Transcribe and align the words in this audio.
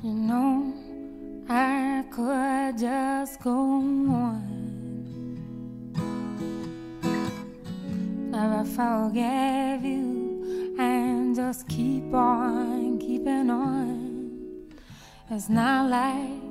You 0.00 0.12
know, 0.12 0.72
I 1.48 2.04
could 2.12 2.78
just 2.78 3.40
go 3.40 3.50
on. 3.50 4.44
Never 8.30 8.64
forgive 8.64 9.84
you 9.84 10.76
and 10.78 11.34
just 11.34 11.66
keep 11.66 12.14
on 12.14 13.00
keeping 13.00 13.50
on. 13.50 14.70
It's 15.32 15.48
not 15.48 15.90
like 15.90 16.42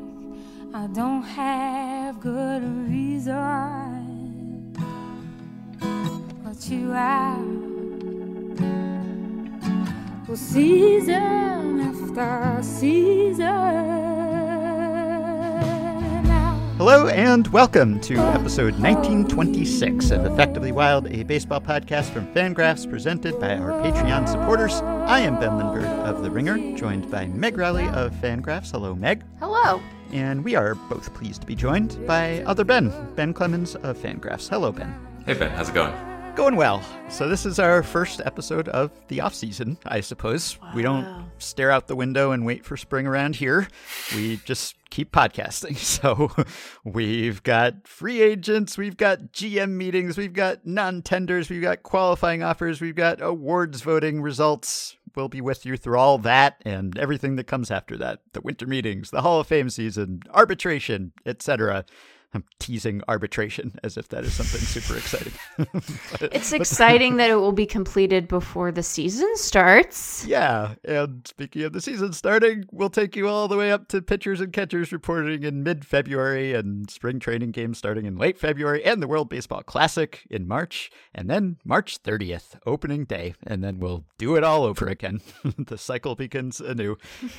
I 0.73 0.87
don't 0.87 1.23
have 1.23 2.19
good 2.19 2.63
reason. 2.89 4.73
But 6.43 6.69
you 6.69 6.91
are. 6.91 7.76
Well, 10.37 10.45
season 10.45 11.79
after 11.81 12.61
season. 12.61 13.47
Hello 16.77 17.07
and 17.07 17.47
welcome 17.47 17.99
to 18.01 18.17
episode 18.17 18.79
1926 18.79 20.11
of 20.11 20.27
Effectively 20.27 20.71
Wild, 20.71 21.07
a 21.07 21.23
baseball 21.23 21.59
podcast 21.59 22.13
from 22.13 22.31
Fangraphs 22.35 22.87
presented 22.87 23.39
by 23.39 23.57
our 23.57 23.71
Patreon 23.81 24.29
supporters. 24.29 24.73
I 25.07 25.21
am 25.21 25.39
Ben 25.39 25.57
Lindbergh 25.57 25.85
of 26.05 26.21
The 26.21 26.29
Ringer, 26.29 26.77
joined 26.77 27.09
by 27.09 27.25
Meg 27.25 27.57
Rowley 27.57 27.87
of 27.87 28.13
Fangraphs. 28.13 28.69
Hello, 28.69 28.93
Meg. 28.93 29.23
Hello. 29.39 29.81
And 30.11 30.43
we 30.43 30.55
are 30.55 30.75
both 30.75 31.11
pleased 31.15 31.41
to 31.41 31.47
be 31.47 31.55
joined 31.55 32.05
by 32.05 32.43
other 32.43 32.63
Ben, 32.63 32.93
Ben 33.15 33.33
Clemens 33.33 33.75
of 33.77 33.97
Fangraphs. 33.97 34.49
Hello, 34.49 34.71
Ben. 34.71 34.93
Hey 35.25 35.33
Ben, 35.33 35.49
how's 35.49 35.69
it 35.69 35.73
going? 35.73 36.06
Going 36.37 36.55
well. 36.55 36.83
So 37.09 37.27
this 37.27 37.47
is 37.47 37.57
our 37.57 37.81
first 37.81 38.21
episode 38.23 38.69
of 38.69 38.91
the 39.07 39.21
off 39.21 39.33
season, 39.33 39.75
I 39.87 40.01
suppose. 40.01 40.59
We 40.75 40.83
don't 40.83 41.31
stare 41.39 41.71
out 41.71 41.87
the 41.87 41.95
window 41.95 42.29
and 42.29 42.45
wait 42.45 42.63
for 42.63 42.77
spring 42.77 43.07
around 43.07 43.37
here. 43.37 43.67
We 44.15 44.37
just 44.45 44.75
keep 44.91 45.11
podcasting. 45.11 45.75
So 45.97 46.29
we've 46.83 47.41
got 47.41 47.87
free 47.87 48.21
agents, 48.21 48.77
we've 48.77 48.97
got 48.97 49.31
GM 49.33 49.71
meetings, 49.71 50.15
we've 50.15 50.31
got 50.31 50.63
non-tenders, 50.63 51.49
we've 51.49 51.63
got 51.63 51.81
qualifying 51.81 52.43
offers, 52.43 52.81
we've 52.81 52.93
got 52.93 53.19
awards 53.19 53.81
voting 53.81 54.21
results. 54.21 54.95
We'll 55.15 55.29
be 55.29 55.41
with 55.41 55.65
you 55.65 55.75
through 55.75 55.97
all 55.97 56.19
that 56.19 56.61
and 56.63 56.95
everything 56.99 57.35
that 57.37 57.47
comes 57.47 57.71
after 57.71 57.97
that. 57.97 58.19
The 58.33 58.41
winter 58.41 58.67
meetings, 58.67 59.09
the 59.09 59.23
Hall 59.23 59.39
of 59.39 59.47
Fame 59.47 59.71
season, 59.71 60.21
arbitration, 60.31 61.13
etc. 61.25 61.83
I'm 62.33 62.43
teasing 62.59 63.01
arbitration 63.07 63.79
as 63.83 63.97
if 63.97 64.09
that 64.09 64.25
is 64.25 64.33
something 64.33 64.59
super 64.61 64.97
exciting. 64.97 65.33
But- 66.19 66.35
it's 66.35 66.51
exciting 66.51 67.17
that 67.17 67.29
it 67.29 67.35
will 67.35 67.51
be 67.51 67.65
completed 67.65 68.27
before 68.27 68.71
the 68.71 68.83
season 68.83 69.31
starts. 69.37 70.25
Yeah, 70.25 70.75
and 70.83 71.25
speaking 71.27 71.63
of 71.63 71.73
the 71.73 71.81
season 71.81 72.13
starting, 72.13 72.65
we'll 72.71 72.89
take 72.89 73.15
you 73.15 73.27
all 73.27 73.47
the 73.47 73.57
way 73.57 73.71
up 73.71 73.87
to 73.89 74.01
pitchers 74.01 74.41
and 74.41 74.51
catchers 74.51 74.91
reporting 74.91 75.43
in 75.43 75.63
mid 75.63 75.85
February 75.85 76.53
and 76.53 76.89
spring 76.89 77.19
training 77.19 77.51
games 77.51 77.77
starting 77.77 78.05
in 78.05 78.17
late 78.17 78.37
February 78.37 78.83
and 78.83 79.01
the 79.01 79.07
World 79.07 79.29
Baseball 79.29 79.63
Classic 79.63 80.25
in 80.29 80.47
March, 80.47 80.91
and 81.13 81.29
then 81.29 81.57
March 81.63 82.01
30th, 82.03 82.59
opening 82.65 83.05
day, 83.05 83.35
and 83.45 83.63
then 83.63 83.79
we'll 83.79 84.05
do 84.17 84.35
it 84.35 84.43
all 84.43 84.63
over 84.63 84.87
again. 84.87 85.21
the 85.57 85.77
cycle 85.77 86.15
begins 86.15 86.59
anew, 86.59 86.97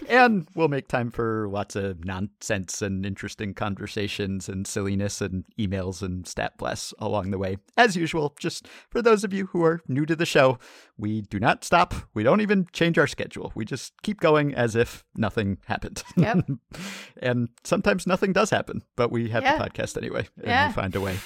and 0.09 0.49
we'll 0.55 0.69
make 0.69 0.89
time 0.89 1.11
for 1.11 1.49
lots 1.49 1.77
of 1.77 2.05
nonsense 2.05 2.81
and 2.83 3.05
interesting 3.05 3.55
conversations 3.55 4.49
and 4.49 4.67
silliness 4.79 5.21
and 5.21 5.45
emails 5.59 6.03
and 6.03 6.25
stat 6.27 6.57
blasts 6.57 6.95
along 7.01 7.33
the 7.33 7.39
way. 7.39 7.57
As 7.77 7.97
usual, 7.97 8.35
just 8.39 8.69
for 8.91 9.03
those 9.03 9.25
of 9.25 9.33
you 9.33 9.47
who 9.47 9.65
are 9.65 9.81
new 9.89 10.07
to 10.07 10.15
the 10.15 10.25
show, 10.27 10.59
we 10.97 11.23
do 11.23 11.41
not 11.41 11.65
stop. 11.65 11.95
We 12.15 12.23
don't 12.23 12.41
even 12.41 12.69
change 12.73 12.97
our 12.97 13.09
schedule. 13.09 13.51
We 13.57 13.65
just 13.65 13.93
keep 14.03 14.21
going 14.21 14.55
as 14.55 14.77
if 14.77 15.05
nothing 15.17 15.59
happened. 15.67 16.05
Yep. 16.17 16.47
and 17.23 17.49
sometimes 17.65 18.07
nothing 18.07 18.33
does 18.33 18.51
happen, 18.51 18.83
but 18.95 19.11
we 19.11 19.31
have 19.31 19.43
Yeah. 19.43 19.59
the 19.59 19.65
podcast 19.69 19.97
anyway, 19.97 20.29
and 20.37 20.47
Yeah. 20.47 20.69
we 20.69 20.73
find 20.75 20.95
a 20.95 21.01
way. 21.01 21.17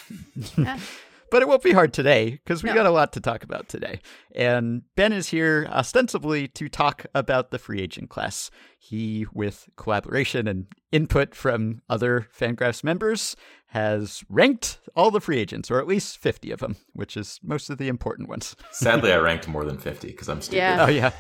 Yeah. 0.57 0.79
But 1.33 1.41
it 1.43 1.49
won't 1.49 1.63
be 1.63 1.73
hard 1.73 1.93
today 1.95 2.31
because 2.45 2.63
we 2.63 2.69
No. 2.69 2.75
got 2.75 2.87
a 2.87 2.91
lot 2.91 3.13
to 3.15 3.21
talk 3.21 3.43
about 3.43 3.69
today. 3.69 4.01
And 4.37 4.83
Ben 4.97 5.13
is 5.13 5.29
here 5.29 5.67
ostensibly 5.71 6.47
to 6.49 6.69
talk 6.69 7.07
about 7.15 7.51
the 7.51 7.59
free 7.59 7.81
agent 7.81 8.11
class. 8.11 8.51
He, 8.79 9.25
with 9.33 9.67
collaboration 9.77 10.47
and 10.47 10.67
input 10.93 11.35
from 11.35 11.81
other 11.89 12.29
Fangraphs 12.39 12.85
members, 12.85 13.35
has 13.69 14.23
ranked 14.29 14.79
all 14.95 15.11
the 15.11 15.21
free 15.23 15.39
agents, 15.39 15.71
or 15.71 15.79
at 15.81 15.87
least 15.87 16.19
50 16.19 16.51
of 16.51 16.61
them, 16.61 16.77
which 16.93 17.17
is 17.17 17.41
most 17.43 17.71
of 17.71 17.79
the 17.79 17.89
important 17.89 18.29
ones. 18.29 18.55
Sadly, 18.71 19.11
I 19.11 19.17
ranked 19.31 19.49
more 19.49 19.65
than 19.65 19.79
50 19.79 20.09
because 20.09 20.29
I'm 20.29 20.43
stupid. 20.43 20.59
Yeah. 20.59 20.85
Oh, 20.87 20.91
yeah. 20.91 21.13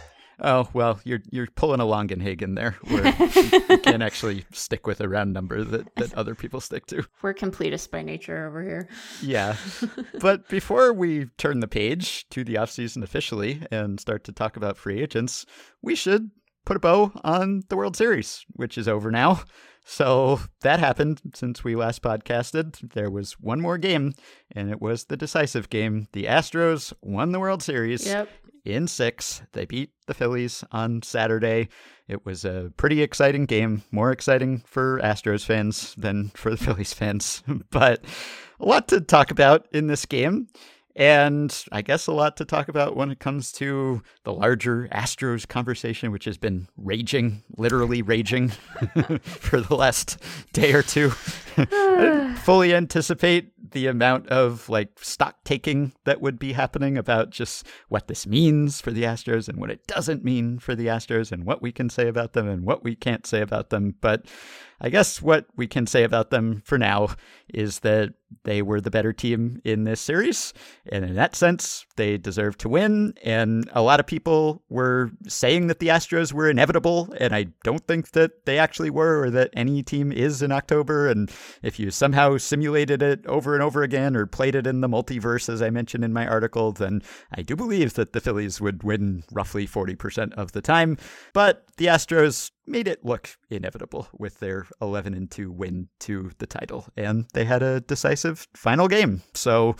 Oh, 0.44 0.68
well, 0.74 1.00
you're 1.04 1.22
you're 1.30 1.46
pulling 1.46 1.80
a 1.80 1.84
Longenhagen 1.84 2.56
there, 2.56 2.72
where 2.88 3.06
you 3.06 3.78
can't 3.78 4.02
actually 4.02 4.44
stick 4.52 4.86
with 4.86 5.00
a 5.00 5.08
round 5.08 5.32
number 5.32 5.62
that, 5.62 5.94
that 5.96 6.14
other 6.14 6.34
people 6.34 6.60
stick 6.60 6.86
to. 6.86 7.04
We're 7.22 7.32
completists 7.32 7.88
by 7.88 8.02
nature 8.02 8.46
over 8.46 8.62
here. 8.62 8.88
Yeah. 9.22 9.56
but 10.20 10.48
before 10.48 10.92
we 10.92 11.26
turn 11.38 11.60
the 11.60 11.68
page 11.68 12.28
to 12.30 12.42
the 12.42 12.54
offseason 12.56 13.04
officially 13.04 13.62
and 13.70 14.00
start 14.00 14.24
to 14.24 14.32
talk 14.32 14.56
about 14.56 14.76
free 14.76 15.00
agents, 15.00 15.46
we 15.80 15.94
should 15.94 16.30
put 16.64 16.76
a 16.76 16.80
bow 16.80 17.12
on 17.22 17.62
the 17.68 17.76
World 17.76 17.96
Series, 17.96 18.44
which 18.54 18.76
is 18.76 18.88
over 18.88 19.10
now. 19.10 19.42
So 19.84 20.40
that 20.60 20.78
happened 20.78 21.20
since 21.34 21.64
we 21.64 21.74
last 21.74 22.02
podcasted. 22.02 22.92
There 22.92 23.10
was 23.10 23.32
one 23.40 23.60
more 23.60 23.78
game, 23.78 24.12
and 24.54 24.70
it 24.70 24.80
was 24.80 25.04
the 25.04 25.16
decisive 25.16 25.70
game. 25.70 26.06
The 26.12 26.24
Astros 26.24 26.92
won 27.02 27.32
the 27.32 27.40
World 27.40 27.62
Series 27.62 28.06
Yep. 28.06 28.28
In 28.64 28.86
six. 28.86 29.42
They 29.52 29.64
beat 29.64 29.90
the 30.06 30.14
Phillies 30.14 30.64
on 30.72 31.02
Saturday. 31.02 31.68
It 32.08 32.24
was 32.26 32.44
a 32.44 32.72
pretty 32.76 33.02
exciting 33.02 33.46
game, 33.46 33.82
more 33.90 34.12
exciting 34.12 34.62
for 34.66 35.00
Astros 35.02 35.44
fans 35.44 35.94
than 35.96 36.30
for 36.30 36.50
the 36.50 36.56
Phillies 36.64 36.92
fans, 36.92 37.42
but 37.70 38.04
a 38.60 38.64
lot 38.64 38.88
to 38.88 39.00
talk 39.00 39.30
about 39.30 39.66
in 39.72 39.86
this 39.86 40.06
game. 40.06 40.48
And 40.94 41.64
I 41.72 41.80
guess 41.80 42.06
a 42.06 42.12
lot 42.12 42.36
to 42.36 42.44
talk 42.44 42.68
about 42.68 42.96
when 42.96 43.10
it 43.10 43.18
comes 43.18 43.50
to 43.52 44.02
the 44.24 44.32
larger 44.32 44.88
Astros 44.92 45.48
conversation, 45.48 46.12
which 46.12 46.26
has 46.26 46.36
been 46.36 46.68
raging, 46.76 47.42
literally 47.56 48.02
raging 48.02 48.48
for 49.22 49.62
the 49.62 49.74
last 49.74 50.18
day 50.52 50.74
or 50.74 50.82
two. 50.82 51.12
I 51.56 51.64
didn't 51.64 52.36
fully 52.44 52.74
anticipate 52.74 53.51
the 53.72 53.86
amount 53.86 54.28
of 54.28 54.68
like 54.68 54.90
stock 55.00 55.36
taking 55.44 55.92
that 56.04 56.20
would 56.20 56.38
be 56.38 56.52
happening 56.52 56.96
about 56.96 57.30
just 57.30 57.66
what 57.88 58.08
this 58.08 58.26
means 58.26 58.80
for 58.80 58.90
the 58.90 59.02
Astros 59.02 59.48
and 59.48 59.58
what 59.58 59.70
it 59.70 59.86
doesn't 59.86 60.24
mean 60.24 60.58
for 60.58 60.74
the 60.74 60.86
Astros 60.86 61.32
and 61.32 61.44
what 61.44 61.62
we 61.62 61.72
can 61.72 61.90
say 61.90 62.08
about 62.08 62.32
them 62.32 62.48
and 62.48 62.64
what 62.64 62.84
we 62.84 62.94
can't 62.94 63.26
say 63.26 63.40
about 63.40 63.70
them. 63.70 63.94
But 64.00 64.26
I 64.82 64.90
guess 64.90 65.22
what 65.22 65.46
we 65.56 65.68
can 65.68 65.86
say 65.86 66.02
about 66.02 66.30
them 66.30 66.60
for 66.64 66.76
now 66.76 67.14
is 67.54 67.80
that 67.80 68.14
they 68.44 68.62
were 68.62 68.80
the 68.80 68.90
better 68.90 69.12
team 69.12 69.60
in 69.64 69.84
this 69.84 70.00
series. 70.00 70.52
And 70.90 71.04
in 71.04 71.14
that 71.14 71.36
sense, 71.36 71.86
they 71.96 72.16
deserve 72.18 72.58
to 72.58 72.68
win. 72.68 73.14
And 73.22 73.70
a 73.72 73.82
lot 73.82 74.00
of 74.00 74.06
people 74.06 74.62
were 74.68 75.10
saying 75.28 75.68
that 75.68 75.78
the 75.78 75.88
Astros 75.88 76.32
were 76.32 76.50
inevitable. 76.50 77.14
And 77.18 77.34
I 77.34 77.48
don't 77.62 77.86
think 77.86 78.12
that 78.12 78.44
they 78.44 78.58
actually 78.58 78.90
were 78.90 79.24
or 79.24 79.30
that 79.30 79.50
any 79.52 79.82
team 79.82 80.10
is 80.10 80.42
in 80.42 80.50
October. 80.50 81.08
And 81.08 81.30
if 81.62 81.78
you 81.78 81.90
somehow 81.90 82.36
simulated 82.38 83.02
it 83.02 83.24
over 83.26 83.54
and 83.54 83.62
over 83.62 83.82
again 83.82 84.16
or 84.16 84.26
played 84.26 84.54
it 84.54 84.66
in 84.66 84.80
the 84.80 84.88
multiverse, 84.88 85.48
as 85.48 85.62
I 85.62 85.70
mentioned 85.70 86.04
in 86.04 86.12
my 86.12 86.26
article, 86.26 86.72
then 86.72 87.02
I 87.32 87.42
do 87.42 87.54
believe 87.54 87.94
that 87.94 88.12
the 88.12 88.20
Phillies 88.20 88.60
would 88.60 88.82
win 88.82 89.22
roughly 89.30 89.66
40% 89.66 90.32
of 90.34 90.52
the 90.52 90.62
time. 90.62 90.96
But 91.32 91.66
the 91.76 91.86
Astros 91.86 92.50
made 92.72 92.88
it 92.88 93.04
look 93.04 93.28
inevitable 93.50 94.08
with 94.18 94.40
their 94.40 94.66
11 94.80 95.14
and 95.14 95.30
2 95.30 95.52
win 95.52 95.88
to 96.00 96.30
the 96.38 96.46
title 96.46 96.86
and 96.96 97.26
they 97.34 97.44
had 97.44 97.62
a 97.62 97.80
decisive 97.80 98.48
final 98.54 98.88
game. 98.88 99.22
So 99.34 99.76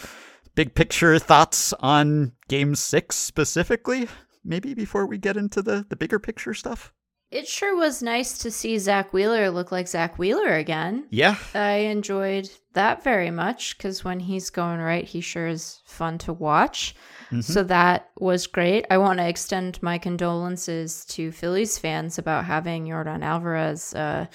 big 0.54 0.74
picture 0.74 1.18
thoughts 1.18 1.72
on 1.80 2.32
game 2.48 2.74
6 2.74 3.16
specifically? 3.16 4.08
Maybe 4.44 4.74
before 4.74 5.06
we 5.06 5.18
get 5.18 5.36
into 5.36 5.62
the 5.62 5.86
the 5.88 5.96
bigger 5.96 6.18
picture 6.18 6.54
stuff 6.54 6.92
It 7.32 7.48
sure 7.48 7.74
was 7.74 8.02
nice 8.02 8.36
to 8.38 8.50
see 8.50 8.76
Zack 8.78 9.12
Wheeler 9.14 9.50
look 9.50 9.72
like 9.72 9.88
Zack 9.88 10.18
Wheeler 10.18 10.52
again. 10.54 11.06
yeah 11.10 11.36
I 11.54 11.88
enjoyed 11.90 12.50
that 12.74 13.02
very 13.02 13.30
much 13.30 13.76
because 13.76 14.04
when 14.04 14.20
he's 14.20 14.50
going 14.50 14.80
right, 14.80 15.04
he 15.04 15.20
sure 15.22 15.48
is 15.48 15.80
fun 15.86 16.18
to 16.18 16.32
watch. 16.32 16.94
So 17.40 17.62
that 17.62 18.10
was 18.18 18.46
great. 18.46 18.84
I 18.90 18.98
want 18.98 19.18
to 19.18 19.26
extend 19.26 19.82
my 19.82 19.96
condolences 19.96 21.06
to 21.06 21.32
Phillies 21.32 21.78
fans 21.78 22.18
about 22.18 22.44
having 22.44 22.84
Yordan 22.84 23.22
Alvarez 23.24 23.94
uh, 23.94 24.26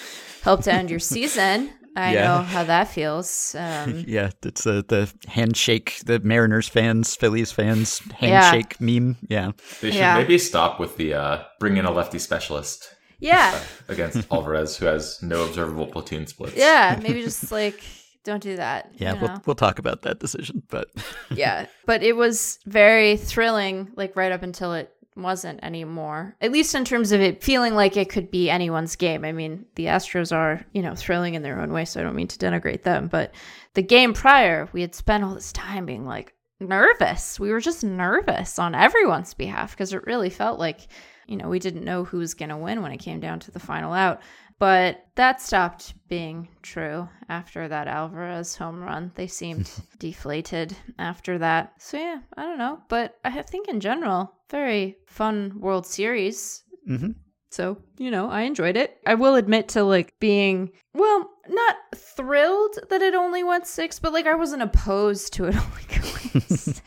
help 0.41 0.63
to 0.63 0.73
end 0.73 0.89
your 0.89 0.97
season. 1.13 1.69
I 1.97 2.13
Yeah. 2.13 2.23
know 2.27 2.37
how 2.43 2.63
that 2.65 2.87
feels. 2.89 3.55
Um, 3.55 4.03
yeah 4.07 4.29
it's 4.43 4.65
uh, 4.67 4.83
the 4.87 5.11
handshake 5.27 5.99
the 6.05 6.19
mariners 6.19 6.67
fans 6.69 7.15
phillies 7.15 7.51
fans 7.51 8.01
handshake 8.19 8.79
meme 8.79 9.17
yeah 9.29 9.51
They 9.81 9.91
should 9.91 9.99
Yeah. 9.99 10.17
maybe 10.17 10.37
stop 10.37 10.79
with 10.79 10.97
the 10.97 11.13
uh, 11.15 11.43
bring 11.59 11.77
in 11.77 11.85
a 11.85 11.91
lefty 11.91 12.19
specialist 12.19 12.93
yeah, 13.19 13.59
against 13.87 14.27
Alvarez, 14.31 14.77
who 14.77 14.85
has 14.85 15.17
no 15.23 15.43
observable 15.43 15.87
platoon 15.87 16.27
splits. 16.27 16.55
yeah. 16.55 16.99
Maybe 17.03 17.23
just 17.23 17.51
like 17.51 17.81
don't 18.23 18.43
do 18.43 18.57
that. 18.57 18.91
yeah 18.93 19.13
you 19.15 19.19
we'll, 19.21 19.29
know? 19.29 19.41
we'll 19.47 19.55
talk 19.55 19.79
about 19.79 20.01
that 20.03 20.19
decision 20.19 20.61
but 20.69 20.87
yeah 21.31 21.65
but 21.85 22.03
it 22.03 22.15
was 22.15 22.59
very 22.67 23.17
thrilling 23.17 23.87
like 23.95 24.15
right 24.15 24.31
up 24.33 24.43
until 24.43 24.73
it 24.73 24.91
wasn't 25.17 25.63
anymore. 25.63 26.35
At 26.41 26.51
least 26.51 26.75
in 26.75 26.85
terms 26.85 27.11
of 27.11 27.21
it 27.21 27.43
feeling 27.43 27.75
like 27.75 27.97
it 27.97 28.09
could 28.09 28.31
be 28.31 28.49
anyone's 28.49 28.95
game. 28.95 29.25
I 29.25 29.31
mean, 29.31 29.65
the 29.75 29.85
Astros 29.85 30.35
are, 30.35 30.65
you 30.73 30.81
know, 30.81 30.95
thrilling 30.95 31.33
in 31.33 31.43
their 31.43 31.59
own 31.59 31.73
way, 31.73 31.85
so 31.85 31.99
I 31.99 32.03
don't 32.03 32.15
mean 32.15 32.27
to 32.27 32.37
denigrate 32.37 32.83
them, 32.83 33.07
but 33.07 33.33
the 33.73 33.83
game 33.83 34.13
prior, 34.13 34.69
we 34.73 34.81
had 34.81 34.95
spent 34.95 35.23
all 35.23 35.33
this 35.33 35.51
time 35.51 35.85
being 35.85 36.05
like 36.05 36.33
nervous. 36.59 37.39
We 37.39 37.51
were 37.51 37.59
just 37.59 37.83
nervous 37.83 38.57
on 38.59 38.75
everyone's 38.75 39.33
behalf 39.33 39.71
because 39.71 39.93
it 39.93 40.05
really 40.05 40.29
felt 40.29 40.59
like, 40.59 40.87
you 41.27 41.37
know, 41.37 41.49
we 41.49 41.59
didn't 41.59 41.83
know 41.83 42.03
who 42.03 42.17
was 42.17 42.33
going 42.33 42.49
to 42.49 42.57
win 42.57 42.81
when 42.81 42.91
it 42.91 42.97
came 42.97 43.19
down 43.19 43.39
to 43.41 43.51
the 43.51 43.59
final 43.59 43.93
out. 43.93 44.21
But 44.59 45.05
that 45.15 45.39
stopped 45.39 45.93
being 46.07 46.47
true 46.63 47.07
after 47.29 47.67
that 47.67 47.87
Alvarez 47.87 48.55
home 48.55 48.81
run. 48.81 49.11
They 49.15 49.27
seemed 49.27 49.69
deflated 49.99 50.75
after 50.97 51.37
that. 51.37 51.73
So, 51.79 51.97
yeah, 51.97 52.19
I 52.35 52.43
don't 52.43 52.57
know. 52.57 52.79
But 52.89 53.17
I 53.23 53.41
think 53.43 53.67
in 53.67 53.79
general, 53.79 54.33
very 54.49 54.97
fun 55.05 55.59
World 55.59 55.85
Series. 55.85 56.63
Mm-hmm. 56.89 57.11
So, 57.49 57.77
you 57.97 58.11
know, 58.11 58.29
I 58.29 58.41
enjoyed 58.41 58.77
it. 58.77 58.97
I 59.05 59.15
will 59.15 59.35
admit 59.35 59.69
to 59.69 59.83
like 59.83 60.19
being, 60.19 60.71
well, 60.93 61.29
not 61.47 61.75
thrilled 61.95 62.77
that 62.89 63.01
it 63.01 63.15
only 63.15 63.43
went 63.43 63.67
six, 63.67 63.99
but 63.99 64.13
like 64.13 64.27
I 64.27 64.35
wasn't 64.35 64.63
opposed 64.63 65.33
to 65.33 65.45
it 65.45 65.55
only 65.65 65.83
going 65.87 66.41
six. 66.47 66.81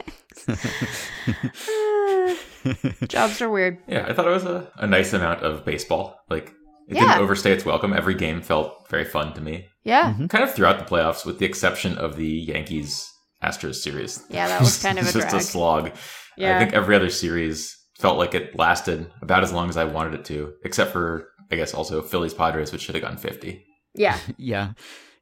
Uh, 0.49 2.35
jobs 3.07 3.41
are 3.41 3.49
weird. 3.49 3.79
Yeah, 3.87 4.07
I 4.09 4.13
thought 4.13 4.27
it 4.27 4.31
was 4.31 4.45
a, 4.45 4.71
a 4.77 4.87
nice 4.87 5.13
amount 5.13 5.43
of 5.43 5.65
baseball. 5.65 6.21
Like, 6.29 6.53
it 6.91 6.97
Yeah. 6.97 7.07
didn't 7.07 7.23
overstay 7.23 7.53
its 7.53 7.65
welcome. 7.65 7.93
Every 7.93 8.15
game 8.15 8.43
felt 8.43 8.89
very 8.91 9.05
fun 9.05 9.33
to 9.35 9.41
me. 9.41 9.67
Yeah. 9.85 10.13
Mm-hmm. 10.13 10.27
Kind 10.27 10.45
of 10.45 10.55
throughout 10.55 10.79
the 10.79 10.85
playoffs, 10.85 11.25
with 11.25 11.39
the 11.39 11.47
exception 11.47 11.97
of 11.97 12.17
the 12.17 12.27
Yankees 12.29 13.09
Astros 13.43 13.77
series. 13.77 14.23
Yeah, 14.29 14.49
that 14.49 14.61
was 14.61 14.83
kind 14.83 14.99
of 14.99 15.05
a 15.09 15.13
just 15.13 15.29
drag. 15.31 15.35
a 15.35 15.45
slog. 15.45 15.93
Yeah. 16.37 16.57
I 16.57 16.59
think 16.59 16.75
every 16.75 16.95
other 16.97 17.09
series 17.11 17.77
felt 17.99 18.19
like 18.19 18.35
it 18.35 18.59
lasted 18.59 19.11
about 19.23 19.43
as 19.43 19.53
long 19.53 19.69
as 19.69 19.77
I 19.77 19.85
wanted 19.85 20.15
it 20.15 20.25
to, 20.27 20.53
except 20.65 20.93
for, 20.93 21.29
I 21.51 21.57
guess, 21.57 21.75
also 21.75 22.03
Phillies 22.03 22.35
Padres, 22.35 22.73
which 22.73 22.83
should 22.83 22.95
have 22.95 23.05
gone 23.05 23.17
50. 23.17 23.65
Yeah. 23.95 24.19
Yeah. 24.39 24.73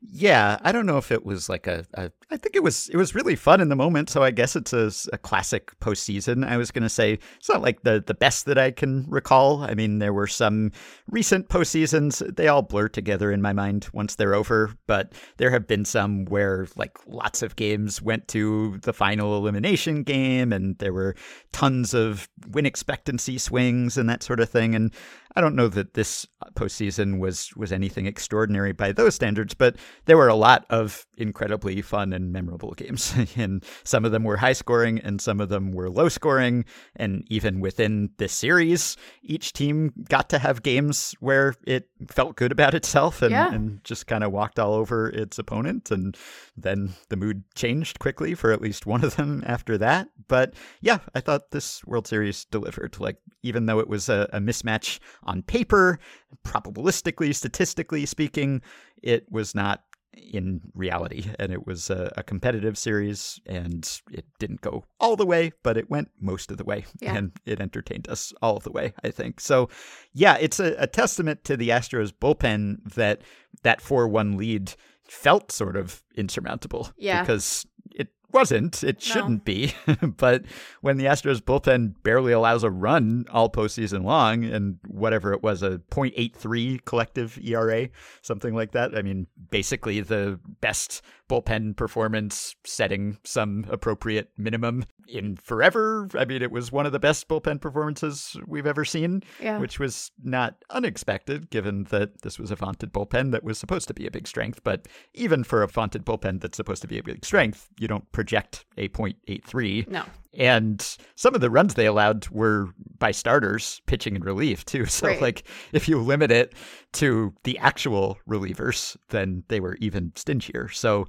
Yeah, 0.00 0.58
I 0.62 0.70
don't 0.70 0.86
know 0.86 0.98
if 0.98 1.10
it 1.10 1.26
was 1.26 1.48
like 1.48 1.66
a, 1.66 1.84
a. 1.94 2.12
I 2.30 2.36
think 2.36 2.54
it 2.54 2.62
was. 2.62 2.88
It 2.88 2.96
was 2.96 3.16
really 3.16 3.34
fun 3.34 3.60
in 3.60 3.68
the 3.68 3.74
moment. 3.74 4.08
So 4.10 4.22
I 4.22 4.30
guess 4.30 4.54
it's 4.54 4.72
a, 4.72 4.92
a 5.12 5.18
classic 5.18 5.76
postseason. 5.80 6.46
I 6.46 6.56
was 6.56 6.70
going 6.70 6.84
to 6.84 6.88
say 6.88 7.18
it's 7.36 7.48
not 7.48 7.62
like 7.62 7.82
the 7.82 8.02
the 8.06 8.14
best 8.14 8.46
that 8.46 8.58
I 8.58 8.70
can 8.70 9.06
recall. 9.08 9.64
I 9.64 9.74
mean, 9.74 9.98
there 9.98 10.12
were 10.12 10.28
some 10.28 10.70
recent 11.10 11.48
postseasons. 11.48 12.36
They 12.36 12.46
all 12.46 12.62
blur 12.62 12.88
together 12.88 13.32
in 13.32 13.42
my 13.42 13.52
mind 13.52 13.88
once 13.92 14.14
they're 14.14 14.34
over. 14.34 14.72
But 14.86 15.14
there 15.38 15.50
have 15.50 15.66
been 15.66 15.84
some 15.84 16.26
where 16.26 16.68
like 16.76 16.96
lots 17.08 17.42
of 17.42 17.56
games 17.56 18.00
went 18.00 18.28
to 18.28 18.78
the 18.82 18.92
final 18.92 19.36
elimination 19.36 20.04
game, 20.04 20.52
and 20.52 20.78
there 20.78 20.92
were 20.92 21.16
tons 21.50 21.92
of 21.92 22.28
win 22.50 22.66
expectancy 22.66 23.36
swings 23.36 23.98
and 23.98 24.08
that 24.08 24.22
sort 24.22 24.38
of 24.38 24.48
thing. 24.48 24.76
And 24.76 24.92
I 25.36 25.40
don't 25.40 25.54
know 25.54 25.68
that 25.68 25.94
this 25.94 26.26
uh, 26.42 26.50
postseason 26.54 27.18
was 27.18 27.50
was 27.56 27.70
anything 27.72 28.06
extraordinary 28.06 28.72
by 28.72 28.92
those 28.92 29.14
standards, 29.14 29.54
but 29.54 29.76
there 30.06 30.16
were 30.16 30.28
a 30.28 30.34
lot 30.34 30.64
of 30.70 31.06
incredibly 31.16 31.82
fun 31.82 32.12
and 32.12 32.32
memorable 32.32 32.72
games, 32.72 33.14
and 33.36 33.64
some 33.84 34.04
of 34.04 34.12
them 34.12 34.24
were 34.24 34.38
high 34.38 34.52
scoring, 34.54 34.98
and 35.00 35.20
some 35.20 35.40
of 35.40 35.48
them 35.48 35.72
were 35.72 35.90
low 35.90 36.08
scoring, 36.08 36.64
and 36.96 37.24
even 37.28 37.60
within 37.60 38.10
this 38.18 38.32
series, 38.32 38.96
each 39.22 39.52
team 39.52 39.92
got 40.08 40.28
to 40.30 40.38
have 40.38 40.62
games 40.62 41.14
where 41.20 41.54
it 41.66 41.88
felt 42.10 42.36
good 42.36 42.52
about 42.52 42.74
itself 42.74 43.22
and, 43.22 43.32
Yeah. 43.32 43.52
and 43.52 43.82
just 43.84 44.06
kind 44.06 44.24
of 44.24 44.32
walked 44.32 44.58
all 44.58 44.74
over 44.74 45.08
its 45.10 45.38
opponent, 45.38 45.90
and 45.90 46.16
then 46.56 46.94
the 47.10 47.16
mood 47.16 47.44
changed 47.54 47.98
quickly 47.98 48.34
for 48.34 48.50
at 48.52 48.60
least 48.62 48.86
one 48.86 49.04
of 49.04 49.16
them 49.16 49.42
after 49.46 49.78
that. 49.78 50.08
But 50.26 50.54
yeah, 50.80 50.98
I 51.14 51.20
thought 51.20 51.50
this 51.50 51.84
World 51.84 52.06
Series 52.06 52.44
delivered. 52.46 52.98
Like 52.98 53.18
even 53.42 53.66
though 53.66 53.78
it 53.78 53.88
was 53.88 54.08
a, 54.08 54.28
a 54.32 54.40
mismatch 54.40 54.98
on 55.24 55.42
paper, 55.42 55.98
probabilistically, 56.44 57.34
statistically 57.34 58.06
speaking, 58.06 58.62
it 59.02 59.26
was 59.30 59.54
not 59.54 59.82
in 60.16 60.60
reality. 60.74 61.26
And 61.38 61.52
it 61.52 61.66
was 61.66 61.90
a, 61.90 62.12
a 62.16 62.22
competitive 62.22 62.76
series, 62.76 63.40
and 63.46 63.88
it 64.10 64.24
didn't 64.38 64.62
go 64.62 64.84
all 64.98 65.14
the 65.16 65.26
way, 65.26 65.52
but 65.62 65.76
it 65.76 65.90
went 65.90 66.08
most 66.20 66.50
of 66.50 66.56
the 66.56 66.64
way, 66.64 66.86
Yeah. 67.00 67.14
and 67.14 67.32
it 67.46 67.60
entertained 67.60 68.08
us 68.08 68.32
all 68.42 68.56
of 68.56 68.64
the 68.64 68.72
way. 68.72 68.94
I 69.04 69.10
think 69.10 69.38
so. 69.40 69.68
Yeah, 70.12 70.36
it's 70.40 70.58
a, 70.58 70.74
a 70.78 70.86
testament 70.86 71.44
to 71.44 71.56
the 71.56 71.68
Astros 71.68 72.12
bullpen 72.12 72.94
that 72.94 73.22
that 73.62 73.80
four-one 73.80 74.36
lead 74.36 74.74
felt 75.08 75.52
sort 75.52 75.76
of 75.76 76.02
insurmountable. 76.16 76.90
Yeah. 76.96 77.22
because 77.22 77.64
it 77.92 78.08
wasn't. 78.32 78.84
It 78.84 79.00
shouldn't 79.00 79.44
be. 79.44 79.74
but 80.02 80.44
when 80.80 80.96
the 80.96 81.06
Astros 81.06 81.40
bullpen 81.40 81.94
barely 82.02 82.32
allows 82.32 82.62
a 82.62 82.70
run 82.70 83.24
all 83.30 83.50
postseason 83.50 84.04
long, 84.04 84.44
and 84.44 84.78
whatever 84.86 85.32
it 85.32 85.42
was, 85.42 85.62
a 85.62 85.78
.83 85.90 86.84
collective 86.84 87.38
ERA, 87.42 87.88
something 88.22 88.54
like 88.54 88.72
that. 88.72 88.96
I 88.96 89.02
mean, 89.02 89.26
basically 89.50 90.00
the 90.00 90.38
best 90.60 91.02
bullpen 91.28 91.76
performance, 91.76 92.56
setting 92.64 93.18
some 93.24 93.66
appropriate 93.70 94.30
minimum 94.36 94.84
in 95.08 95.36
forever. 95.36 96.08
I 96.14 96.24
mean, 96.24 96.42
it 96.42 96.50
was 96.50 96.70
one 96.72 96.86
of 96.86 96.92
the 96.92 96.98
best 96.98 97.28
bullpen 97.28 97.60
performances 97.60 98.36
we've 98.46 98.66
ever 98.66 98.84
seen, 98.84 99.22
Yeah. 99.40 99.58
which 99.58 99.78
was 99.78 100.10
not 100.22 100.56
unexpected 100.70 101.50
given 101.50 101.84
that 101.84 102.22
this 102.22 102.38
was 102.38 102.50
a 102.50 102.56
vaunted 102.56 102.92
bullpen 102.92 103.30
that 103.32 103.44
was 103.44 103.58
supposed 103.58 103.88
to 103.88 103.94
be 103.94 104.06
a 104.06 104.10
big 104.10 104.26
strength. 104.26 104.62
But 104.64 104.88
even 105.14 105.44
for 105.44 105.62
a 105.62 105.66
vaunted 105.68 106.04
bullpen 106.04 106.40
that's 106.40 106.56
supposed 106.56 106.82
to 106.82 106.88
be 106.88 106.98
a 106.98 107.02
big 107.02 107.24
strength, 107.24 107.68
you 107.78 107.88
don't 107.88 108.10
project 108.12 108.64
a 108.76 108.88
.83. 108.88 109.88
No. 109.88 110.04
And 110.34 110.80
some 111.14 111.34
of 111.34 111.40
the 111.40 111.50
runs 111.50 111.74
they 111.74 111.86
allowed 111.86 112.28
were 112.28 112.68
by 112.98 113.10
starters 113.12 113.80
pitching 113.86 114.14
in 114.16 114.22
relief 114.22 114.64
too. 114.64 114.84
So 114.98 115.06
Right. 115.08 115.20
like 115.20 115.44
if 115.72 115.88
you 115.88 115.98
limit 116.00 116.30
it 116.30 116.54
to 116.94 117.34
the 117.44 117.58
actual 117.58 118.18
relievers, 118.28 118.96
then 119.08 119.44
they 119.48 119.60
were 119.60 119.76
even 119.80 120.12
stingier. 120.16 120.68
So 120.68 121.06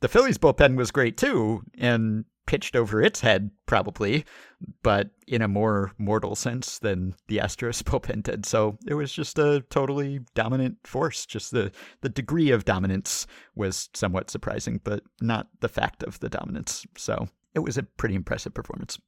the 0.00 0.08
Phillies 0.08 0.38
bullpen 0.38 0.76
was 0.76 0.90
great 0.90 1.16
too 1.16 1.62
and 1.78 2.24
pitched 2.46 2.76
over 2.76 3.02
its 3.02 3.20
head 3.20 3.50
probably, 3.66 4.24
but 4.84 5.10
in 5.26 5.42
a 5.42 5.48
more 5.48 5.90
mortal 5.98 6.36
sense 6.36 6.78
than 6.78 7.14
the 7.26 7.38
Astros 7.38 7.82
bullpen 7.84 8.22
did. 8.22 8.46
So 8.46 8.78
it 8.86 8.94
was 8.94 9.12
just 9.12 9.38
a 9.38 9.64
totally 9.70 10.20
dominant 10.34 10.76
force. 10.84 11.26
Just 11.26 11.50
the 11.50 11.72
the 12.02 12.08
degree 12.08 12.50
of 12.50 12.64
dominance 12.64 13.26
was 13.56 13.88
somewhat 13.94 14.30
surprising, 14.30 14.80
but 14.84 15.02
not 15.20 15.48
the 15.60 15.68
fact 15.68 16.02
of 16.04 16.20
the 16.20 16.28
dominance. 16.28 16.86
So 16.96 17.28
it 17.56 17.60
was 17.60 17.76
a 17.78 17.82
pretty 17.82 18.14
impressive 18.14 18.54
performance. 18.54 18.98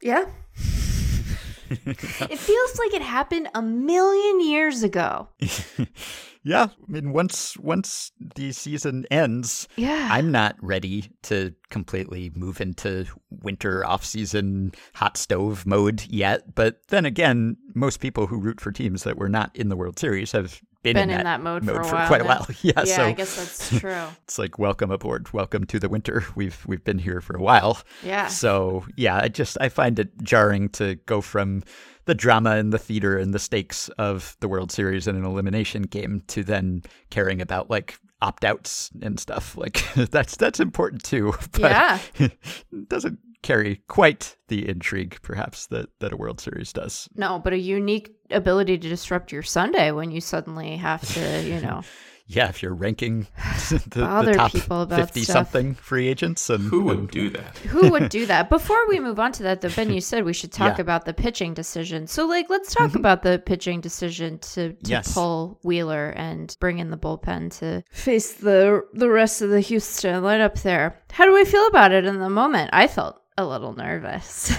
Yeah. 0.00 0.24
it 1.70 2.38
feels 2.38 2.78
like 2.78 2.94
it 2.94 3.02
happened 3.02 3.48
a 3.54 3.60
million 3.62 4.40
years 4.40 4.82
ago. 4.84 5.28
yeah, 6.44 6.68
I 6.70 6.92
mean 6.92 7.12
once 7.12 7.56
once 7.58 8.12
the 8.36 8.52
season 8.52 9.04
ends, 9.10 9.66
Yeah. 9.76 10.08
I'm 10.10 10.30
not 10.30 10.56
ready 10.60 11.10
to 11.24 11.54
completely 11.70 12.30
move 12.34 12.60
into 12.60 13.06
winter 13.30 13.84
off-season 13.84 14.72
hot 14.94 15.16
stove 15.16 15.66
mode 15.66 16.06
yet, 16.08 16.54
but 16.54 16.86
then 16.88 17.04
again, 17.04 17.56
most 17.74 17.98
people 17.98 18.26
who 18.28 18.38
root 18.38 18.60
for 18.60 18.70
teams 18.70 19.02
that 19.02 19.18
were 19.18 19.28
not 19.28 19.54
in 19.56 19.70
the 19.70 19.76
World 19.76 19.98
Series 19.98 20.32
have 20.32 20.60
been, 20.84 20.94
Been 20.94 21.10
in 21.10 21.24
that 21.24 21.40
mode 21.42 21.64
for 21.64 21.80
a 21.80 21.82
while 21.86 22.06
quite 22.06 22.20
a 22.20 22.24
while. 22.24 22.46
Yeah, 22.62 22.72
yeah, 22.76 22.84
so 22.84 23.04
I 23.04 23.12
guess 23.12 23.36
that's 23.36 23.78
true. 23.80 24.04
it's 24.22 24.38
like 24.38 24.58
welcome 24.58 24.90
aboard, 24.92 25.32
welcome 25.32 25.64
to 25.66 25.80
the 25.80 25.88
winter. 25.88 26.24
We've 26.36 26.62
we've 26.66 26.84
been 26.84 26.98
here 27.00 27.20
for 27.20 27.36
a 27.36 27.40
while. 27.42 27.78
Yeah. 28.04 28.28
So 28.28 28.84
yeah, 28.96 29.18
I 29.20 29.28
just 29.28 29.56
I 29.60 29.68
find 29.68 29.98
it 29.98 30.10
jarring 30.22 30.68
to 30.70 30.94
go 31.06 31.20
from 31.20 31.62
the 32.04 32.14
drama 32.14 32.50
and 32.52 32.72
the 32.72 32.78
theater 32.78 33.18
and 33.18 33.32
the 33.34 33.38
stakes 33.38 33.88
of 33.98 34.36
the 34.40 34.46
World 34.48 34.70
Series 34.70 35.08
in 35.08 35.16
an 35.16 35.24
elimination 35.24 35.82
game 35.82 36.22
to 36.28 36.44
then 36.44 36.82
caring 37.10 37.40
about 37.40 37.70
like 37.70 37.98
opt 38.22 38.44
outs 38.44 38.90
and 39.02 39.18
stuff. 39.18 39.56
Like 39.56 39.82
that's 40.10 40.36
that's 40.36 40.60
important 40.60 41.02
too. 41.02 41.32
But 41.52 41.60
Yeah. 41.70 41.98
it 42.18 42.88
doesn't 42.88 43.18
carry 43.44 43.82
quite 43.88 44.36
the 44.48 44.68
intrigue 44.68 45.18
perhaps 45.22 45.66
that, 45.66 45.88
that 46.00 46.12
a 46.12 46.16
World 46.16 46.40
Series 46.40 46.72
does. 46.72 47.08
No, 47.14 47.38
but 47.38 47.52
a 47.52 47.58
unique 47.58 48.10
ability 48.30 48.78
to 48.78 48.88
disrupt 48.88 49.30
your 49.30 49.42
Sunday 49.42 49.92
when 49.92 50.10
you 50.10 50.20
suddenly 50.20 50.76
have 50.78 51.06
to, 51.14 51.42
you 51.42 51.60
know. 51.60 51.82
Yeah, 52.26 52.48
if 52.48 52.62
you're 52.62 52.74
ranking 52.74 53.26
the, 53.68 54.22
the 54.24 54.32
top 54.32 54.52
people 54.52 54.82
about 54.82 54.98
fifty 54.98 55.24
stuff. 55.24 55.34
something 55.34 55.74
free 55.74 56.08
agents 56.08 56.48
and 56.48 56.64
Who 56.64 56.82
would 56.84 57.10
do 57.10 57.28
that? 57.30 57.58
Who 57.58 57.90
would 57.90 58.08
do 58.08 58.24
that? 58.26 58.48
Before 58.48 58.88
we 58.88 58.98
move 58.98 59.20
on 59.20 59.32
to 59.32 59.42
that, 59.42 59.60
though, 59.60 59.68
Ben, 59.68 59.92
you 59.92 60.00
said 60.00 60.24
we 60.24 60.32
should 60.32 60.52
talk 60.52 60.78
Yeah. 60.78 60.82
about 60.82 61.04
the 61.04 61.12
pitching 61.12 61.52
decision. 61.52 62.06
So, 62.06 62.26
like, 62.26 62.48
let's 62.48 62.72
talk 62.72 62.88
mm-hmm. 62.88 62.98
about 62.98 63.22
the 63.22 63.42
pitching 63.44 63.82
decision 63.82 64.38
to, 64.38 64.72
to 64.72 64.90
Yes. 64.90 65.12
pull 65.12 65.60
Wheeler 65.62 66.14
and 66.16 66.56
bring 66.60 66.78
in 66.78 66.90
the 66.90 66.96
bullpen 66.96 67.58
to 67.58 67.84
face 67.90 68.32
the 68.32 68.82
the 68.94 69.10
rest 69.10 69.42
of 69.42 69.50
the 69.50 69.60
Houston 69.60 70.22
lineup 70.22 70.62
there. 70.62 71.02
How 71.12 71.26
do 71.26 71.34
we 71.34 71.44
feel 71.44 71.66
about 71.66 71.92
it 71.92 72.06
in 72.06 72.20
the 72.20 72.30
moment? 72.30 72.70
I 72.72 72.88
felt 72.88 73.20
a 73.36 73.44
little 73.44 73.74
nervous. 73.74 74.52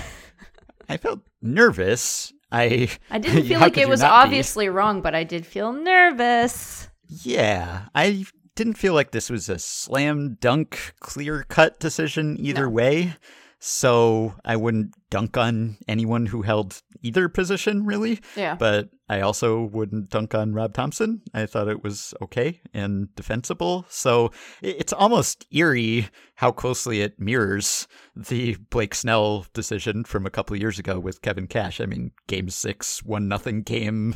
I 0.89 0.97
felt 0.97 1.21
nervous. 1.41 2.31
I 2.51 2.89
I 3.09 3.17
didn't 3.19 3.45
feel 3.47 3.59
like 3.59 3.77
it 3.77 3.89
was 3.89 4.01
not 4.01 4.09
be? 4.09 4.25
obviously 4.27 4.69
wrong, 4.69 5.01
but 5.01 5.15
I 5.15 5.23
did 5.23 5.45
feel 5.45 5.73
nervous. 5.73 6.89
Yeah, 7.07 7.85
I 7.95 8.25
didn't 8.55 8.75
feel 8.75 8.93
like 8.93 9.11
this 9.11 9.29
was 9.29 9.49
a 9.49 9.59
slam 9.59 10.37
dunk, 10.39 10.93
clear 10.99 11.43
cut 11.49 11.79
decision 11.79 12.37
either 12.39 12.63
No. 12.65 12.69
way. 12.69 13.15
So 13.59 14.35
I 14.45 14.55
wouldn't 14.57 14.93
dunk 15.15 15.37
on 15.37 15.77
anyone 15.87 16.25
who 16.25 16.41
held 16.41 16.81
either 17.01 17.29
position, 17.29 17.85
really. 17.85 18.19
Yeah. 18.35 18.55
But 18.55 18.89
I 19.07 19.21
also 19.21 19.63
wouldn't 19.63 20.09
dunk 20.09 20.35
on 20.35 20.53
Rob 20.53 20.73
Thomson. 20.73 21.21
I 21.33 21.45
thought 21.45 21.69
it 21.69 21.83
was 21.83 22.13
okay 22.21 22.59
and 22.73 23.13
defensible. 23.15 23.85
So 23.87 24.31
it's 24.61 24.91
almost 24.91 25.45
eerie 25.51 26.09
how 26.35 26.51
closely 26.51 27.01
it 27.01 27.17
mirrors 27.17 27.87
the 28.13 28.55
Blake 28.69 28.93
Snell 28.93 29.45
decision 29.53 30.03
from 30.03 30.25
a 30.25 30.29
couple 30.29 30.57
years 30.57 30.79
ago 30.79 30.99
with 30.99 31.21
Kevin 31.21 31.47
Cash. 31.47 31.79
I 31.79 31.85
mean, 31.85 32.11
game 32.27 32.49
six, 32.49 33.03
one 33.03 33.29
nothing 33.29 33.61
game, 33.61 34.15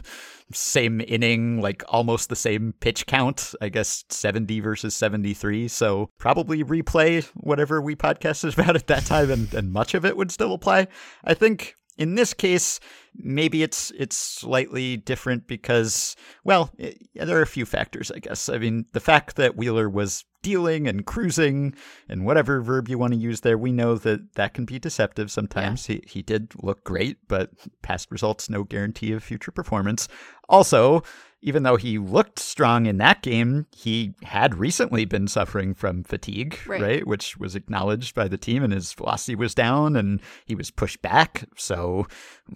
same 0.51 0.99
inning, 0.99 1.61
like 1.61 1.81
almost 1.87 2.27
the 2.27 2.35
same 2.35 2.73
pitch 2.81 3.05
count. 3.05 3.55
I 3.61 3.69
guess 3.69 4.03
70 4.09 4.59
versus 4.59 4.95
73. 4.95 5.69
So 5.69 6.09
probably 6.17 6.63
replay 6.63 7.23
whatever 7.35 7.81
we 7.81 7.95
podcasted 7.95 8.53
about 8.59 8.75
at 8.75 8.87
that 8.87 9.05
time, 9.05 9.31
and, 9.31 9.53
and 9.53 9.71
much 9.71 9.93
of 9.93 10.03
it 10.03 10.17
would 10.17 10.31
still 10.31 10.53
apply. 10.53 10.87
I 11.23 11.33
think 11.33 11.75
in 11.99 12.15
this 12.15 12.33
case, 12.33 12.79
maybe 13.13 13.61
it's 13.61 13.91
it's 13.91 14.15
slightly 14.15 14.95
different 14.95 15.47
because, 15.47 16.15
well, 16.45 16.71
it, 16.77 16.97
there 17.13 17.37
are 17.37 17.41
a 17.41 17.47
few 17.47 17.65
factors, 17.65 18.09
I 18.09 18.19
guess. 18.19 18.47
I 18.47 18.57
mean, 18.57 18.85
the 18.93 19.01
fact 19.01 19.35
that 19.35 19.57
Wheeler 19.57 19.89
was 19.89 20.23
dealing 20.41 20.87
and 20.87 21.05
cruising 21.05 21.75
and 22.07 22.25
whatever 22.25 22.61
verb 22.61 22.87
you 22.87 22.97
want 22.97 23.11
to 23.11 23.19
use 23.19 23.41
there, 23.41 23.57
we 23.57 23.73
know 23.73 23.95
that 23.95 24.35
that 24.35 24.53
can 24.53 24.63
be 24.63 24.79
deceptive 24.79 25.29
sometimes. 25.29 25.89
Yeah. 25.89 25.95
He 25.95 26.03
he 26.07 26.21
did 26.21 26.53
look 26.63 26.85
great, 26.85 27.17
but 27.27 27.51
past 27.81 28.09
results 28.11 28.49
no 28.49 28.63
guarantee 28.63 29.11
of 29.11 29.21
future 29.21 29.51
performance. 29.51 30.07
Also, 30.47 31.03
even 31.41 31.63
though 31.63 31.77
he 31.77 31.97
looked 31.97 32.39
strong 32.39 32.85
in 32.85 32.97
that 32.97 33.21
game, 33.21 33.65
he 33.71 34.13
had 34.23 34.55
recently 34.55 35.05
been 35.05 35.27
suffering 35.27 35.73
from 35.73 36.03
fatigue, 36.03 36.59
right. 36.65 36.81
right. 36.81 37.07
Which 37.07 37.37
was 37.37 37.55
acknowledged 37.55 38.13
by 38.13 38.27
the 38.27 38.37
team, 38.37 38.63
and 38.63 38.73
his 38.73 38.91
velocity 38.93 39.35
was 39.35 39.55
down 39.55 39.95
and 39.95 40.21
he 40.45 40.55
was 40.55 40.71
pushed 40.71 41.01
back. 41.01 41.45
So 41.55 42.07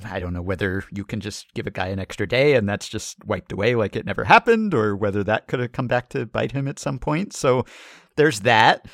I 0.03 0.19
don't 0.19 0.33
know 0.33 0.41
whether 0.41 0.83
you 0.91 1.05
can 1.05 1.21
just 1.21 1.53
give 1.53 1.67
a 1.67 1.71
guy 1.71 1.87
an 1.87 1.99
extra 1.99 2.27
day 2.27 2.55
and 2.55 2.67
that's 2.67 2.89
just 2.89 3.23
wiped 3.25 3.51
away 3.51 3.75
like 3.75 3.95
it 3.95 4.05
never 4.05 4.25
happened, 4.25 4.73
or 4.73 4.95
whether 4.95 5.23
that 5.23 5.47
could 5.47 5.59
have 5.59 5.71
come 5.71 5.87
back 5.87 6.09
to 6.09 6.25
bite 6.25 6.51
him 6.51 6.67
at 6.67 6.79
some 6.79 6.99
point. 6.99 7.33
So 7.33 7.65
there's 8.15 8.41
that. 8.41 8.85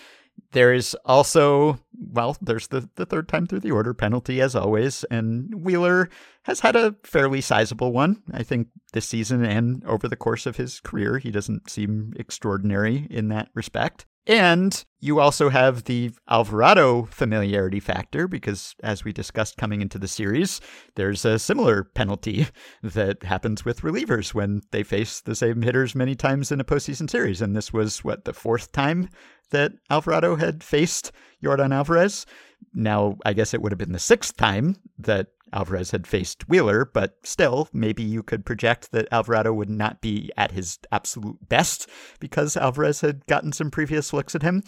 There 0.51 0.73
is 0.73 0.95
also, 1.05 1.79
well, 1.97 2.37
there's 2.41 2.67
the, 2.67 2.89
the 2.95 3.05
third 3.05 3.27
time 3.27 3.45
through 3.45 3.61
the 3.61 3.71
order 3.71 3.93
penalty, 3.93 4.41
as 4.41 4.55
always. 4.55 5.03
And 5.05 5.63
Wheeler 5.63 6.09
has 6.43 6.59
had 6.59 6.75
a 6.75 6.95
fairly 7.03 7.41
sizable 7.41 7.91
one, 7.91 8.21
I 8.33 8.43
think, 8.43 8.67
this 8.93 9.07
season 9.07 9.43
and 9.43 9.83
over 9.85 10.07
the 10.07 10.15
course 10.15 10.45
of 10.45 10.57
his 10.57 10.79
career. 10.79 11.17
He 11.17 11.31
doesn't 11.31 11.69
seem 11.69 12.13
extraordinary 12.17 13.07
in 13.09 13.29
that 13.29 13.49
respect. 13.53 14.05
And 14.29 14.85
you 14.99 15.19
also 15.19 15.49
have 15.49 15.85
the 15.85 16.11
Alvarado 16.29 17.05
familiarity 17.05 17.79
factor 17.79 18.27
because, 18.27 18.75
as 18.83 19.03
we 19.03 19.11
discussed 19.11 19.57
coming 19.57 19.81
into 19.81 19.97
the 19.97 20.07
series, 20.07 20.61
there's 20.93 21.25
a 21.25 21.39
similar 21.39 21.83
penalty 21.83 22.45
that 22.83 23.23
happens 23.23 23.65
with 23.65 23.81
relievers 23.81 24.33
when 24.33 24.61
they 24.69 24.83
face 24.83 25.19
the 25.21 25.33
same 25.33 25.63
hitters 25.63 25.95
many 25.95 26.13
times 26.13 26.51
in 26.51 26.59
a 26.59 26.65
postseason 26.65 27.09
series. 27.09 27.41
And 27.41 27.55
this 27.55 27.73
was, 27.73 28.03
what, 28.03 28.25
the 28.25 28.33
fourth 28.33 28.71
time 28.71 29.09
that 29.51 29.73
Alvarado 29.89 30.35
had 30.35 30.63
faced 30.63 31.11
Yordan 31.43 31.73
Alvarez? 31.73 32.25
Now, 32.73 33.17
I 33.25 33.33
guess 33.33 33.53
it 33.53 33.61
would 33.61 33.71
have 33.71 33.79
been 33.79 33.91
the 33.91 33.99
sixth 33.99 34.37
time 34.37 34.75
that 34.97 35.27
Alvarez 35.53 35.91
had 35.91 36.05
faced 36.05 36.47
Wheeler, 36.47 36.85
but 36.85 37.17
still, 37.23 37.69
maybe 37.73 38.03
you 38.03 38.21
could 38.21 38.45
project 38.45 38.91
that 38.91 39.07
Alvarado 39.11 39.53
would 39.53 39.69
not 39.69 40.01
be 40.01 40.31
at 40.37 40.51
his 40.51 40.77
absolute 40.91 41.49
best 41.49 41.89
because 42.19 42.55
Alvarez 42.55 43.01
had 43.01 43.25
gotten 43.25 43.51
some 43.51 43.71
previous 43.71 44.13
looks 44.13 44.35
at 44.35 44.43
him. 44.43 44.63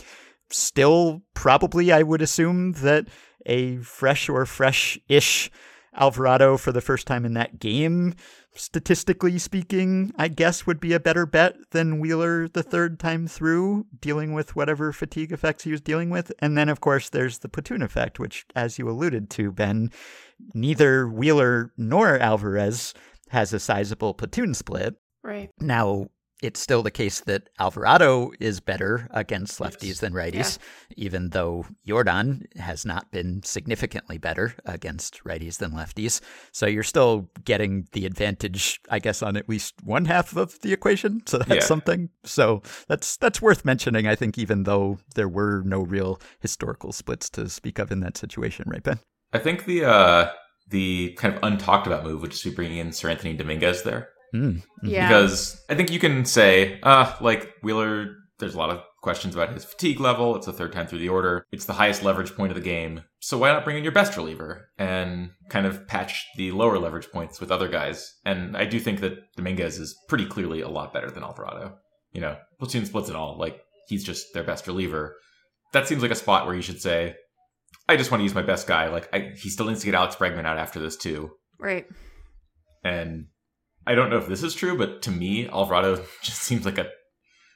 Still, 0.50 1.22
probably, 1.34 1.92
I 1.92 2.04
would 2.04 2.22
assume 2.22 2.74
that 2.74 3.08
a 3.46 3.78
fresh 3.78 4.30
or 4.30 4.46
fresh 4.46 5.00
ish 5.08 5.52
Alvarado 5.96 6.58
for 6.58 6.72
the 6.72 6.82
first 6.82 7.06
time 7.06 7.26
in 7.26 7.34
that 7.34 7.60
game, 7.60 8.16
statistically 8.54 9.38
speaking, 9.38 10.14
I 10.18 10.28
guess 10.28 10.66
would 10.66 10.80
be 10.80 10.94
a 10.94 11.00
better 11.00 11.26
bet 11.26 11.56
than 11.72 12.00
Wheeler 12.00 12.48
the 12.48 12.64
third 12.64 13.00
time 13.00 13.28
through, 13.28 13.86
dealing 14.00 14.34
with 14.34 14.56
whatever 14.56 14.92
fatigue 14.92 15.32
effects 15.32 15.64
he 15.64 15.72
was 15.72 15.82
dealing 15.82 16.10
with. 16.10 16.32
And 16.40 16.58
then, 16.58 16.70
of 16.70 16.82
course, 16.82 17.10
there's 17.10 17.40
the 17.40 17.50
platoon 17.50 17.82
effect, 17.82 18.20
which, 18.20 18.46
as 18.56 18.78
you 18.78 18.90
alluded 18.90 19.30
to, 19.32 19.52
Ben, 19.52 19.92
neither 20.54 21.08
Wheeler 21.08 21.72
nor 21.78 22.20
Alvarez 22.20 22.94
has 23.30 23.54
a 23.54 23.60
sizable 23.60 24.14
platoon 24.14 24.54
split. 24.54 24.96
Right. 25.24 25.50
Now, 25.60 26.08
it's 26.42 26.60
still 26.60 26.82
the 26.82 26.92
case 26.92 27.22
that 27.22 27.50
Alvarado 27.60 28.32
is 28.40 28.60
better 28.60 29.08
against 29.12 29.60
lefties 29.60 29.88
yes. 29.88 30.00
than 30.00 30.14
righties, 30.14 30.58
yeah. 30.90 30.96
even 31.06 31.30
though 31.30 31.66
Yordan 31.88 32.46
has 32.58 32.86
not 32.86 33.12
been 33.12 33.44
significantly 33.44 34.18
better 34.18 34.56
against 34.66 35.24
righties 35.24 35.58
than 35.60 35.72
lefties. 35.72 36.20
So 36.52 36.66
you're 36.66 36.84
still 36.84 37.30
getting 37.46 37.88
the 37.92 38.06
advantage, 38.06 38.82
I 38.90 39.00
guess, 39.00 39.22
on 39.22 39.38
at 39.38 39.48
least 39.48 39.76
one 39.84 40.06
half 40.06 40.36
of 40.36 40.60
the 40.62 40.74
equation. 40.74 41.22
So 41.28 41.38
that's 41.38 41.52
yeah. 41.52 41.60
something. 41.60 42.10
So 42.24 42.64
that's 42.88 43.18
that's 43.18 43.42
worth 43.42 43.64
mentioning, 43.64 44.08
I 44.08 44.16
think, 44.16 44.38
even 44.38 44.64
though 44.64 44.98
there 45.16 45.30
were 45.30 45.62
no 45.64 45.82
real 45.82 46.20
historical 46.40 46.92
splits 46.92 47.30
to 47.32 47.50
speak 47.50 47.78
of 47.78 47.92
in 47.92 48.00
that 48.00 48.18
situation, 48.18 48.66
right, 48.68 48.84
Ben? 48.84 49.00
I 49.32 49.40
think 49.40 49.66
the 49.66 49.86
uh, 49.86 50.32
the 50.68 51.14
kind 51.18 51.36
of 51.36 51.42
untalked 51.42 51.86
about 51.86 52.04
move, 52.04 52.22
which 52.22 52.46
is 52.46 52.54
bringing 52.54 52.78
in 52.78 52.90
Seranthony 52.90 53.38
Dominguez 53.38 53.84
there. 53.84 54.10
Mm. 54.34 54.64
Yeah. 54.84 55.08
Because 55.08 55.62
I 55.70 55.76
think 55.76 55.92
you 55.92 56.00
can 56.00 56.26
say, 56.26 56.80
uh, 56.82 57.16
like 57.22 57.54
Wheeler, 57.64 58.16
there's 58.40 58.56
a 58.56 58.58
lot 58.58 58.70
of 58.70 58.82
questions 59.02 59.36
about 59.36 59.54
his 59.54 59.66
fatigue 59.66 60.00
level. 60.00 60.36
It's 60.36 60.46
the 60.46 60.54
third 60.54 60.74
time 60.74 60.88
through 60.88 61.00
the 61.00 61.10
order. 61.10 61.46
It's 61.52 61.66
the 61.66 61.74
highest 61.74 62.04
leverage 62.04 62.36
point 62.36 62.52
of 62.52 62.56
the 62.56 62.64
game. 62.64 63.04
So 63.20 63.38
why 63.38 63.52
not 63.52 63.64
bring 63.64 63.78
in 63.78 63.84
your 63.84 63.92
best 63.92 64.16
reliever 64.16 64.70
and 64.78 65.32
kind 65.50 65.66
of 65.66 65.88
patch 65.88 66.26
the 66.38 66.52
lower 66.52 66.80
leverage 66.80 67.12
points 67.12 67.40
with 67.40 67.52
other 67.52 67.68
guys? 67.68 68.16
And 68.26 68.56
I 68.56 68.66
do 68.66 68.80
think 68.80 69.00
that 69.02 69.20
Dominguez 69.36 69.80
is 69.80 69.98
pretty 70.08 70.26
clearly 70.26 70.62
a 70.62 70.70
lot 70.70 70.94
better 70.94 71.10
than 71.10 71.24
Alvarado. 71.24 71.78
You 72.14 72.22
know, 72.22 72.38
platoon 72.60 72.86
splits 72.86 73.10
and 73.10 73.18
all. 73.18 73.38
Like, 73.38 73.62
he's 73.88 74.04
just 74.04 74.34
their 74.34 74.44
best 74.44 74.68
reliever. 74.68 75.16
That 75.74 75.88
seems 75.88 76.02
like 76.02 76.12
a 76.12 76.16
spot 76.16 76.46
where 76.46 76.56
you 76.56 76.62
should 76.62 76.82
say, 76.82 77.16
I 77.88 77.98
just 77.98 78.12
want 78.12 78.20
to 78.20 78.26
use 78.26 78.36
my 78.36 78.42
best 78.42 78.68
guy. 78.68 78.90
Like, 78.90 79.10
I, 79.14 79.34
he 79.36 79.50
still 79.50 79.68
needs 79.68 79.80
to 79.82 79.86
get 79.86 79.96
Alex 79.96 80.16
Bregman 80.16 80.46
out 80.46 80.58
after 80.58 80.80
this, 80.80 80.98
too. 80.98 81.32
Right. 81.60 81.88
And 82.84 83.28
I 83.86 83.96
don't 83.96 84.10
know 84.10 84.18
if 84.18 84.28
this 84.28 84.44
is 84.44 84.54
true, 84.54 84.78
but 84.78 85.02
to 85.04 85.12
me, 85.12 85.48
Alvarado 85.48 86.04
just 86.22 86.42
seems 86.42 86.66
like 86.66 86.78
a 86.78 86.90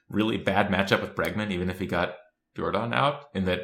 really 0.09 0.37
bad 0.37 0.69
matchup 0.69 1.01
with 1.01 1.15
Bregman, 1.15 1.51
even 1.51 1.69
if 1.69 1.79
he 1.79 1.85
got 1.85 2.15
Yordan 2.57 2.93
out, 2.93 3.25
in 3.33 3.45
that 3.45 3.61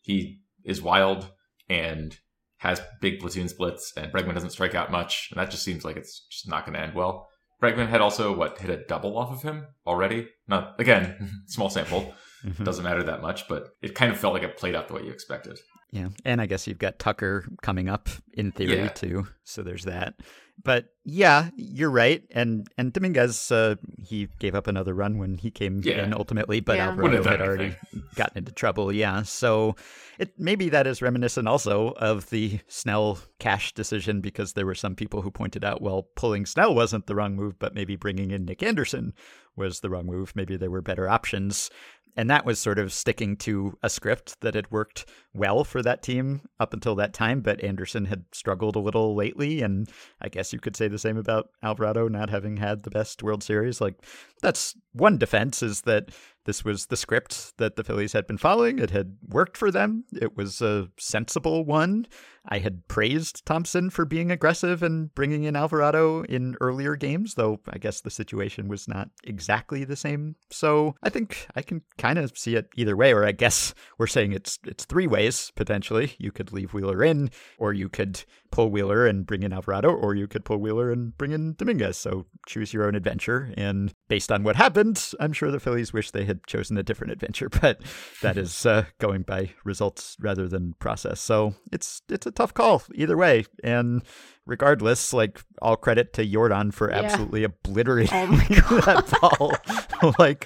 he 0.00 0.40
is 0.64 0.82
wild 0.82 1.28
and 1.68 2.16
has 2.58 2.80
big 3.00 3.20
platoon 3.20 3.48
splits, 3.48 3.92
and 3.96 4.12
Bregman 4.12 4.34
doesn't 4.34 4.50
strike 4.50 4.74
out 4.74 4.90
much, 4.90 5.28
and 5.30 5.40
that 5.40 5.50
just 5.50 5.64
seems 5.64 5.84
like 5.84 5.96
it's 5.96 6.26
just 6.30 6.48
not 6.48 6.64
going 6.64 6.74
to 6.74 6.80
end 6.80 6.94
well. 6.94 7.28
Bregman 7.62 7.88
had 7.88 8.00
also 8.00 8.34
what 8.34 8.58
hit 8.58 8.70
a 8.70 8.84
double 8.84 9.16
off 9.16 9.30
of 9.30 9.42
him 9.42 9.66
already. 9.86 10.28
Not 10.48 10.78
again, 10.78 11.42
small 11.46 11.70
sample, 11.70 12.14
mm-hmm. 12.44 12.64
doesn't 12.64 12.84
matter 12.84 13.02
that 13.02 13.22
much, 13.22 13.48
but 13.48 13.68
it 13.82 13.94
kind 13.94 14.12
of 14.12 14.18
felt 14.18 14.34
like 14.34 14.42
it 14.42 14.56
played 14.56 14.74
out 14.74 14.88
the 14.88 14.94
way 14.94 15.02
you 15.02 15.10
expected. 15.10 15.58
Yeah, 15.94 16.08
and 16.24 16.40
I 16.40 16.46
guess 16.46 16.66
you've 16.66 16.80
got 16.80 16.98
Tucker 16.98 17.46
coming 17.62 17.88
up 17.88 18.08
in 18.32 18.50
theory 18.50 18.78
yeah. 18.78 18.88
too, 18.88 19.28
so 19.44 19.62
there's 19.62 19.84
that. 19.84 20.14
But 20.60 20.86
yeah, 21.04 21.50
you're 21.54 21.88
right. 21.90 22.24
And 22.32 22.66
and 22.76 22.92
Dominguez, 22.92 23.52
uh, 23.52 23.76
he 23.96 24.28
gave 24.40 24.56
up 24.56 24.66
another 24.66 24.92
run 24.92 25.18
when 25.18 25.38
he 25.38 25.52
came 25.52 25.82
yeah. 25.84 26.04
in 26.04 26.12
ultimately, 26.12 26.58
but 26.58 26.78
yeah. 26.78 26.88
Alvarado 26.88 27.22
had 27.22 27.40
already 27.40 27.76
gotten 28.16 28.38
into 28.38 28.50
trouble. 28.50 28.90
Yeah, 28.90 29.22
so 29.22 29.76
it 30.18 30.32
maybe 30.36 30.68
that 30.70 30.88
is 30.88 31.00
reminiscent 31.00 31.46
also 31.46 31.90
of 31.92 32.28
the 32.30 32.58
Snell 32.66 33.20
Cash 33.38 33.72
decision 33.74 34.20
because 34.20 34.54
there 34.54 34.66
were 34.66 34.74
some 34.74 34.96
people 34.96 35.22
who 35.22 35.30
pointed 35.30 35.64
out, 35.64 35.80
well, 35.80 36.08
pulling 36.16 36.44
Snell 36.44 36.74
wasn't 36.74 37.06
the 37.06 37.14
wrong 37.14 37.36
move, 37.36 37.56
but 37.60 37.72
maybe 37.76 37.94
bringing 37.94 38.32
in 38.32 38.44
Nick 38.44 38.64
Anderson 38.64 39.14
was 39.54 39.78
the 39.78 39.90
wrong 39.90 40.06
move. 40.06 40.34
Maybe 40.34 40.56
there 40.56 40.72
were 40.72 40.82
better 40.82 41.08
options. 41.08 41.70
And 42.16 42.30
that 42.30 42.46
was 42.46 42.58
sort 42.58 42.78
of 42.78 42.92
sticking 42.92 43.36
to 43.38 43.76
a 43.82 43.90
script 43.90 44.40
that 44.40 44.54
had 44.54 44.70
worked 44.70 45.04
well 45.34 45.64
for 45.64 45.82
that 45.82 46.02
team 46.02 46.42
up 46.60 46.72
until 46.72 46.94
that 46.94 47.12
time, 47.12 47.40
but 47.40 47.62
Anderson 47.62 48.04
had 48.04 48.24
struggled 48.32 48.76
a 48.76 48.80
little 48.80 49.16
lately. 49.16 49.62
And 49.62 49.90
I 50.20 50.28
guess 50.28 50.52
you 50.52 50.60
could 50.60 50.76
say 50.76 50.86
the 50.86 50.98
same 50.98 51.16
about 51.16 51.50
Alvarado 51.62 52.06
not 52.08 52.30
having 52.30 52.56
had 52.56 52.84
the 52.84 52.90
best 52.90 53.22
World 53.22 53.42
Series. 53.42 53.80
Like, 53.80 53.96
that's 54.42 54.76
one 54.92 55.18
defense 55.18 55.62
is 55.62 55.82
that 55.82 56.10
this 56.44 56.64
was 56.64 56.86
the 56.86 56.96
script 56.96 57.56
that 57.56 57.76
the 57.76 57.84
Phillies 57.84 58.12
had 58.12 58.26
been 58.26 58.38
following. 58.38 58.78
It 58.78 58.90
had 58.90 59.16
worked 59.28 59.56
for 59.56 59.70
them. 59.70 60.04
It 60.12 60.36
was 60.36 60.60
a 60.62 60.88
sensible 60.98 61.64
one. 61.64 62.06
I 62.46 62.58
had 62.58 62.86
praised 62.88 63.46
Thomson 63.46 63.90
for 63.90 64.04
being 64.04 64.30
aggressive 64.30 64.82
and 64.82 65.14
bringing 65.14 65.44
in 65.44 65.56
Alvarado 65.56 66.22
in 66.24 66.56
earlier 66.60 66.94
games, 66.96 67.34
though 67.34 67.60
I 67.68 67.78
guess 67.78 68.00
the 68.00 68.10
situation 68.10 68.68
was 68.68 68.86
not 68.86 69.08
exactly 69.24 69.84
the 69.84 69.96
same. 69.96 70.36
So 70.50 70.94
I 71.02 71.08
think 71.08 71.46
I 71.54 71.62
can 71.62 71.82
kind 71.96 72.18
of 72.18 72.36
see 72.36 72.56
it 72.56 72.68
either 72.76 72.96
way, 72.96 73.12
or 73.12 73.24
I 73.24 73.32
guess 73.32 73.74
we're 73.98 74.06
saying 74.06 74.32
it's 74.32 74.58
it's 74.64 74.84
three 74.84 75.06
ways 75.06 75.52
potentially. 75.54 76.14
You 76.18 76.32
could 76.32 76.52
leave 76.52 76.74
Wheeler 76.74 77.02
in, 77.02 77.30
or 77.58 77.72
you 77.72 77.88
could 77.88 78.24
pull 78.50 78.70
Wheeler 78.70 79.06
and 79.06 79.26
bring 79.26 79.42
in 79.42 79.52
Alvarado, 79.52 79.92
or 79.92 80.14
you 80.14 80.28
could 80.28 80.44
pull 80.44 80.58
Wheeler 80.58 80.92
and 80.92 81.16
bring 81.18 81.32
in 81.32 81.54
Dominguez. 81.54 81.96
So 81.96 82.26
choose 82.46 82.72
your 82.72 82.86
own 82.86 82.94
adventure. 82.94 83.52
And 83.56 83.92
based 84.08 84.30
on 84.30 84.44
what 84.44 84.54
happened, 84.54 85.12
I'm 85.18 85.32
sure 85.32 85.50
the 85.50 85.58
Phillies 85.58 85.92
wish 85.92 86.10
they 86.10 86.24
had 86.24 86.46
chosen 86.46 86.78
a 86.78 86.82
different 86.82 87.12
adventure, 87.12 87.48
but 87.60 87.80
that 88.22 88.36
is 88.36 88.64
uh, 88.64 88.84
going 88.98 89.22
by 89.22 89.50
results 89.64 90.16
rather 90.20 90.46
than 90.46 90.74
process. 90.78 91.20
So 91.20 91.54
it's 91.72 92.02
it's 92.08 92.26
a 92.26 92.32
tough 92.34 92.54
call 92.54 92.82
either 92.94 93.16
way. 93.16 93.44
And 93.62 94.02
regardless, 94.46 95.12
like 95.12 95.40
all 95.62 95.76
credit 95.76 96.12
to 96.14 96.26
Yordan 96.26 96.72
for 96.74 96.90
Yeah. 96.90 96.98
absolutely 96.98 97.44
obliterating 97.44 98.10
Oh 98.12 98.26
that 98.84 99.18
ball. 99.20 100.12
like 100.18 100.42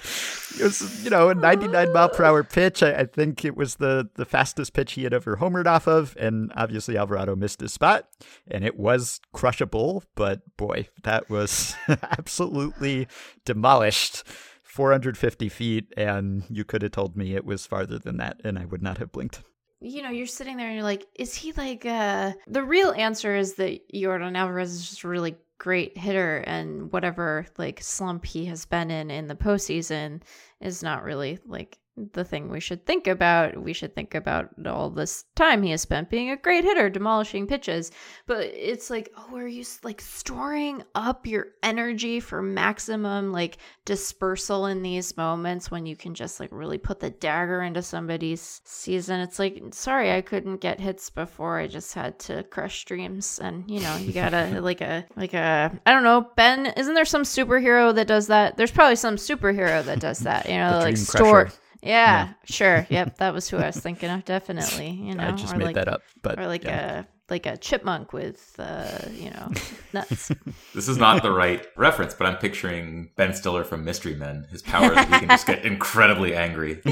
it 0.59 0.63
was, 0.63 1.03
you 1.03 1.09
know, 1.09 1.29
a 1.29 1.35
99 1.35 1.91
mile 1.93 2.09
per 2.09 2.23
hour 2.23 2.43
pitch. 2.43 2.81
I, 2.81 2.93
I 2.93 3.05
think 3.05 3.43
it 3.43 3.55
was 3.57 3.75
the 3.75 4.09
the 4.15 4.25
fastest 4.25 4.73
pitch 4.73 4.93
he 4.93 5.03
had 5.03 5.13
ever 5.13 5.37
homered 5.37 5.65
off 5.67 5.87
of, 5.87 6.15
and 6.19 6.51
obviously 6.55 6.97
Alvarado 6.97 7.35
missed 7.35 7.59
his 7.61 7.73
spot, 7.73 8.07
and 8.47 8.63
it 8.63 8.77
was 8.77 9.19
crushable. 9.33 10.03
But 10.15 10.41
boy, 10.57 10.87
that 11.03 11.29
was 11.29 11.75
absolutely 12.17 13.07
demolished. 13.45 14.23
450 14.63 15.49
feet, 15.49 15.91
and 15.97 16.43
you 16.49 16.63
could 16.63 16.83
have 16.83 16.91
told 16.91 17.17
me 17.17 17.33
it 17.35 17.43
was 17.43 17.65
farther 17.65 17.97
than 17.97 18.17
that, 18.17 18.39
and 18.45 18.57
I 18.57 18.65
would 18.65 18.83
not 18.83 18.99
have 18.99 19.11
blinked. 19.11 19.41
You 19.81 20.01
know, 20.01 20.09
you're 20.09 20.27
sitting 20.27 20.57
there 20.57 20.67
and 20.67 20.75
you're 20.75 20.83
like, 20.83 21.05
is 21.15 21.33
he 21.33 21.53
like 21.53 21.85
uh 21.85 22.33
the 22.47 22.63
real 22.63 22.91
answer 22.91 23.35
is 23.35 23.55
that 23.55 23.81
Yordan 23.93 24.37
Alvarez 24.37 24.73
is 24.73 24.89
just 24.89 25.03
really 25.03 25.35
great 25.57 25.97
hitter 25.97 26.37
and 26.37 26.91
whatever 26.91 27.45
like 27.57 27.81
slump 27.81 28.25
he 28.25 28.45
has 28.45 28.65
been 28.65 28.89
in 28.89 29.11
in 29.11 29.27
the 29.27 29.35
postseason 29.35 30.21
is 30.61 30.81
not 30.81 31.03
really 31.03 31.37
like 31.45 31.77
the 32.13 32.23
thing 32.23 32.49
we 32.49 32.59
should 32.59 32.85
think 32.85 33.07
about. 33.07 33.61
We 33.61 33.73
should 33.73 33.95
think 33.95 34.15
about 34.15 34.49
all 34.65 34.89
this 34.89 35.25
time 35.35 35.63
he 35.63 35.71
has 35.71 35.81
spent 35.81 36.09
being 36.09 36.31
a 36.31 36.37
great 36.37 36.63
hitter, 36.63 36.89
demolishing 36.89 37.47
pitches. 37.47 37.91
But 38.27 38.45
it's 38.45 38.89
like, 38.89 39.11
oh, 39.17 39.35
are 39.35 39.47
you 39.47 39.65
like 39.83 40.01
storing 40.01 40.83
up 40.95 41.25
your 41.25 41.47
energy 41.63 42.19
for 42.19 42.41
maximum 42.41 43.31
like 43.31 43.57
dispersal 43.85 44.67
in 44.67 44.81
these 44.81 45.17
moments 45.17 45.71
when 45.71 45.85
you 45.85 45.95
can 45.95 46.13
just 46.13 46.39
like 46.39 46.49
really 46.51 46.77
put 46.77 46.99
the 46.99 47.09
dagger 47.09 47.61
into 47.61 47.81
somebody's 47.81 48.61
season? 48.63 49.19
It's 49.19 49.39
like, 49.39 49.61
sorry, 49.71 50.11
I 50.11 50.21
couldn't 50.21 50.57
get 50.57 50.79
hits 50.79 51.09
before. 51.09 51.59
I 51.59 51.67
just 51.67 51.93
had 51.93 52.19
to 52.19 52.43
crush 52.43 52.85
dreams. 52.85 53.39
And 53.39 53.69
you 53.69 53.79
know, 53.79 53.95
you 53.97 54.13
gotta 54.13 54.61
like 54.61 54.81
a 54.81 55.05
like 55.15 55.33
a 55.33 55.71
I 55.85 55.91
don't 55.91 56.03
know, 56.03 56.29
Ben. 56.35 56.67
Isn't 56.77 56.93
there 56.93 57.05
some 57.05 57.23
superhero 57.23 57.93
that 57.95 58.07
does 58.07 58.27
that? 58.27 58.57
There's 58.57 58.71
probably 58.71 58.95
some 58.95 59.15
superhero 59.15 59.83
that 59.83 59.99
does 59.99 60.19
that. 60.19 60.47
You 60.47 60.57
know, 60.57 60.79
like 60.79 60.97
store. 60.97 61.45
Crusher. 61.45 61.59
Yeah, 61.81 62.33
sure. 62.45 62.85
Yep, 62.89 63.17
that 63.17 63.33
was 63.33 63.49
who 63.49 63.57
I 63.57 63.67
was 63.67 63.77
thinking 63.77 64.09
of. 64.09 64.25
Definitely, 64.25 64.89
you 64.89 65.15
know, 65.15 65.27
I 65.27 65.31
just 65.31 65.53
or 65.53 65.57
made 65.57 65.65
like, 65.65 65.75
that 65.75 65.87
up, 65.87 66.01
but 66.21 66.39
or 66.39 66.47
like 66.47 66.63
yeah. 66.63 66.99
a 66.99 67.05
like 67.29 67.45
a 67.45 67.57
chipmunk 67.57 68.13
with, 68.13 68.55
uh, 68.59 68.99
you 69.11 69.29
know, 69.31 69.51
nuts. 69.93 70.31
This 70.73 70.87
is 70.87 70.97
not 70.97 71.21
the 71.23 71.31
right 71.31 71.65
reference, 71.75 72.13
but 72.13 72.27
I'm 72.27 72.37
picturing 72.37 73.09
Ben 73.15 73.33
Stiller 73.33 73.63
from 73.63 73.83
Mystery 73.83 74.15
Men. 74.15 74.47
His 74.51 74.61
power 74.61 74.89
is 74.89 74.95
that 74.95 75.07
he 75.07 75.19
can 75.19 75.29
just 75.29 75.47
get 75.47 75.65
incredibly 75.65 76.35
angry. 76.35 76.81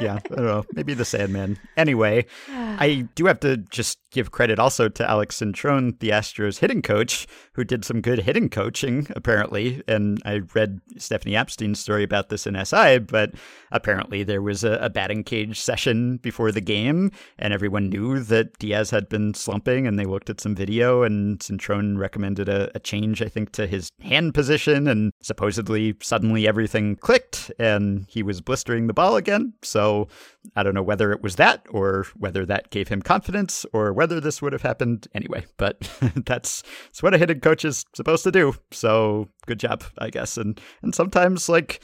yeah, 0.00 0.18
I 0.24 0.28
don't 0.28 0.44
know. 0.44 0.64
Maybe 0.72 0.94
the 0.94 1.04
Sandman. 1.04 1.58
Anyway, 1.76 2.26
I 2.48 3.08
do 3.14 3.26
have 3.26 3.40
to 3.40 3.56
just 3.56 3.98
give 4.10 4.30
credit 4.30 4.58
also 4.58 4.88
to 4.88 5.08
Alex 5.08 5.40
Cintron, 5.40 5.98
the 5.98 6.08
Astros 6.08 6.60
hitting 6.60 6.80
coach, 6.80 7.26
who 7.52 7.64
did 7.64 7.84
some 7.84 8.00
good 8.00 8.20
hitting 8.20 8.48
coaching, 8.48 9.06
apparently. 9.14 9.82
And 9.86 10.22
I 10.24 10.40
read 10.54 10.80
Stephanie 10.96 11.36
Apstein's 11.36 11.80
story 11.80 12.02
about 12.02 12.30
this 12.30 12.46
in 12.46 12.56
SI, 12.64 12.98
but 13.00 13.32
apparently 13.70 14.22
there 14.22 14.40
was 14.40 14.64
a, 14.64 14.72
a 14.74 14.88
batting 14.88 15.22
cage 15.22 15.60
session 15.60 16.16
before 16.16 16.50
the 16.50 16.62
game, 16.62 17.10
and 17.38 17.52
everyone 17.52 17.90
knew 17.90 18.20
that 18.20 18.58
Diaz 18.58 18.90
had 18.90 19.08
been 19.10 19.34
slumping, 19.34 19.75
and 19.84 19.98
they 19.98 20.04
looked 20.04 20.30
at 20.30 20.40
some 20.40 20.54
video, 20.54 21.02
and 21.02 21.40
Cintron 21.40 21.98
recommended 21.98 22.48
a, 22.48 22.70
a 22.76 22.78
change, 22.78 23.20
I 23.20 23.28
think, 23.28 23.50
to 23.52 23.66
his 23.66 23.90
hand 24.00 24.32
position, 24.32 24.86
and 24.86 25.12
supposedly 25.22 25.96
suddenly 26.00 26.46
everything 26.46 26.94
clicked, 26.94 27.50
and 27.58 28.06
he 28.08 28.22
was 28.22 28.40
blistering 28.40 28.86
the 28.86 28.94
ball 28.94 29.16
again. 29.16 29.54
So 29.62 30.06
I 30.54 30.62
don't 30.62 30.74
know 30.74 30.82
whether 30.82 31.10
it 31.10 31.22
was 31.22 31.34
that 31.36 31.66
or 31.70 32.06
whether 32.14 32.46
that 32.46 32.70
gave 32.70 32.86
him 32.86 33.02
confidence 33.02 33.66
or 33.72 33.92
whether 33.92 34.20
this 34.20 34.40
would 34.40 34.52
have 34.52 34.62
happened 34.62 35.08
anyway. 35.12 35.44
But 35.56 35.80
that's 36.24 36.62
that's 36.86 37.02
what 37.02 37.14
a 37.14 37.18
hitting 37.18 37.40
coach 37.40 37.64
is 37.64 37.84
supposed 37.94 38.22
to 38.24 38.30
do. 38.30 38.54
So 38.70 39.28
good 39.46 39.60
job, 39.60 39.84
I 39.98 40.10
guess. 40.10 40.36
And 40.36 40.60
and 40.82 40.94
sometimes 40.94 41.48
like 41.48 41.82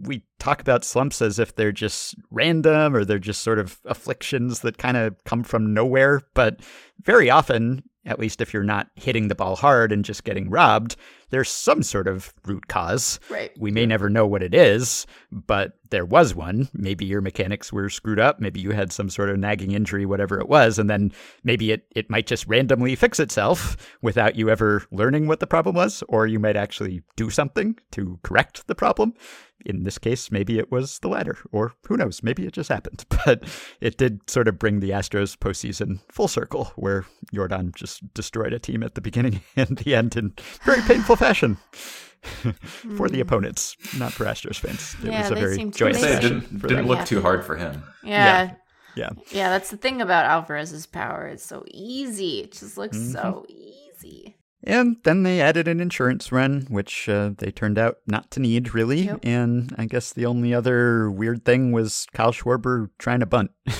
we 0.00 0.24
talk 0.38 0.60
about 0.60 0.84
slumps 0.84 1.22
as 1.22 1.38
if 1.38 1.54
they're 1.54 1.72
just 1.72 2.14
random 2.30 2.96
or 2.96 3.04
they're 3.04 3.18
just 3.18 3.42
sort 3.42 3.58
of 3.58 3.80
afflictions 3.84 4.60
that 4.60 4.78
kind 4.78 4.96
of 4.96 5.14
come 5.24 5.44
from 5.44 5.72
nowhere. 5.72 6.22
But 6.34 6.60
very 7.02 7.30
often, 7.30 7.84
at 8.04 8.18
least 8.18 8.40
if 8.40 8.52
you're 8.52 8.62
not 8.62 8.88
hitting 8.94 9.28
the 9.28 9.34
ball 9.34 9.56
hard 9.56 9.92
and 9.92 10.04
just 10.04 10.24
getting 10.24 10.50
robbed, 10.50 10.96
there's 11.30 11.48
some 11.48 11.82
sort 11.82 12.08
of 12.08 12.32
root 12.44 12.68
cause. 12.68 13.18
Right. 13.30 13.50
We 13.58 13.70
may 13.70 13.86
never 13.86 14.10
know 14.10 14.26
what 14.26 14.42
it 14.42 14.54
is, 14.54 15.06
but 15.30 15.72
there 15.90 16.04
was 16.04 16.34
one. 16.34 16.68
Maybe 16.74 17.04
your 17.04 17.20
mechanics 17.20 17.72
were 17.72 17.88
screwed 17.88 18.20
up. 18.20 18.40
Maybe 18.40 18.60
you 18.60 18.72
had 18.72 18.92
some 18.92 19.08
sort 19.08 19.30
of 19.30 19.38
nagging 19.38 19.72
injury, 19.72 20.04
whatever 20.04 20.40
it 20.40 20.48
was. 20.48 20.78
And 20.78 20.90
then 20.90 21.12
maybe 21.42 21.72
it, 21.72 21.86
it 21.94 22.10
might 22.10 22.26
just 22.26 22.46
randomly 22.46 22.96
fix 22.96 23.18
itself 23.18 23.76
without 24.02 24.36
you 24.36 24.50
ever 24.50 24.84
learning 24.90 25.26
what 25.26 25.40
the 25.40 25.46
problem 25.46 25.74
was, 25.74 26.02
or 26.08 26.26
you 26.26 26.38
might 26.38 26.56
actually 26.56 27.02
do 27.16 27.30
something 27.30 27.78
to 27.92 28.18
correct 28.22 28.66
the 28.66 28.74
problem. 28.74 29.14
In 29.64 29.84
this 29.84 29.98
case, 29.98 30.30
maybe 30.30 30.58
it 30.58 30.70
was 30.72 30.98
the 31.00 31.08
latter, 31.08 31.38
or 31.52 31.72
who 31.86 31.96
knows, 31.96 32.22
maybe 32.22 32.46
it 32.46 32.52
just 32.52 32.68
happened. 32.68 33.04
But 33.24 33.44
it 33.80 33.96
did 33.98 34.28
sort 34.28 34.48
of 34.48 34.58
bring 34.58 34.80
the 34.80 34.90
Astros 34.90 35.36
postseason 35.38 36.00
full 36.10 36.28
circle, 36.28 36.72
where 36.76 37.04
Yordan 37.32 37.74
just 37.74 38.12
destroyed 38.14 38.52
a 38.52 38.58
team 38.58 38.82
at 38.82 38.94
the 38.96 39.00
beginning 39.00 39.40
and 39.56 39.78
the 39.78 39.94
end 39.94 40.16
in 40.16 40.34
very 40.64 40.80
painful 40.82 41.16
fashion. 41.16 41.58
for 42.96 43.08
the 43.08 43.20
opponents, 43.20 43.76
not 43.98 44.12
for 44.12 44.24
Astros 44.24 44.56
fans. 44.56 44.94
It 44.94 45.06
Hmm. 45.06 45.06
Yeah, 45.10 45.20
was 45.22 45.30
a 45.30 45.34
they 45.34 45.40
very 45.40 45.70
joyous 45.70 46.00
Say 46.00 46.16
it 46.16 46.20
didn't, 46.22 46.60
for 46.60 46.68
didn't 46.68 46.86
look 46.86 46.98
Yeah. 46.98 47.04
too 47.04 47.20
hard 47.20 47.44
for 47.44 47.56
him. 47.56 47.82
Yeah. 48.04 48.52
Yeah. 48.94 49.10
yeah. 49.30 49.48
that's 49.50 49.70
the 49.70 49.76
thing 49.76 50.00
about 50.02 50.26
Alvarez's 50.26 50.86
power. 50.86 51.26
It's 51.26 51.44
so 51.44 51.64
easy. 51.68 52.40
It 52.40 52.52
just 52.52 52.76
looks 52.78 52.96
Mm-hmm. 52.96 53.12
so 53.12 53.46
easy. 53.48 54.36
And 54.64 54.96
then 55.02 55.24
they 55.24 55.40
added 55.40 55.66
an 55.66 55.80
insurance 55.80 56.30
run, 56.30 56.66
which 56.68 57.08
uh, 57.08 57.30
they 57.36 57.50
turned 57.50 57.78
out 57.78 57.96
not 58.06 58.30
to 58.32 58.40
need, 58.40 58.74
really. 58.74 59.02
Yep. 59.02 59.20
And 59.24 59.74
I 59.76 59.86
guess 59.86 60.12
the 60.12 60.26
only 60.26 60.54
other 60.54 61.10
weird 61.10 61.44
thing 61.44 61.72
was 61.72 62.06
Kyle 62.12 62.32
Schwarber 62.32 62.90
trying 62.98 63.20
to 63.20 63.26
bunt, 63.26 63.50
Yeah, 63.66 63.72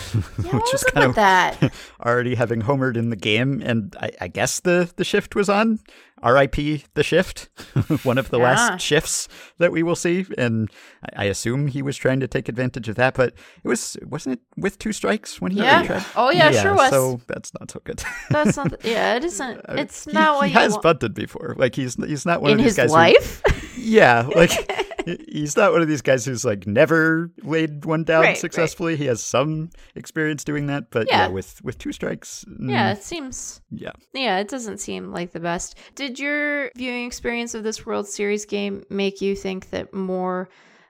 which 0.57 0.75
is 0.75 0.83
was 0.83 0.85
kind 0.85 1.07
of 1.07 1.15
that? 1.15 1.73
already 2.05 2.35
having 2.35 2.63
homered 2.63 2.97
in 2.97 3.11
the 3.11 3.17
game. 3.17 3.63
And 3.65 3.95
I, 4.01 4.11
I 4.23 4.29
guess 4.29 4.61
the, 4.61 4.91
the 4.97 5.05
shift 5.05 5.35
was 5.35 5.49
on. 5.49 5.79
RIP 6.25 6.83
the 6.95 7.03
shift, 7.03 7.49
one 8.05 8.19
of 8.19 8.31
the 8.31 8.39
Yeah. 8.39 8.45
last 8.45 8.83
shifts 8.83 9.29
that 9.59 9.73
we 9.73 9.83
will 9.83 9.97
see. 9.97 10.27
And 10.39 10.71
I, 11.17 11.25
assume 11.25 11.67
he 11.69 11.83
was 11.83 11.97
trying 11.97 12.21
to 12.21 12.29
take 12.29 12.49
advantage 12.49 12.89
of 12.89 12.97
that, 12.97 13.15
but 13.15 13.35
it 13.65 13.69
was, 13.69 13.97
wasn't 14.07 14.39
it 14.39 14.41
with 14.57 14.79
two 14.79 14.93
strikes 14.93 15.41
when 15.41 15.53
he 15.53 15.59
Yeah. 15.61 15.83
tried? 15.85 16.05
Oh, 16.17 16.31
yeah, 16.31 16.51
sure 16.53 16.75
was. 16.75 16.91
So 16.91 17.21
that's 17.27 17.53
not 17.59 17.71
so 17.71 17.81
good. 17.85 18.03
That's 18.31 18.57
not. 18.57 18.85
Yeah, 18.85 19.17
it 19.17 19.25
isn't. 19.25 19.59
Uh, 19.69 19.75
it's 19.79 20.05
He- 20.05 20.13
not 20.13 20.37
what 20.37 20.49
he 20.49 20.55
you 20.55 20.59
has 20.61 20.73
want 20.73 20.83
bunted 20.83 21.15
before. 21.15 21.55
Like 21.59 21.75
he's 21.75 21.95
he's 21.97 22.25
not 22.27 22.41
one 22.43 22.53
in 22.53 22.59
of 22.61 22.65
these 22.65 22.77
his 22.77 22.91
guys. 22.91 22.91
who- 22.91 22.97
life. 22.97 23.43
yeah, 23.77 24.29
like 24.35 24.51
he- 24.51 24.82
he's 25.29 25.57
not 25.57 25.73
one 25.73 25.83
of 25.83 25.89
these 25.89 26.03
guys 26.03 26.25
who's 26.25 26.45
like 26.45 26.67
never 26.67 27.31
laid 27.43 27.85
one 27.85 28.05
down 28.05 28.23
Right, 28.23 28.29
right. 28.29 28.37
successfully. 28.39 28.97
He 28.97 29.07
has 29.07 29.23
some 29.23 29.71
experience 29.95 30.45
doing 30.45 30.67
that, 30.67 30.91
but 30.91 31.07
yeah, 31.09 31.23
Yeah. 31.23 31.29
with 31.29 31.61
with 31.65 31.79
two 31.79 31.93
strikes, 31.93 32.45
mm, 32.49 32.71
yeah, 32.71 32.93
it 32.93 33.03
seems. 33.03 33.61
yeah. 33.71 33.93
Yeah, 34.15 34.39
it 34.39 34.49
doesn't 34.49 34.79
seem 34.79 35.13
like 35.13 35.33
the 35.33 35.41
best. 35.41 35.77
Did 35.95 36.19
your 36.19 36.71
viewing 36.77 37.07
experience 37.07 37.55
of 37.55 37.63
this 37.65 37.85
World 37.87 38.07
Series 38.07 38.45
game 38.45 38.85
make 38.91 39.21
you 39.21 39.35
think 39.37 39.71
that 39.71 39.93
more 39.95 40.49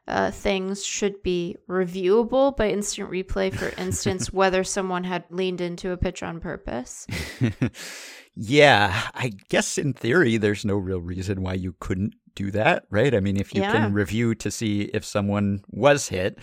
uh, 0.09 0.31
things 0.33 0.85
should 0.85 1.23
be 1.23 1.57
reviewable 1.69 2.57
by 2.57 2.69
instant 2.71 3.09
replay? 3.11 3.55
For 3.55 3.69
instance, 3.81 4.33
whether 4.33 4.65
someone 4.65 5.05
had 5.05 5.25
leaned 5.31 5.61
into 5.61 5.93
a 5.93 5.97
pitch 5.97 6.23
on 6.23 6.41
purpose. 6.41 7.07
Yeah, 8.35 9.09
I 9.15 9.33
guess 9.51 9.77
in 9.77 9.93
theory, 9.93 10.39
there's 10.39 10.65
no 10.65 10.77
real 10.77 11.03
reason 11.03 11.43
why 11.43 11.53
you 11.53 11.75
couldn't 11.81 12.15
do 12.35 12.51
that, 12.53 12.85
right? 12.91 13.15
I 13.15 13.21
mean, 13.21 13.37
if 13.37 13.55
you 13.55 13.61
Yeah. 13.63 13.73
can 13.73 13.93
review 13.93 14.35
to 14.37 14.51
see 14.51 14.83
if 14.95 15.05
someone 15.05 15.63
was 15.71 16.09
hit, 16.09 16.39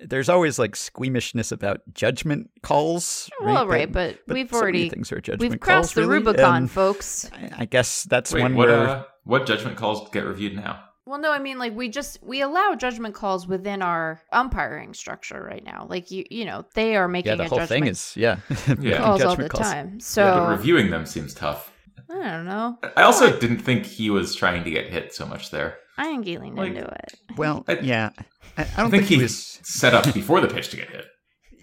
there's 0.00 0.28
always 0.28 0.58
like 0.58 0.76
squeamishness 0.76 1.50
about 1.52 1.80
judgment 1.92 2.50
calls. 2.62 3.28
Well, 3.40 3.66
right, 3.66 3.88
right, 3.88 3.92
but, 3.92 4.18
we've 4.28 4.48
so 4.50 4.56
many 4.56 4.62
already 4.62 4.88
things 4.90 5.10
are 5.12 5.20
judgment 5.20 5.50
we've 5.50 5.60
crossed 5.60 5.94
calls, 5.94 5.94
the 5.94 6.02
really, 6.02 6.24
Rubicon, 6.24 6.54
and 6.56 6.70
folks. 6.70 7.30
I- 7.32 7.50
I 7.58 7.64
guess 7.64 8.04
that's 8.04 8.32
Wait, 8.32 8.42
one 8.42 8.54
what, 8.54 8.68
where 8.68 8.88
uh, 8.88 9.02
what 9.24 9.46
judgment 9.46 9.76
calls 9.76 10.08
get 10.10 10.24
reviewed 10.24 10.54
now? 10.56 10.84
Well, 11.04 11.18
no, 11.18 11.32
I 11.32 11.40
mean 11.40 11.58
like 11.58 11.74
we 11.74 11.88
just 11.88 12.22
we 12.22 12.42
allow 12.42 12.76
judgment 12.76 13.14
calls 13.16 13.46
within 13.48 13.82
our 13.82 14.22
umpiring 14.32 14.94
structure 14.94 15.42
right 15.42 15.62
now. 15.64 15.86
Like 15.90 16.12
you, 16.12 16.24
you 16.30 16.44
know, 16.44 16.64
they 16.74 16.94
are 16.96 17.08
making 17.08 17.30
yeah, 17.30 17.36
the 17.36 17.42
a 17.44 17.48
whole 17.48 17.58
judgment 17.58 17.82
thing 17.84 17.90
is 17.90 18.16
yeah, 18.16 18.36
Yeah. 18.80 18.98
calls 18.98 19.22
all 19.22 19.34
the 19.34 19.48
calls. 19.48 19.66
time. 19.68 19.98
So 19.98 20.24
yeah, 20.24 20.38
but 20.38 20.50
reviewing 20.50 20.90
them 20.90 21.04
seems 21.04 21.34
tough. 21.34 21.71
I 22.12 22.30
don't 22.30 22.46
know. 22.46 22.78
I 22.96 23.02
also 23.02 23.38
didn't 23.38 23.58
think 23.60 23.86
he 23.86 24.10
was 24.10 24.34
trying 24.34 24.64
to 24.64 24.70
get 24.70 24.86
hit 24.86 25.14
so 25.14 25.24
much 25.26 25.50
there. 25.50 25.78
I 25.96 26.08
ain't 26.08 26.24
getting 26.24 26.54
Like- 26.54 26.68
into 26.74 26.82
it. 26.84 27.14
Well, 27.36 27.64
I- 27.68 27.78
yeah, 27.80 28.10
I, 28.56 28.62
I 28.62 28.66
I 28.76 28.80
don't 28.82 28.90
think, 28.90 29.02
think, 29.04 29.06
he 29.06 29.16
he 29.16 29.22
was. 29.22 29.58
set 29.62 29.94
up 29.94 30.12
before 30.14 30.40
the 30.40 30.48
pitch 30.48 30.68
to 30.70 30.76
get 30.76 30.90
hit. 30.90 31.06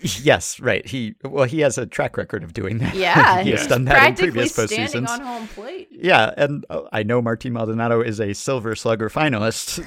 Yes, 0.01 0.59
right. 0.59 0.85
He 0.85 1.15
well, 1.23 1.45
he 1.45 1.59
has 1.61 1.77
a 1.77 1.85
track 1.85 2.15
record 2.17 2.43
of 2.43 2.53
doing 2.53 2.77
that. 2.79 2.95
Yeah, 2.95 3.41
he 3.43 3.51
has 3.51 3.67
done 3.67 3.85
that 3.85 4.07
in 4.09 4.15
previous 4.15 4.53
standing 4.53 5.03
postseasons. 5.03 5.09
on 5.09 5.21
home 5.21 5.47
plate. 5.49 5.87
Yeah, 5.91 6.33
and 6.37 6.65
uh, 6.69 6.83
I 6.91 7.03
know 7.03 7.21
Martin 7.21 7.53
Maldonado 7.53 8.01
is 8.01 8.19
a 8.21 8.33
Silver 8.33 8.75
Slugger 8.75 9.09
finalist, 9.09 9.79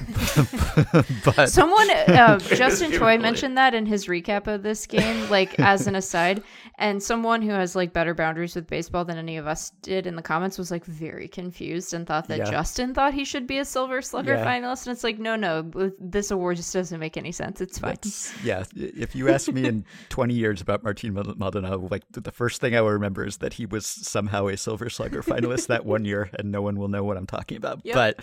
but 1.35 1.49
Someone, 1.49 1.89
uh, 1.89 2.37
Justin 2.55 2.91
Choi, 2.91 3.17
mentioned 3.17 3.57
that 3.57 3.73
in 3.73 3.85
his 3.85 4.07
recap 4.07 4.47
of 4.47 4.63
this 4.63 4.85
game, 4.85 5.29
like 5.29 5.59
as 5.59 5.87
an 5.87 5.95
aside. 5.95 6.43
And 6.79 7.01
someone 7.01 7.41
who 7.41 7.51
has 7.51 7.75
like 7.75 7.93
better 7.93 8.13
boundaries 8.15 8.55
with 8.55 8.67
baseball 8.67 9.05
than 9.05 9.17
any 9.17 9.37
of 9.37 9.45
us 9.47 9.69
did 9.81 10.07
in 10.07 10.15
the 10.15 10.21
comments 10.23 10.57
was 10.57 10.71
like 10.71 10.83
very 10.85 11.27
confused 11.27 11.93
and 11.93 12.05
thought 12.07 12.27
that 12.29 12.39
Yeah. 12.39 12.49
Justin 12.51 12.93
thought 12.95 13.13
he 13.13 13.23
should 13.25 13.45
be 13.45 13.59
a 13.59 13.65
Silver 13.65 14.01
Slugger 14.01 14.33
Yeah. 14.33 14.45
finalist. 14.45 14.87
And 14.87 14.93
it's 14.93 15.03
like, 15.03 15.19
no, 15.19 15.35
no, 15.35 15.61
this 15.99 16.31
award 16.31 16.57
just 16.57 16.73
doesn't 16.73 16.99
make 16.99 17.15
any 17.15 17.31
sense. 17.31 17.61
It's 17.61 17.77
fine. 17.77 17.91
That's- 17.91 18.33
yeah, 18.43 18.63
if 18.75 19.15
you 19.15 19.29
ask 19.29 19.51
me 19.51 19.65
in 19.65 19.85
20 20.09 20.33
years 20.33 20.61
about 20.61 20.83
Martin 20.83 21.13
Mal- 21.13 21.35
Maldonado, 21.37 21.87
like 21.89 22.03
the 22.11 22.31
first 22.31 22.61
thing 22.61 22.75
I 22.75 22.81
will 22.81 22.91
remember 22.91 23.25
is 23.25 23.37
that 23.37 23.53
he 23.53 23.65
was 23.65 23.85
somehow 23.85 24.47
a 24.47 24.57
Silver 24.57 24.89
Slugger 24.89 25.21
finalist 25.23 25.67
that 25.67 25.85
one 25.85 26.05
year, 26.05 26.29
and 26.37 26.51
no 26.51 26.61
one 26.61 26.77
will 26.77 26.87
know 26.87 27.03
what 27.03 27.17
I'm 27.17 27.27
talking 27.27 27.57
about. 27.57 27.81
Yep. 27.83 27.95
But 27.95 28.19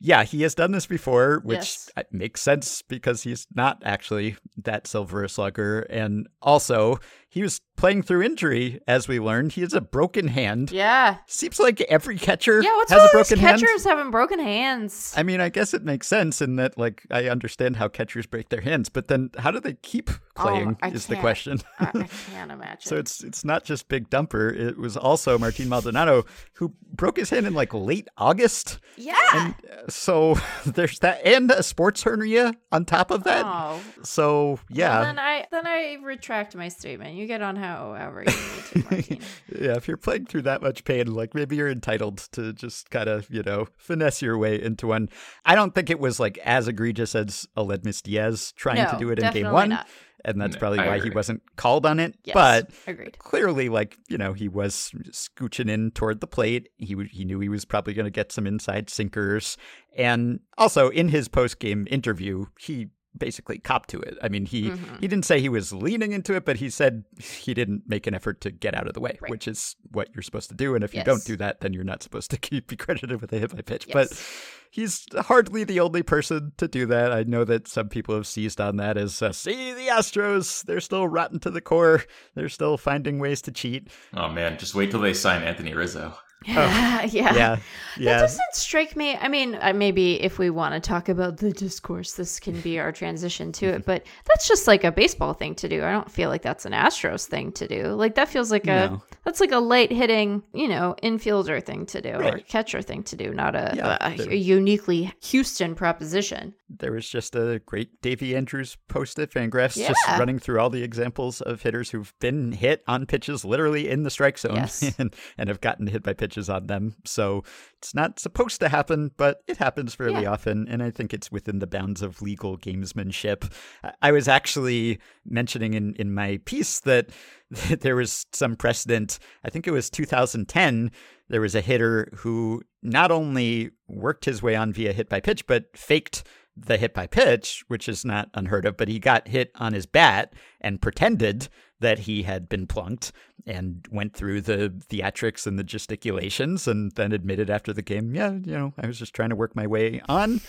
yeah, 0.00 0.24
he 0.24 0.42
has 0.42 0.54
done 0.54 0.72
this 0.72 0.86
before, 0.86 1.40
which 1.44 1.58
Yes. 1.58 1.90
makes 2.10 2.40
sense 2.40 2.82
because 2.82 3.22
he's 3.22 3.46
not 3.54 3.82
actually 3.84 4.36
that 4.62 4.86
Silver 4.86 5.26
Slugger. 5.28 5.80
And 5.82 6.28
also, 6.42 6.98
he 7.30 7.42
was 7.42 7.60
playing 7.76 8.02
through 8.02 8.22
injury, 8.22 8.78
as 8.86 9.08
we 9.08 9.18
learned. 9.18 9.52
He 9.52 9.62
has 9.62 9.72
a 9.72 9.80
broken 9.80 10.28
hand. 10.28 10.70
Yeah. 10.70 11.16
Seems 11.26 11.58
like 11.58 11.80
every 11.82 12.18
catcher 12.18 12.60
Yeah, 12.62 12.74
what's 12.76 12.90
has 12.92 13.00
a 13.00 13.02
these 13.04 13.10
broken 13.12 13.38
hand. 13.38 13.60
catchers 13.62 13.84
having 13.84 14.10
broken 14.10 14.38
hands? 14.38 15.14
I 15.16 15.22
mean, 15.22 15.40
I 15.40 15.48
guess 15.48 15.72
it 15.72 15.82
makes 15.82 16.06
sense 16.06 16.42
in 16.42 16.56
that, 16.56 16.76
like, 16.76 17.06
I 17.10 17.28
understand 17.28 17.76
how 17.76 17.88
catchers 17.88 18.26
break 18.26 18.50
their 18.50 18.60
hands, 18.60 18.88
but 18.90 19.08
then 19.08 19.30
how 19.38 19.50
do 19.50 19.60
they 19.60 19.74
keep 19.74 20.10
playing 20.34 20.76
Oh, 20.82 20.88
is 20.88 21.06
the 21.06 21.16
question. 21.16 21.60
I, 21.78 21.84
I 21.94 22.08
can't 22.32 22.50
imagine. 22.52 22.80
so 22.80 22.96
it's 22.96 23.22
it's 23.24 23.44
not 23.44 23.64
just 23.64 23.88
Big 23.88 24.08
Dumper; 24.10 24.54
it 24.54 24.76
was 24.78 24.96
also 24.96 25.38
Martin 25.38 25.68
Maldonado 25.68 26.24
who 26.54 26.74
broke 26.92 27.16
his 27.16 27.30
hand 27.30 27.46
in 27.46 27.54
like 27.54 27.72
late 27.74 28.08
August. 28.18 28.78
yeah. 28.96 29.14
And 29.34 29.54
uh, 29.70 29.88
so 29.88 30.34
there's 30.66 30.98
that, 31.00 31.24
and 31.26 31.50
a 31.50 31.62
sports 31.62 32.02
hernia 32.02 32.54
on 32.72 32.84
top 32.84 33.10
of 33.10 33.24
that. 33.24 33.44
oh, 33.46 33.80
So 34.02 34.58
yeah, 34.68 34.96
Well, 34.98 35.04
then 35.04 35.18
I 35.18 35.46
then 35.50 35.66
I 35.66 35.98
retract 36.02 36.56
my 36.56 36.68
statement. 36.68 37.14
You 37.16 37.19
get 37.26 37.42
on 37.42 37.56
however 37.56 38.20
you 38.22 38.26
need 38.26 38.84
to, 38.84 38.90
Martina. 38.90 39.24
yeah. 39.60 39.76
If 39.76 39.88
you're 39.88 39.96
playing 39.96 40.26
through 40.26 40.42
that 40.42 40.62
much 40.62 40.84
pain, 40.84 41.12
like 41.14 41.34
maybe 41.34 41.56
you're 41.56 41.68
entitled 41.70 42.18
to 42.32 42.52
just 42.52 42.90
kind 42.90 43.08
of 43.08 43.28
you 43.30 43.42
know 43.42 43.66
finesse 43.76 44.22
your 44.22 44.36
way 44.38 44.60
into 44.60 44.86
one. 44.86 45.08
I 45.44 45.54
don't 45.54 45.74
think 45.74 45.90
it 45.90 45.98
was 46.00 46.20
like 46.20 46.38
as 46.38 46.68
egregious 46.68 47.14
as 47.14 47.46
Aledmys 47.56 48.02
Diaz 48.02 48.52
trying 48.56 48.88
to 48.88 48.96
do 48.98 49.10
it 49.10 49.18
in 49.18 49.32
game 49.32 49.50
one. 49.52 49.70
not. 49.70 49.86
and 50.24 50.38
that's 50.40 50.54
No, 50.54 50.58
probably 50.60 50.78
I 50.80 50.86
why 50.88 51.00
he 51.00 51.08
wasn't 51.10 51.42
called 51.56 51.86
on 51.86 51.98
it. 51.98 52.14
Yes, 52.24 52.34
But 52.34 52.70
agreed. 52.86 53.18
clearly, 53.18 53.68
like 53.70 53.96
you 54.08 54.18
know, 54.18 54.32
he 54.34 54.48
was 54.48 54.92
scooching 55.10 55.70
in 55.70 55.90
toward 55.92 56.20
the 56.20 56.26
plate. 56.26 56.68
He 56.76 56.94
w- 56.94 57.08
he 57.10 57.24
knew 57.24 57.40
he 57.40 57.48
was 57.48 57.64
probably 57.64 57.94
going 57.94 58.04
to 58.04 58.10
get 58.10 58.30
some 58.32 58.46
inside 58.46 58.90
sinkers, 58.90 59.56
and 59.96 60.40
also 60.58 60.88
in 60.90 61.08
his 61.08 61.28
post 61.28 61.58
game 61.58 61.86
interview, 61.90 62.46
he 62.58 62.88
basically 63.16 63.58
cop 63.58 63.86
to 63.86 64.00
it. 64.00 64.16
I 64.22 64.28
mean, 64.28 64.46
he 64.46 64.70
Mm-hmm. 64.70 64.96
he 65.00 65.08
didn't 65.08 65.24
say 65.24 65.40
he 65.40 65.48
was 65.48 65.72
leaning 65.72 66.12
into 66.12 66.34
it, 66.34 66.44
but 66.44 66.56
he 66.56 66.70
said 66.70 67.04
he 67.18 67.54
didn't 67.54 67.82
make 67.88 68.06
an 68.06 68.14
effort 68.14 68.40
to 68.42 68.50
get 68.50 68.74
out 68.74 68.86
of 68.86 68.94
the 68.94 69.00
way, 69.00 69.18
Right. 69.20 69.30
which 69.30 69.48
is 69.48 69.76
what 69.90 70.08
you're 70.14 70.22
supposed 70.22 70.48
to 70.50 70.54
do. 70.54 70.74
And 70.74 70.84
if 70.84 70.94
you 70.94 71.02
don't 71.02 71.24
do 71.24 71.36
that, 71.38 71.60
then 71.60 71.72
you're 71.72 71.84
not 71.84 72.02
supposed 72.02 72.30
to 72.30 72.36
keep 72.48 72.68
be 72.68 72.76
credited 72.76 73.20
with 73.20 73.32
a 73.32 73.38
hit 73.38 73.54
by 73.54 73.62
pitch. 73.62 73.86
Yes. 73.88 73.92
But 73.94 74.22
he's 74.70 75.06
hardly 75.26 75.64
the 75.64 75.80
only 75.80 76.02
person 76.02 76.52
to 76.58 76.68
do 76.68 76.86
that. 76.86 77.12
I 77.12 77.24
know 77.24 77.44
that 77.44 77.66
some 77.66 77.88
people 77.88 78.14
have 78.14 78.26
seized 78.26 78.60
on 78.60 78.76
that 78.76 78.96
as 78.96 79.20
uh, 79.22 79.32
see 79.32 79.72
the 79.72 79.88
Astros, 79.88 80.62
they're 80.64 80.80
still 80.80 81.08
rotten 81.08 81.40
to 81.40 81.50
the 81.50 81.60
core. 81.60 82.04
They're 82.36 82.48
still 82.48 82.76
finding 82.78 83.18
ways 83.18 83.42
to 83.42 83.50
cheat. 83.52 83.88
Oh 84.14 84.28
man, 84.28 84.56
just 84.58 84.74
wait 84.74 84.90
till 84.92 85.00
they 85.00 85.14
sign 85.14 85.42
Anthony 85.42 85.74
Rizzo. 85.74 86.14
yeah. 86.46 87.04
Yeah, 87.04 87.34
Yeah. 87.36 87.58
That 87.98 88.20
doesn't 88.22 88.54
strike 88.54 88.96
me. 88.96 89.14
I 89.14 89.28
mean, 89.28 89.58
uh, 89.60 89.72
maybe 89.74 90.20
if 90.22 90.38
we 90.38 90.48
want 90.48 90.72
to 90.74 90.80
talk 90.80 91.08
about 91.10 91.36
the 91.36 91.52
discourse, 91.52 92.12
this 92.14 92.40
can 92.40 92.58
be 92.62 92.78
our 92.78 92.92
transition 92.92 93.52
to 93.52 93.66
it. 93.66 93.84
But 93.84 94.06
that's 94.26 94.48
just 94.48 94.66
like 94.66 94.82
a 94.82 94.90
baseball 94.90 95.34
thing 95.34 95.54
to 95.56 95.68
do. 95.68 95.84
I 95.84 95.92
don't 95.92 96.10
feel 96.10 96.30
like 96.30 96.40
that's 96.40 96.64
an 96.64 96.72
Astros 96.72 97.26
thing 97.26 97.52
to 97.52 97.68
do. 97.68 97.88
Like 97.88 98.14
that 98.14 98.28
feels 98.30 98.50
like 98.50 98.64
a 98.64 98.88
No. 98.90 99.02
that's 99.24 99.38
like 99.40 99.52
a 99.52 99.58
light 99.58 99.92
hitting, 99.92 100.42
you 100.54 100.68
know, 100.68 100.94
infielder 101.02 101.62
thing 101.62 101.84
to 101.86 102.00
do 102.00 102.12
or 102.14 102.38
catcher 102.38 102.80
thing 102.80 103.02
to 103.04 103.16
do, 103.16 103.34
not 103.34 103.54
a, 103.54 103.72
Yeah, 103.76 103.98
a, 104.00 104.16
there- 104.16 104.30
a 104.30 104.36
uniquely 104.36 105.12
Houston 105.24 105.74
proposition. 105.74 106.54
There 106.70 106.92
was 106.92 107.06
just 107.08 107.34
a 107.34 107.60
great 107.66 108.00
Davy 108.00 108.34
Andrews 108.36 108.78
post 108.88 109.18
at 109.18 109.30
Fangraphs 109.32 109.74
just 109.76 110.00
running 110.18 110.38
through 110.38 110.60
all 110.60 110.70
the 110.70 110.84
examples 110.84 111.40
of 111.40 111.60
hitters 111.62 111.90
who've 111.90 112.14
been 112.20 112.52
hit 112.52 112.84
on 112.86 113.06
pitches 113.06 113.44
literally 113.44 113.88
in 113.90 114.04
the 114.04 114.10
strike 114.10 114.38
zone 114.38 114.54
Yes. 114.54 114.94
and, 114.98 115.14
and 115.36 115.48
have 115.48 115.60
gotten 115.60 115.88
hit 115.88 116.04
by 116.04 116.12
pitches 116.14 116.29
on 116.38 116.66
them. 116.66 116.94
So 117.04 117.42
it's 117.78 117.94
not 117.94 118.20
supposed 118.20 118.60
to 118.60 118.68
happen, 118.68 119.10
but 119.16 119.42
it 119.48 119.56
happens 119.56 119.94
fairly 119.94 120.22
Yeah. 120.22 120.32
often. 120.32 120.68
And 120.68 120.82
I 120.82 120.90
think 120.90 121.12
it's 121.12 121.32
within 121.32 121.58
the 121.58 121.66
bounds 121.66 122.02
of 122.02 122.22
legal 122.22 122.56
gamesmanship. 122.58 123.50
I- 123.82 123.92
I 124.02 124.12
was 124.12 124.28
actually 124.28 124.98
mentioning 125.24 125.74
in, 125.74 125.94
in 125.94 126.12
my 126.14 126.38
piece 126.44 126.80
that 126.80 127.10
there 127.80 127.96
was 127.96 128.26
some 128.32 128.56
precedent. 128.56 129.18
I 129.44 129.50
think 129.50 129.66
it 129.66 129.72
was 129.72 129.90
2010. 129.90 130.90
There 131.28 131.40
was 131.40 131.54
a 131.54 131.60
hitter 131.60 132.08
who 132.16 132.62
not 132.82 133.10
only 133.10 133.70
worked 133.88 134.24
his 134.24 134.42
way 134.42 134.54
on 134.56 134.72
via 134.72 134.92
hit 134.92 135.08
by 135.08 135.20
pitch, 135.20 135.46
but 135.46 135.64
faked 135.76 136.24
the 136.66 136.76
hit 136.76 136.94
by 136.94 137.06
pitch, 137.06 137.64
which 137.68 137.88
is 137.88 138.04
not 138.04 138.30
unheard 138.34 138.66
of, 138.66 138.76
but 138.76 138.88
he 138.88 138.98
got 138.98 139.28
hit 139.28 139.50
on 139.56 139.72
his 139.72 139.86
bat 139.86 140.32
and 140.60 140.80
pretended 140.80 141.48
that 141.80 142.00
he 142.00 142.22
had 142.22 142.48
been 142.48 142.66
plunked 142.66 143.12
and 143.46 143.86
went 143.90 144.14
through 144.14 144.42
the 144.42 144.72
theatrics 144.88 145.46
and 145.46 145.58
the 145.58 145.64
gesticulations 145.64 146.68
and 146.68 146.92
then 146.92 147.12
admitted 147.12 147.48
after 147.48 147.72
the 147.72 147.82
game, 147.82 148.14
yeah, 148.14 148.30
you 148.32 148.52
know, 148.52 148.74
I 148.78 148.86
was 148.86 148.98
just 148.98 149.14
trying 149.14 149.30
to 149.30 149.36
work 149.36 149.56
my 149.56 149.66
way 149.66 150.02
on. 150.08 150.40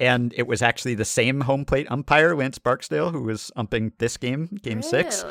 And 0.00 0.32
it 0.36 0.46
was 0.46 0.62
actually 0.62 0.94
the 0.94 1.04
same 1.04 1.42
home 1.42 1.64
plate 1.64 1.86
umpire, 1.90 2.34
Lance 2.34 2.58
Barksdale, 2.58 3.10
who 3.10 3.22
was 3.22 3.52
umping 3.54 3.92
this 3.98 4.16
game, 4.16 4.46
game 4.62 4.82
six. 4.82 5.24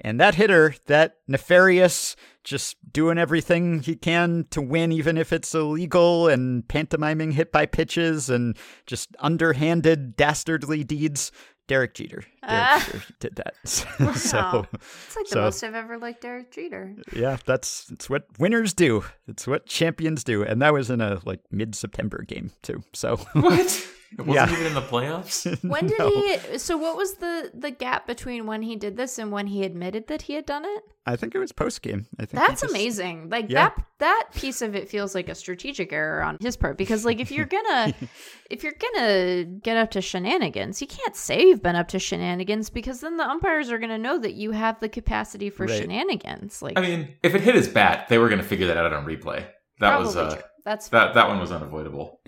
And 0.00 0.18
that 0.20 0.34
hitter, 0.36 0.74
that 0.86 1.16
nefarious, 1.28 2.16
just 2.44 2.76
doing 2.92 3.18
everything 3.18 3.80
he 3.82 3.94
can 3.94 4.46
to 4.50 4.60
win, 4.62 4.90
even 4.90 5.16
if 5.18 5.32
it's 5.32 5.54
illegal, 5.54 6.28
and 6.28 6.66
pantomiming 6.66 7.32
hit 7.32 7.52
by 7.52 7.66
pitches 7.66 8.28
and 8.30 8.56
just 8.86 9.14
underhanded, 9.20 10.16
dastardly 10.16 10.82
deeds. 10.82 11.30
Derek 11.68 11.94
Jeter. 11.94 12.22
Derek 12.22 12.28
Ah. 12.42 12.82
Jeter 12.86 13.04
did 13.20 13.36
that. 13.36 13.54
Wow. 14.00 14.12
so, 14.14 14.66
It's 14.72 15.16
like 15.16 15.26
the 15.26 15.30
so- 15.30 15.40
most 15.42 15.62
I've 15.62 15.74
ever 15.76 15.96
liked 15.98 16.22
Derek 16.22 16.50
Jeter. 16.52 16.96
yeah, 17.14 17.36
that's 17.46 17.88
it's 17.90 18.10
what 18.10 18.26
winners 18.38 18.74
do. 18.74 19.04
It's 19.28 19.46
what 19.46 19.66
champions 19.66 20.24
do. 20.24 20.42
And 20.42 20.60
that 20.60 20.72
was 20.72 20.90
in 20.90 21.00
a 21.00 21.20
like 21.24 21.40
mid-September 21.52 22.24
game 22.26 22.50
too. 22.62 22.82
So 22.92 23.16
What? 23.34 23.86
It 24.18 24.26
wasn't 24.26 24.48
Yeah. 24.50 24.52
even 24.54 24.66
in 24.66 24.74
the 24.74 24.82
playoffs. 24.82 25.46
When 25.68 25.86
did 25.86 25.98
No. 25.98 26.08
he? 26.10 26.58
So 26.58 26.76
what 26.76 26.96
was 26.96 27.14
the 27.14 27.50
the 27.54 27.70
gap 27.70 28.06
between 28.06 28.46
when 28.46 28.62
he 28.62 28.76
did 28.76 28.96
this 28.96 29.18
and 29.18 29.32
when 29.32 29.46
he 29.46 29.64
admitted 29.64 30.06
that 30.08 30.22
he 30.22 30.34
had 30.34 30.46
done 30.46 30.64
it? 30.64 30.82
I 31.04 31.16
think 31.16 31.34
it 31.34 31.38
was 31.40 31.50
post 31.50 31.82
game. 31.82 32.06
I 32.20 32.26
think 32.26 32.40
That's 32.46 32.60
just- 32.60 32.72
amazing. 32.72 33.28
Like 33.30 33.46
Yeah. 33.48 33.70
that 33.70 33.84
that 33.98 34.28
piece 34.34 34.62
of 34.62 34.74
it 34.76 34.88
feels 34.88 35.14
like 35.14 35.28
a 35.28 35.34
strategic 35.34 35.92
error 35.92 36.22
on 36.22 36.36
his 36.40 36.56
part 36.56 36.76
because 36.78 37.04
like 37.04 37.20
if 37.20 37.30
you're 37.30 37.46
gonna 37.46 37.94
if 38.50 38.62
you're 38.62 38.74
gonna 38.78 39.44
get 39.44 39.76
up 39.76 39.90
to 39.92 40.00
shenanigans, 40.00 40.80
you 40.80 40.86
can't 40.86 41.16
say 41.16 41.42
you've 41.42 41.62
been 41.62 41.76
up 41.76 41.88
to 41.88 41.98
shenanigans 41.98 42.70
because 42.70 43.00
then 43.00 43.16
the 43.16 43.24
umpires 43.28 43.70
are 43.70 43.78
gonna 43.78 43.98
know 43.98 44.18
that 44.18 44.34
you 44.34 44.50
have 44.52 44.78
the 44.80 44.88
capacity 44.88 45.50
for 45.50 45.66
Right. 45.66 45.80
shenanigans. 45.80 46.60
Like 46.62 46.78
I 46.78 46.82
mean, 46.82 47.08
if 47.22 47.34
it 47.34 47.40
hit 47.40 47.54
his 47.54 47.68
bat, 47.68 48.08
they 48.08 48.18
were 48.18 48.28
going 48.28 48.40
to 48.40 48.46
figure 48.46 48.66
that 48.68 48.76
out 48.76 48.92
on 48.92 49.04
replay. 49.06 49.44
That 49.80 49.98
was 49.98 50.16
uh, 50.16 50.34
true. 50.34 50.42
That's 50.64 50.88
that 50.90 51.14
that 51.14 51.28
one 51.28 51.40
was 51.40 51.50
unavoidable. 51.50 52.20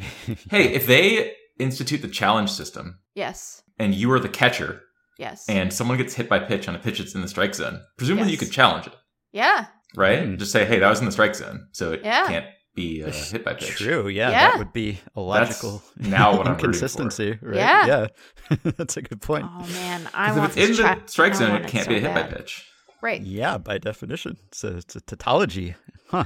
hey, 0.51 0.75
if 0.75 0.87
they 0.89 1.35
institute 1.59 2.03
the 2.03 2.09
challenge 2.09 2.51
system 2.51 2.99
yes. 3.15 3.63
and 3.79 3.95
you 3.95 4.11
are 4.13 4.21
the 4.21 4.29
catcher 4.29 4.83
Yes. 5.19 5.45
and 5.49 5.73
someone 5.73 5.97
gets 5.97 6.15
hit 6.15 6.29
by 6.29 6.41
pitch 6.41 6.67
on 6.69 6.75
a 6.75 6.79
pitch 6.79 6.99
that's 6.99 7.15
in 7.15 7.21
the 7.21 7.29
strike 7.29 7.55
zone, 7.55 7.81
presumably 7.97 8.33
you 8.33 8.37
could 8.39 8.51
challenge 8.51 8.89
it, 8.89 8.95
yeah. 9.33 9.67
right? 9.97 10.25
Hmm. 10.25 10.37
Just 10.37 10.51
say, 10.51 10.65
"Hey, 10.65 10.81
that 10.81 10.89
was 10.91 10.99
in 10.99 11.07
the 11.07 11.13
strike 11.13 11.37
zone, 11.37 11.69
so 11.71 11.93
it 11.93 12.01
Yeah. 12.03 12.27
can't 12.27 12.47
be 12.75 13.05
uh, 13.05 13.13
hit 13.13 13.45
by 13.45 13.55
pitch." 13.55 13.77
True, 13.77 14.09
yeah, 14.09 14.31
Yeah. 14.31 14.41
that 14.51 14.59
would 14.59 14.73
be 14.73 14.99
a 15.15 15.21
logical 15.21 15.85
now 15.97 16.37
what 16.37 16.49
I'm 16.49 16.55
rooting 16.55 16.59
for. 16.59 16.65
inconsistency, 16.67 17.39
right? 17.41 17.55
Yeah. 17.57 17.87
yeah, 17.87 18.57
that's 18.77 18.97
a 18.97 19.03
good 19.03 19.21
point. 19.23 19.47
Oh 19.49 19.65
man, 19.69 20.09
I 20.13 20.29
'Cause 20.31 20.39
want 20.39 20.51
if 20.51 20.57
it's 20.59 20.79
in 20.81 20.85
this 20.85 21.03
the 21.05 21.07
strike 21.07 21.35
zone, 21.37 21.63
it 21.63 21.69
can't 21.69 21.85
so 21.85 21.91
be 21.91 21.99
a 21.99 22.01
hit 22.01 22.13
bad. 22.13 22.31
by 22.33 22.37
pitch. 22.39 22.69
Right. 23.01 23.21
Yeah, 23.21 23.59
by 23.59 23.79
definition, 23.79 24.37
it's 24.49 24.65
a, 24.65 24.79
it's 24.79 24.97
a 24.97 25.01
tautology, 25.03 25.77
huh? 26.09 26.25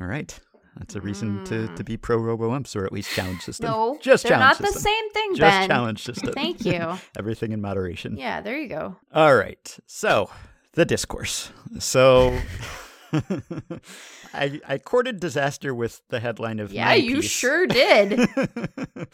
All 0.00 0.06
right, 0.06 0.38
that's 0.76 0.94
a 0.94 1.00
reason 1.00 1.44
to, 1.44 1.68
to 1.76 1.84
be 1.84 1.96
pro 1.96 2.16
robo 2.16 2.52
umps 2.52 2.74
or 2.74 2.84
at 2.84 2.92
least 2.92 3.10
challenge 3.10 3.42
system. 3.42 3.66
Mm. 3.66 3.72
No, 3.72 3.98
just 4.00 4.24
they're 4.24 4.38
not 4.38 4.58
the 4.58 4.66
same 4.72 5.10
thing, 5.10 5.36
Just 5.36 5.40
Ben. 5.40 5.68
challenge 5.68 6.02
system. 6.02 6.32
Thank 6.32 6.64
you. 6.64 6.98
Everything 7.18 7.52
in 7.52 7.60
moderation. 7.60 8.16
Yeah, 8.16 8.40
there 8.40 8.58
you 8.58 8.68
go. 8.68 8.96
All 9.12 9.36
right. 9.36 9.78
So 9.86 10.30
the 10.72 10.84
discourse. 10.84 11.50
So 11.78 12.36
I 14.34 14.60
I 14.66 14.78
courted 14.78 15.20
disaster 15.20 15.74
with 15.74 16.02
the 16.08 16.20
headline 16.20 16.58
of 16.60 16.72
Yeah, 16.72 16.94
you 16.94 17.16
piece. 17.16 17.30
sure 17.30 17.66
did. 17.66 18.28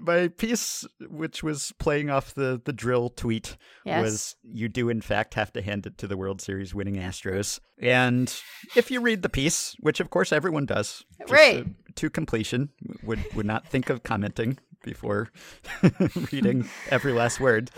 my 0.00 0.28
piece, 0.28 0.84
which 1.08 1.42
was 1.42 1.72
playing 1.78 2.10
off 2.10 2.34
the 2.34 2.60
the 2.64 2.72
dril 2.72 3.14
tweet, 3.14 3.56
Yes. 3.84 4.02
was 4.02 4.36
you 4.42 4.68
do 4.68 4.88
in 4.88 5.00
fact 5.00 5.34
have 5.34 5.52
to 5.54 5.62
hand 5.62 5.86
it 5.86 5.98
to 5.98 6.06
the 6.06 6.16
World 6.16 6.40
Series 6.40 6.74
winning 6.74 6.96
Astros. 6.96 7.60
And 7.80 8.34
if 8.76 8.90
you 8.90 9.00
read 9.00 9.22
the 9.22 9.28
piece, 9.28 9.74
which 9.80 10.00
of 10.00 10.10
course 10.10 10.32
everyone 10.32 10.66
does, 10.66 11.04
Right. 11.28 11.60
uh, 11.60 11.68
to 11.96 12.10
completion, 12.10 12.70
would 13.02 13.24
would 13.34 13.46
not 13.46 13.66
think 13.68 13.90
of 13.90 14.02
commenting 14.02 14.58
before 14.84 15.30
reading 16.32 16.68
every 16.90 17.12
last 17.12 17.38
word. 17.38 17.70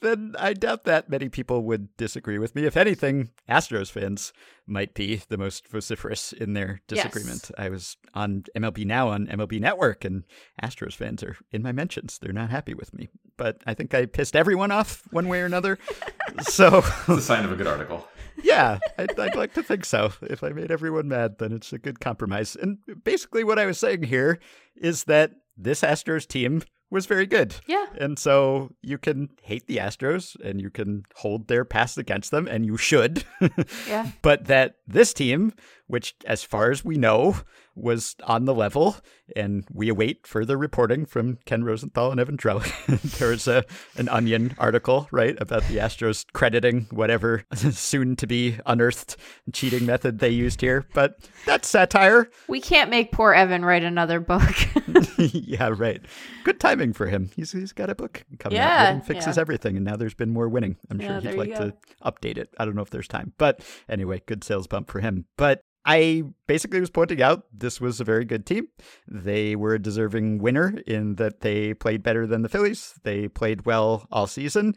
Then 0.00 0.34
I 0.38 0.52
doubt 0.52 0.84
that 0.84 1.08
many 1.08 1.28
people 1.28 1.62
would 1.64 1.96
disagree 1.96 2.38
with 2.38 2.54
me. 2.54 2.64
If 2.64 2.76
anything, 2.76 3.30
Astros 3.48 3.90
fans 3.90 4.32
might 4.66 4.94
be 4.94 5.22
the 5.28 5.38
most 5.38 5.68
vociferous 5.68 6.32
in 6.32 6.52
their 6.52 6.80
disagreement. 6.88 7.50
I 7.56 7.68
was 7.68 7.96
on 8.14 8.44
MLB 8.56 8.84
Now 8.84 9.08
on 9.08 9.26
MLB 9.26 9.60
Network, 9.60 10.04
and 10.04 10.24
Astros 10.62 10.94
fans 10.94 11.22
are 11.22 11.36
in 11.52 11.62
my 11.62 11.72
mentions. 11.72 12.18
They're 12.18 12.32
not 12.32 12.50
happy 12.50 12.74
with 12.74 12.92
me. 12.94 13.08
But 13.36 13.62
I 13.66 13.74
think 13.74 13.94
I 13.94 14.06
pissed 14.06 14.34
everyone 14.36 14.70
off 14.70 15.02
one 15.10 15.28
way 15.28 15.40
or 15.40 15.46
another. 15.46 15.78
so, 16.40 16.78
It's 16.78 17.08
a 17.08 17.20
sign 17.20 17.44
of 17.44 17.52
a 17.52 17.56
good 17.56 17.66
article. 17.66 18.06
yeah, 18.42 18.78
I'd, 18.98 19.18
I'd 19.18 19.36
like 19.36 19.54
to 19.54 19.62
think 19.62 19.84
so. 19.84 20.12
If 20.22 20.42
I 20.42 20.50
made 20.50 20.70
everyone 20.70 21.08
mad, 21.08 21.38
then 21.38 21.52
it's 21.52 21.72
a 21.72 21.78
good 21.78 22.00
compromise. 22.00 22.56
And 22.56 22.78
basically, 23.04 23.44
what 23.44 23.58
I 23.58 23.66
was 23.66 23.78
saying 23.78 24.04
here 24.04 24.38
is 24.74 25.04
that 25.04 25.32
this 25.56 25.82
Astros 25.82 26.26
team 26.26 26.62
was 26.90 27.06
very 27.06 27.26
good. 27.26 27.56
Yeah. 27.66 27.86
And 27.98 28.18
so 28.18 28.70
you 28.82 28.98
can 28.98 29.30
hate 29.42 29.66
the 29.66 29.78
Astros 29.78 30.36
and 30.44 30.60
you 30.60 30.70
can 30.70 31.02
hold 31.16 31.48
their 31.48 31.64
past 31.64 31.98
against 31.98 32.30
them, 32.30 32.46
and 32.46 32.64
you 32.64 32.76
should. 32.76 33.24
Yeah. 33.88 34.10
but 34.22 34.44
that 34.46 34.76
this 34.86 35.12
team, 35.12 35.52
which, 35.86 36.14
as 36.24 36.42
far 36.42 36.70
as 36.70 36.84
we 36.84 36.96
know, 36.96 37.36
was 37.76 38.16
on 38.24 38.46
the 38.46 38.54
level, 38.54 38.96
and 39.36 39.64
we 39.70 39.88
await 39.88 40.26
further 40.26 40.56
reporting 40.56 41.04
from 41.04 41.38
Ken 41.44 41.62
Rosenthal 41.62 42.10
and 42.10 42.18
Evan 42.18 42.36
Drellich. 42.36 43.18
there 43.18 43.28
was 43.28 43.46
a 43.46 43.64
an 43.96 44.08
Onion 44.08 44.54
article, 44.58 45.08
right, 45.12 45.36
about 45.40 45.62
the 45.64 45.76
Astros 45.76 46.24
crediting 46.32 46.86
whatever 46.90 47.44
soon 47.54 48.16
to 48.16 48.26
be 48.26 48.56
unearthed 48.64 49.16
cheating 49.52 49.84
method 49.86 50.18
they 50.18 50.30
used 50.30 50.60
here. 50.60 50.86
But 50.94 51.18
that's 51.44 51.68
satire. 51.68 52.30
We 52.48 52.60
can't 52.60 52.90
make 52.90 53.12
poor 53.12 53.34
Evan 53.34 53.64
write 53.64 53.84
another 53.84 54.20
book. 54.20 54.54
yeah, 55.18 55.70
right. 55.76 56.00
Good 56.44 56.58
timing 56.58 56.94
for 56.94 57.06
him. 57.06 57.30
He's 57.36 57.52
he's 57.52 57.72
got 57.72 57.90
a 57.90 57.94
book 57.94 58.24
coming 58.38 58.58
out 58.58 58.64
Yeah, 58.64 59.00
fixes 59.00 59.36
yeah. 59.36 59.40
everything, 59.40 59.76
and 59.76 59.84
now 59.84 59.96
there's 59.96 60.14
been 60.14 60.32
more 60.32 60.48
winning. 60.48 60.76
I'm 60.90 60.98
sure 60.98 61.20
there 61.20 61.32
he'd 61.32 61.38
like 61.38 61.54
to 61.56 61.74
update 62.04 62.38
it. 62.38 62.54
I 62.58 62.64
don't 62.64 62.74
know 62.74 62.82
if 62.82 62.90
there's 62.90 63.08
time, 63.08 63.34
but 63.36 63.60
anyway, 63.88 64.22
good 64.26 64.42
sales 64.42 64.66
bump 64.66 64.90
for 64.90 65.00
him. 65.00 65.26
But 65.36 65.62
I 65.86 66.24
basically 66.48 66.80
was 66.80 66.90
pointing 66.90 67.22
out 67.22 67.46
this 67.56 67.80
was 67.80 68.00
a 68.00 68.04
very 68.04 68.24
good 68.24 68.44
team. 68.44 68.66
They 69.06 69.54
were 69.54 69.74
a 69.74 69.82
deserving 69.82 70.38
winner 70.38 70.74
in 70.84 71.14
that 71.14 71.40
they 71.40 71.74
played 71.74 72.02
better 72.02 72.26
than 72.26 72.42
the 72.42 72.48
Phillies. 72.48 72.98
They 73.04 73.28
played 73.28 73.64
well 73.66 74.06
all 74.10 74.26
season, 74.26 74.74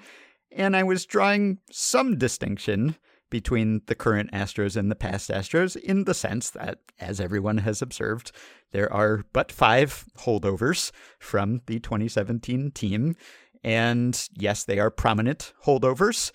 and 0.52 0.76
I 0.78 0.84
was 0.84 1.08
drawing 1.08 1.58
some 1.72 2.17
distinction 2.17 2.95
between 3.32 3.82
the 3.88 3.95
current 3.95 4.32
Astros 4.32 4.76
and 4.76 4.89
the 4.89 4.95
past 4.95 5.30
Astros 5.30 5.76
in 5.76 6.04
the 6.04 6.13
sense 6.13 6.52
that, 6.52 6.80
as 7.00 7.19
everyone 7.19 7.60
has 7.60 7.82
observed, 7.82 8.32
there 8.72 8.91
are 8.91 9.26
but 9.34 9.52
five 9.52 10.06
holdovers 10.19 10.91
from 11.19 11.62
the 11.65 11.80
2017 11.80 12.72
team. 12.72 13.15
And 13.63 14.30
yes, 14.34 14.63
they 14.63 14.80
are 14.80 14.91
prominent 14.91 15.54
holdovers. 15.65 16.32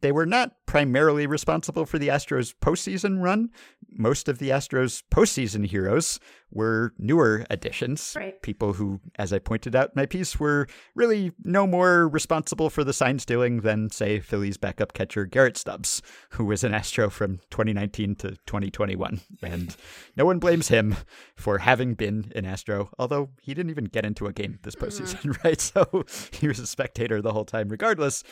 They 0.00 0.12
were 0.12 0.26
not 0.26 0.52
primarily 0.66 1.26
responsible 1.26 1.86
for 1.86 1.98
the 1.98 2.08
Astros 2.08 2.54
postseason 2.54 3.22
run. 3.22 3.50
Most 3.90 4.28
of 4.28 4.38
the 4.38 4.50
Astros 4.50 5.02
postseason 5.10 5.66
heroes 5.66 6.18
were 6.50 6.94
newer 6.98 7.44
additions. 7.50 8.14
Right. 8.16 8.40
People 8.40 8.74
who, 8.74 9.00
as 9.18 9.32
I 9.32 9.38
pointed 9.38 9.76
out 9.76 9.88
in 9.88 9.92
my 9.96 10.06
piece, 10.06 10.38
were 10.38 10.66
really 10.94 11.32
no 11.44 11.66
more 11.66 12.08
responsible 12.08 12.70
for 12.70 12.84
the 12.84 12.92
sign 12.92 13.18
stealing 13.18 13.60
than, 13.60 13.90
say, 13.90 14.20
Phillies 14.20 14.56
backup 14.56 14.92
catcher 14.92 15.26
Garrett 15.26 15.56
Stubbs, 15.56 16.00
who 16.30 16.44
was 16.44 16.64
an 16.64 16.74
Astro 16.74 17.10
from 17.10 17.38
2019 17.50 18.14
to 18.16 18.30
2021. 18.46 19.20
And 19.42 19.76
no 20.16 20.24
one 20.24 20.38
blames 20.38 20.68
him 20.68 20.96
for 21.36 21.58
having 21.58 21.94
been 21.94 22.32
an 22.34 22.46
Astro, 22.46 22.90
although 22.98 23.30
he 23.42 23.52
didn't 23.52 23.70
even 23.70 23.86
get 23.86 24.04
into 24.04 24.26
a 24.26 24.32
game 24.32 24.58
this 24.62 24.76
mm-hmm. 24.76 24.86
postseason, 24.86 25.36
right? 25.44 25.60
So 25.60 26.04
he 26.32 26.48
was 26.48 26.58
a 26.58 26.66
spectator 26.66 27.20
the 27.20 27.32
whole 27.32 27.44
time, 27.44 27.68
regardless. 27.68 28.22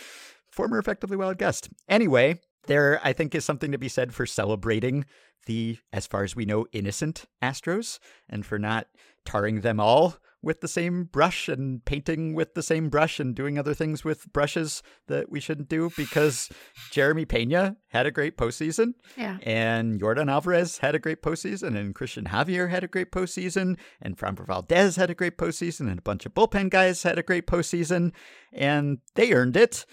Former 0.53 0.79
effectively 0.79 1.17
wild 1.17 1.39
guest. 1.39 1.71
Anyway, 1.89 2.41
there, 2.67 3.01
I 3.03 3.13
think, 3.13 3.35
is 3.35 3.45
something 3.45 3.73
to 3.73 3.79
be 3.79 3.89
said 3.89 4.15
for 4.15 4.27
celebrating 4.27 5.05
the, 5.47 5.79
as 5.93 6.07
far 6.07 6.23
as 6.23 6.37
we 6.37 6.45
know, 6.45 6.67
innocent 6.73 7.25
Astros 7.43 7.99
and 8.29 8.47
for 8.47 8.59
not 8.59 8.87
tarring 9.25 9.63
them 9.63 9.81
all 9.81 10.17
with 10.43 10.61
the 10.61 10.69
same 10.69 11.05
brush 11.05 11.49
and 11.49 11.85
painting 11.85 12.35
with 12.35 12.55
the 12.55 12.63
same 12.63 12.89
brush 12.89 13.21
and 13.21 13.35
doing 13.35 13.59
other 13.59 13.75
things 13.75 14.05
with 14.05 14.31
brushes 14.33 14.83
that 15.07 15.31
we 15.31 15.39
shouldn't 15.39 15.69
do 15.69 15.91
because 15.97 16.51
Jeremy 16.91 17.25
Pena 17.25 17.77
had 17.89 18.07
a 18.07 18.11
great 18.11 18.37
postseason 18.37 18.95
yeah. 19.17 19.39
and 19.45 20.01
Yordan 20.01 20.31
Alvarez 20.31 20.79
had 20.79 20.97
a 20.97 20.99
great 20.99 21.23
postseason, 21.23 21.77
and 21.77 21.95
Christian 21.95 22.25
Javier 22.25 22.71
had 22.71 22.83
a 22.83 22.89
great 22.89 23.13
postseason, 23.13 23.79
and 24.01 24.17
Framber 24.17 24.45
Valdez 24.45 24.97
had 24.97 25.11
a 25.11 25.15
great 25.15 25.39
postseason, 25.39 25.89
and 25.89 25.99
a 25.99 26.03
bunch 26.03 26.27
of 26.27 26.35
bullpen 26.35 26.71
guys 26.71 27.05
had 27.05 27.19
a 27.19 27.23
great 27.23 27.47
postseason, 27.47 28.13
and 28.53 28.99
they 29.15 29.33
earned 29.33 29.57
it. 29.57 29.87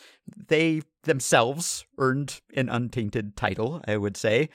They 0.49 0.81
themselves 1.03 1.85
earned 1.97 2.41
an 2.55 2.69
untainted 2.69 3.35
title, 3.37 3.81
I 3.87 3.97
would 3.97 4.17
say. 4.17 4.49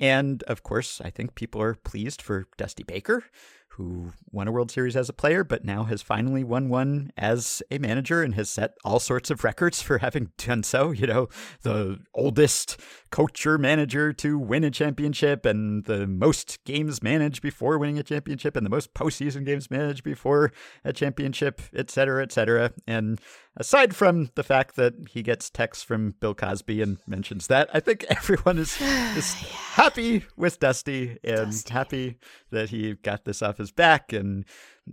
And 0.00 0.42
of 0.44 0.62
course, 0.62 1.00
I 1.02 1.10
think 1.10 1.36
people 1.36 1.62
are 1.62 1.74
pleased 1.74 2.20
for 2.20 2.46
Dusty 2.58 2.82
Baker, 2.82 3.22
who 3.68 4.12
won 4.30 4.46
a 4.46 4.52
World 4.52 4.70
Series 4.70 4.96
as 4.96 5.08
a 5.08 5.12
player, 5.12 5.42
but 5.44 5.64
now 5.64 5.84
has 5.84 6.00
finally 6.02 6.44
won 6.44 6.68
one 6.68 7.10
as 7.16 7.62
a 7.70 7.78
manager 7.78 8.22
and 8.22 8.34
has 8.34 8.48
set 8.48 8.74
all 8.84 9.00
sorts 9.00 9.30
of 9.30 9.42
records 9.42 9.82
for 9.82 9.98
having 9.98 10.30
done 10.38 10.62
so. 10.62 10.92
You 10.92 11.06
know, 11.06 11.28
the 11.62 11.98
oldest 12.14 12.80
coach 13.10 13.46
or 13.46 13.58
manager 13.58 14.12
to 14.12 14.38
win 14.38 14.64
a 14.64 14.70
championship, 14.70 15.44
and 15.44 15.84
the 15.84 16.06
most 16.06 16.62
games 16.64 17.02
managed 17.02 17.42
before 17.42 17.78
winning 17.78 17.98
a 17.98 18.04
championship, 18.04 18.56
and 18.56 18.64
the 18.64 18.70
most 18.70 18.94
postseason 18.94 19.44
games 19.44 19.70
managed 19.70 20.04
before 20.04 20.52
a 20.84 20.92
championship, 20.92 21.60
et 21.74 21.90
cetera, 21.90 22.22
et 22.22 22.32
cetera. 22.32 22.72
And 22.86 23.20
aside 23.56 23.94
from 23.94 24.30
the 24.34 24.42
fact 24.42 24.76
that 24.76 24.94
he 25.10 25.22
gets 25.22 25.50
texts 25.50 25.84
from 25.84 26.14
Bill 26.20 26.34
Cosby 26.34 26.82
and 26.82 26.98
mentions 27.06 27.46
that, 27.46 27.68
I 27.72 27.80
think 27.80 28.04
everyone 28.08 28.58
is, 28.58 28.80
is 29.16 29.34
happy 29.34 30.24
with 30.36 30.58
Dusty 30.58 31.18
and 31.22 31.46
Dusty. 31.46 31.72
happy 31.72 32.18
that 32.50 32.70
he 32.70 32.94
got 32.94 33.24
this 33.24 33.42
off 33.42 33.58
his 33.58 33.72
back 33.72 34.12
and 34.12 34.44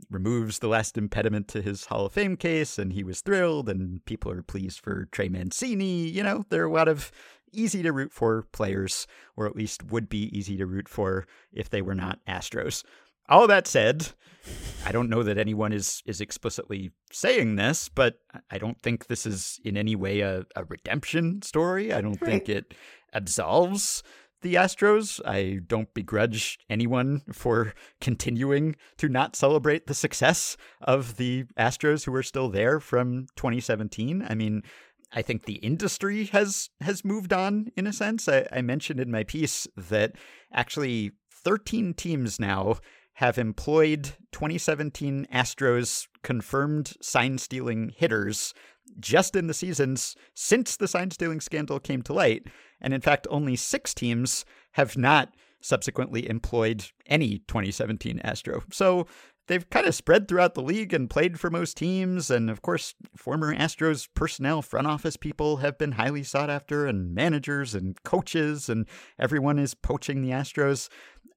removes 0.09 0.59
the 0.59 0.67
last 0.67 0.97
impediment 0.97 1.47
to 1.49 1.61
his 1.61 1.85
Hall 1.85 2.05
of 2.05 2.13
Fame 2.13 2.37
case. 2.37 2.77
And 2.77 2.93
he 2.93 3.03
was 3.03 3.21
thrilled, 3.21 3.69
and 3.69 4.03
people 4.05 4.31
are 4.31 4.43
pleased 4.43 4.79
for 4.79 5.05
Trey 5.11 5.29
Mancini. 5.29 6.07
You 6.07 6.23
know, 6.23 6.45
there 6.49 6.63
are 6.63 6.69
a 6.69 6.73
lot 6.73 6.87
of 6.87 7.11
easy 7.53 7.83
to 7.83 7.91
root 7.91 8.13
for 8.13 8.43
players, 8.51 9.07
or 9.35 9.45
at 9.45 9.55
least 9.55 9.83
would 9.91 10.09
be 10.09 10.35
easy 10.37 10.57
to 10.57 10.65
root 10.65 10.87
for 10.87 11.25
if 11.51 11.69
they 11.69 11.81
were 11.81 11.95
not 11.95 12.19
Astros. 12.27 12.83
All 13.31 13.47
that 13.47 13.65
said, 13.65 14.09
I 14.85 14.91
don't 14.91 15.09
know 15.09 15.23
that 15.23 15.37
anyone 15.37 15.71
is 15.71 16.03
is 16.05 16.19
explicitly 16.19 16.91
saying 17.13 17.55
this, 17.55 17.87
but 17.87 18.15
I 18.51 18.57
don't 18.57 18.81
think 18.81 19.07
this 19.07 19.25
is 19.25 19.57
in 19.63 19.77
any 19.77 19.95
way 19.95 20.19
a, 20.19 20.43
a 20.53 20.65
redemption 20.65 21.41
story. 21.41 21.93
I 21.93 22.01
don't 22.01 22.19
think 22.19 22.49
it 22.49 22.73
absolves 23.13 24.03
the 24.41 24.55
Astros. 24.55 25.21
I 25.25 25.61
don't 25.65 25.93
begrudge 25.93 26.59
anyone 26.69 27.21
for 27.31 27.73
continuing 28.01 28.75
to 28.97 29.07
not 29.07 29.37
celebrate 29.37 29.87
the 29.87 29.93
success 29.93 30.57
of 30.81 31.15
the 31.15 31.45
Astros 31.57 32.03
who 32.03 32.13
are 32.13 32.23
still 32.23 32.49
there 32.49 32.81
from 32.81 33.27
2017. 33.37 34.25
I 34.27 34.35
mean, 34.35 34.61
I 35.13 35.21
think 35.21 35.45
the 35.45 35.55
industry 35.55 36.25
has 36.25 36.69
has 36.81 37.05
moved 37.05 37.31
on 37.31 37.71
in 37.77 37.87
a 37.87 37.93
sense. 37.93 38.27
I, 38.27 38.45
I 38.51 38.61
mentioned 38.61 38.99
in 38.99 39.09
my 39.09 39.23
piece 39.23 39.67
that 39.77 40.17
actually 40.51 41.11
13 41.31 41.93
teams 41.93 42.37
now 42.37 42.75
have 43.21 43.37
employed 43.37 44.13
2017 44.31 45.27
Astros 45.31 46.07
confirmed 46.23 46.93
sign 47.01 47.37
stealing 47.37 47.93
hitters 47.95 48.51
just 48.99 49.35
in 49.35 49.45
the 49.45 49.53
seasons 49.53 50.15
since 50.33 50.75
the 50.75 50.87
sign 50.87 51.11
stealing 51.11 51.39
scandal 51.39 51.79
came 51.79 52.01
to 52.01 52.13
light. 52.13 52.47
And 52.81 52.95
in 52.95 53.01
fact, 53.01 53.27
only 53.29 53.55
six 53.55 53.93
teams 53.93 54.43
have 54.71 54.97
not 54.97 55.35
subsequently 55.61 56.27
employed 56.27 56.85
any 57.05 57.43
2017 57.47 58.21
Astro. 58.23 58.63
So 58.71 59.05
they've 59.45 59.69
kind 59.69 59.85
of 59.85 59.93
spread 59.93 60.27
throughout 60.27 60.55
the 60.55 60.63
league 60.63 60.91
and 60.91 61.07
played 61.07 61.39
for 61.39 61.51
most 61.51 61.77
teams. 61.77 62.31
And 62.31 62.49
of 62.49 62.63
course, 62.63 62.95
former 63.15 63.55
Astros 63.55 64.07
personnel, 64.15 64.63
front 64.63 64.87
office 64.87 65.15
people 65.15 65.57
have 65.57 65.77
been 65.77 65.91
highly 65.91 66.23
sought 66.23 66.49
after, 66.49 66.87
and 66.87 67.13
managers 67.13 67.75
and 67.75 68.01
coaches, 68.01 68.67
and 68.67 68.87
everyone 69.19 69.59
is 69.59 69.75
poaching 69.75 70.23
the 70.23 70.31
Astros. 70.31 70.89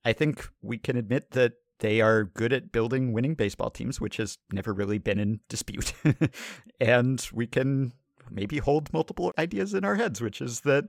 I 0.02 0.14
think 0.14 0.48
we 0.62 0.78
can 0.78 0.96
admit 0.96 1.32
that 1.32 1.52
they 1.80 2.00
are 2.00 2.24
good 2.24 2.52
at 2.52 2.72
building 2.72 3.12
winning 3.12 3.34
baseball 3.34 3.70
teams, 3.70 4.00
which 4.00 4.16
has 4.18 4.38
never 4.52 4.72
really 4.72 4.98
been 4.98 5.18
in 5.18 5.40
dispute. 5.48 5.92
and 6.80 7.28
we 7.32 7.46
can 7.46 7.92
maybe 8.30 8.58
hold 8.58 8.92
multiple 8.92 9.32
ideas 9.38 9.74
in 9.74 9.84
our 9.84 9.96
heads, 9.96 10.20
which 10.20 10.40
is 10.40 10.60
that 10.62 10.84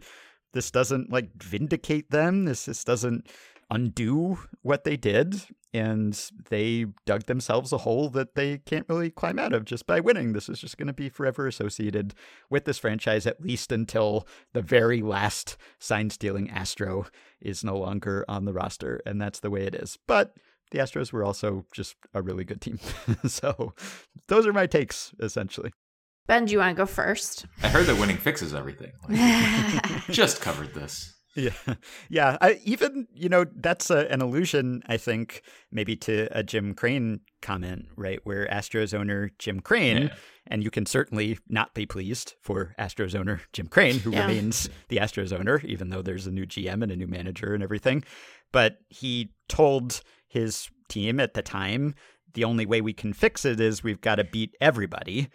this 0.53 0.71
doesn't 0.71 1.11
like 1.11 1.31
vindicate 1.41 2.11
them. 2.11 2.45
This 2.45 2.65
this 2.65 2.83
doesn't 2.83 3.27
undo 3.69 4.37
what 4.61 4.83
they 4.83 4.95
did 4.95 5.41
and 5.75 6.31
they 6.49 6.85
dug 7.05 7.25
themselves 7.25 7.73
a 7.73 7.79
hole 7.79 8.07
that 8.09 8.35
they 8.35 8.59
can't 8.59 8.85
really 8.87 9.09
climb 9.09 9.37
out 9.37 9.51
of 9.51 9.65
just 9.65 9.85
by 9.85 9.99
winning. 9.99 10.31
This 10.31 10.47
is 10.47 10.59
just 10.59 10.77
going 10.77 10.87
to 10.87 10.93
be 10.93 11.09
forever 11.09 11.47
associated 11.47 12.13
with 12.49 12.63
this 12.63 12.77
franchise, 12.77 13.27
at 13.27 13.41
least 13.41 13.73
until 13.73 14.25
the 14.53 14.61
very 14.61 15.01
last 15.01 15.57
sign 15.77 16.09
stealing 16.09 16.49
Astro 16.49 17.07
is 17.41 17.61
no 17.61 17.77
longer 17.77 18.23
on 18.29 18.45
the 18.45 18.53
roster. 18.53 19.01
And 19.05 19.21
that's 19.21 19.41
the 19.41 19.49
way 19.49 19.63
it 19.63 19.75
is. 19.75 19.97
But 20.07 20.37
the 20.71 20.79
Astros 20.79 21.11
were 21.11 21.23
also 21.23 21.65
just 21.73 21.95
a 22.13 22.21
really 22.21 22.43
good 22.43 22.61
team. 22.61 22.79
so 23.27 23.73
those 24.27 24.47
are 24.47 24.53
my 24.53 24.67
takes, 24.67 25.13
essentially. 25.19 25.71
Ben, 26.27 26.45
do 26.45 26.53
you 26.53 26.59
want 26.59 26.75
to 26.75 26.81
go 26.81 26.87
first? 26.87 27.45
I 27.61 27.69
heard 27.69 27.85
that 27.85 27.99
winning 27.99 28.17
fixes 28.17 28.53
everything. 28.53 28.91
Like, 29.09 30.07
just 30.09 30.41
covered 30.41 30.73
this. 30.73 31.13
Yeah, 31.35 31.51
yeah. 32.09 32.37
I, 32.39 32.61
even 32.63 33.07
you 33.13 33.27
know 33.27 33.45
that's 33.57 33.89
a, 33.89 34.09
an 34.09 34.21
allusion, 34.21 34.81
I 34.87 34.95
think, 34.95 35.41
maybe 35.69 35.97
to 35.97 36.29
a 36.31 36.43
Jim 36.43 36.73
Crane 36.73 37.19
comment, 37.41 37.87
right? 37.97 38.19
Where 38.23 38.47
Astros 38.47 38.93
owner 38.93 39.31
Jim 39.37 39.59
Crane, 39.59 40.03
yeah. 40.03 40.15
and 40.47 40.63
you 40.63 40.71
can 40.71 40.85
certainly 40.85 41.37
not 41.49 41.73
be 41.73 41.85
pleased 41.85 42.35
for 42.41 42.73
Astros 42.79 43.19
owner 43.19 43.41
Jim 43.51 43.67
Crane, 43.67 43.99
who 43.99 44.11
yeah. 44.11 44.21
remains 44.21 44.69
the 44.87 44.97
Astros 44.97 45.37
owner, 45.37 45.61
even 45.65 45.89
though 45.89 46.01
there's 46.01 46.25
a 46.25 46.31
new 46.31 46.45
GM 46.45 46.81
and 46.81 46.91
a 46.91 46.95
new 46.95 47.07
manager 47.07 47.53
and 47.53 47.61
everything. 47.61 48.03
But 48.53 48.77
he 48.87 49.33
told 49.49 50.01
his 50.35 50.69
team 50.87 51.19
at 51.19 51.33
the 51.33 51.41
time, 51.41 51.95
the 52.33 52.43
only 52.43 52.65
way 52.65 52.81
we 52.81 52.93
can 52.93 53.13
fix 53.13 53.45
it 53.45 53.59
is 53.59 53.83
we've 53.83 54.01
got 54.01 54.15
to 54.15 54.23
beat 54.23 54.55
everybody. 54.61 55.29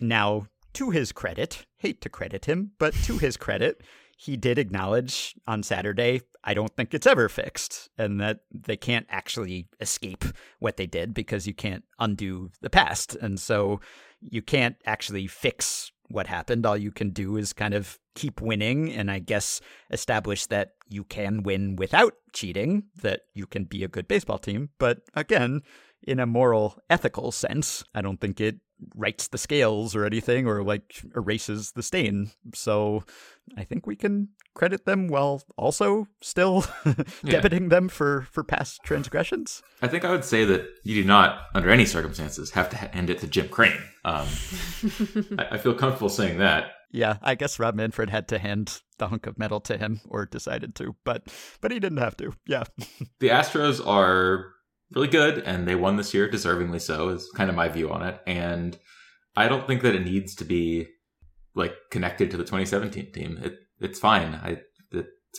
Now, 0.00 0.46
to 0.74 0.90
his 0.90 1.12
credit, 1.12 1.66
hate 1.76 2.00
to 2.00 2.08
credit 2.08 2.46
him, 2.46 2.72
but 2.78 2.94
to 3.04 3.18
his 3.18 3.36
credit 3.36 3.82
he 4.20 4.36
did 4.36 4.58
acknowledge 4.58 5.36
on 5.46 5.62
Saturday, 5.62 6.20
I 6.42 6.52
don't 6.52 6.74
think 6.74 6.92
it's 6.92 7.06
ever 7.06 7.28
fixed, 7.28 7.88
and 7.96 8.20
that 8.20 8.40
they 8.52 8.76
can't 8.76 9.06
actually 9.08 9.68
escape 9.80 10.24
what 10.58 10.76
they 10.76 10.88
did 10.88 11.14
because 11.14 11.46
you 11.46 11.54
can't 11.54 11.84
undo 12.00 12.50
the 12.60 12.68
past. 12.68 13.14
And 13.14 13.38
so 13.38 13.80
you 14.20 14.42
can't 14.42 14.74
actually 14.84 15.28
fix 15.28 15.92
what 16.08 16.26
happened. 16.26 16.66
All 16.66 16.76
you 16.76 16.90
can 16.90 17.10
do 17.10 17.36
is 17.36 17.52
kind 17.52 17.74
of 17.74 17.98
keep 18.14 18.40
winning 18.40 18.92
and 18.92 19.10
I 19.10 19.18
guess 19.18 19.60
establish 19.90 20.46
that 20.46 20.72
you 20.88 21.04
can 21.04 21.42
win 21.42 21.76
without 21.76 22.14
cheating, 22.32 22.84
that 23.02 23.22
you 23.34 23.46
can 23.46 23.64
be 23.64 23.84
a 23.84 23.88
good 23.88 24.08
baseball 24.08 24.38
team. 24.38 24.70
But 24.78 25.02
again, 25.14 25.62
in 26.02 26.20
a 26.20 26.26
moral, 26.26 26.78
ethical 26.88 27.32
sense, 27.32 27.84
I 27.94 28.00
don't 28.00 28.20
think 28.20 28.40
it 28.40 28.56
rights 28.94 29.28
the 29.28 29.38
scales 29.38 29.94
or 29.96 30.04
anything 30.04 30.46
or 30.46 30.62
like 30.62 31.02
erases 31.16 31.72
the 31.72 31.82
stain. 31.82 32.30
So 32.54 33.04
I 33.56 33.64
think 33.64 33.86
we 33.86 33.96
can 33.96 34.28
credit 34.54 34.84
them 34.84 35.08
while 35.08 35.42
also 35.56 36.08
still 36.20 36.64
yeah. 36.84 37.40
debiting 37.40 37.70
them 37.70 37.88
for 37.88 38.26
for 38.30 38.42
past 38.42 38.80
transgressions. 38.82 39.62
I 39.80 39.88
think 39.88 40.04
I 40.04 40.10
would 40.10 40.24
say 40.24 40.44
that 40.44 40.66
you 40.82 41.00
do 41.00 41.06
not, 41.06 41.42
under 41.54 41.70
any 41.70 41.84
circumstances, 41.84 42.50
have 42.50 42.68
to 42.70 42.76
hand 42.76 43.10
it 43.10 43.18
to 43.20 43.26
Jim 43.26 43.48
Crane. 43.48 43.80
Um, 44.04 44.26
I, 45.38 45.46
I 45.52 45.58
feel 45.58 45.74
comfortable 45.74 46.08
saying 46.08 46.38
that. 46.38 46.72
Yeah, 46.90 47.18
I 47.22 47.34
guess 47.34 47.58
Rob 47.58 47.74
Manfred 47.74 48.10
had 48.10 48.28
to 48.28 48.38
hand 48.38 48.80
the 48.98 49.08
hunk 49.08 49.26
of 49.26 49.38
metal 49.38 49.60
to 49.60 49.76
him, 49.76 50.00
or 50.08 50.26
decided 50.26 50.74
to, 50.76 50.96
but 51.04 51.22
but 51.60 51.70
he 51.70 51.78
didn't 51.78 51.98
have 51.98 52.16
to. 52.18 52.32
Yeah. 52.46 52.64
the 53.20 53.28
Astros 53.28 53.86
are 53.86 54.52
really 54.94 55.08
good, 55.08 55.38
and 55.38 55.66
they 55.66 55.74
won 55.74 55.96
this 55.96 56.14
year, 56.14 56.28
deservingly 56.28 56.80
so. 56.80 57.08
Is 57.08 57.30
kind 57.34 57.50
of 57.50 57.56
my 57.56 57.68
view 57.68 57.90
on 57.90 58.02
it, 58.02 58.20
and 58.26 58.78
I 59.36 59.48
don't 59.48 59.66
think 59.66 59.82
that 59.82 59.94
it 59.94 60.04
needs 60.04 60.34
to 60.36 60.44
be 60.44 60.86
like 61.54 61.74
connected 61.90 62.30
to 62.30 62.36
the 62.36 62.44
2017 62.44 63.12
team. 63.12 63.38
It 63.42 63.54
it's 63.80 63.98
fine. 63.98 64.34
I 64.34 64.58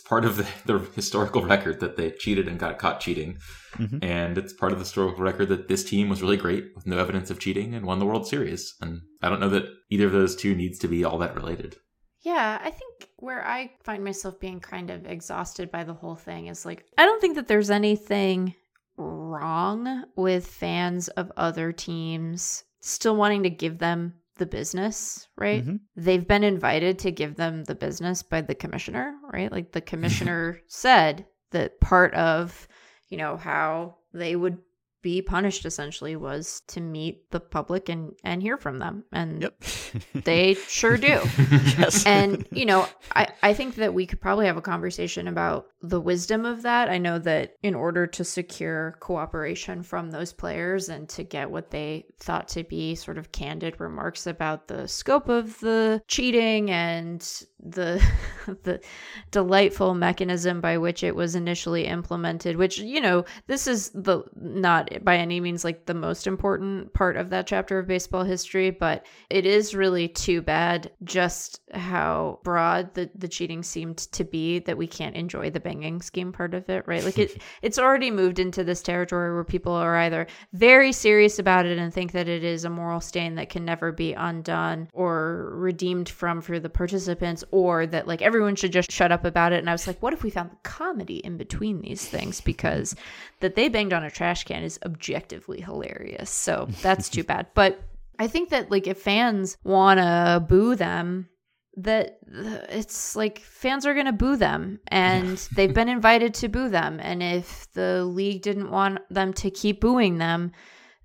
part 0.08 0.24
of 0.24 0.36
the, 0.36 0.46
the 0.66 0.78
historical 0.94 1.42
record 1.42 1.80
that 1.80 1.96
they 1.96 2.10
cheated 2.10 2.48
and 2.48 2.58
got 2.58 2.78
caught 2.78 3.00
cheating, 3.00 3.38
mm-hmm. 3.74 3.98
and 4.02 4.38
it's 4.38 4.52
part 4.52 4.72
of 4.72 4.78
the 4.78 4.84
historical 4.84 5.22
record 5.22 5.48
that 5.48 5.68
this 5.68 5.84
team 5.84 6.08
was 6.08 6.22
really 6.22 6.36
great 6.36 6.64
with 6.74 6.86
no 6.86 6.98
evidence 6.98 7.30
of 7.30 7.38
cheating 7.38 7.74
and 7.74 7.84
won 7.84 7.98
the 7.98 8.06
World 8.06 8.26
Series. 8.26 8.74
And 8.80 9.00
I 9.22 9.28
don't 9.28 9.40
know 9.40 9.48
that 9.50 9.66
either 9.90 10.06
of 10.06 10.12
those 10.12 10.36
two 10.36 10.54
needs 10.54 10.78
to 10.80 10.88
be 10.88 11.04
all 11.04 11.18
that 11.18 11.34
related. 11.34 11.76
Yeah, 12.22 12.58
I 12.62 12.70
think 12.70 13.08
where 13.16 13.46
I 13.46 13.72
find 13.82 14.04
myself 14.04 14.38
being 14.38 14.60
kind 14.60 14.90
of 14.90 15.06
exhausted 15.06 15.70
by 15.70 15.84
the 15.84 15.94
whole 15.94 16.16
thing 16.16 16.48
is 16.48 16.66
like, 16.66 16.84
I 16.98 17.06
don't 17.06 17.20
think 17.20 17.36
that 17.36 17.48
there's 17.48 17.70
anything 17.70 18.54
wrong 19.00 20.04
with 20.16 20.46
fans 20.46 21.08
of 21.08 21.32
other 21.36 21.72
teams 21.72 22.64
still 22.80 23.16
wanting 23.16 23.42
to 23.44 23.50
give 23.50 23.78
them 23.78 24.14
the 24.36 24.46
business, 24.46 25.28
right? 25.36 25.62
Mm-hmm. 25.62 25.76
They've 25.96 26.26
been 26.26 26.44
invited 26.44 26.98
to 27.00 27.10
give 27.10 27.36
them 27.36 27.64
the 27.64 27.74
business 27.74 28.22
by 28.22 28.40
the 28.40 28.54
commissioner, 28.54 29.14
right? 29.32 29.50
Like 29.50 29.72
the 29.72 29.80
commissioner 29.92 30.60
said 30.66 31.26
that 31.50 31.80
part 31.80 32.14
of, 32.14 32.68
you 33.08 33.18
know, 33.18 33.36
how 33.36 33.96
they 34.12 34.36
would 34.36 34.58
be 35.02 35.22
punished 35.22 35.64
essentially 35.64 36.16
was 36.16 36.62
to 36.66 36.80
meet 36.80 37.30
the 37.30 37.40
public 37.40 37.88
and 37.88 38.12
and 38.22 38.42
hear 38.42 38.56
from 38.56 38.78
them 38.78 39.04
and 39.12 39.42
yep. 39.42 39.54
they 40.24 40.54
sure 40.68 40.96
do 40.96 41.06
yes. 41.78 42.04
and 42.04 42.46
you 42.50 42.66
know 42.66 42.86
i 43.14 43.26
i 43.42 43.54
think 43.54 43.76
that 43.76 43.94
we 43.94 44.06
could 44.06 44.20
probably 44.20 44.46
have 44.46 44.56
a 44.56 44.62
conversation 44.62 45.26
about 45.26 45.66
the 45.82 46.00
wisdom 46.00 46.44
of 46.44 46.62
that 46.62 46.90
i 46.90 46.98
know 46.98 47.18
that 47.18 47.54
in 47.62 47.74
order 47.74 48.06
to 48.06 48.24
secure 48.24 48.96
cooperation 49.00 49.82
from 49.82 50.10
those 50.10 50.32
players 50.32 50.88
and 50.88 51.08
to 51.08 51.24
get 51.24 51.50
what 51.50 51.70
they 51.70 52.04
thought 52.18 52.48
to 52.48 52.62
be 52.64 52.94
sort 52.94 53.16
of 53.16 53.32
candid 53.32 53.80
remarks 53.80 54.26
about 54.26 54.68
the 54.68 54.86
scope 54.86 55.28
of 55.28 55.58
the 55.60 56.02
cheating 56.08 56.70
and 56.70 57.46
the 57.58 58.02
the 58.62 58.80
delightful 59.30 59.94
mechanism 59.94 60.60
by 60.60 60.76
which 60.76 61.02
it 61.02 61.14
was 61.14 61.34
initially 61.34 61.86
implemented 61.86 62.56
which 62.56 62.78
you 62.78 63.00
know 63.00 63.24
this 63.46 63.66
is 63.66 63.90
the 63.90 64.22
not 64.36 64.89
by 65.04 65.16
any 65.16 65.40
means 65.40 65.64
like 65.64 65.86
the 65.86 65.94
most 65.94 66.26
important 66.26 66.92
part 66.92 67.16
of 67.16 67.30
that 67.30 67.46
chapter 67.46 67.78
of 67.78 67.86
baseball 67.86 68.24
history 68.24 68.70
but 68.70 69.06
it 69.28 69.46
is 69.46 69.74
really 69.74 70.08
too 70.08 70.42
bad 70.42 70.90
just 71.04 71.60
how 71.74 72.38
broad 72.42 72.92
the 72.94 73.10
the 73.14 73.28
cheating 73.28 73.62
seemed 73.62 73.98
to 73.98 74.24
be 74.24 74.58
that 74.60 74.76
we 74.76 74.86
can't 74.86 75.16
enjoy 75.16 75.50
the 75.50 75.60
banging 75.60 76.02
scheme 76.02 76.32
part 76.32 76.54
of 76.54 76.68
it 76.68 76.86
right 76.86 77.04
like 77.04 77.18
it 77.18 77.40
it's 77.62 77.78
already 77.78 78.10
moved 78.10 78.38
into 78.38 78.64
this 78.64 78.82
territory 78.82 79.32
where 79.32 79.44
people 79.44 79.72
are 79.72 79.96
either 79.96 80.26
very 80.52 80.92
serious 80.92 81.38
about 81.38 81.66
it 81.66 81.78
and 81.78 81.92
think 81.92 82.12
that 82.12 82.28
it 82.28 82.44
is 82.44 82.64
a 82.64 82.70
moral 82.70 83.00
stain 83.00 83.34
that 83.34 83.50
can 83.50 83.64
never 83.64 83.92
be 83.92 84.12
undone 84.14 84.88
or 84.92 85.52
redeemed 85.54 86.08
from 86.08 86.40
for 86.40 86.58
the 86.58 86.68
participants 86.68 87.44
or 87.50 87.86
that 87.86 88.06
like 88.06 88.22
everyone 88.22 88.56
should 88.56 88.72
just 88.72 88.90
shut 88.90 89.12
up 89.12 89.24
about 89.24 89.52
it. 89.52 89.58
And 89.58 89.68
I 89.68 89.72
was 89.72 89.86
like, 89.86 90.02
what 90.02 90.12
if 90.12 90.22
we 90.22 90.30
found 90.30 90.50
the 90.50 90.56
comedy 90.62 91.18
in 91.18 91.36
between 91.36 91.80
these 91.80 92.06
things? 92.06 92.40
Because 92.40 92.94
that 93.40 93.54
they 93.54 93.68
banged 93.68 93.92
on 93.92 94.04
a 94.04 94.10
trash 94.10 94.44
can 94.44 94.62
is 94.62 94.78
objectively 94.84 95.60
hilarious. 95.60 96.30
So 96.30 96.68
that's 96.82 97.08
too 97.08 97.24
bad. 97.24 97.46
But 97.54 97.82
I 98.18 98.26
think 98.26 98.50
that 98.50 98.70
like 98.70 98.86
if 98.86 99.00
fans 99.00 99.56
want 99.64 99.98
to 99.98 100.44
boo 100.46 100.76
them, 100.76 101.28
that 101.76 102.18
it's 102.68 103.16
like 103.16 103.38
fans 103.40 103.86
are 103.86 103.94
going 103.94 104.06
to 104.06 104.12
boo 104.12 104.36
them 104.36 104.80
and 104.88 105.38
they've 105.54 105.72
been 105.80 105.88
invited 105.88 106.34
to 106.34 106.48
boo 106.48 106.68
them. 106.68 107.00
And 107.00 107.22
if 107.22 107.70
the 107.72 108.04
league 108.04 108.42
didn't 108.42 108.70
want 108.70 108.98
them 109.08 109.32
to 109.34 109.50
keep 109.50 109.80
booing 109.80 110.18
them, 110.18 110.52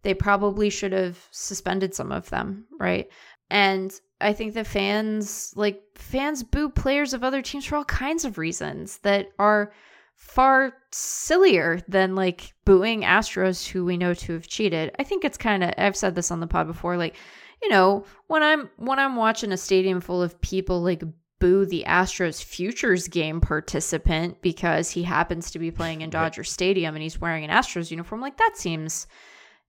they 0.01 0.13
probably 0.13 0.69
should 0.69 0.91
have 0.91 1.17
suspended 1.31 1.95
some 1.95 2.11
of 2.11 2.29
them, 2.29 2.65
right? 2.79 3.09
And 3.49 3.93
I 4.21 4.33
think 4.33 4.53
that 4.53 4.67
fans 4.67 5.53
like 5.55 5.81
fans 5.95 6.43
boo 6.43 6.69
players 6.69 7.13
of 7.13 7.23
other 7.23 7.41
teams 7.41 7.65
for 7.65 7.75
all 7.75 7.85
kinds 7.85 8.25
of 8.25 8.37
reasons 8.37 8.97
that 8.99 9.29
are 9.39 9.71
far 10.15 10.73
sillier 10.91 11.81
than 11.87 12.15
like 12.15 12.53
booing 12.65 13.01
Astros 13.01 13.67
who 13.67 13.85
we 13.85 13.97
know 13.97 14.13
to 14.13 14.33
have 14.33 14.47
cheated. 14.47 14.95
I 14.97 15.03
think 15.03 15.23
it's 15.23 15.37
kind 15.37 15.63
of 15.63 15.73
I've 15.77 15.97
said 15.97 16.15
this 16.15 16.31
on 16.31 16.39
the 16.39 16.47
pod 16.47 16.67
before 16.67 16.97
like 16.97 17.15
you 17.61 17.69
know, 17.69 18.05
when 18.27 18.43
I'm 18.43 18.69
when 18.77 18.99
I'm 18.99 19.15
watching 19.15 19.51
a 19.51 19.57
stadium 19.57 20.01
full 20.01 20.21
of 20.21 20.39
people 20.41 20.81
like 20.81 21.03
boo 21.39 21.65
the 21.65 21.83
Astros 21.87 22.43
futures 22.43 23.07
game 23.07 23.41
participant 23.41 24.41
because 24.41 24.91
he 24.91 25.03
happens 25.03 25.51
to 25.51 25.59
be 25.59 25.71
playing 25.71 26.01
in 26.01 26.09
Dodger 26.11 26.43
Stadium 26.43 26.95
and 26.95 27.03
he's 27.03 27.19
wearing 27.19 27.43
an 27.43 27.49
Astros 27.49 27.91
uniform 27.91 28.21
like 28.21 28.37
that 28.37 28.53
seems 28.55 29.07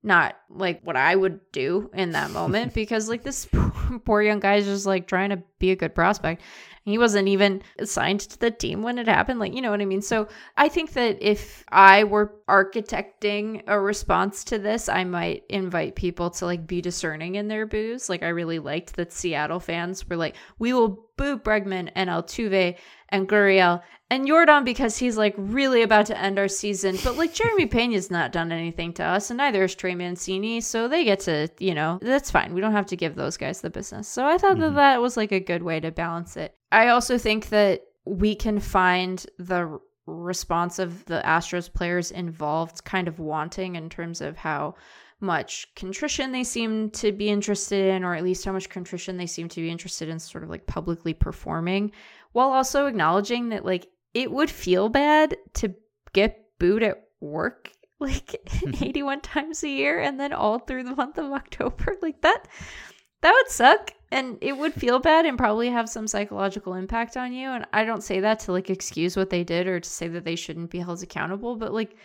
not 0.02 0.36
like 0.50 0.80
what 0.82 0.96
I 0.96 1.16
would 1.16 1.40
do 1.52 1.90
in 1.92 2.12
that 2.12 2.30
moment 2.32 2.74
because 2.74 3.08
like 3.08 3.22
this 3.22 3.48
poor 4.04 4.22
young 4.22 4.40
guy 4.40 4.56
is 4.56 4.66
just 4.66 4.86
like 4.86 5.06
trying 5.06 5.30
to 5.30 5.42
be 5.58 5.70
a 5.70 5.76
good 5.76 5.94
prospect. 5.94 6.42
He 6.86 6.98
wasn't 6.98 7.26
even 7.26 7.62
assigned 7.80 8.20
to 8.20 8.38
the 8.38 8.52
team 8.52 8.80
when 8.80 8.96
it 8.98 9.08
happened. 9.08 9.40
Like, 9.40 9.52
you 9.52 9.60
know 9.60 9.72
what 9.72 9.80
I 9.80 9.84
mean? 9.84 10.02
So 10.02 10.28
I 10.56 10.68
think 10.68 10.92
that 10.92 11.18
if 11.20 11.64
I 11.68 12.04
were 12.04 12.36
architecting 12.48 13.64
a 13.66 13.80
response 13.80 14.44
to 14.44 14.58
this, 14.58 14.88
I 14.88 15.02
might 15.02 15.42
invite 15.48 15.96
people 15.96 16.30
to 16.30 16.46
like 16.46 16.64
be 16.64 16.80
discerning 16.80 17.34
in 17.34 17.48
their 17.48 17.66
boos. 17.66 18.08
Like, 18.08 18.22
I 18.22 18.28
really 18.28 18.60
liked 18.60 18.94
that 18.94 19.12
Seattle 19.12 19.58
fans 19.58 20.08
were 20.08 20.16
like, 20.16 20.36
we 20.60 20.72
will 20.72 21.08
boo 21.16 21.38
Bregman 21.38 21.90
and 21.96 22.08
Altuve 22.08 22.76
and 23.08 23.28
Gurriel 23.28 23.82
and 24.10 24.28
Yordan 24.28 24.64
because 24.64 24.96
he's 24.96 25.16
like 25.16 25.34
really 25.36 25.82
about 25.82 26.06
to 26.06 26.18
end 26.18 26.38
our 26.38 26.48
season. 26.48 26.96
But 27.02 27.16
like 27.16 27.34
Jeremy 27.34 27.66
Pena's 27.66 28.10
not 28.10 28.32
done 28.32 28.52
anything 28.52 28.92
to 28.94 29.04
us, 29.04 29.30
and 29.30 29.38
neither 29.38 29.64
is 29.64 29.74
Trey 29.74 29.94
Mancini. 29.94 30.60
So 30.60 30.88
they 30.88 31.04
get 31.04 31.20
to, 31.20 31.48
you 31.58 31.74
know, 31.74 31.98
that's 32.00 32.30
fine. 32.30 32.54
We 32.54 32.60
don't 32.60 32.72
have 32.72 32.86
to 32.86 32.96
give 32.96 33.14
those 33.14 33.36
guys 33.36 33.60
the 33.60 33.70
business. 33.70 34.08
So 34.08 34.24
I 34.24 34.38
thought 34.38 34.52
mm-hmm. 34.52 34.60
that 34.62 34.74
that 34.74 35.02
was 35.02 35.16
like 35.16 35.32
a 35.32 35.40
good 35.40 35.62
way 35.62 35.80
to 35.80 35.90
balance 35.90 36.36
it. 36.36 36.54
I 36.76 36.88
also 36.88 37.16
think 37.16 37.48
that 37.48 37.84
we 38.04 38.34
can 38.34 38.60
find 38.60 39.24
the 39.38 39.80
response 40.04 40.78
of 40.78 41.06
the 41.06 41.22
Astros 41.24 41.72
players 41.72 42.10
involved 42.10 42.84
kind 42.84 43.08
of 43.08 43.18
wanting 43.18 43.76
in 43.76 43.88
terms 43.88 44.20
of 44.20 44.36
how 44.36 44.74
much 45.18 45.74
contrition 45.74 46.32
they 46.32 46.44
seem 46.44 46.90
to 46.90 47.12
be 47.12 47.30
interested 47.30 47.94
in, 47.94 48.04
or 48.04 48.14
at 48.14 48.22
least 48.22 48.44
how 48.44 48.52
much 48.52 48.68
contrition 48.68 49.16
they 49.16 49.26
seem 49.26 49.48
to 49.48 49.62
be 49.62 49.70
interested 49.70 50.10
in 50.10 50.18
sort 50.18 50.44
of 50.44 50.50
like 50.50 50.66
publicly 50.66 51.14
performing, 51.14 51.92
while 52.32 52.50
also 52.50 52.84
acknowledging 52.84 53.48
that 53.48 53.64
like 53.64 53.88
it 54.12 54.30
would 54.30 54.50
feel 54.50 54.90
bad 54.90 55.34
to 55.54 55.74
get 56.12 56.44
booed 56.58 56.82
at 56.82 57.04
work 57.20 57.72
like 58.00 58.38
81 58.82 59.22
times 59.22 59.64
a 59.64 59.68
year 59.70 59.98
and 59.98 60.20
then 60.20 60.34
all 60.34 60.58
through 60.58 60.84
the 60.84 60.94
month 60.94 61.16
of 61.16 61.32
October. 61.32 61.96
Like 62.02 62.20
that 62.20 62.46
that 63.22 63.32
would 63.32 63.50
suck 63.50 63.92
and 64.10 64.38
it 64.40 64.56
would 64.56 64.72
feel 64.72 64.98
bad 64.98 65.26
and 65.26 65.38
probably 65.38 65.68
have 65.70 65.88
some 65.88 66.06
psychological 66.06 66.74
impact 66.74 67.16
on 67.16 67.32
you 67.32 67.48
and 67.48 67.66
I 67.72 67.84
don't 67.84 68.02
say 68.02 68.20
that 68.20 68.40
to 68.40 68.52
like 68.52 68.70
excuse 68.70 69.16
what 69.16 69.30
they 69.30 69.44
did 69.44 69.66
or 69.66 69.80
to 69.80 69.88
say 69.88 70.08
that 70.08 70.24
they 70.24 70.36
shouldn't 70.36 70.70
be 70.70 70.78
held 70.78 71.02
accountable, 71.02 71.56
but 71.56 71.72
like 71.72 71.96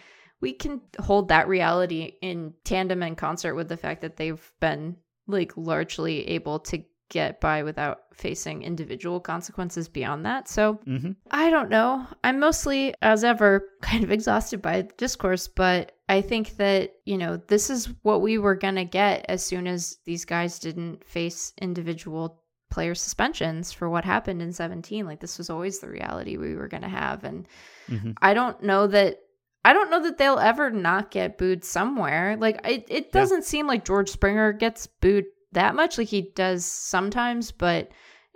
we 0.41 0.53
can 0.53 0.81
hold 0.99 1.27
that 1.29 1.47
reality 1.47 2.13
in 2.21 2.53
tandem 2.63 3.03
and 3.03 3.17
concert 3.17 3.55
with 3.55 3.69
the 3.69 3.77
fact 3.77 4.01
that 4.01 4.17
they've 4.17 4.51
been 4.59 4.95
like 5.27 5.55
largely 5.55 6.27
able 6.27 6.59
to 6.59 6.83
get 7.09 7.41
by 7.41 7.61
without 7.61 7.99
facing 8.13 8.63
individual 8.63 9.19
consequences 9.19 9.87
beyond 9.87 10.25
that. 10.25 10.47
So 10.47 10.79
Mm-hmm. 10.87 11.11
I 11.29 11.49
don't 11.49 11.69
know. 11.69 12.07
I'm 12.23 12.39
mostly, 12.39 12.93
as 13.01 13.23
ever, 13.23 13.67
kind 13.81 14.03
of 14.03 14.11
exhausted 14.11 14.61
by 14.61 14.81
the 14.81 14.91
discourse, 14.97 15.47
but 15.47 15.91
I 16.11 16.21
think 16.21 16.57
that, 16.57 16.91
you 17.05 17.17
know, 17.17 17.37
this 17.37 17.69
is 17.69 17.89
what 18.03 18.21
we 18.21 18.37
were 18.37 18.55
going 18.55 18.75
to 18.75 18.83
get 18.85 19.25
as 19.29 19.45
soon 19.45 19.65
as 19.67 19.97
these 20.05 20.25
guys 20.25 20.59
didn't 20.59 21.03
face 21.05 21.53
individual 21.61 22.43
player 22.69 22.95
suspensions 22.95 23.71
for 23.71 23.89
what 23.89 24.05
happened 24.05 24.41
in 24.41 24.51
17. 24.53 25.05
Like, 25.05 25.19
this 25.21 25.37
was 25.37 25.49
always 25.49 25.79
the 25.79 25.89
reality 25.89 26.37
we 26.37 26.55
were 26.55 26.67
going 26.67 26.83
to 26.83 26.89
have. 26.89 27.23
And 27.23 27.47
Mhm. 27.87 28.15
I 28.21 28.33
don't 28.33 28.61
know 28.63 28.87
that. 28.87 29.17
I 29.63 29.73
don't 29.73 29.91
know 29.91 30.01
that 30.03 30.17
they'll 30.17 30.39
ever 30.39 30.71
not 30.71 31.11
get 31.11 31.37
booed 31.37 31.63
somewhere. 31.63 32.35
Like 32.35 32.59
it, 32.67 32.85
it 32.89 33.11
doesn't 33.11 33.45
seem 33.45 33.67
like 33.67 33.85
George 33.85 34.09
Springer 34.09 34.53
gets 34.53 34.87
booed 34.87 35.25
that 35.51 35.75
much. 35.75 35.97
Like 35.97 36.07
he 36.07 36.31
does 36.35 36.65
sometimes, 36.65 37.51
but 37.51 37.91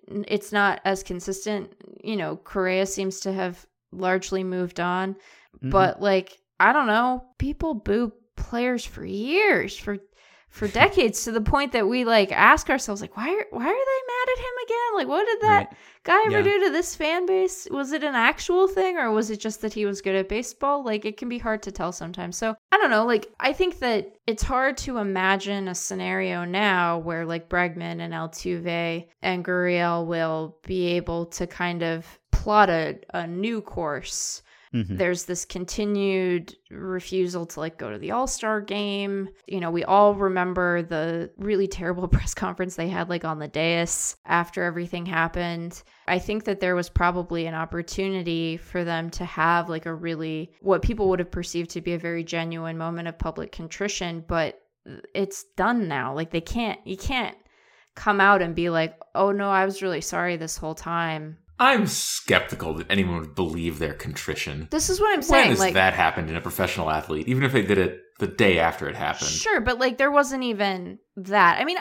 it's 0.07 0.51
not 0.51 0.81
as 0.85 1.01
consistent. 1.01 1.73
You 2.03 2.15
know, 2.15 2.37
Correa 2.37 2.85
seems 2.85 3.21
to 3.21 3.33
have 3.33 3.65
largely 3.91 4.43
moved 4.43 4.79
on, 4.79 5.15
Mhm. 5.63 5.71
but 5.71 5.99
like 6.01 6.37
I 6.59 6.73
don't 6.73 6.87
know, 6.87 7.23
people 7.37 7.73
boo 7.73 8.13
players 8.35 8.85
for 8.85 9.05
years, 9.05 9.77
for 9.77 9.97
for 10.49 10.67
decades, 10.83 11.25
to 11.25 11.33
the 11.33 11.41
point 11.41 11.73
that 11.73 11.85
we 11.87 12.05
like 12.05 12.31
ask 12.31 12.69
ourselves, 12.69 13.01
like, 13.01 13.17
why 13.17 13.27
are 13.29 13.45
why 13.51 13.63
are 13.65 13.65
they 13.65 14.01
mad 14.07 14.27
at 14.33 14.39
him 14.39 14.53
again? 14.65 14.95
Like, 14.95 15.07
what 15.09 15.25
did 15.25 15.41
that 15.41 15.57
Right. 15.57 15.67
guy 16.03 16.23
ever 16.27 16.37
Yeah. 16.37 16.43
do 16.43 16.65
to 16.65 16.71
this 16.71 16.95
fan 16.95 17.25
base? 17.25 17.67
Was 17.69 17.91
it 17.91 18.05
an 18.05 18.15
actual 18.15 18.67
thing, 18.69 18.97
or 18.97 19.11
was 19.11 19.29
it 19.31 19.41
just 19.41 19.61
that 19.61 19.73
he 19.73 19.85
was 19.85 20.01
good 20.01 20.15
at 20.15 20.29
baseball? 20.29 20.81
Like, 20.83 21.03
it 21.03 21.17
can 21.17 21.27
be 21.27 21.39
hard 21.39 21.61
to 21.63 21.71
tell 21.73 21.91
sometimes. 21.91 22.37
So 22.37 22.55
I 22.71 22.77
don't 22.77 22.89
know. 22.89 23.05
Like, 23.05 23.27
I 23.37 23.51
think 23.51 23.79
that 23.79 24.15
it's 24.27 24.43
hard 24.43 24.77
to 24.77 24.97
imagine 24.99 25.67
a 25.67 25.75
scenario 25.75 26.45
now 26.45 26.99
where 26.99 27.25
like 27.25 27.49
Bregman 27.49 27.99
and 27.99 28.13
Altuve 28.13 29.07
and 29.21 29.43
Gurriel 29.43 30.05
will 30.05 30.57
be 30.65 30.87
able 30.95 31.25
to 31.27 31.47
kind 31.47 31.83
of 31.83 32.05
plot 32.31 32.69
a, 32.69 32.97
a 33.13 33.27
new 33.27 33.59
course 33.61 34.41
Mhm. 34.75 34.97
there's 34.97 35.25
this 35.25 35.45
continued 35.45 36.53
refusal 36.69 37.45
to 37.45 37.59
like 37.61 37.77
go 37.77 37.89
to 37.91 37.97
the 37.97 38.11
all-star 38.11 38.59
game. 38.61 39.29
You 39.47 39.59
know 39.61 39.71
we 39.71 39.83
all 39.85 40.13
remember 40.15 40.81
the 40.83 41.31
really 41.37 41.67
terrible 41.67 42.07
press 42.15 42.33
conference 42.33 42.75
they 42.75 42.89
had 42.89 43.09
like 43.09 43.23
on 43.23 43.39
the 43.39 43.47
dais 43.47 44.17
after 44.25 44.63
everything 44.63 45.05
happened. 45.05 45.81
I 46.07 46.19
think 46.19 46.43
that 46.43 46.59
there 46.59 46.75
was 46.75 46.89
probably 46.89 47.45
an 47.47 47.55
opportunity 47.55 48.57
for 48.57 48.83
them 48.83 49.09
to 49.11 49.25
have 49.25 49.69
like 49.69 49.85
a 49.85 49.93
really 49.93 50.51
what 50.61 50.81
people 50.81 51.07
would 51.09 51.19
have 51.19 51.31
perceived 51.31 51.69
to 51.71 51.81
be 51.81 51.93
a 51.93 51.99
very 51.99 52.23
genuine 52.23 52.77
moment 52.77 53.07
of 53.07 53.17
public 53.17 53.51
contrition 53.51 54.23
but 54.27 54.61
it's 55.15 55.45
done 55.55 55.87
now. 55.87 56.13
Like 56.13 56.31
they 56.31 56.41
can't 56.41 56.79
you 56.85 56.97
can't 56.97 57.37
come 57.95 58.19
out 58.19 58.41
and 58.41 58.53
be 58.55 58.69
like 58.69 58.99
oh 59.15 59.31
no 59.31 59.49
i 59.49 59.63
was 59.63 59.81
really 59.81 60.01
sorry 60.01 60.35
this 60.35 60.57
whole 60.57 60.75
time 60.75 61.37
I'm 61.59 61.87
skeptical 61.87 62.73
that 62.75 62.89
anyone 62.89 63.19
would 63.19 63.35
believe 63.35 63.79
their 63.79 63.93
contrition. 63.93 64.67
this 64.71 64.89
is 64.89 64.99
what 64.99 65.13
i'm 65.13 65.21
saying. 65.21 65.41
When 65.43 65.49
has 65.51 65.59
like 65.59 65.73
that 65.75 65.93
happened 65.93 66.29
in 66.29 66.35
a 66.35 66.41
professional 66.41 66.89
athlete? 66.89 67.27
Even 67.27 67.43
if 67.43 67.53
they 67.53 67.61
did 67.61 67.77
it 67.77 68.01
the 68.19 68.27
day 68.27 68.59
after 68.59 68.87
it 68.87 68.95
happened. 68.95 69.29
Sure, 69.29 69.61
but 69.61 69.79
like 69.79 69.97
there 69.97 70.11
wasn't 70.11 70.43
even 70.43 70.99
that. 71.17 71.59
I 71.59 71.65
mean, 71.65 71.77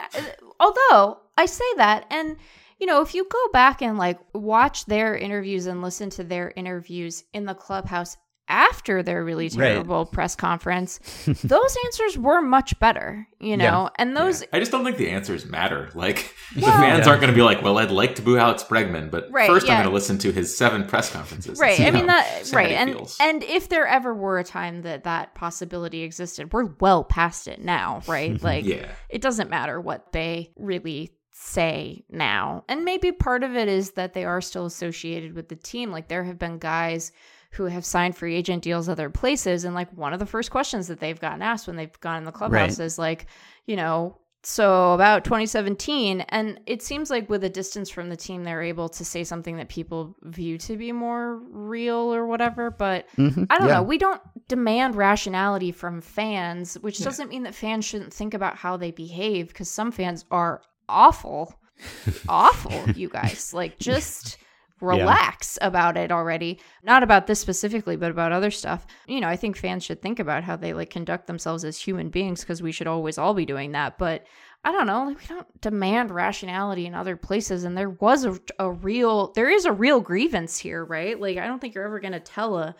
although 0.59 1.19
I 1.37 1.45
say 1.45 1.65
that, 1.77 2.05
and 2.09 2.37
you 2.79 2.87
know, 2.87 3.01
if 3.01 3.13
you 3.13 3.25
go 3.29 3.47
back 3.53 3.81
and 3.81 3.97
like 3.97 4.19
watch 4.33 4.85
their 4.85 5.15
interviews 5.15 5.65
and 5.65 5.81
listen 5.81 6.09
to 6.11 6.23
their 6.23 6.51
interviews 6.55 7.23
in 7.33 7.45
the 7.45 7.53
clubhouse 7.53 8.17
after 8.47 9.01
their 9.03 9.23
really 9.23 9.45
Right. 9.45 9.73
terrible 9.73 10.05
press 10.05 10.35
conference, 10.35 10.99
those 11.43 11.77
answers 11.85 12.17
were 12.17 12.41
much 12.41 12.77
better, 12.79 13.27
you 13.39 13.57
know, 13.57 13.89
and 13.97 14.15
those. 14.15 14.41
Yeah. 14.41 14.47
I 14.53 14.59
just 14.59 14.71
don't 14.71 14.83
think 14.85 14.97
the 14.97 15.09
answers 15.09 15.45
matter. 15.45 15.89
Like 15.95 16.33
the 16.53 16.61
fans 16.61 17.05
Yeah. 17.05 17.09
aren't 17.09 17.21
going 17.21 17.31
to 17.31 17.35
be 17.35 17.41
like, 17.41 17.61
"Well, 17.63 17.77
I'd 17.79 17.89
like 17.91 18.15
to 18.15 18.21
boo 18.21 18.37
Alex 18.37 18.63
Bregman, 18.63 19.09
but 19.09 19.27
Right, 19.31 19.47
first 19.47 19.65
yeah. 19.65 19.73
I'm 19.73 19.77
going 19.79 19.89
to 19.89 19.93
listen 19.93 20.17
to 20.19 20.31
his 20.31 20.55
seven 20.55 20.85
press 20.85 21.11
conferences." 21.11 21.59
Right. 21.59 21.77
see 21.77 21.85
I 21.85 21.91
mean 21.91 22.05
that 22.07 22.51
right. 22.53 22.71
And 22.71 22.91
feels." 22.91 23.17
and 23.19 23.43
if 23.43 23.69
there 23.69 23.87
ever 23.87 24.13
were 24.13 24.37
a 24.39 24.43
time 24.43 24.81
that 24.83 25.03
that 25.05 25.33
possibility 25.35 26.03
existed, 26.03 26.53
we're 26.53 26.65
well 26.79 27.03
past 27.03 27.47
it 27.47 27.61
now, 27.63 28.01
right? 28.07 28.41
Like 28.41 28.65
yeah, 28.65 28.87
it 29.09 29.21
doesn't 29.21 29.49
matter 29.49 29.79
what 29.81 30.11
they 30.11 30.51
really 30.57 31.11
say 31.31 32.03
now. 32.09 32.63
And 32.69 32.85
maybe 32.85 33.11
part 33.11 33.43
of 33.43 33.55
it 33.55 33.67
is 33.67 33.91
that 33.91 34.13
they 34.13 34.23
are 34.25 34.39
still 34.41 34.65
associated 34.65 35.33
with 35.33 35.49
the 35.49 35.55
team. 35.55 35.91
Like 35.91 36.07
there 36.07 36.23
have 36.23 36.39
been 36.39 36.59
guys 36.59 37.11
who 37.55 37.65
have 37.65 37.85
signed 37.85 38.15
free 38.15 38.35
agent 38.35 38.63
deals 38.63 38.87
other 38.89 39.09
places 39.09 39.63
and 39.65 39.73
like 39.73 39.91
one 39.93 40.13
of 40.13 40.19
the 40.19 40.25
first 40.25 40.51
questions 40.51 40.87
that 40.87 40.99
they've 40.99 41.19
gotten 41.19 41.41
asked 41.41 41.67
when 41.67 41.75
they've 41.75 41.99
gone 42.01 42.17
in 42.17 42.23
the 42.25 42.31
clubhouse 42.31 42.79
is 42.79 42.97
like, 42.99 43.25
you 43.65 43.75
know, 43.75 44.17
so 44.43 44.93
about 44.93 45.23
2017 45.23 46.21
and 46.21 46.59
it 46.67 46.83
seems 46.83 47.09
like 47.09 47.27
with 47.31 47.43
a 47.43 47.49
distance 47.49 47.89
from 47.89 48.09
the 48.09 48.15
team 48.15 48.43
they're 48.43 48.61
able 48.61 48.87
to 48.89 49.03
say 49.03 49.23
something 49.23 49.57
that 49.57 49.69
people 49.69 50.15
view 50.21 50.59
to 50.59 50.77
be 50.77 50.91
more 50.91 51.37
real 51.49 52.13
or 52.13 52.27
whatever, 52.27 52.69
but 52.69 53.07
Mhm. 53.17 53.47
I 53.49 53.57
don't 53.57 53.67
Yeah. 53.69 53.75
know. 53.77 53.83
We 53.83 53.97
don't 53.97 54.21
demand 54.47 54.95
rationality 54.95 55.71
from 55.71 55.99
fans, 55.99 56.75
which 56.75 56.99
Yeah. 56.99 57.05
doesn't 57.05 57.29
mean 57.29 57.41
that 57.43 57.55
fans 57.55 57.85
shouldn't 57.85 58.13
think 58.13 58.35
about 58.35 58.55
how 58.57 58.77
they 58.77 58.91
behave 58.91 59.47
because 59.47 59.69
some 59.71 59.91
fans 59.91 60.25
are 60.29 60.61
awful. 60.87 61.59
awful, 62.29 62.91
you 62.91 63.09
guys. 63.09 63.51
Like, 63.53 63.79
just 63.79 64.37
relax 64.85 65.57
about 65.61 65.97
it 65.97 66.11
already. 66.11 66.59
Not 66.83 67.03
about 67.03 67.27
this 67.27 67.39
specifically, 67.39 67.95
but 67.95 68.11
about 68.11 68.31
other 68.31 68.51
stuff. 68.51 68.85
You 69.07 69.19
know, 69.19 69.27
I 69.27 69.35
think 69.35 69.57
fans 69.57 69.83
should 69.83 70.01
think 70.01 70.19
about 70.19 70.43
how 70.43 70.55
they 70.55 70.73
like 70.73 70.89
conduct 70.89 71.27
themselves 71.27 71.65
as 71.65 71.77
human 71.77 72.09
beings 72.09 72.41
because 72.41 72.61
we 72.61 72.71
should 72.71 72.87
always 72.87 73.17
all 73.17 73.33
be 73.33 73.45
doing 73.45 73.71
that. 73.73 73.97
But 73.97 74.25
I 74.63 74.71
don't 74.71 74.87
know. 74.87 75.05
Like, 75.05 75.19
we 75.19 75.25
don't 75.27 75.61
demand 75.61 76.09
rationality 76.09 76.87
in 76.87 76.95
other 76.95 77.15
places. 77.15 77.65
And 77.65 77.77
there 77.77 77.91
was 77.91 78.25
a, 78.25 78.39
a 78.57 78.71
real, 78.71 79.31
there 79.33 79.49
is 79.49 79.65
a 79.65 79.71
real 79.71 80.01
grievance 80.01 80.57
here, 80.57 80.83
right? 80.83 81.19
Like, 81.19 81.37
I 81.37 81.45
don't 81.45 81.59
think 81.59 81.75
you're 81.75 81.85
ever 81.85 81.99
going 81.99 82.13
to 82.13 82.19
tell 82.19 82.57
a, 82.57 82.75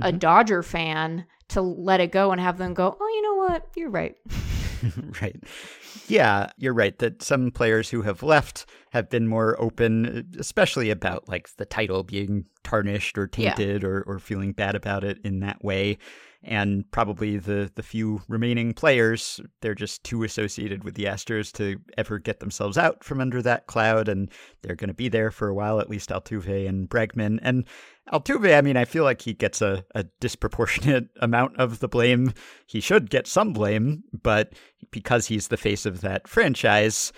a 0.00 0.08
mm-hmm. 0.08 0.18
Dodger 0.18 0.62
fan 0.62 1.26
to 1.48 1.60
let 1.60 2.00
it 2.00 2.10
go 2.10 2.32
and 2.32 2.40
have 2.40 2.56
them 2.56 2.72
go, 2.72 2.96
oh, 2.98 3.08
you 3.08 3.22
know 3.22 3.34
what? 3.34 3.68
You're 3.76 3.90
right. 3.90 4.16
right. 5.20 5.36
Yeah, 6.08 6.50
you're 6.56 6.74
right 6.74 6.96
that 6.98 7.22
some 7.22 7.50
players 7.50 7.90
who 7.90 8.02
have 8.02 8.22
left 8.22 8.66
have 8.90 9.10
been 9.10 9.26
more 9.26 9.60
open, 9.60 10.32
especially 10.38 10.90
about 10.90 11.28
like 11.28 11.48
the 11.56 11.64
title 11.64 12.02
being 12.02 12.44
tarnished 12.64 13.18
or 13.18 13.28
Yeah. 13.36 13.54
tainted 13.54 13.84
or, 13.84 14.02
or 14.02 14.18
feeling 14.18 14.52
bad 14.52 14.74
about 14.74 15.04
it 15.04 15.18
in 15.24 15.40
that 15.40 15.64
way. 15.64 15.98
And 16.46 16.88
probably 16.92 17.38
the, 17.38 17.70
the 17.74 17.82
few 17.82 18.22
remaining 18.28 18.72
players, 18.72 19.40
they're 19.60 19.74
just 19.74 20.04
too 20.04 20.22
associated 20.22 20.84
with 20.84 20.94
the 20.94 21.04
Astros 21.04 21.52
to 21.54 21.78
ever 21.98 22.20
get 22.20 22.38
themselves 22.38 22.78
out 22.78 23.02
from 23.02 23.20
under 23.20 23.42
that 23.42 23.66
cloud. 23.66 24.08
And 24.08 24.30
they're 24.62 24.76
going 24.76 24.88
to 24.88 24.94
be 24.94 25.08
there 25.08 25.32
for 25.32 25.48
a 25.48 25.54
while, 25.54 25.80
at 25.80 25.90
least 25.90 26.10
Altuve 26.10 26.68
and 26.68 26.88
Bregman. 26.88 27.40
And 27.42 27.64
Altuve, 28.12 28.56
I 28.56 28.60
mean, 28.60 28.76
I 28.76 28.84
feel 28.84 29.02
like 29.02 29.22
he 29.22 29.34
gets 29.34 29.60
a, 29.60 29.84
a 29.96 30.04
disproportionate 30.20 31.08
amount 31.20 31.56
of 31.58 31.80
the 31.80 31.88
blame. 31.88 32.32
He 32.66 32.80
should 32.80 33.10
get 33.10 33.26
some 33.26 33.52
blame, 33.52 34.04
but 34.22 34.52
because 34.92 35.26
he's 35.26 35.48
the 35.48 35.56
face 35.56 35.84
of 35.84 36.00
that 36.02 36.28
franchise, 36.28 37.12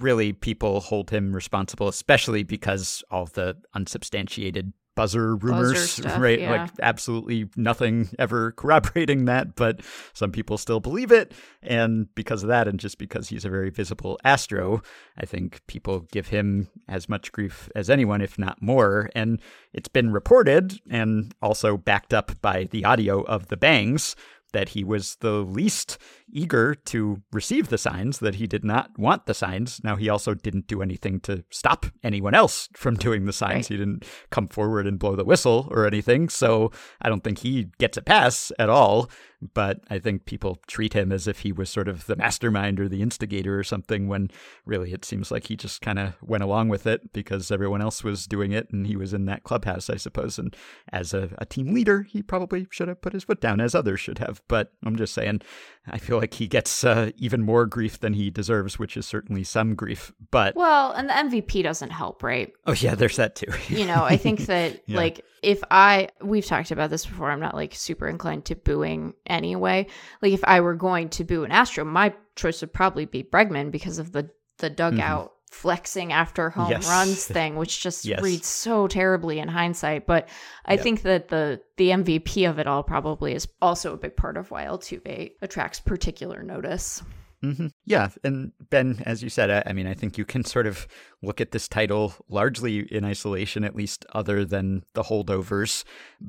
really 0.00 0.32
people 0.32 0.80
hold 0.80 1.10
him 1.10 1.32
responsible, 1.32 1.88
especially 1.88 2.42
because 2.42 3.04
all 3.10 3.26
the 3.26 3.56
unsubstantiated 3.74 4.72
buzzer 4.94 5.36
rumors, 5.36 5.92
stuff, 5.92 6.20
right? 6.20 6.40
yeah. 6.40 6.50
Like 6.50 6.70
absolutely 6.80 7.48
nothing 7.56 8.08
ever 8.18 8.52
corroborating 8.56 9.24
that, 9.26 9.54
but 9.54 9.80
some 10.12 10.32
people 10.32 10.58
still 10.58 10.80
believe 10.80 11.12
it. 11.12 11.32
And 11.62 12.12
because 12.14 12.42
of 12.42 12.48
that, 12.48 12.68
and 12.68 12.78
just 12.78 12.98
because 12.98 13.28
he's 13.28 13.44
a 13.44 13.50
very 13.50 13.70
visible 13.70 14.18
Astro, 14.24 14.82
I 15.16 15.26
think 15.26 15.60
people 15.66 16.00
give 16.12 16.28
him 16.28 16.68
as 16.88 17.08
much 17.08 17.32
grief 17.32 17.68
as 17.74 17.88
anyone, 17.88 18.20
if 18.20 18.38
not 18.38 18.60
more. 18.60 19.10
And 19.14 19.40
it's 19.72 19.88
been 19.88 20.12
reported 20.12 20.80
and 20.90 21.34
also 21.40 21.76
backed 21.76 22.12
up 22.12 22.32
by 22.40 22.64
the 22.64 22.84
audio 22.84 23.22
of 23.22 23.48
the 23.48 23.56
bangs 23.56 24.16
that 24.52 24.70
he 24.70 24.84
was 24.84 25.16
the 25.20 25.42
least 25.42 25.98
eager 26.32 26.74
to 26.74 27.22
receive 27.32 27.68
the 27.68 27.78
signs, 27.78 28.18
that 28.20 28.36
he 28.36 28.46
did 28.46 28.64
not 28.64 28.98
want 28.98 29.26
the 29.26 29.34
signs. 29.34 29.80
Now, 29.82 29.96
he 29.96 30.08
also 30.08 30.34
didn't 30.34 30.66
do 30.66 30.82
anything 30.82 31.20
to 31.20 31.44
stop 31.50 31.86
anyone 32.02 32.34
else 32.34 32.68
from 32.74 32.94
doing 32.94 33.24
the 33.24 33.32
signs. 33.32 33.52
Right. 33.52 33.68
He 33.68 33.76
didn't 33.76 34.04
come 34.30 34.48
forward 34.48 34.86
and 34.86 34.98
blow 34.98 35.16
the 35.16 35.24
whistle 35.24 35.68
or 35.70 35.86
anything. 35.86 36.28
So 36.28 36.70
I 37.00 37.08
don't 37.08 37.24
think 37.24 37.38
he 37.38 37.68
gets 37.78 37.96
a 37.96 38.02
pass 38.02 38.52
at 38.58 38.70
all. 38.70 39.10
But 39.54 39.80
I 39.90 39.98
think 39.98 40.24
people 40.24 40.58
treat 40.66 40.92
him 40.92 41.12
as 41.12 41.26
if 41.26 41.40
he 41.40 41.52
was 41.52 41.70
sort 41.70 41.88
of 41.88 42.06
the 42.06 42.16
mastermind 42.16 42.78
or 42.80 42.88
the 42.88 43.02
instigator 43.02 43.58
or 43.58 43.64
something, 43.64 44.08
when 44.08 44.30
really 44.64 44.92
it 44.92 45.04
seems 45.04 45.30
like 45.30 45.46
he 45.46 45.56
just 45.56 45.80
kind 45.80 45.98
of 45.98 46.14
went 46.22 46.42
along 46.42 46.68
with 46.68 46.86
it 46.86 47.12
because 47.12 47.50
everyone 47.50 47.82
else 47.82 48.04
was 48.04 48.26
doing 48.26 48.52
it 48.52 48.70
and 48.70 48.86
he 48.86 48.96
was 48.96 49.12
in 49.12 49.24
that 49.26 49.44
clubhouse, 49.44 49.90
I 49.90 49.96
suppose. 49.96 50.38
And 50.38 50.54
as 50.92 51.12
a, 51.12 51.30
a 51.38 51.46
team 51.46 51.74
leader, 51.74 52.02
he 52.02 52.22
probably 52.22 52.66
should 52.70 52.88
have 52.88 53.02
put 53.02 53.12
his 53.12 53.24
foot 53.24 53.40
down, 53.40 53.60
as 53.60 53.74
others 53.74 54.00
should 54.00 54.18
have. 54.18 54.42
But 54.48 54.72
I'm 54.84 54.96
just 54.96 55.14
saying, 55.14 55.42
I 55.88 55.98
feel 55.98 56.18
like 56.18 56.34
he 56.34 56.46
gets 56.46 56.84
uh, 56.84 57.10
even 57.16 57.42
more 57.42 57.66
grief 57.66 57.98
than 57.98 58.14
he 58.14 58.30
deserves, 58.30 58.78
which 58.78 58.96
is 58.96 59.06
certainly 59.06 59.42
some 59.44 59.74
grief. 59.74 60.12
But 60.30 60.54
well, 60.54 60.92
and 60.92 61.08
the 61.08 61.12
MVP 61.14 61.62
doesn't 61.62 61.90
help, 61.90 62.22
right? 62.22 62.52
Oh 62.66 62.72
yeah, 62.72 62.94
there's 62.94 63.16
that 63.16 63.34
too. 63.34 63.52
you 63.68 63.86
know, 63.86 64.04
I 64.04 64.16
think 64.16 64.40
that 64.46 64.82
yeah. 64.86 64.96
like 64.96 65.24
if 65.42 65.62
I 65.70 66.08
we've 66.22 66.46
talked 66.46 66.70
about 66.70 66.90
this 66.90 67.04
before, 67.04 67.30
I'm 67.30 67.40
not 67.40 67.54
like 67.54 67.74
super 67.74 68.06
inclined 68.06 68.44
to 68.46 68.56
booing 68.56 69.14
anyway. 69.32 69.86
Like 70.20 70.32
if 70.32 70.44
I 70.44 70.60
were 70.60 70.74
going 70.74 71.08
to 71.10 71.24
boo 71.24 71.44
an 71.44 71.50
Astro, 71.50 71.84
my 71.84 72.14
choice 72.36 72.60
would 72.60 72.72
probably 72.72 73.06
be 73.06 73.22
Bregman 73.22 73.70
because 73.70 73.98
of 73.98 74.12
the 74.12 74.30
the 74.58 74.70
dugout. 74.70 75.24
Mm-hmm 75.24 75.36
flexing 75.52 76.14
after 76.14 76.48
home 76.48 76.70
yes. 76.70 76.88
runs 76.88 77.26
thing, 77.26 77.56
which 77.56 77.82
just 77.82 78.06
yes. 78.06 78.22
reads 78.22 78.46
so 78.46 78.88
terribly 78.88 79.38
in 79.38 79.48
hindsight. 79.48 80.06
But 80.06 80.30
I 80.64 80.74
yep. 80.74 80.82
think 80.82 81.02
that 81.02 81.28
the 81.28 81.60
the 81.76 81.90
MVP 81.90 82.48
of 82.48 82.58
it 82.58 82.66
all 82.66 82.82
probably 82.82 83.34
is 83.34 83.46
also 83.60 83.92
a 83.92 83.98
big 83.98 84.16
part 84.16 84.38
of 84.38 84.50
why 84.50 84.64
Altuve 84.64 85.32
attracts 85.42 85.78
particular 85.78 86.42
notice. 86.42 87.02
Mm-hmm. 87.42 87.68
Yeah, 87.84 88.10
and 88.22 88.52
Ben, 88.70 89.02
as 89.04 89.22
you 89.22 89.28
said, 89.28 89.50
I, 89.50 89.70
I, 89.70 89.72
mean, 89.72 89.88
I 89.88 89.94
think 89.94 90.16
you 90.16 90.24
can 90.24 90.44
sort 90.44 90.66
of 90.66 90.86
look 91.22 91.40
at 91.40 91.50
this 91.50 91.66
title 91.66 92.14
largely 92.28 92.80
in 92.94 93.04
isolation, 93.04 93.64
at 93.64 93.74
least 93.74 94.06
other 94.12 94.44
than 94.44 94.84
the 94.94 95.02
holdovers. 95.02 95.82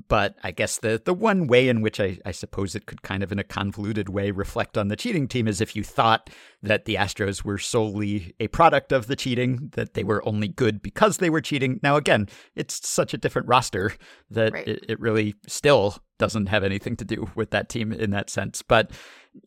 But 0.07 0.35
I 0.43 0.49
guess 0.49 0.79
the 0.79 0.99
the 1.03 1.13
one 1.13 1.45
way 1.45 1.69
in 1.69 1.81
which 1.81 1.99
I, 1.99 2.17
I 2.25 2.31
suppose 2.31 2.73
it 2.73 2.87
could 2.87 3.03
kind 3.03 3.21
of, 3.21 3.31
in 3.31 3.37
a 3.37 3.43
convoluted 3.43 4.09
way, 4.09 4.31
reflect 4.31 4.75
on 4.75 4.87
the 4.87 4.95
cheating 4.95 5.27
team 5.27 5.47
is 5.47 5.61
if 5.61 5.75
you 5.75 5.83
thought 5.83 6.31
that 6.63 6.85
the 6.85 6.95
Astros 6.95 7.43
were 7.43 7.59
solely 7.59 8.33
a 8.39 8.47
product 8.47 8.91
of 8.91 9.05
the 9.05 9.15
cheating, 9.15 9.69
that 9.73 9.93
they 9.93 10.03
were 10.03 10.27
only 10.27 10.47
good 10.47 10.81
because 10.81 11.17
they 11.17 11.29
were 11.29 11.41
cheating. 11.41 11.79
Now, 11.83 11.95
again, 11.95 12.27
it's 12.55 12.87
such 12.87 13.13
a 13.13 13.19
different 13.19 13.47
roster 13.47 13.93
that 14.31 14.53
right. 14.53 14.67
it, 14.67 14.85
it 14.89 14.99
really 14.99 15.35
still 15.47 15.97
doesn't 16.17 16.47
have 16.47 16.63
anything 16.63 16.95
to 16.95 17.05
do 17.05 17.29
with 17.35 17.51
that 17.51 17.69
team 17.69 17.91
in 17.91 18.11
that 18.11 18.29
sense. 18.29 18.61
But 18.61 18.91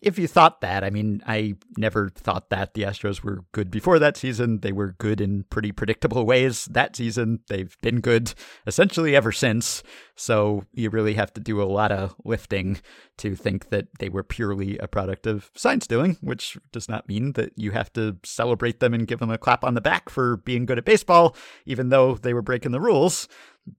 if 0.02 0.18
you 0.18 0.26
thought 0.26 0.60
that, 0.60 0.82
I 0.82 0.90
mean, 0.90 1.22
I 1.26 1.54
never 1.76 2.10
thought 2.10 2.50
that 2.50 2.74
the 2.74 2.82
Astros 2.82 3.22
were 3.22 3.44
good 3.52 3.70
before 3.70 3.98
that 3.98 4.16
season. 4.16 4.60
They 4.60 4.72
were 4.72 4.96
good 4.98 5.20
in 5.20 5.44
pretty 5.44 5.72
predictable 5.72 6.26
ways 6.26 6.66
that 6.66 6.96
season. 6.96 7.40
They've 7.48 7.76
been 7.82 8.00
good 8.00 8.34
essentially 8.66 9.14
ever 9.14 9.32
since. 9.32 9.82
So 10.16 10.64
you 10.72 10.90
really 10.90 11.14
have 11.14 11.32
to 11.34 11.40
do 11.40 11.62
a 11.62 11.64
lot 11.64 11.92
of 11.92 12.14
lifting 12.24 12.80
to 13.18 13.36
think 13.36 13.70
that 13.70 13.86
they 13.98 14.08
were 14.08 14.24
purely 14.24 14.76
a 14.78 14.88
product 14.88 15.26
of 15.26 15.50
sign 15.54 15.80
stealing, 15.80 16.16
which 16.20 16.58
does 16.72 16.88
not 16.88 17.08
mean 17.08 17.32
that 17.32 17.52
you 17.56 17.70
have 17.70 17.92
to 17.94 18.16
celebrate 18.24 18.80
them 18.80 18.94
and 18.94 19.06
give 19.06 19.20
them 19.20 19.30
a 19.30 19.38
clap 19.38 19.64
on 19.64 19.74
the 19.74 19.80
back 19.80 20.08
for 20.08 20.38
being 20.38 20.66
good 20.66 20.78
at 20.78 20.84
baseball, 20.84 21.36
even 21.64 21.90
though 21.90 22.14
they 22.14 22.34
were 22.34 22.42
breaking 22.42 22.72
the 22.72 22.80
rules. 22.80 23.28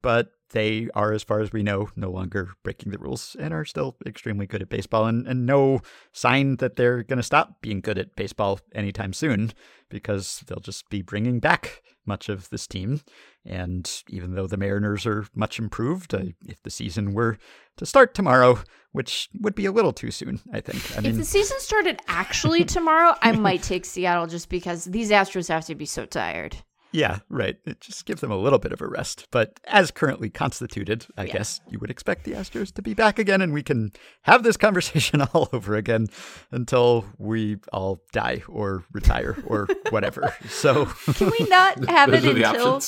But 0.02 0.32
they 0.52 0.88
are, 0.96 1.14
as 1.14 1.24
far 1.24 1.40
as 1.42 1.52
we 1.52 1.64
know, 1.64 1.90
no 1.96 2.10
longer 2.10 2.52
breaking 2.64 2.92
the 2.92 2.98
rules 2.98 3.36
and 3.40 3.54
are 3.54 3.66
still 3.66 3.98
extremely 4.06 4.48
good 4.48 4.62
at 4.62 4.70
baseball, 4.70 5.06
and, 5.06 5.28
and 5.28 5.46
no 5.46 5.82
sign 6.14 6.58
that 6.58 6.76
they're 6.76 7.04
going 7.04 7.18
to 7.18 7.24
stop 7.24 7.62
being 7.62 7.82
good 7.82 7.98
at 7.98 8.16
baseball 8.16 8.60
anytime 8.74 9.14
soon 9.14 9.52
because 9.90 10.44
they'll 10.48 10.60
just 10.60 10.90
be 10.90 11.02
bringing 11.02 11.40
back 11.40 11.82
much 12.06 12.30
of 12.30 12.50
this 12.50 12.68
team. 12.68 13.02
And 13.46 13.90
even 14.10 14.36
though 14.36 14.48
the 14.48 14.58
Mariners 14.58 15.06
are 15.06 15.28
much 15.36 15.60
improved, 15.60 16.14
uh, 16.14 16.24
if 16.46 16.62
the 16.64 16.70
season 16.70 17.14
were 17.14 17.38
to 17.78 17.86
start 17.86 18.14
tomorrow, 18.14 18.60
which 18.92 19.30
would 19.42 19.56
be 19.56 19.66
a 19.66 19.72
little 19.72 19.94
too 19.94 20.12
soon, 20.12 20.40
I 20.54 20.62
think. 20.62 20.98
I 20.98 21.02
mean, 21.02 21.12
if 21.12 21.18
the 21.18 21.26
season 21.26 21.60
started 21.60 22.02
actually 22.08 22.64
tomorrow, 22.64 23.16
I 23.22 23.34
might 23.34 23.64
take 23.64 23.86
Seattle 23.86 24.28
just 24.28 24.50
because 24.50 24.86
these 24.86 25.12
Astros 25.12 25.50
have 25.50 25.66
to 25.66 25.76
be 25.76 25.86
so 25.86 26.06
tired. 26.06 26.58
Yeah, 26.92 27.20
right. 27.30 27.58
It 27.66 27.82
just 27.82 28.06
give 28.06 28.22
them 28.22 28.32
a 28.32 28.38
little 28.38 28.60
bit 28.60 28.72
of 28.72 28.82
a 28.82 28.88
rest. 28.88 29.28
But 29.32 29.60
as 29.66 29.92
currently 29.92 30.30
constituted, 30.30 31.06
I 31.18 31.24
yeah. 31.24 31.34
guess 31.34 31.62
you 31.70 31.80
would 31.80 31.90
expect 31.90 32.24
the 32.24 32.34
Astros 32.34 32.74
to 32.76 32.82
be 32.82 32.94
back 32.94 33.20
again 33.20 33.42
and 33.42 33.54
we 33.54 33.64
can 33.64 33.92
have 34.24 34.44
this 34.44 34.58
conversation 34.68 35.22
all 35.22 35.50
over 35.54 35.76
again 35.76 36.08
until 36.52 37.06
we 37.18 37.58
all 37.74 38.02
die 38.12 38.44
or 38.48 38.84
retire 38.92 39.38
or 39.46 39.68
whatever. 39.90 40.34
So 40.48 40.86
can 40.86 41.32
we 41.38 41.46
not 41.48 41.84
have 41.90 42.14
it 42.14 42.24
until 42.24 42.82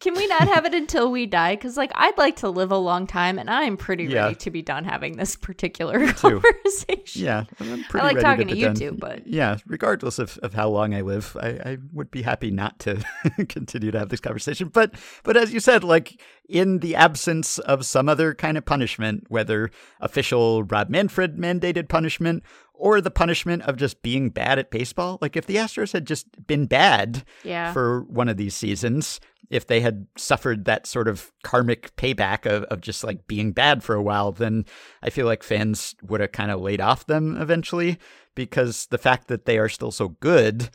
can 0.00 0.14
we 0.14 0.26
not 0.26 0.48
have 0.48 0.64
it 0.64 0.74
until 0.74 1.10
we 1.10 1.26
die? 1.26 1.54
Because 1.54 1.76
like 1.76 1.92
I'd 1.94 2.16
like 2.18 2.36
to 2.36 2.50
live 2.50 2.70
a 2.70 2.76
long 2.76 3.06
time, 3.06 3.38
and 3.38 3.48
I'm 3.50 3.76
pretty 3.76 4.04
yeah. 4.04 4.24
ready 4.24 4.34
to 4.36 4.50
be 4.50 4.62
done 4.62 4.84
having 4.84 5.16
this 5.16 5.36
particular 5.36 6.12
conversation. 6.12 7.22
Yeah, 7.22 7.44
I'm 7.60 7.84
pretty 7.84 8.04
I 8.04 8.12
like 8.12 8.20
talking 8.20 8.48
to, 8.48 8.54
to 8.54 8.58
you 8.58 8.66
done. 8.66 8.74
too, 8.74 8.92
but 8.92 9.26
yeah, 9.26 9.58
regardless 9.66 10.18
of, 10.18 10.38
of 10.38 10.54
how 10.54 10.68
long 10.68 10.94
I 10.94 11.00
live, 11.00 11.36
I, 11.40 11.48
I 11.48 11.78
would 11.92 12.10
be 12.10 12.22
happy 12.22 12.50
not 12.50 12.78
to 12.80 13.04
continue 13.48 13.90
to 13.90 13.98
have 13.98 14.08
this 14.08 14.20
conversation. 14.20 14.68
But 14.68 14.94
but 15.22 15.36
as 15.36 15.52
you 15.52 15.60
said, 15.60 15.84
like 15.84 16.20
in 16.48 16.78
the 16.78 16.94
absence 16.94 17.58
of 17.58 17.84
some 17.84 18.08
other 18.08 18.34
kind 18.34 18.56
of 18.56 18.64
punishment, 18.64 19.24
whether 19.28 19.70
official 20.00 20.62
Rob 20.64 20.88
Manfred 20.88 21.36
mandated 21.36 21.88
punishment 21.88 22.42
or 22.78 23.00
the 23.00 23.10
punishment 23.10 23.62
of 23.62 23.76
just 23.76 24.02
being 24.02 24.30
bad 24.30 24.58
at 24.58 24.70
baseball. 24.70 25.18
Like 25.20 25.36
if 25.36 25.46
the 25.46 25.56
Astros 25.56 25.92
had 25.92 26.06
just 26.06 26.46
been 26.46 26.66
bad 26.66 27.24
yeah. 27.42 27.72
for 27.72 28.02
one 28.02 28.28
of 28.28 28.36
these 28.36 28.54
seasons, 28.54 29.20
if 29.50 29.66
they 29.66 29.80
had 29.80 30.06
suffered 30.16 30.64
that 30.64 30.86
sort 30.86 31.08
of 31.08 31.32
karmic 31.42 31.94
payback 31.96 32.46
of, 32.46 32.64
of 32.64 32.80
just 32.80 33.04
like 33.04 33.26
being 33.26 33.52
bad 33.52 33.82
for 33.82 33.94
a 33.94 34.02
while, 34.02 34.32
then 34.32 34.64
I 35.02 35.10
feel 35.10 35.26
like 35.26 35.42
fans 35.42 35.94
would 36.02 36.20
have 36.20 36.32
kind 36.32 36.50
of 36.50 36.60
laid 36.60 36.80
off 36.80 37.06
them 37.06 37.36
eventually 37.40 37.98
because 38.34 38.86
the 38.86 38.98
fact 38.98 39.28
that 39.28 39.46
they 39.46 39.58
are 39.58 39.68
still 39.68 39.90
so 39.90 40.08
good 40.08 40.70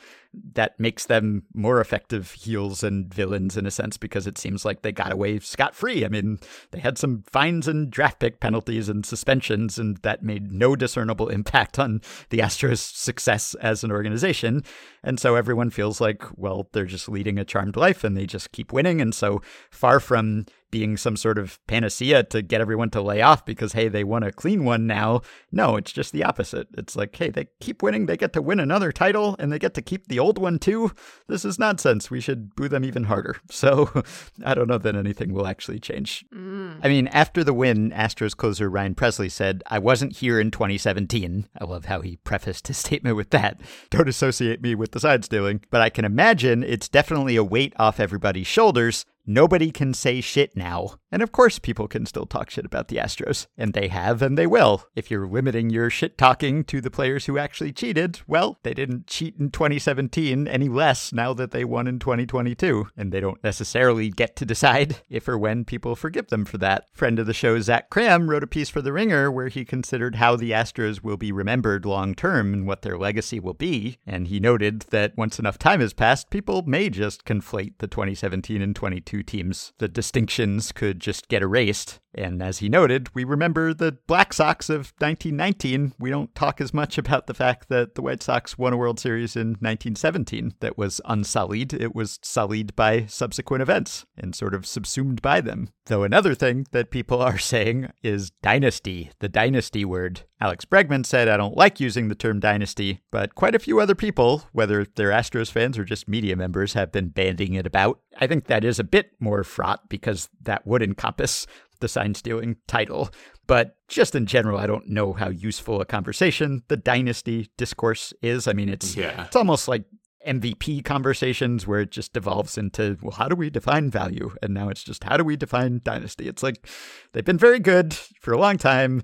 that 0.54 0.80
makes 0.80 1.06
them 1.06 1.44
more 1.54 1.82
effective 1.82 2.32
heels 2.32 2.84
and 2.84 3.14
villains 3.14 3.58
in 3.58 3.66
a 3.66 3.72
sense 3.72 3.98
because 3.98 4.26
it 4.26 4.38
seems 4.38 4.64
like 4.64 4.82
they 4.82 4.92
got 4.92 5.12
away 5.12 5.40
scot 5.40 5.76
free. 5.76 6.06
I 6.06 6.08
mean, 6.08 6.40
they 6.72 6.80
had 6.80 6.98
some 6.98 7.24
fines 7.30 7.68
and 7.68 7.92
draft 7.92 8.20
pick 8.20 8.40
penalties 8.40 8.88
and 8.88 9.06
suspensions, 9.06 9.78
and 9.78 9.98
that 9.98 10.24
made 10.24 10.52
no 10.52 10.76
discernible 10.76 11.28
impact 11.28 11.78
on 11.78 12.02
the 12.30 12.40
Astros' 12.40 12.78
success 12.78 13.56
as 13.56 13.84
an 13.84 13.92
organization. 13.92 14.64
And 15.04 15.20
so 15.20 15.36
everyone 15.36 15.70
feels 15.70 16.00
like, 16.00 16.24
well, 16.38 16.70
they're 16.72 16.86
just 16.86 17.10
leading 17.10 17.38
a 17.38 17.46
charmed 17.46 17.76
life 17.76 18.04
and 18.04 18.16
they 18.16 18.26
just 18.26 18.52
keep 18.54 18.61
winning. 18.70 19.02
And 19.02 19.16
so 19.16 19.42
far 19.70 20.00
from 20.00 20.46
being 20.72 20.98
some 20.98 21.18
sort 21.18 21.38
of 21.38 21.60
panacea 21.68 22.24
to 22.24 22.42
get 22.42 22.62
everyone 22.62 22.90
to 22.90 23.02
lay 23.02 23.22
off 23.22 23.46
because 23.46 23.74
hey 23.74 23.88
they 23.88 24.04
won 24.04 24.24
a 24.24 24.32
clean 24.32 24.64
one 24.64 24.88
now. 24.88 25.22
No 25.52 25.76
it's 25.76 25.92
just 25.92 26.14
the 26.14 26.24
opposite. 26.24 26.68
It's 26.78 26.96
like 26.96 27.16
hey 27.16 27.30
they 27.30 27.48
keep 27.60 27.84
winning. 27.84 28.06
They 28.06 28.18
get 28.18 28.34
to 28.34 28.42
win 28.42 28.60
another 28.60 28.92
title 28.92 29.36
and 29.38 29.52
they 29.52 29.60
get 29.60 29.74
to 29.76 29.82
keep 29.82 30.08
the 30.08 30.20
old 30.20 30.38
one 30.38 30.58
too. 30.60 30.92
This 31.28 31.46
is 31.46 31.60
nonsense. 31.60 32.10
We 32.10 32.22
should 32.22 32.56
boo 32.56 32.68
them 32.68 32.86
even 32.86 33.04
harder. 33.06 33.36
So 33.52 33.90
i 34.46 34.54
don't 34.54 34.68
know 34.68 34.78
that 34.78 34.96
anything 34.96 35.34
will 35.34 35.46
actually 35.46 35.80
change. 35.80 36.26
Mm. 36.34 36.80
i 36.82 36.88
mean 36.88 37.08
after 37.08 37.44
the 37.44 37.54
win 37.54 37.92
astros 37.92 38.36
closer 38.36 38.70
ryan 38.70 38.96
pressly 38.96 39.30
said 39.30 39.62
i 39.68 39.78
wasn't 39.78 40.14
here 40.18 40.40
in 40.40 40.52
2017 40.52 41.48
i 41.60 41.64
love 41.64 41.86
how 41.86 42.02
he 42.02 42.18
prefaced 42.18 42.68
his 42.68 42.78
statement 42.86 43.16
with 43.16 43.30
that. 43.32 43.60
Don't 43.90 44.10
associate 44.10 44.62
me 44.62 44.74
with 44.74 44.92
the 44.92 45.00
side 45.00 45.26
stealing. 45.26 45.62
But 45.70 45.82
i 45.82 45.90
can 45.90 46.06
imagine 46.06 46.64
it's 46.64 46.90
definitely 46.90 47.36
a 47.36 47.44
weight 47.44 47.74
off 47.78 48.00
everybody's 48.00 48.48
shoulders 48.48 49.06
Nobody 49.26 49.72
can 49.72 49.94
say 49.94 50.22
shit 50.22 50.56
now. 50.56 51.01
And 51.12 51.22
of 51.22 51.32
course, 51.32 51.60
people 51.60 51.88
can 51.88 52.06
still 52.06 52.26
talk 52.26 52.50
shit 52.50 52.66
about 52.66 52.88
the 52.88 52.98
Astros. 52.98 53.48
And 53.58 53.74
they 53.74 53.90
have, 53.90 54.22
and 54.22 54.38
they 54.38 54.48
will. 54.48 54.86
If 54.96 55.12
you're 55.12 55.28
limiting 55.28 55.70
your 55.70 55.90
shit 55.90 56.18
talking 56.18 56.64
to 56.66 56.80
the 56.80 56.90
players 56.90 57.26
who 57.26 57.38
actually 57.38 57.74
cheated, 57.74 58.22
well, 58.28 58.60
they 58.64 58.74
didn't 58.74 59.08
cheat 59.08 59.36
in 59.38 59.52
2017 59.52 60.48
any 60.48 60.70
less 60.70 61.12
now 61.12 61.34
that 61.34 61.52
they 61.52 61.66
won 61.66 61.88
in 61.88 62.00
2022. 62.00 62.88
And 62.96 63.12
they 63.12 63.20
don't 63.20 63.44
necessarily 63.44 64.10
get 64.10 64.36
to 64.38 64.46
decide 64.46 64.98
if 65.10 65.28
or 65.28 65.38
when 65.38 65.66
people 65.66 65.96
forgive 65.96 66.28
them 66.28 66.46
for 66.46 66.58
that. 66.60 66.86
Friend 66.94 67.20
of 67.20 67.26
the 67.28 67.34
show, 67.34 67.60
Zach 67.60 67.90
Kram, 67.90 68.30
wrote 68.30 68.44
a 68.44 68.48
piece 68.48 68.70
for 68.70 68.82
The 68.82 68.94
Ringer 68.94 69.30
where 69.30 69.50
he 69.50 69.66
considered 69.66 70.16
how 70.16 70.36
the 70.38 70.52
Astros 70.52 71.04
will 71.04 71.18
be 71.18 71.32
remembered 71.32 71.86
long 71.86 72.16
term 72.16 72.54
and 72.54 72.66
what 72.66 72.84
their 72.84 72.98
legacy 72.98 73.40
will 73.40 73.54
be. 73.54 73.98
And 74.08 74.28
he 74.28 74.40
noted 74.40 74.86
that 74.92 75.18
once 75.18 75.40
enough 75.40 75.58
time 75.58 75.82
has 75.82 75.94
passed, 75.94 76.30
people 76.30 76.64
may 76.64 76.90
just 76.90 77.26
conflate 77.26 77.74
the 77.80 77.88
2017 77.88 78.62
and 78.62 78.76
22 78.76 79.24
teams. 79.24 79.74
The 79.80 79.90
distinctions 79.90 80.72
could 80.72 81.01
just 81.02 81.28
get 81.28 81.42
erased. 81.42 82.01
And 82.14 82.42
as 82.42 82.60
he 82.60 82.70
noted, 82.70 83.14
we 83.16 83.24
remember 83.24 83.74
the 83.74 83.94
Black 84.08 84.34
Sox 84.34 84.70
of 84.70 84.94
1919. 85.00 85.94
We 86.00 86.10
don't 86.10 86.34
talk 86.36 86.60
as 86.60 86.74
much 86.74 86.98
about 86.98 87.28
the 87.28 87.34
fact 87.34 87.70
that 87.70 87.96
the 87.96 88.02
White 88.02 88.22
Sox 88.22 88.58
won 88.58 88.74
a 88.74 88.78
World 88.78 89.00
Series 89.00 89.36
in 89.36 89.50
1917 89.60 90.56
that 90.60 90.78
was 90.78 91.00
unsullied. 91.06 91.74
It 91.74 91.96
was 91.96 92.20
sullied 92.22 92.76
by 92.76 93.06
subsequent 93.06 93.62
events 93.62 94.06
and 94.18 94.36
sort 94.36 94.54
of 94.54 94.66
subsumed 94.66 95.22
by 95.22 95.42
them. 95.42 95.70
Though 95.86 96.04
another 96.04 96.36
thing 96.36 96.68
that 96.72 96.92
people 96.92 97.22
are 97.22 97.38
saying 97.40 97.92
is 98.04 98.32
dynasty, 98.42 99.12
the 99.20 99.30
dynasty 99.30 99.86
word. 99.86 100.22
Alex 100.40 100.66
Bregman 100.66 101.06
said, 101.06 101.28
I 101.28 101.38
don't 101.38 101.56
like 101.56 101.80
using 101.80 102.08
the 102.08 102.16
term 102.16 102.40
dynasty, 102.40 103.02
but 103.12 103.36
quite 103.36 103.54
a 103.54 103.60
few 103.60 103.80
other 103.80 103.94
people, 103.94 104.44
whether 104.54 104.86
they're 104.96 105.12
Astros 105.12 105.52
fans 105.52 105.78
or 105.78 105.84
just 105.84 106.08
media 106.08 106.36
members, 106.36 106.74
have 106.74 106.92
been 106.92 107.10
banding 107.10 107.54
it 107.54 107.68
about. 107.68 108.00
I 108.20 108.26
think 108.26 108.46
that 108.46 108.66
is 108.66 108.80
a 108.80 108.84
bit 108.84 109.12
more 109.20 109.44
fraught 109.44 109.88
because 109.88 110.30
that 110.42 110.66
would 110.66 110.82
encompass 110.82 111.46
the 111.82 111.88
sign 111.88 112.14
stealing 112.16 112.56
title. 112.68 113.10
But 113.48 113.76
just 113.90 114.16
in 114.16 114.26
general, 114.26 114.58
I 114.58 114.66
don't 114.68 114.88
know 114.88 115.14
how 115.14 115.30
useful 115.30 115.82
a 115.82 115.86
conversation 115.86 116.62
the 116.70 116.78
dynasty 116.78 117.50
discourse 117.58 118.14
is. 118.22 118.48
I 118.48 118.54
mean, 118.54 118.70
it's 118.70 118.96
Yeah. 118.96 119.26
it's 119.26 119.36
almost 119.36 119.68
like 119.68 119.84
MVP 120.26 120.86
conversations 120.86 121.66
where 121.66 121.80
it 121.82 121.90
just 121.92 122.14
devolves 122.14 122.56
into, 122.58 122.96
well, 123.02 123.12
how 123.14 123.28
do 123.28 123.36
we 123.36 123.50
define 123.50 123.90
value? 123.90 124.32
And 124.44 124.54
now 124.54 124.70
it's 124.70 124.84
just, 124.84 125.04
how 125.04 125.18
do 125.18 125.24
we 125.24 125.36
define 125.36 125.82
dynasty? 125.84 126.28
It's 126.28 126.44
like 126.44 126.68
they've 127.12 127.26
been 127.26 127.40
very 127.40 127.60
good 127.60 127.94
for 128.22 128.32
a 128.32 128.38
long 128.40 128.58
time. 128.58 129.02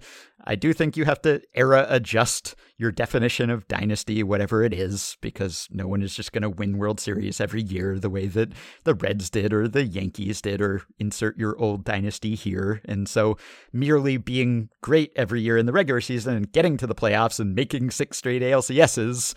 I 0.47 0.55
do 0.55 0.71
think 0.71 0.95
you 0.95 1.03
have 1.03 1.21
to 1.23 1.41
era 1.53 1.85
adjust 1.89 2.55
your 2.77 2.91
definition 2.91 3.49
of 3.49 3.67
dynasty, 3.67 4.23
whatever 4.23 4.63
it 4.63 4.73
is, 4.73 5.17
because 5.19 5.67
no 5.71 5.87
one 5.87 6.01
is 6.01 6.15
just 6.15 6.31
going 6.31 6.43
to 6.43 6.49
win 6.49 6.77
World 6.77 7.01
Series 7.01 7.41
every 7.41 7.61
year 7.61 7.99
the 7.99 8.09
way 8.09 8.27
that 8.27 8.53
the 8.85 8.93
Reds 8.93 9.29
did 9.29 9.51
or 9.51 9.67
the 9.67 9.83
Yankees 9.83 10.41
did, 10.41 10.61
or 10.61 10.83
insert 10.99 11.37
your 11.37 11.59
old 11.59 11.83
dynasty 11.83 12.33
here. 12.35 12.81
And 12.85 13.09
so 13.09 13.37
merely 13.73 14.15
being 14.15 14.69
great 14.81 15.11
every 15.17 15.41
year 15.41 15.57
in 15.57 15.65
the 15.65 15.73
regular 15.73 15.99
season 15.99 16.37
and 16.37 16.51
getting 16.51 16.77
to 16.77 16.87
the 16.87 16.95
playoffs 16.95 17.39
and 17.41 17.53
making 17.53 17.91
six 17.91 18.17
straight 18.17 18.41
ALCSs, 18.41 19.35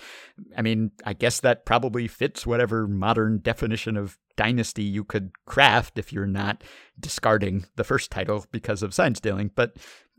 I 0.57 0.63
mean, 0.63 0.93
I 1.05 1.15
guess 1.15 1.41
that 1.41 1.67
probably 1.67 2.07
fits 2.07 2.47
whatever 2.47 2.87
modern 2.87 3.39
definition 3.39 3.97
of 3.97 4.17
dynasty 4.37 4.85
you 4.85 5.05
could 5.05 5.33
craft 5.45 5.99
if 5.99 6.13
you're 6.13 6.27
not 6.27 6.63
discarding 6.99 7.67
the 7.77 7.85
first 7.85 8.11
title 8.11 8.47
because 8.53 8.83
of 8.83 8.95
sign 8.95 9.15
stealing. 9.15 9.51
But 9.55 9.77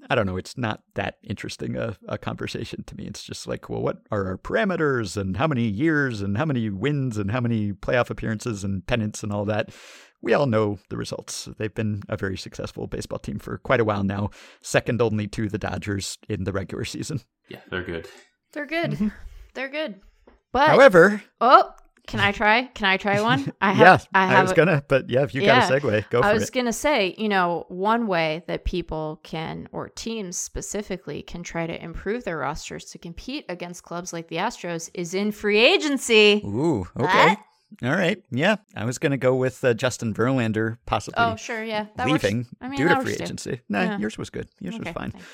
I 0.09 0.15
don't 0.15 0.25
know. 0.25 0.37
It's 0.37 0.57
not 0.57 0.83
that 0.95 1.17
interesting 1.23 1.77
a, 1.77 1.95
a 2.07 2.17
conversation 2.17 2.83
to 2.85 2.95
me. 2.95 3.05
It's 3.05 3.23
just 3.23 3.47
like, 3.47 3.69
well, 3.69 3.81
what 3.81 4.01
are 4.11 4.27
our 4.27 4.37
parameters 4.37 5.15
and 5.15 5.37
how 5.37 5.47
many 5.47 5.67
years 5.67 6.21
and 6.21 6.37
how 6.37 6.45
many 6.45 6.69
wins 6.69 7.17
and 7.17 7.31
how 7.31 7.39
many 7.39 7.71
playoff 7.71 8.09
appearances 8.09 8.63
and 8.63 8.85
pennants 8.85 9.23
and 9.23 9.31
all 9.31 9.45
that? 9.45 9.69
We 10.21 10.33
all 10.33 10.45
know 10.45 10.79
the 10.89 10.97
results. 10.97 11.49
They've 11.57 11.73
been 11.73 12.03
a 12.07 12.17
very 12.17 12.37
successful 12.37 12.87
baseball 12.87 13.19
team 13.19 13.39
for 13.39 13.57
quite 13.57 13.79
a 13.79 13.85
while 13.85 14.03
now, 14.03 14.29
second 14.61 15.01
only 15.01 15.27
to 15.29 15.49
the 15.49 15.57
Dodgers 15.57 16.17
in 16.29 16.43
the 16.43 16.51
regular 16.51 16.85
season. 16.85 17.21
Yeah, 17.49 17.61
they're 17.69 17.83
good. 17.83 18.07
They're 18.53 18.67
good. 18.67 18.91
Mm-hmm. 18.91 19.07
They're 19.53 19.69
good. 19.69 20.01
But 20.51 20.67
However, 20.67 21.23
oh, 21.39 21.71
can 22.07 22.19
I 22.19 22.31
try? 22.31 22.63
Can 22.73 22.85
I 22.87 22.97
try 22.97 23.21
one? 23.21 23.51
I 23.61 23.69
yeah, 23.71 23.75
have. 23.75 24.07
I 24.13 24.41
was 24.41 24.51
a- 24.51 24.55
gonna, 24.55 24.83
but 24.87 25.09
yeah, 25.09 25.23
if 25.23 25.33
you 25.35 25.45
got 25.45 25.69
a 25.69 25.73
segue, 25.73 26.09
go 26.09 26.21
for 26.21 26.27
it. 26.27 26.29
I 26.29 26.33
was 26.33 26.49
it. 26.49 26.53
going 26.53 26.65
to 26.65 26.73
say, 26.73 27.15
you 27.17 27.29
know, 27.29 27.65
one 27.69 28.07
way 28.07 28.43
that 28.47 28.65
people 28.65 29.19
can, 29.23 29.69
or 29.71 29.89
teams 29.89 30.37
specifically, 30.37 31.21
can 31.21 31.43
try 31.43 31.67
to 31.67 31.83
improve 31.83 32.23
their 32.23 32.37
rosters 32.37 32.85
to 32.91 32.97
compete 32.97 33.45
against 33.49 33.83
clubs 33.83 34.13
like 34.13 34.27
the 34.27 34.37
Astros 34.37 34.89
is 34.93 35.13
in 35.13 35.31
free 35.31 35.59
agency. 35.59 36.41
Ooh, 36.45 36.87
okay. 36.99 37.35
All 37.83 37.91
right. 37.95 38.21
Yeah. 38.31 38.57
I 38.75 38.83
was 38.83 38.97
going 38.97 39.11
to 39.11 39.17
go 39.17 39.35
with 39.35 39.63
uh, 39.63 39.73
Justin 39.73 40.13
Verlander 40.13 40.77
possibly 40.85 41.23
Oh, 41.23 41.35
sure, 41.37 41.63
yeah, 41.63 41.85
that 41.95 42.09
works. 42.09 42.23
leaving 42.23 42.47
I 42.59 42.67
mean, 42.67 42.77
due 42.77 42.87
to 42.89 42.95
works 42.95 43.05
free 43.05 43.15
too. 43.15 43.23
agency. 43.23 43.61
No, 43.69 43.81
Yeah. 43.81 43.97
yours 43.97 44.17
was 44.17 44.29
good. 44.29 44.49
Yours 44.59 44.75
Okay, 44.75 44.89
was 44.89 44.93
fine. 44.93 45.11
thanks. 45.11 45.27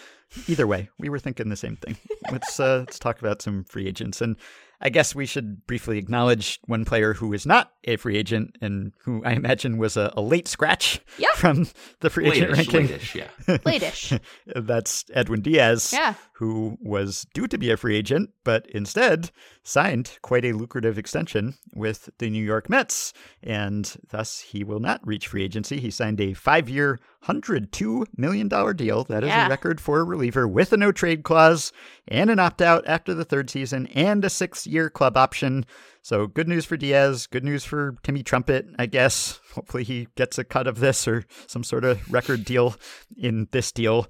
Either 0.47 0.67
way, 0.67 0.89
we 0.99 1.09
were 1.09 1.19
thinking 1.19 1.49
the 1.49 1.55
same 1.55 1.77
thing. 1.77 1.97
let's 2.31 2.59
uh, 2.59 2.79
let's 2.85 2.99
talk 2.99 3.19
about 3.19 3.41
some 3.41 3.63
free 3.63 3.87
agents, 3.87 4.21
and 4.21 4.35
I 4.79 4.89
guess 4.89 5.15
we 5.15 5.25
should 5.25 5.65
briefly 5.65 5.97
acknowledge 5.97 6.59
one 6.65 6.85
player 6.85 7.13
who 7.13 7.33
is 7.33 7.47
not 7.47 7.71
a 7.85 7.95
free 7.95 8.15
agent 8.15 8.55
and 8.61 8.93
who 9.05 9.23
I 9.25 9.31
imagine 9.31 9.77
was 9.79 9.97
a, 9.97 10.13
a 10.15 10.21
late 10.21 10.47
scratch 10.47 10.99
Yeah. 11.17 11.29
from 11.35 11.67
the 12.01 12.11
free 12.11 12.27
agent 12.29 12.51
Latish, 12.51 12.55
ranking. 12.73 12.87
latish, 12.87 13.15
yeah. 13.15 13.27
Latish. 13.65 14.19
That's 14.55 15.05
Edwin 15.15 15.41
Diaz, 15.41 15.91
Yeah. 15.93 16.13
who 16.33 16.77
was 16.79 17.25
due 17.33 17.47
to 17.47 17.57
be 17.57 17.71
a 17.71 17.77
free 17.77 17.95
agent, 17.97 18.29
but 18.43 18.67
instead 18.69 19.31
signed 19.63 20.19
quite 20.21 20.45
a 20.45 20.53
lucrative 20.53 20.99
extension 20.99 21.55
with 21.73 22.09
the 22.19 22.29
New 22.29 22.43
York 22.43 22.69
Mets, 22.69 23.13
and 23.41 23.95
thus 24.11 24.41
he 24.41 24.63
will 24.63 24.79
not 24.79 25.05
reach 25.07 25.27
free 25.27 25.43
agency. 25.43 25.79
He 25.79 25.89
signed 25.89 26.21
a 26.21 26.33
five 26.35 26.69
year, 26.69 26.99
$102 27.27 28.05
million 28.15 28.47
deal. 28.47 29.03
That 29.05 29.23
is 29.23 29.29
Yeah. 29.29 29.47
a 29.47 29.49
record 29.49 29.81
for 29.81 29.99
a 29.99 30.03
reliever 30.17 30.47
with 30.47 30.73
a 30.73 30.77
no 30.77 30.91
trade 30.91 31.23
clause 31.23 31.71
and 32.07 32.29
an 32.29 32.39
opt 32.39 32.61
out 32.61 32.83
after 32.87 33.13
the 33.13 33.25
third 33.25 33.49
season 33.49 33.87
and 33.87 34.25
a 34.25 34.29
six 34.29 34.65
year 34.65 34.89
club 34.89 35.15
option. 35.15 35.65
So 36.01 36.25
good 36.25 36.47
news 36.47 36.65
for 36.65 36.75
Diaz, 36.75 37.27
good 37.27 37.43
news 37.43 37.63
for 37.63 37.95
Timmy 38.03 38.23
Trumpet, 38.23 38.65
I 38.79 38.87
guess. 38.87 39.39
Hopefully 39.53 39.83
he 39.83 40.07
gets 40.15 40.37
a 40.37 40.43
cut 40.43 40.67
of 40.67 40.79
this 40.79 41.07
or 41.07 41.25
some 41.45 41.63
sort 41.63 41.85
of 41.85 42.11
record 42.11 42.45
deal 42.45 42.75
in 43.15 43.47
this 43.51 43.71
deal. 43.71 44.07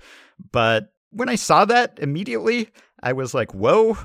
But 0.52 0.94
when 1.12 1.30
I 1.30 1.36
saw 1.36 1.66
that 1.66 2.00
immediately, 2.00 2.70
I 3.02 3.14
was 3.14 3.34
like, 3.34 3.54
whoa, 3.54 3.98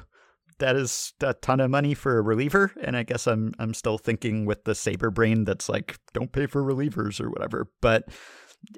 that 0.59 0.77
is 0.77 1.13
a 1.21 1.35
ton 1.35 1.61
of 1.61 1.71
money 1.71 1.95
for 1.95 2.19
a 2.19 2.23
reliever. 2.23 2.73
And 2.81 2.97
I 2.97 3.05
guess 3.05 3.27
I'm 3.27 3.55
I'm 3.59 3.75
still 3.75 3.99
thinking 3.99 4.45
with 4.45 4.65
the 4.65 4.75
saber 4.75 5.11
brain 5.11 5.45
that's 5.45 5.69
like, 5.69 5.99
don't 6.13 6.33
pay 6.33 6.47
for 6.47 6.63
relievers 6.63 7.21
or 7.21 7.31
whatever. 7.31 7.69
But 7.81 8.09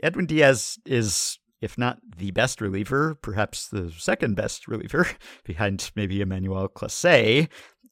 Edwin 0.02 0.26
Diaz 0.26 0.78
is 0.86 1.38
if 1.64 1.78
not 1.78 1.98
the 2.18 2.30
best 2.30 2.60
reliever, 2.60 3.14
perhaps 3.14 3.68
the 3.68 3.90
second 3.96 4.36
best 4.36 4.68
reliever 4.68 5.08
behind 5.44 5.90
maybe 5.96 6.20
Emmanuel 6.20 6.68
Clase. 6.68 7.48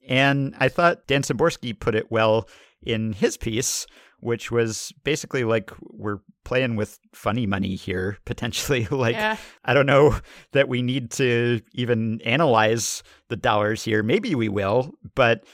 And 0.07 0.55
I 0.59 0.69
thought 0.69 1.07
Dan 1.07 1.23
Szymborski 1.23 1.79
put 1.79 1.95
it 1.95 2.11
well 2.11 2.49
in 2.83 3.15
his 3.15 3.39
piece, 3.39 3.87
which 4.21 4.51
was 4.51 4.93
basically 5.05 5.45
like 5.45 5.71
we're 5.81 6.19
playing 6.45 6.77
with 6.77 6.99
funny 7.15 7.47
money 7.47 7.75
here, 7.75 8.19
potentially. 8.27 8.87
like, 8.91 9.15
Yeah. 9.15 9.39
I 9.65 9.73
don't 9.73 9.87
know 9.87 10.19
that 10.53 10.69
we 10.69 10.83
need 10.83 11.11
to 11.13 11.63
even 11.73 12.21
analyze 12.23 13.03
the 13.29 13.37
dollars 13.37 13.83
here. 13.83 14.03
Maybe 14.03 14.35
we 14.35 14.51
will, 14.51 14.93
but 15.15 15.45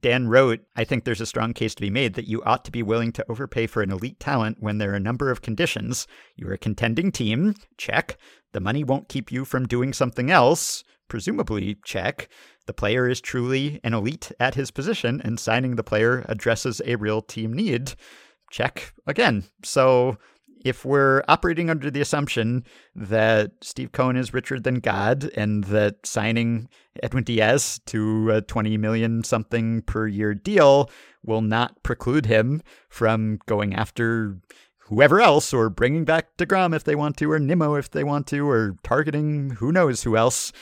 Dan 0.00 0.28
wrote, 0.28 0.60
I 0.76 0.84
think 0.84 1.04
there's 1.04 1.20
a 1.20 1.26
strong 1.26 1.54
case 1.54 1.74
to 1.74 1.80
be 1.80 1.90
made 1.90 2.14
that 2.14 2.28
you 2.28 2.42
ought 2.42 2.64
to 2.66 2.72
be 2.72 2.82
willing 2.82 3.12
to 3.12 3.24
overpay 3.30 3.66
for 3.66 3.82
an 3.82 3.90
elite 3.90 4.20
talent 4.20 4.58
when 4.60 4.78
there 4.78 4.92
are 4.92 4.96
a 4.96 5.00
number 5.00 5.30
of 5.30 5.42
conditions. 5.42 6.06
You're 6.36 6.52
a 6.52 6.58
contending 6.58 7.10
team, 7.10 7.54
check. 7.78 8.18
The 8.52 8.60
money 8.60 8.84
won't 8.84 9.08
keep 9.08 9.32
you 9.32 9.44
from 9.44 9.66
doing 9.66 9.92
something 9.92 10.30
else, 10.30 10.84
presumably, 11.08 11.76
check. 11.84 12.28
The 12.66 12.72
player 12.72 13.08
is 13.08 13.20
truly 13.20 13.80
an 13.84 13.94
elite 13.94 14.32
at 14.40 14.54
his 14.54 14.70
position, 14.70 15.20
and 15.22 15.38
signing 15.38 15.76
the 15.76 15.84
player 15.84 16.24
addresses 16.28 16.80
a 16.84 16.96
real 16.96 17.22
team 17.22 17.52
need, 17.52 17.94
check 18.50 18.94
again. 19.06 19.44
So 19.62 20.18
if 20.64 20.84
we're 20.84 21.22
operating 21.28 21.68
under 21.68 21.90
the 21.90 22.00
assumption 22.00 22.64
that 22.96 23.52
Steve 23.60 23.92
Cohen 23.92 24.16
is 24.16 24.34
richer 24.34 24.58
than 24.58 24.76
God 24.76 25.30
and 25.36 25.64
that 25.64 26.06
signing 26.06 26.68
Edwin 27.02 27.24
Diaz 27.24 27.80
to 27.86 28.30
a 28.30 28.40
20 28.40 28.76
million 28.78 29.22
something 29.22 29.82
per 29.82 30.08
year 30.08 30.34
deal 30.34 30.90
will 31.22 31.42
not 31.42 31.82
preclude 31.82 32.26
him 32.26 32.62
from 32.88 33.38
going 33.46 33.74
after 33.74 34.38
whoever 34.78 35.20
else 35.20 35.52
or 35.52 35.70
bringing 35.70 36.04
back 36.04 36.36
DeGrom 36.36 36.74
if 36.74 36.84
they 36.84 36.94
want 36.94 37.16
to 37.18 37.30
or 37.30 37.38
Nimmo 37.38 37.74
if 37.74 37.90
they 37.90 38.04
want 38.04 38.26
to 38.28 38.48
or 38.48 38.76
targeting 38.82 39.50
who 39.50 39.70
knows 39.70 40.02
who 40.02 40.16
else 40.16 40.52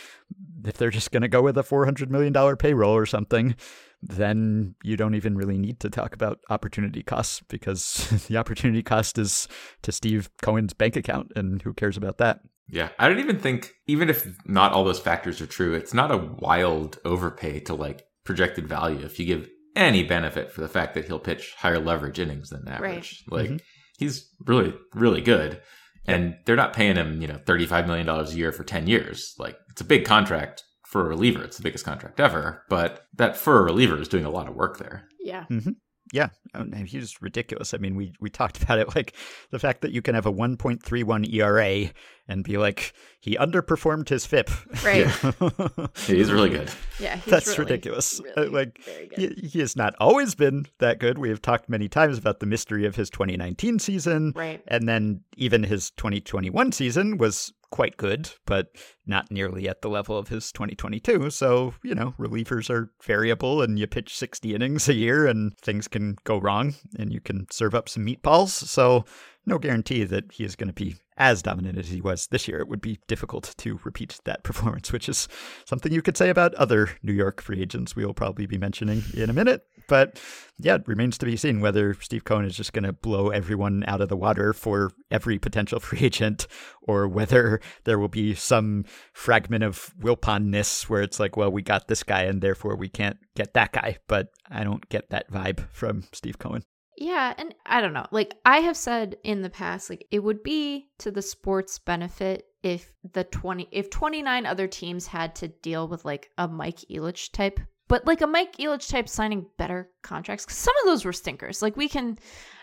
if 0.64 0.76
they're 0.76 0.90
just 0.90 1.11
going 1.11 1.22
to 1.22 1.28
go 1.28 1.42
with 1.42 1.59
a 1.59 1.62
$400 1.62 2.09
million 2.09 2.57
payroll 2.57 2.94
or 2.94 3.07
something 3.07 3.57
then 4.03 4.74
you 4.82 4.96
don't 4.96 5.14
even 5.14 5.36
really 5.36 5.57
need 5.59 5.78
to 5.80 5.90
talk 5.90 6.12
about 6.14 6.40
opportunity 6.50 7.03
costs 7.03 7.40
because 7.48 8.09
the 8.28 8.36
opportunity 8.36 8.82
cost 8.82 9.16
is 9.18 9.46
to 9.82 9.92
Steve 9.92 10.28
Cohen's 10.42 10.74
bank 10.74 10.96
account, 10.96 11.32
and 11.36 11.62
who 11.62 11.72
cares 11.72 11.96
about 11.96 12.18
that? 12.18 12.40
Yeah, 12.68 12.88
I 12.98 13.09
don't 13.09 13.18
even 13.20 13.38
think, 13.38 13.72
even 13.86 14.09
if 14.09 14.36
not 14.46 14.72
all 14.72 14.84
those 14.84 14.98
factors 15.00 15.40
are 15.40 15.46
true, 15.46 15.74
it's 15.74 15.94
not 15.94 16.11
a 16.11 16.16
wild 16.16 16.98
overpay 17.05 17.61
to 17.61 17.74
like 17.74 18.05
projected 18.24 18.66
value 18.68 19.05
if 19.05 19.18
you 19.18 19.26
give 19.26 19.48
any 19.76 20.03
benefit 20.03 20.50
for 20.53 20.61
the 20.61 20.68
fact 20.68 20.94
that 20.94 21.05
he'll 21.07 21.18
pitch 21.18 21.55
higher 21.59 21.78
leverage 21.78 22.18
innings 22.18 22.50
than 22.50 22.66
average. 22.68 23.24
Like 23.28 23.50
Mhm. 23.50 23.61
he's 23.98 24.28
really, 24.46 24.74
really 24.94 25.20
good. 25.20 25.61
And 26.07 26.36
they're 26.44 26.57
not 26.57 26.72
paying 26.72 26.96
him, 26.96 27.20
you 27.22 27.28
know, 27.28 27.38
$35 27.46 27.86
million 27.86 28.09
a 28.09 28.24
year 28.30 28.53
for 28.53 28.64
10 28.64 28.86
years. 28.86 29.34
Like 29.38 29.57
it's 29.70 29.80
a 29.80 29.84
big 29.84 30.05
contract 30.05 30.62
for 30.93 31.01
a 31.01 31.09
reliever. 31.09 31.43
It's 31.43 31.57
the 31.57 31.62
biggest 31.62 31.86
contract 31.86 32.20
ever. 32.20 32.62
But 32.68 33.07
that 33.14 33.34
for 33.34 33.59
a 33.59 33.62
reliever 33.62 33.99
is 33.99 34.09
doing 34.09 34.26
a 34.26 34.30
lot 34.30 34.47
of 34.47 34.55
work 34.55 34.76
there. 34.76 35.09
Yeah. 35.18 35.47
Mm-hmm. 35.51 35.70
Yeah, 36.12 36.28
oh, 36.55 36.64
no, 36.64 36.76
he's 36.84 37.22
ridiculous. 37.22 37.72
I 37.72 37.78
mean, 37.78 37.95
we 37.95 38.12
we 38.20 38.28
talked 38.28 38.62
about 38.62 38.78
it 38.78 38.95
like 38.95 39.14
the 39.51 39.59
fact 39.59 39.80
that 39.80 39.93
you 39.93 40.03
can 40.03 40.14
have 40.14 40.26
a 40.26 40.32
1.31 40.32 41.32
ERA 41.32 41.90
and 42.29 42.45
be 42.45 42.57
like, 42.57 42.93
he 43.20 43.37
underperformed 43.37 44.09
his 44.09 44.25
FIP. 44.27 44.51
Right. 44.85 45.07
He's 46.07 46.31
really 46.33 46.51
good. 46.51 46.70
Yeah, 46.99 47.16
he's 47.16 47.25
That's 47.31 47.47
really, 47.59 47.70
ridiculous. 47.73 48.20
Uh, 48.20 48.25
really 48.43 48.49
like 48.49 48.79
very 48.85 49.07
good. 49.09 49.39
he, 49.41 49.49
he 49.49 49.59
has 49.61 49.77
not 49.77 49.95
always 49.99 50.35
been 50.35 50.66
that 50.79 50.99
good. 50.99 51.18
We 51.18 51.29
have 51.31 51.43
talked 51.43 51.68
many 51.68 51.89
times 51.89 52.18
about 52.18 52.41
the 52.41 52.47
mystery 52.47 52.87
of 52.87 52.97
his 52.97 53.11
2019 53.11 53.79
season, 53.79 54.33
Right. 54.37 54.62
and 54.68 54.89
then 54.89 55.23
even 55.37 55.64
his 55.64 55.91
2021 55.93 56.73
season 56.73 57.18
was 57.18 57.53
quite 57.70 57.97
good, 57.97 58.31
but 58.47 58.68
not 59.07 59.31
nearly 59.31 59.66
at 59.68 59.81
the 59.83 59.89
level 59.89 60.16
of 60.18 60.29
his 60.29 60.53
2022. 60.53 61.31
So, 61.31 61.75
you 61.83 61.95
know, 61.95 62.14
relievers 62.18 62.68
are 62.68 62.93
variable 63.03 63.62
and 63.62 63.79
you 63.79 63.87
pitch 63.87 64.14
60 64.16 64.55
innings 64.55 64.89
a 64.89 64.95
year 64.95 65.27
and 65.27 65.57
things 65.59 65.89
can 65.89 66.16
go 66.25 66.39
wrong 66.39 66.75
and 66.99 67.12
you 67.12 67.20
can 67.20 67.47
serve 67.51 67.75
up 67.75 67.89
some 67.89 68.05
meatballs. 68.07 68.51
So, 68.51 69.05
no 69.47 69.59
guarantee 69.59 70.05
that 70.05 70.31
he 70.33 70.45
is 70.45 70.55
going 70.55 70.68
to 70.68 70.75
be 70.75 70.97
as 71.16 71.42
dominant 71.42 71.78
as 71.78 71.88
he 71.88 72.00
was 72.00 72.26
this 72.28 72.48
year. 72.48 72.60
It 72.60 72.68
would 72.68 72.80
be 72.80 72.98
difficult 73.06 73.54
to 73.58 73.80
repeat 73.84 74.18
that 74.24 74.42
performance, 74.44 74.92
which 74.92 75.08
is 75.08 75.28
something 75.64 75.92
you 75.92 76.02
could 76.02 76.16
say 76.16 76.30
about 76.30 76.54
other 76.54 76.90
New 77.02 77.12
York 77.12 77.40
free 77.42 77.60
agents 77.60 77.96
we 77.96 78.04
will 78.04 78.14
probably 78.14 78.46
be 78.46 78.58
mentioning 78.58 79.02
in 79.14 79.30
a 79.30 79.34
minute. 79.34 79.64
But 79.88 80.20
yeah, 80.58 80.76
it 80.76 80.86
remains 80.86 81.18
to 81.18 81.26
be 81.26 81.36
seen 81.36 81.60
whether 81.60 81.94
Steve 81.94 82.24
Cohen 82.24 82.44
is 82.44 82.56
just 82.56 82.72
going 82.72 82.84
to 82.84 82.92
blow 82.92 83.30
everyone 83.30 83.84
out 83.86 84.00
of 84.00 84.08
the 84.08 84.16
water 84.16 84.52
for 84.52 84.90
every 85.10 85.38
potential 85.38 85.80
free 85.80 86.00
agent 86.00 86.46
or 86.82 87.08
whether 87.08 87.60
there 87.84 87.98
will 87.98 88.08
be 88.08 88.34
some 88.34 88.84
fragment 89.12 89.64
of 89.64 89.92
Wilponness 90.00 90.88
where 90.88 91.02
it's 91.02 91.20
like, 91.20 91.36
well, 91.36 91.50
we 91.50 91.62
got 91.62 91.88
this 91.88 92.02
guy 92.02 92.22
and 92.22 92.40
therefore 92.40 92.76
we 92.76 92.88
can't 92.88 93.18
get 93.36 93.54
that 93.54 93.72
guy. 93.72 93.98
But 94.06 94.28
I 94.50 94.64
don't 94.64 94.88
get 94.88 95.10
that 95.10 95.30
vibe 95.30 95.66
from 95.72 96.04
Steve 96.12 96.38
Cohen. 96.38 96.64
Yeah, 96.97 97.32
and 97.38 97.55
I 97.64 97.80
don't 97.80 97.95
know. 97.95 98.07
Like 98.11 98.34
I 98.45 98.59
have 98.59 98.76
said 98.76 99.16
in 99.24 99.43
the 99.43 99.51
past, 99.51 99.88
like 99.88 100.07
it 100.11 100.20
would 100.20 100.43
be 100.43 100.90
to 100.99 101.11
the 101.11 101.22
sports 101.22 101.78
benefit 101.78 102.47
if 102.62 102.93
the 103.12 103.24
20 103.24 103.68
if 103.72 103.90
29 103.90 104.47
other 104.47 104.68
teams 104.68 105.07
had 105.07 105.34
to 105.36 105.49
deal 105.49 105.88
with 105.88 106.05
like 106.05 106.30
a 106.38 106.47
Mike 106.47 106.80
Ilitch 106.90 107.32
type, 107.32 107.59
but 107.88 108.07
like 108.07 108.20
a 108.20 108.26
Mike 108.26 108.57
Ilitch 108.59 108.88
type 108.90 109.09
signing 109.09 109.47
better 109.57 109.90
contracts 110.03 110.45
cuz 110.47 110.57
some 110.57 110.74
of 110.82 110.86
those 110.86 111.05
were 111.05 111.12
stinkers. 111.12 111.62
Like 111.62 111.76
we 111.76 111.88
can 111.88 112.18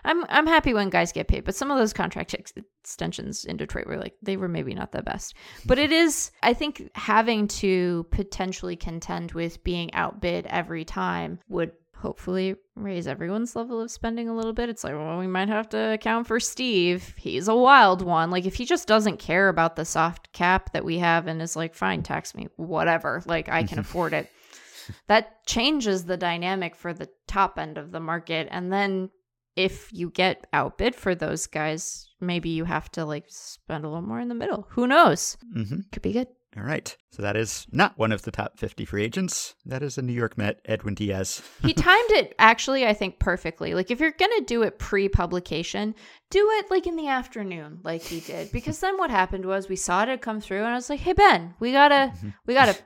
I'm 0.06 0.24
I'm 0.30 0.48
happy 0.48 0.74
when 0.74 0.90
guys 0.90 1.12
get 1.12 1.28
paid, 1.28 1.44
but 1.44 1.56
some 1.56 1.72
of 1.72 1.78
those 1.78 1.92
contract 1.92 2.34
ex- 2.34 2.54
extensions 2.82 3.46
in 3.46 3.58
Detroit 3.58 3.88
were 3.88 3.98
like 3.98 4.16
they 4.22 4.38
were 4.38 4.48
maybe 4.48 4.76
not 4.76 4.92
the 4.92 5.02
best. 5.02 5.34
But 5.66 5.80
it 5.80 5.92
is 5.92 6.32
I 6.44 6.54
think 6.54 6.90
having 6.94 7.48
to 7.48 8.06
potentially 8.12 8.76
contend 8.76 9.32
with 9.32 9.64
being 9.64 9.94
outbid 9.94 10.46
every 10.46 10.86
time 10.86 11.40
would 11.50 11.72
hopefully 12.00 12.56
raise 12.76 13.08
everyone's 13.08 13.56
level 13.56 13.82
of 13.82 13.92
spending 13.92 14.30
a 14.30 14.36
little 14.36 14.54
bit. 14.54 14.70
It's 14.70 14.84
like, 14.84 14.94
well, 14.94 15.20
we 15.20 15.28
might 15.28 15.50
have 15.50 15.70
to 15.70 15.94
account 15.94 16.28
for 16.28 16.40
Steve. 16.40 17.14
He's 17.18 17.48
a 17.48 17.56
wild 17.56 18.02
one. 18.02 18.32
Like, 18.32 18.46
if 18.46 18.56
he 18.56 18.66
just 18.66 18.88
doesn't 18.88 19.20
care 19.20 19.50
about 19.50 19.76
the 19.76 19.86
soft 19.86 20.32
cap 20.32 20.72
that 20.74 20.86
we 20.86 21.00
have 21.00 21.28
and 21.28 21.42
is 21.42 21.56
like, 21.56 21.76
fine, 21.76 22.04
tax 22.04 22.34
me, 22.34 22.48
whatever, 22.56 23.22
like, 23.26 23.50
I 23.50 23.64
can 23.64 23.80
afford 23.80 24.14
it, 24.14 24.32
that 25.08 25.46
changes 25.46 26.06
the 26.06 26.18
dynamic 26.18 26.76
for 26.76 26.94
the 26.94 27.10
top 27.28 27.60
end 27.60 27.78
of 27.78 27.92
the 27.92 28.00
market. 28.00 28.48
And 28.50 28.72
then 28.72 29.10
if 29.56 29.92
you 29.92 30.10
get 30.10 30.48
outbid 30.54 30.96
for 30.96 31.16
those 31.16 31.48
guys, 31.48 32.08
maybe 32.22 32.50
you 32.50 32.64
have 32.64 32.90
to 32.92 33.04
like 33.04 33.26
spend 33.28 33.84
a 33.84 33.90
little 33.90 34.08
more 34.08 34.20
in 34.20 34.30
the 34.30 34.36
middle. 34.36 34.68
Who 34.72 34.88
knows? 34.88 35.38
Mm-hmm. 35.56 35.80
Could 35.92 36.02
be 36.02 36.14
good. 36.14 36.28
All 36.58 36.64
right. 36.64 36.96
So 37.12 37.22
that 37.22 37.38
is 37.38 37.68
not 37.72 37.98
one 37.98 38.12
of 38.12 38.24
the 38.24 38.32
top 38.32 38.58
50 38.58 38.84
free 38.86 39.04
agents. 39.04 39.56
That 39.66 39.84
is 39.84 39.98
a 39.98 40.02
New 40.02 40.14
York 40.14 40.38
Met, 40.38 40.60
Edwin 40.66 40.96
Diaz. 40.96 41.44
he 41.62 41.74
timed 41.74 42.12
it 42.12 42.34
actually 42.40 42.86
i 42.88 42.94
think 42.94 43.20
perfectly. 43.20 43.74
Like 43.74 43.92
if 43.92 44.00
you're 44.00 44.12
gonna 44.12 44.42
do 44.42 44.64
it 44.64 44.80
pre-publication 44.80 45.94
do 46.32 46.50
it 46.54 46.70
like 46.70 46.88
in 46.88 46.96
the 46.96 47.08
afternoon 47.08 47.80
like 47.84 48.02
he 48.02 48.20
did. 48.22 48.52
Because 48.60 48.80
then 48.80 48.98
what 48.98 49.12
happened 49.12 49.46
was 49.46 49.70
we 49.70 49.76
saw 49.76 50.04
it 50.04 50.22
come 50.22 50.42
through 50.42 50.60
and 50.60 50.68
i 50.68 50.76
was 50.76 50.90
like 50.90 51.00
hey 51.00 51.14
ben 51.14 51.54
we 51.60 51.72
gotta 51.72 52.14
mm-hmm. 52.16 52.30
we 52.46 52.54
gotta 52.54 52.78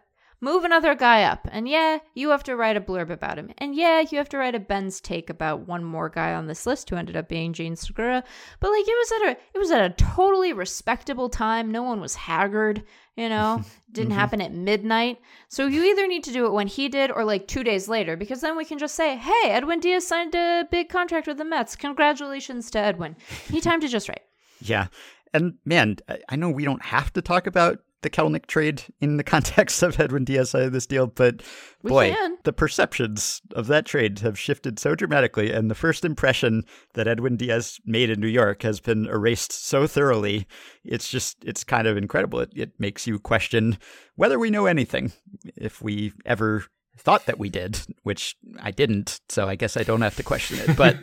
move 0.42 0.66
another 0.66 0.94
guy 0.94 1.24
up. 1.24 1.48
And 1.50 1.70
yeah 1.70 2.00
you 2.16 2.30
have 2.32 2.44
to 2.44 2.58
write 2.58 2.76
a 2.76 2.82
blurb 2.82 3.10
about 3.12 3.38
him. 3.38 3.52
And 3.60 3.76
yeah 3.76 4.04
you 4.12 4.18
have 4.18 4.30
to 4.30 4.38
write 4.38 4.56
a 4.56 4.60
ben's 4.60 5.00
take 5.00 5.30
about 5.30 5.68
one 5.68 5.86
more 5.86 6.10
guy 6.10 6.34
on 6.34 6.48
this 6.48 6.66
list 6.66 6.90
who 6.90 6.98
ended 6.98 7.16
up 7.16 7.30
being 7.30 7.54
jean 7.54 7.78
segura. 7.78 8.24
But 8.60 8.72
like 8.72 8.86
it 8.86 8.98
was 8.98 9.12
at 9.12 9.28
a 9.30 9.38
it 9.54 9.58
was 9.58 9.72
at 9.72 9.86
a 9.90 9.96
totally 9.96 10.52
respectable 10.52 11.30
time. 11.30 11.72
No 11.72 11.84
one 11.84 12.02
was 12.02 12.16
haggard 12.16 12.84
you 13.16 13.30
know 13.30 13.64
didn't 13.92 14.10
mm-hmm. 14.10 14.20
happen 14.20 14.42
at 14.42 14.54
midnight. 14.54 15.20
So 15.50 15.68
you 15.68 15.84
either 15.84 16.08
need 16.08 16.24
to 16.26 16.34
do 16.34 16.46
it 16.46 16.54
when 16.54 16.68
he 16.68 16.90
did 16.90 17.12
or 17.12 17.24
like 17.24 17.48
two 17.48 17.64
days 17.64 17.88
later 17.88 18.18
because 18.18 18.42
then 18.42 18.58
we 18.58 18.66
can 18.66 18.78
just 18.80 18.96
say 18.96 19.16
hey 19.18 19.50
edwin 19.50 19.80
diaz 19.80 20.08
signed 20.08 20.36
a 20.36 20.68
big 20.72 20.90
contract 20.90 21.28
with 21.28 21.38
the 21.38 21.46
mets. 21.46 21.76
Congratulations 21.76 22.72
to 22.72 22.80
edwin. 22.80 23.16
He 23.50 23.62
timed 23.62 23.84
it 23.84 23.90
just 23.90 24.10
right. 24.10 24.24
Yeah. 24.62 24.88
And 25.34 25.56
man, 25.66 25.98
I- 26.08 26.20
I 26.30 26.36
know 26.36 26.50
we 26.50 26.66
don't 26.66 26.84
have 26.84 27.12
to 27.14 27.22
talk 27.22 27.48
about 27.48 27.80
the 28.04 28.10
Kelenic 28.10 28.46
trade 28.46 28.84
in 29.02 29.18
the 29.18 29.24
context 29.34 29.82
of 29.84 30.00
Edwin 30.00 30.24
Diaz 30.26 30.54
of 30.54 30.72
this 30.72 30.86
deal, 30.86 31.08
but 31.08 31.42
We 31.82 31.90
boy, 31.90 32.12
can. 32.12 32.38
the 32.44 32.54
perceptions 32.54 33.42
of 33.56 33.68
that 33.68 33.86
trade 33.86 34.20
have 34.20 34.38
shifted 34.38 34.78
so 34.80 34.96
dramatically. 34.96 35.52
And 35.52 35.72
the 35.72 35.76
first 35.76 36.06
impression 36.06 36.64
that 36.94 37.08
Edwin 37.08 37.38
Diaz 37.38 37.80
made 37.86 38.10
in 38.10 38.20
New 38.20 38.28
York 38.28 38.62
has 38.64 38.80
been 38.80 39.08
erased 39.08 39.52
so 39.52 39.88
thoroughly. 39.88 40.48
It's 40.84 41.10
just, 41.10 41.44
it's 41.44 41.64
kind 41.64 41.88
of 41.88 41.98
incredible. 41.98 42.40
It, 42.40 42.52
it 42.56 42.72
makes 42.80 43.08
you 43.08 43.20
question 43.20 43.78
whether 44.16 44.38
we 44.38 44.50
know 44.52 44.68
anything, 44.68 45.12
if 45.56 45.82
we 45.82 46.14
ever 46.26 46.66
thought 46.98 47.26
that 47.26 47.40
we 47.40 47.50
did, 47.50 47.80
which 48.04 48.36
I 48.62 48.70
didn't. 48.72 49.20
So 49.30 49.48
I 49.48 49.56
guess 49.56 49.76
I 49.76 49.84
don't 49.84 50.02
have 50.02 50.16
to 50.18 50.24
question 50.24 50.60
it. 50.60 50.78
But, 50.78 50.98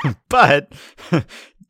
but 0.28 0.72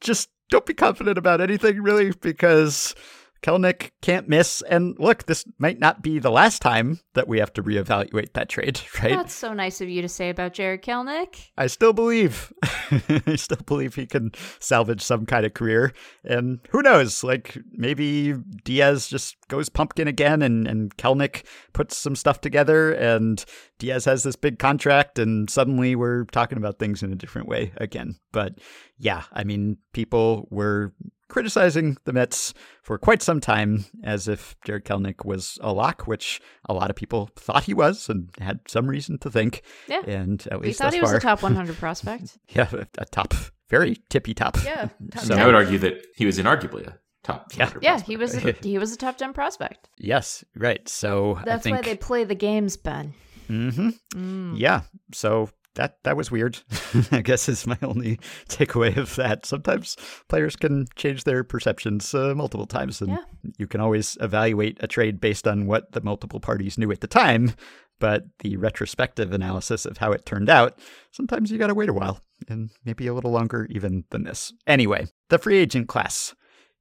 just 0.00 0.30
don't 0.48 0.66
be 0.66 0.74
confident 0.74 1.18
about 1.18 1.40
anything 1.40 1.82
really 1.82 2.12
because 2.12 2.94
Kelenic 3.42 3.90
can't 4.02 4.28
miss. 4.28 4.62
And 4.62 4.96
look, 4.98 5.26
this 5.26 5.44
might 5.58 5.78
not 5.78 6.02
be 6.02 6.18
the 6.18 6.30
last 6.30 6.62
time 6.62 7.00
that 7.14 7.28
we 7.28 7.38
have 7.38 7.52
to 7.54 7.62
reevaluate 7.62 8.32
that 8.32 8.48
trade, 8.48 8.80
right? 9.02 9.12
that's 9.12 9.34
so 9.34 9.52
nice 9.52 9.80
of 9.80 9.88
you 9.88 10.02
to 10.02 10.08
say 10.08 10.30
about 10.30 10.54
jarred 10.54 10.82
kelenic 10.82 11.48
I 11.56 11.66
still 11.66 11.92
believe. 11.92 12.52
I 12.62 13.36
still 13.36 13.58
believe 13.66 13.94
he 13.94 14.06
can 14.06 14.32
salvage 14.58 15.02
some 15.02 15.26
kind 15.26 15.46
of 15.46 15.54
career. 15.54 15.92
And 16.24 16.60
who 16.70 16.82
knows? 16.82 17.22
Like 17.24 17.58
maybe 17.72 18.34
Diaz 18.64 19.08
just 19.08 19.36
goes 19.48 19.68
pumpkin 19.68 20.08
again 20.08 20.42
and, 20.42 20.66
and 20.66 20.96
Kelenic 20.96 21.44
puts 21.72 21.96
some 21.96 22.16
stuff 22.16 22.40
together 22.40 22.92
and 22.92 23.44
Diaz 23.78 24.04
has 24.06 24.22
this 24.22 24.36
big 24.36 24.58
contract 24.58 25.18
and 25.18 25.48
suddenly 25.48 25.94
we're 25.94 26.24
talking 26.24 26.58
about 26.58 26.78
things 26.78 27.02
in 27.02 27.12
a 27.12 27.16
different 27.16 27.48
way 27.48 27.72
again. 27.76 28.16
But 28.32 28.58
yeah, 28.98 29.24
I 29.32 29.44
mean, 29.44 29.78
people 29.92 30.48
were 30.50 30.92
criticizing 31.28 31.96
the 32.04 32.12
Mets 32.12 32.54
for 32.82 32.98
quite 32.98 33.22
some 33.22 33.40
time 33.40 33.84
as 34.04 34.28
if 34.28 34.56
Jarred 34.64 34.84
Kelenic 34.84 35.24
was 35.24 35.58
a 35.60 35.72
lock, 35.72 36.06
which 36.06 36.40
a 36.68 36.74
lot 36.74 36.90
of 36.90 36.96
people 36.96 37.30
thought 37.36 37.64
he 37.64 37.74
was 37.74 38.08
and 38.08 38.30
had 38.40 38.60
some 38.68 38.86
reason 38.86 39.18
to 39.18 39.30
think. 39.30 39.62
Yeah. 39.88 40.02
And 40.06 40.46
at 40.50 40.60
we 40.60 40.66
least 40.68 40.78
thought 40.78 40.86
thus 40.86 40.94
he 40.94 41.00
was 41.00 41.10
far, 41.10 41.18
a 41.18 41.20
top 41.20 41.42
100 41.42 41.76
prospect 41.78 42.38
yeah, 42.50 42.68
a, 42.72 42.86
a 42.98 43.04
top, 43.06 43.34
very 43.68 43.96
tippy 44.10 44.34
top. 44.34 44.56
yeah 44.64 44.88
top 45.12 45.24
So- 45.24 45.34
I 45.34 45.46
would 45.46 45.54
argue 45.54 45.78
that 45.78 46.04
he 46.16 46.26
was 46.26 46.38
inarguably 46.38 46.86
a 46.86 46.98
top. 47.24 47.52
Yeah. 47.56 47.70
yeah 47.82 47.90
prospect. 47.98 48.06
he 48.06 48.16
was 48.16 48.34
a, 48.44 48.52
he 48.62 48.78
was 48.78 48.92
a 48.92 48.96
top 48.96 49.16
10 49.18 49.32
prospect 49.32 49.88
Yes, 49.98 50.44
right. 50.54 50.88
So 50.88 51.36
I 51.36 51.44
that's 51.44 51.62
think, 51.64 51.76
why 51.76 51.82
they 51.82 51.96
play 51.96 52.24
the 52.24 52.34
games 52.36 52.76
ben 52.76 53.14
Mm-hmm. 53.48 53.90
Mm. 54.16 54.54
yeah. 54.58 54.80
So 55.12 55.48
that 55.76 55.98
that 56.04 56.16
was 56.16 56.30
weird. 56.30 56.58
I 57.12 57.22
guess 57.22 57.48
is 57.48 57.66
my 57.66 57.78
only 57.82 58.18
takeaway 58.48 58.96
of 58.96 59.14
that. 59.16 59.46
Sometimes 59.46 59.96
players 60.28 60.56
can 60.56 60.86
change 60.96 61.24
their 61.24 61.42
perceptions 61.44 62.12
uh, 62.14 62.34
multiple 62.34 62.66
times, 62.66 63.00
and 63.00 63.10
Yeah. 63.12 63.18
you 63.58 63.66
can 63.66 63.80
always 63.80 64.18
evaluate 64.20 64.76
a 64.80 64.86
trade 64.86 65.20
based 65.20 65.46
on 65.48 65.66
what 65.66 65.92
the 65.92 66.00
multiple 66.02 66.40
parties 66.40 66.76
knew 66.76 66.90
at 66.92 67.00
the 67.00 67.06
time. 67.06 67.52
But 67.98 68.24
the 68.40 68.58
retrospective 68.58 69.32
analysis 69.32 69.86
of 69.86 69.96
how 69.96 70.12
it 70.12 70.26
turned 70.26 70.50
out, 70.50 70.78
sometimes 71.12 71.50
you 71.50 71.56
got 71.56 71.68
to 71.68 71.74
wait 71.74 71.88
a 71.88 71.94
while, 71.94 72.20
and 72.46 72.68
maybe 72.84 73.06
a 73.06 73.14
little 73.14 73.30
longer 73.30 73.66
even 73.70 74.04
than 74.10 74.24
this. 74.24 74.52
Anyway, 74.66 75.06
the 75.30 75.38
free 75.38 75.56
agent 75.56 75.88
class. 75.88 76.34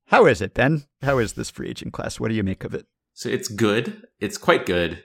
How 0.07 0.25
is 0.25 0.41
it, 0.41 0.53
Ben? 0.53 0.83
How 1.01 1.17
is 1.19 1.33
this 1.33 1.49
free 1.49 1.69
agent 1.69 1.93
class? 1.93 2.19
What 2.19 2.27
do 2.27 2.35
you 2.35 2.43
make 2.43 2.65
of 2.65 2.73
it? 2.73 2.85
So 3.13 3.29
it's 3.29 3.47
good. 3.47 4.03
It's 4.19 4.37
quite 4.37 4.65
good. 4.65 5.03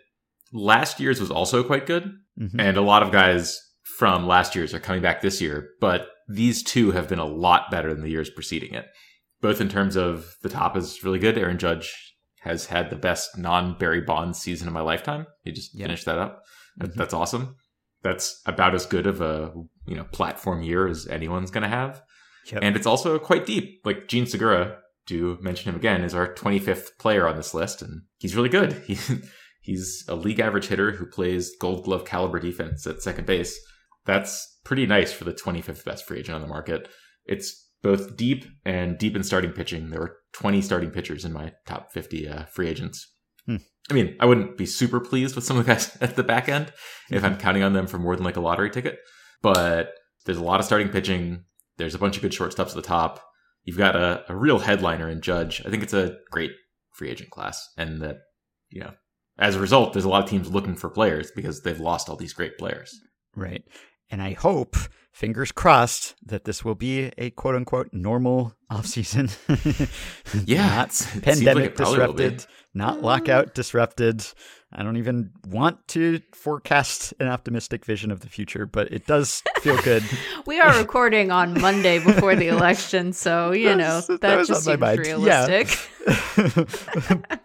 Last 0.52 0.98
year's 0.98 1.20
was 1.20 1.30
also 1.30 1.62
quite 1.62 1.86
good. 1.86 2.12
Mhm. 2.38 2.56
And 2.58 2.76
a 2.76 2.82
lot 2.82 3.04
of 3.04 3.12
guys 3.12 3.60
from 3.98 4.26
last 4.26 4.54
year's 4.54 4.74
are 4.74 4.80
coming 4.80 5.02
back 5.02 5.20
this 5.20 5.40
year, 5.40 5.70
but 5.80 6.08
these 6.28 6.62
two 6.62 6.92
have 6.92 7.08
been 7.08 7.18
a 7.18 7.24
lot 7.26 7.70
better 7.70 7.92
than 7.92 8.02
the 8.02 8.10
years 8.10 8.30
preceding 8.30 8.74
it. 8.74 8.86
Both 9.40 9.60
in 9.60 9.68
terms 9.68 9.96
of 9.96 10.36
the 10.42 10.48
top 10.48 10.76
is 10.76 11.02
really 11.02 11.18
good. 11.18 11.36
Aaron 11.38 11.58
Judge 11.58 11.92
has 12.40 12.66
had 12.66 12.88
the 12.90 12.96
best 12.96 13.36
non 13.36 13.76
Barry 13.78 14.00
Bonds 14.00 14.38
season 14.38 14.68
of 14.68 14.74
my 14.74 14.80
lifetime. 14.80 15.26
He 15.44 15.52
just 15.52 15.74
Yeah. 15.74 15.86
finished 15.86 16.04
that 16.06 16.18
up. 16.18 16.42
Mhm. 16.80 16.94
That's 16.94 17.14
awesome. 17.14 17.56
That's 18.02 18.40
about 18.46 18.74
as 18.74 18.86
good 18.86 19.06
of 19.06 19.20
a 19.20 19.52
you 19.86 19.96
know 19.96 20.04
platform 20.04 20.62
year 20.62 20.86
as 20.86 21.06
anyone's 21.06 21.50
going 21.50 21.62
to 21.62 21.68
have. 21.68 22.02
Yep. 22.50 22.60
And 22.62 22.76
it's 22.76 22.86
also 22.86 23.18
quite 23.18 23.44
deep. 23.46 23.80
Like 23.84 24.08
Jean 24.08 24.26
Segura, 24.26 24.78
to 25.06 25.36
mention 25.42 25.68
him 25.70 25.76
again, 25.76 26.02
is 26.02 26.14
our 26.14 26.32
25th 26.34 26.96
player 26.98 27.26
on 27.28 27.36
this 27.36 27.52
list, 27.52 27.82
and 27.82 28.02
he's 28.18 28.36
really 28.36 28.48
good. 28.48 28.72
He, 28.86 28.96
he's 29.74 30.04
a 30.08 30.14
league 30.14 30.40
average 30.40 30.68
hitter 30.68 30.92
who 30.92 31.04
plays 31.04 31.52
gold 31.60 31.84
glove 31.84 32.04
caliber 32.06 32.38
defense 32.40 32.86
at 32.86 33.02
second 33.02 33.26
base. 33.26 33.58
That's 34.06 34.58
pretty 34.64 34.86
nice 34.86 35.12
for 35.12 35.24
the 35.24 35.32
25th 35.32 35.84
best 35.84 36.06
free 36.06 36.18
agent 36.18 36.34
on 36.34 36.40
the 36.40 36.46
market. 36.46 36.88
It's 37.26 37.68
both 37.82 38.16
deep 38.16 38.44
and 38.64 38.98
deep 38.98 39.16
in 39.16 39.22
starting 39.22 39.52
pitching. 39.52 39.90
There 39.90 40.00
were 40.00 40.16
20 40.32 40.60
starting 40.62 40.90
pitchers 40.90 41.24
in 41.24 41.32
my 41.32 41.52
top 41.66 41.92
50 41.92 42.28
uh, 42.28 42.44
free 42.46 42.68
agents. 42.68 43.12
Hmm. 43.46 43.56
I 43.90 43.94
mean, 43.94 44.16
I 44.20 44.26
wouldn't 44.26 44.56
be 44.56 44.66
super 44.66 45.00
pleased 45.00 45.34
with 45.34 45.44
some 45.44 45.58
of 45.58 45.66
the 45.66 45.72
guys 45.72 45.96
at 46.00 46.16
the 46.16 46.22
back 46.22 46.48
end 46.48 46.72
if 47.10 47.24
I'm 47.24 47.38
counting 47.38 47.62
on 47.62 47.72
them 47.72 47.86
for 47.86 47.98
more 47.98 48.16
than 48.16 48.24
like 48.24 48.36
a 48.36 48.40
lottery 48.40 48.70
ticket. 48.70 48.98
But 49.42 49.92
there's 50.26 50.38
a 50.38 50.44
lot 50.44 50.60
of 50.60 50.66
starting 50.66 50.90
pitching. 50.90 51.44
There's 51.78 51.94
a 51.94 51.98
bunch 51.98 52.16
of 52.16 52.22
good 52.22 52.32
shortstops 52.32 52.70
at 52.70 52.74
the 52.74 52.82
top. 52.82 53.22
You've 53.64 53.78
got 53.78 53.96
a, 53.96 54.24
a 54.28 54.36
real 54.36 54.58
headliner 54.58 55.08
in 55.08 55.20
Judge. 55.20 55.62
I 55.64 55.70
think 55.70 55.82
it's 55.82 55.94
a 55.94 56.16
great 56.30 56.52
free 56.94 57.10
agent 57.10 57.30
class. 57.30 57.66
And 57.76 58.02
that, 58.02 58.18
you 58.68 58.80
know, 58.80 58.92
as 59.38 59.56
a 59.56 59.60
result, 59.60 59.92
there's 59.92 60.04
a 60.04 60.08
lot 60.08 60.22
of 60.22 60.28
teams 60.28 60.50
looking 60.50 60.76
for 60.76 60.90
players 60.90 61.30
because 61.34 61.62
they've 61.62 61.80
lost 61.80 62.08
all 62.08 62.16
these 62.16 62.34
great 62.34 62.58
players. 62.58 62.94
Right. 63.34 63.64
And 64.10 64.20
I 64.20 64.32
hope, 64.32 64.76
fingers 65.12 65.52
crossed, 65.52 66.14
that 66.26 66.44
this 66.44 66.64
will 66.64 66.74
be 66.74 67.12
a 67.16 67.30
quote 67.30 67.54
unquote 67.54 67.90
normal 67.92 68.54
offseason. 68.70 69.30
Yeah, 70.46 70.84
not 70.84 70.84
it's- 70.84 71.00
it 71.02 71.06
seems 71.06 71.16
like 71.16 71.24
pandemic 71.24 71.64
it 71.64 71.76
probably 71.76 71.98
will 71.98 72.12
be. 72.12 72.22
disrupted, 72.24 72.46
not 72.74 73.02
lockout 73.02 73.54
disrupted. 73.54 74.24
I 74.72 74.84
don't 74.84 74.96
even 74.98 75.32
want 75.48 75.86
to 75.88 76.20
forecast 76.32 77.12
an 77.18 77.26
optimistic 77.26 77.84
vision 77.84 78.12
of 78.12 78.20
the 78.20 78.28
future, 78.28 78.66
but 78.66 78.92
it 78.92 79.04
does 79.06 79.42
feel 79.60 79.80
good. 79.82 80.04
We 80.46 80.58
are 80.58 80.76
recording 80.78 81.30
on 81.30 81.60
Monday 81.60 81.98
before 81.98 82.34
the 82.34 82.48
election, 82.48 83.12
so 83.12 83.52
you 83.52 83.76
know 83.76 84.00
that 84.00 84.20
that, 84.22 84.46
just 84.46 84.64
seems 84.64 84.80
mind. 84.80 85.04
Yeah. 85.06 85.46
realistic. 85.46 85.90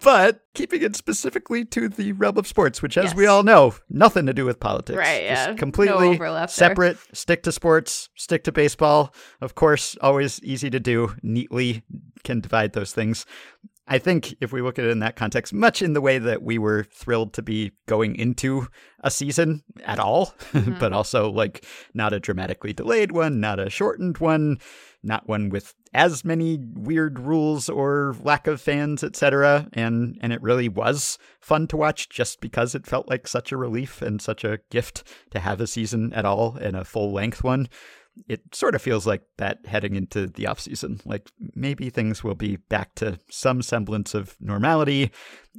but 0.02 0.40
keeping 0.54 0.82
it 0.82 0.96
specifically 0.96 1.64
to 1.66 1.88
the 1.88 2.12
realm 2.12 2.38
of 2.38 2.46
sports, 2.46 2.82
which, 2.82 2.96
as 2.96 3.14
we 3.14 3.26
all 3.26 3.42
know, 3.42 3.74
nothing 3.90 4.26
to 4.26 4.32
do 4.32 4.44
with 4.44 4.58
politics. 4.58 4.96
Right, 4.96 5.28
Just 5.28 5.46
yeah. 5.46 5.46
No 5.52 5.54
completely 5.56 6.16
there. 6.16 6.48
separate. 6.48 6.98
Stick 7.12 7.42
to 7.44 7.52
sports, 7.52 8.08
stick 8.16 8.44
to 8.44 8.52
baseball. 8.52 9.14
Of 9.40 9.54
course, 9.54 9.96
always 10.00 10.42
easy 10.42 10.70
to 10.70 10.80
do, 10.80 11.14
neatly 11.22 11.82
can 12.24 12.40
divide 12.40 12.72
those 12.72 12.92
things. 12.92 13.26
I 13.88 13.98
think 13.98 14.34
if 14.40 14.52
we 14.52 14.62
look 14.62 14.78
at 14.78 14.84
it 14.84 14.90
in 14.90 14.98
that 14.98 15.14
context, 15.16 15.52
much 15.52 15.80
in 15.80 15.92
the 15.92 16.00
way 16.00 16.18
that 16.18 16.42
we 16.42 16.58
were 16.58 16.84
thrilled 16.84 17.32
to 17.34 17.42
be 17.42 17.72
going 17.86 18.16
into 18.16 18.66
a 19.00 19.10
season 19.10 19.62
at 19.84 19.98
all, 19.98 20.34
Mm-hmm. 20.52 20.78
but 20.78 20.92
also 20.92 21.30
like 21.30 21.64
not 21.94 22.12
a 22.12 22.20
dramatically 22.20 22.72
delayed 22.72 23.12
one, 23.12 23.40
not 23.40 23.60
a 23.60 23.70
shortened 23.70 24.18
one, 24.18 24.58
not 25.02 25.28
one 25.28 25.50
with 25.50 25.74
as 25.94 26.24
many 26.24 26.58
weird 26.74 27.20
rules 27.20 27.68
or 27.68 28.16
lack 28.22 28.46
of 28.46 28.60
fans, 28.60 29.04
etc. 29.04 29.68
And 29.72 30.18
and 30.20 30.32
it 30.32 30.42
really 30.42 30.68
was 30.68 31.18
fun 31.40 31.66
to 31.68 31.76
watch 31.76 32.08
just 32.08 32.40
because 32.40 32.74
it 32.74 32.86
felt 32.86 33.08
like 33.08 33.28
such 33.28 33.52
a 33.52 33.56
relief 33.56 34.02
and 34.02 34.20
such 34.20 34.44
a 34.44 34.58
gift 34.70 35.04
to 35.30 35.38
have 35.38 35.60
a 35.60 35.66
season 35.66 36.12
at 36.12 36.24
all 36.24 36.56
and 36.60 36.76
a 36.76 36.84
full 36.84 37.12
length 37.12 37.44
one 37.44 37.68
it 38.28 38.54
sort 38.54 38.74
of 38.74 38.82
feels 38.82 39.06
like 39.06 39.22
that 39.38 39.66
heading 39.66 39.94
into 39.94 40.26
the 40.26 40.46
off 40.46 40.60
season. 40.60 41.00
Like 41.04 41.30
maybe 41.54 41.90
things 41.90 42.24
will 42.24 42.34
be 42.34 42.56
back 42.56 42.94
to 42.96 43.18
some 43.30 43.62
semblance 43.62 44.14
of 44.14 44.36
normality, 44.40 45.10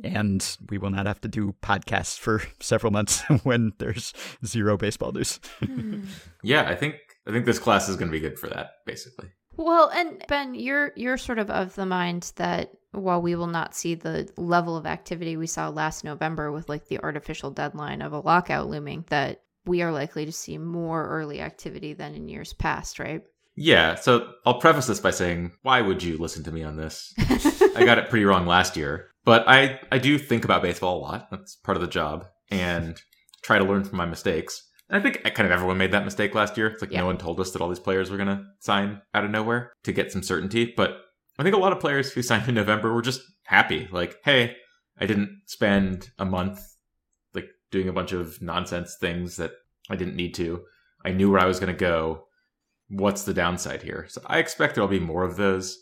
and 0.03 0.57
we 0.69 0.77
will 0.77 0.89
not 0.89 1.05
have 1.05 1.21
to 1.21 1.27
do 1.27 1.55
podcasts 1.61 2.17
for 2.17 2.41
several 2.59 2.91
months 2.91 3.21
when 3.43 3.73
there's 3.77 4.13
zero 4.45 4.77
baseball 4.77 5.11
news. 5.11 5.39
Hmm. 5.59 6.03
Yeah, 6.43 6.69
I 6.69 6.75
think 6.75 6.95
I 7.27 7.31
think 7.31 7.45
this 7.45 7.59
class 7.59 7.89
is 7.89 7.97
going 7.97 8.09
to 8.09 8.11
be 8.11 8.21
good 8.21 8.39
for 8.39 8.47
that, 8.47 8.69
basically. 8.85 9.29
Well, 9.57 9.89
and 9.89 10.23
Ben, 10.27 10.53
you're 10.53 10.93
you're 10.95 11.17
sort 11.17 11.39
of 11.39 11.49
of 11.49 11.75
the 11.75 11.85
mind 11.85 12.31
that 12.35 12.71
while 12.91 13.21
we 13.21 13.35
will 13.35 13.47
not 13.47 13.75
see 13.75 13.95
the 13.95 14.29
level 14.37 14.77
of 14.77 14.85
activity 14.85 15.35
we 15.35 15.47
saw 15.47 15.69
last 15.69 16.03
November 16.03 16.51
with 16.51 16.69
like 16.69 16.87
the 16.87 16.99
artificial 16.99 17.51
deadline 17.51 18.01
of 18.01 18.13
a 18.13 18.19
lockout 18.19 18.69
looming, 18.69 19.03
that 19.09 19.41
we 19.67 19.81
are 19.81 19.91
likely 19.91 20.25
to 20.25 20.31
see 20.31 20.57
more 20.57 21.07
early 21.07 21.41
activity 21.41 21.93
than 21.93 22.15
in 22.15 22.27
years 22.29 22.53
past, 22.53 22.99
right? 22.99 23.21
Yeah, 23.55 23.95
so 23.95 24.31
I'll 24.45 24.59
preface 24.59 24.85
this 24.87 24.99
by 24.99 25.11
saying, 25.11 25.51
why 25.63 25.81
would 25.81 26.03
you 26.03 26.17
listen 26.17 26.43
to 26.43 26.51
me 26.51 26.63
on 26.63 26.77
this? 26.77 27.13
I 27.75 27.83
got 27.85 27.97
it 27.97 28.09
pretty 28.09 28.25
wrong 28.25 28.45
last 28.45 28.77
year, 28.77 29.09
but 29.25 29.47
I 29.47 29.79
I 29.91 29.97
do 29.97 30.17
think 30.19 30.45
about 30.45 30.61
baseball 30.61 30.97
a 30.97 31.01
lot. 31.01 31.27
That's 31.31 31.55
part 31.55 31.75
of 31.75 31.81
the 31.81 31.87
job, 31.87 32.27
and 32.51 32.99
try 33.41 33.57
to 33.57 33.65
learn 33.65 33.83
from 33.83 33.97
my 33.97 34.05
mistakes. 34.05 34.63
And 34.89 34.97
I 34.97 35.01
think 35.01 35.23
kind 35.33 35.45
of 35.47 35.51
everyone 35.51 35.77
made 35.79 35.91
that 35.91 36.05
mistake 36.05 36.33
last 36.35 36.55
year. 36.55 36.67
It's 36.67 36.81
like 36.81 36.91
Yeah. 36.91 37.01
no 37.01 37.07
one 37.07 37.17
told 37.17 37.39
us 37.39 37.51
that 37.51 37.61
all 37.61 37.67
these 37.69 37.79
players 37.79 38.09
were 38.09 38.17
going 38.17 38.29
to 38.29 38.43
sign 38.59 39.01
out 39.13 39.25
of 39.25 39.31
nowhere 39.31 39.73
to 39.83 39.91
get 39.91 40.11
some 40.11 40.23
certainty. 40.23 40.73
But 40.77 40.91
I 41.39 41.43
think 41.43 41.55
a 41.55 41.59
lot 41.59 41.73
of 41.73 41.79
players 41.79 42.11
who 42.11 42.21
signed 42.21 42.47
in 42.47 42.55
November 42.55 42.93
were 42.93 43.01
just 43.01 43.21
happy. 43.43 43.87
Like, 43.91 44.17
hey, 44.23 44.55
I 44.99 45.05
didn't 45.07 45.41
spend 45.45 46.09
a 46.19 46.25
month 46.25 46.61
doing 47.71 47.87
a 47.87 47.93
bunch 47.93 48.11
of 48.11 48.41
nonsense 48.41 48.95
things 48.99 49.37
that 49.37 49.51
I 49.89 49.95
didn't 49.95 50.15
need 50.15 50.33
to. 50.35 50.63
I 51.05 51.11
knew 51.11 51.31
where 51.31 51.41
I 51.41 51.45
was 51.45 51.59
going 51.59 51.73
to 51.73 51.79
go. 51.79 52.25
What's 52.89 53.23
the 53.23 53.33
downside 53.33 53.83
here? 53.83 54.05
So 54.09 54.21
I 54.25 54.39
expect 54.39 54.75
there'll 54.75 54.87
be 54.87 54.99
more 54.99 55.23
of 55.23 55.37
those 55.37 55.77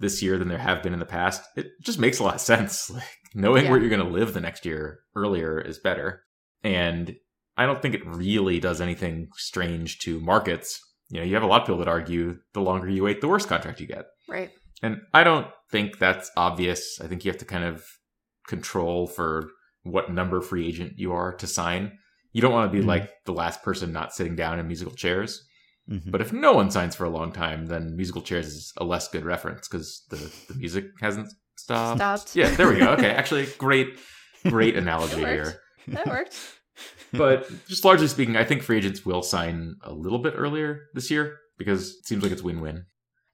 this 0.00 0.22
year 0.22 0.38
than 0.38 0.48
there 0.48 0.58
have 0.58 0.82
been 0.82 0.92
in 0.92 0.98
the 0.98 1.06
past. 1.06 1.42
It 1.56 1.68
just 1.80 1.98
makes 1.98 2.18
a 2.18 2.24
lot 2.24 2.34
of 2.34 2.40
sense. 2.40 2.90
Like 3.34 3.40
knowing 3.40 3.70
where 3.70 3.80
you're 3.80 3.88
going 3.88 4.06
to 4.06 4.12
live 4.12 4.34
the 4.34 4.42
next 4.42 4.66
year 4.66 5.00
earlier 5.16 5.58
is 5.58 5.78
better. 5.78 6.22
And 6.62 7.16
I 7.56 7.64
don't 7.64 7.80
think 7.80 7.94
it 7.94 8.06
really 8.06 8.60
does 8.60 8.78
anything 8.78 9.28
strange 9.36 10.00
to 10.00 10.20
markets. 10.20 10.80
You 11.08 11.20
know, 11.20 11.24
you 11.24 11.32
have 11.32 11.42
a 11.42 11.46
lot 11.46 11.62
of 11.62 11.66
people 11.66 11.78
that 11.78 11.88
argue 11.88 12.38
the 12.52 12.60
longer 12.60 12.90
you 12.90 13.04
wait, 13.04 13.22
the 13.22 13.28
worse 13.28 13.46
contract 13.46 13.80
you 13.80 13.86
get. 13.86 14.04
Right. 14.28 14.50
And 14.82 15.00
I 15.14 15.24
don't 15.24 15.46
think 15.70 15.98
that's 15.98 16.30
obvious. 16.36 17.00
I 17.00 17.06
think 17.06 17.24
you 17.24 17.30
have 17.30 17.38
to 17.38 17.46
kind 17.46 17.64
of 17.64 17.86
control 18.46 19.06
for 19.06 19.48
what 19.82 20.12
number 20.12 20.40
free 20.40 20.66
agent 20.66 20.94
you 20.96 21.12
are 21.12 21.34
to 21.36 21.46
sign. 21.46 21.92
You 22.32 22.40
don't 22.40 22.52
want 22.52 22.72
to 22.72 22.78
be 22.78 22.84
Mhm. 22.84 22.88
like 22.88 23.10
the 23.26 23.32
last 23.32 23.62
person 23.62 23.92
not 23.92 24.14
sitting 24.14 24.36
down 24.36 24.58
in 24.58 24.66
musical 24.66 24.94
chairs. 24.94 25.44
Mhm. 25.90 26.10
But 26.10 26.20
if 26.20 26.32
no 26.32 26.52
one 26.52 26.70
signs 26.70 26.94
for 26.94 27.04
a 27.04 27.10
long 27.10 27.32
time, 27.32 27.66
then 27.66 27.96
musical 27.96 28.22
chairs 28.22 28.46
is 28.46 28.72
a 28.78 28.84
less 28.84 29.08
good 29.08 29.24
reference 29.24 29.68
because 29.68 30.04
the, 30.10 30.16
the 30.48 30.54
music 30.58 30.84
hasn't 31.00 31.28
stopped. 31.56 31.98
Stopped. 31.98 32.36
Yeah, 32.36 32.50
there 32.54 32.68
we 32.68 32.78
go. 32.78 32.92
Okay, 32.92 33.10
actually, 33.20 33.46
great, 33.58 33.98
great 34.48 34.76
analogy 34.76 35.20
That 35.20 35.32
here. 35.32 35.60
That 35.88 36.06
worked. 36.06 36.36
But 37.12 37.50
just 37.68 37.84
largely 37.84 38.06
speaking, 38.08 38.36
I 38.38 38.44
think 38.44 38.62
free 38.62 38.78
agents 38.78 39.04
will 39.04 39.22
sign 39.22 39.74
a 39.82 39.92
little 39.92 40.18
bit 40.20 40.32
earlier 40.34 40.86
this 40.94 41.10
year 41.10 41.36
because 41.58 41.90
it 41.96 42.06
seems 42.06 42.22
like 42.22 42.32
it's 42.32 42.42
win-win. 42.42 42.86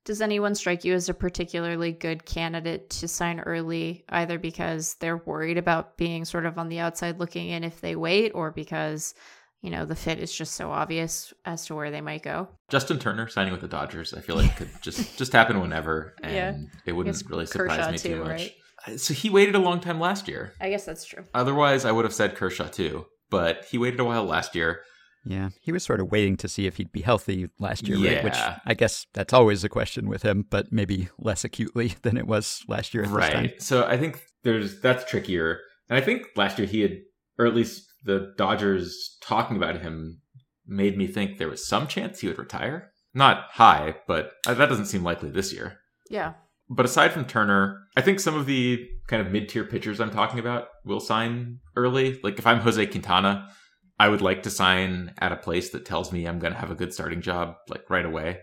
Does 0.09 0.22
anyone 0.22 0.54
strike 0.54 0.84
you 0.86 0.94
as 0.94 1.11
a 1.11 1.14
particularly 1.14 1.92
good 1.92 2.24
candidate 2.24 2.88
to 2.88 3.06
sign 3.06 3.40
early, 3.40 4.06
either 4.09 4.38
because 4.38 4.94
they're 5.00 5.18
worried 5.18 5.59
about 5.59 5.98
being 5.98 6.24
sort 6.24 6.46
of 6.46 6.56
on 6.56 6.70
the 6.70 6.78
outside 6.78 7.18
looking 7.20 7.50
in 7.50 7.62
if 7.62 7.82
they 7.82 7.94
wait, 7.94 8.30
or 8.34 8.50
because, 8.50 9.14
you 9.61 9.68
know, 9.68 9.84
the 9.84 9.94
fit 9.94 10.18
is 10.18 10.32
just 10.32 10.54
so 10.54 10.70
obvious 10.70 11.34
as 11.44 11.66
to 11.66 11.74
where 11.74 11.90
they 11.90 12.00
might 12.00 12.22
go? 12.22 12.48
Justin 12.70 12.98
Turner 12.98 13.28
signing 13.28 13.52
with 13.52 13.61
the 13.61 13.68
Dodgers, 13.68 14.14
I 14.14 14.22
feel 14.22 14.36
like 14.36 14.56
could 14.56 14.70
just 14.82 15.18
just 15.18 15.32
happen 15.34 15.61
whenever, 15.61 16.14
and 16.22 16.34
Yeah. 16.34 16.54
it 16.86 16.92
wouldn't 16.92 17.22
really 17.28 17.44
surprise 17.44 17.76
Kershaw 17.80 17.90
me 17.90 17.98
too, 17.98 18.09
too, 18.14 18.24
much. 18.24 18.30
right? 18.30 18.52
Uh, 18.86 18.96
So 18.96 19.12
he 19.12 19.28
waited 19.28 19.56
a 19.56 19.59
long 19.59 19.78
time 19.78 20.00
last 20.00 20.26
year. 20.26 20.54
I 20.59 20.70
guess 20.70 20.86
that's 20.86 21.04
true. 21.04 21.26
Otherwise, 21.34 21.84
I 21.84 21.92
would 21.92 22.06
have 22.06 22.14
said 22.14 22.34
Kershaw 22.34 22.68
too, 22.68 23.04
but 23.28 23.66
he 23.70 23.76
waited 23.76 24.00
a 24.00 24.04
while 24.04 24.24
last 24.24 24.54
year. 24.54 24.80
Yeah, 25.24 25.50
he 25.60 25.72
was 25.72 25.84
sort 25.84 26.00
of 26.00 26.10
waiting 26.10 26.36
to 26.38 26.48
see 26.48 26.66
if 26.66 26.76
he'd 26.76 26.92
be 26.92 27.02
healthy 27.02 27.48
last 27.58 27.86
year, 27.86 27.98
right? 27.98 28.24
Which 28.24 28.38
I 28.64 28.74
guess 28.74 29.06
that's 29.12 29.32
always 29.32 29.64
a 29.64 29.68
question 29.68 30.08
with 30.08 30.22
him, 30.22 30.46
but 30.48 30.72
maybe 30.72 31.08
less 31.18 31.44
acutely 31.44 31.88
than 32.02 32.16
it 32.16 32.26
was 32.26 32.64
last 32.68 32.94
year 32.94 33.04
at 33.04 33.10
this 33.10 33.28
time. 33.28 33.42
Right. 33.42 33.62
So 33.62 33.86
I 33.86 33.96
think 33.96 34.22
there's 34.42 34.80
that's 34.80 35.08
trickier. 35.10 35.60
And 35.88 35.98
I 35.98 36.00
think 36.00 36.26
last 36.36 36.58
year 36.58 36.68
he 36.68 36.80
had, 36.80 36.98
or 37.38 37.46
at 37.46 37.54
least 37.54 37.86
the 38.04 38.32
Dodgers 38.36 39.16
talking 39.20 39.56
about 39.56 39.80
him 39.80 40.20
made 40.66 40.96
me 40.96 41.06
think 41.06 41.38
there 41.38 41.48
was 41.48 41.66
some 41.66 41.86
chance 41.86 42.20
he 42.20 42.28
would 42.28 42.38
retire. 42.38 42.90
Not 43.14 43.46
high, 43.52 43.96
but 44.06 44.32
uh, 44.46 44.54
that 44.54 44.68
doesn't 44.68 44.86
seem 44.86 45.02
likely 45.02 45.30
this 45.30 45.52
year. 45.52 45.78
Yeah. 46.10 46.34
But 46.70 46.84
aside 46.84 47.12
from 47.12 47.24
Turner, 47.24 47.80
I 47.96 48.02
think 48.02 48.20
some 48.20 48.34
of 48.34 48.46
the 48.46 48.86
kind 49.06 49.26
of 49.26 49.32
mid 49.32 49.48
tier 49.48 49.64
pitchers 49.64 50.00
I'm 50.00 50.10
talking 50.10 50.38
about 50.38 50.68
will 50.84 51.00
sign 51.00 51.60
early. 51.74 52.20
Like 52.22 52.38
if 52.38 52.46
I'm 52.46 52.60
Jose 52.60 52.86
Quintana, 52.86 53.48
I 53.99 54.09
would 54.09 54.22
like 54.22 54.44
to 54.44 54.51
sign 54.51 55.14
at 55.18 55.32
a 55.32 55.36
place 55.36 55.70
that 55.70 55.84
tells 55.84 56.12
me 56.12 56.26
I'm 56.26 56.38
going 56.38 56.53
to 56.53 56.59
have 56.59 56.70
a 56.70 56.76
good 56.76 56.94
starting 56.94 57.20
job 57.20 57.57
like 57.68 57.90
right 57.90 58.05
away. 58.05 58.40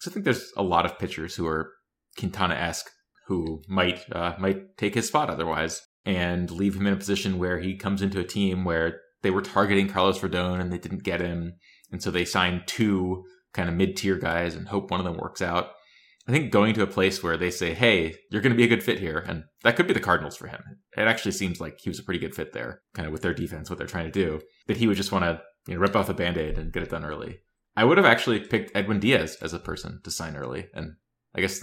So 0.00 0.10
I 0.10 0.14
think 0.14 0.24
there's 0.24 0.52
a 0.56 0.62
lot 0.62 0.84
of 0.84 0.98
pitchers 0.98 1.34
who 1.34 1.46
are 1.46 1.72
Quintana 2.18 2.54
esque 2.54 2.90
who 3.26 3.62
might 3.68 4.00
uh, 4.12 4.34
might 4.38 4.76
take 4.76 4.94
his 4.94 5.06
spot 5.08 5.30
otherwise 5.30 5.82
and 6.04 6.50
leave 6.50 6.76
him 6.76 6.86
in 6.86 6.92
a 6.92 6.96
position 6.96 7.38
where 7.38 7.58
he 7.58 7.76
comes 7.76 8.00
into 8.00 8.20
a 8.20 8.24
team 8.24 8.64
where 8.64 9.00
they 9.22 9.30
were 9.30 9.42
targeting 9.42 9.88
Carlos 9.88 10.20
Rodon 10.20 10.60
and 10.60 10.72
they 10.72 10.78
didn't 10.78 11.02
get 11.02 11.20
him, 11.20 11.54
and 11.90 12.02
so 12.02 12.10
they 12.10 12.24
signed 12.24 12.62
two 12.66 13.24
kind 13.52 13.68
of 13.68 13.74
mid 13.74 13.96
tier 13.96 14.16
guys 14.16 14.54
and 14.54 14.68
hope 14.68 14.90
one 14.90 15.00
of 15.00 15.06
them 15.06 15.16
works 15.16 15.42
out. 15.42 15.70
I 16.28 16.32
think 16.32 16.50
going 16.50 16.74
to 16.74 16.82
a 16.82 16.88
place 16.88 17.22
where 17.22 17.36
they 17.36 17.50
say, 17.50 17.72
"Hey, 17.72 18.16
you're 18.30 18.42
going 18.42 18.52
to 18.52 18.56
be 18.56 18.64
a 18.64 18.68
good 18.68 18.82
fit 18.82 18.98
here," 18.98 19.18
and 19.18 19.44
that 19.62 19.76
could 19.76 19.86
be 19.86 19.92
the 19.92 20.00
Cardinals 20.00 20.36
for 20.36 20.48
him. 20.48 20.60
It 20.96 21.02
actually 21.02 21.32
seems 21.32 21.60
like 21.60 21.78
he 21.80 21.88
was 21.88 22.00
a 22.00 22.02
pretty 22.02 22.18
good 22.18 22.34
fit 22.34 22.52
there, 22.52 22.82
kind 22.94 23.06
of 23.06 23.12
with 23.12 23.22
their 23.22 23.34
defense, 23.34 23.70
what 23.70 23.78
they're 23.78 23.86
trying 23.86 24.10
to 24.10 24.10
do. 24.10 24.40
That 24.66 24.76
he 24.76 24.88
would 24.88 24.96
just 24.96 25.12
want 25.12 25.24
to 25.24 25.40
you 25.68 25.74
know, 25.74 25.80
rip 25.80 25.94
off 25.94 26.08
the 26.08 26.14
band 26.14 26.36
aid 26.36 26.58
and 26.58 26.72
get 26.72 26.82
it 26.82 26.90
done 26.90 27.04
early. 27.04 27.40
I 27.76 27.84
would 27.84 27.98
have 27.98 28.06
actually 28.06 28.40
picked 28.40 28.74
Edwin 28.74 28.98
Diaz 28.98 29.36
as 29.40 29.52
a 29.52 29.60
person 29.60 30.00
to 30.02 30.10
sign 30.10 30.36
early, 30.36 30.66
and 30.74 30.94
I 31.34 31.42
guess 31.42 31.62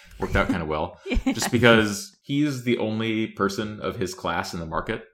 worked 0.20 0.36
out 0.36 0.48
kind 0.48 0.62
of 0.62 0.68
well, 0.68 1.00
just 1.32 1.50
because 1.50 2.14
he's 2.22 2.64
the 2.64 2.78
only 2.78 3.28
person 3.28 3.80
of 3.80 3.96
his 3.96 4.12
class 4.12 4.52
in 4.52 4.60
the 4.60 4.66
market, 4.66 5.04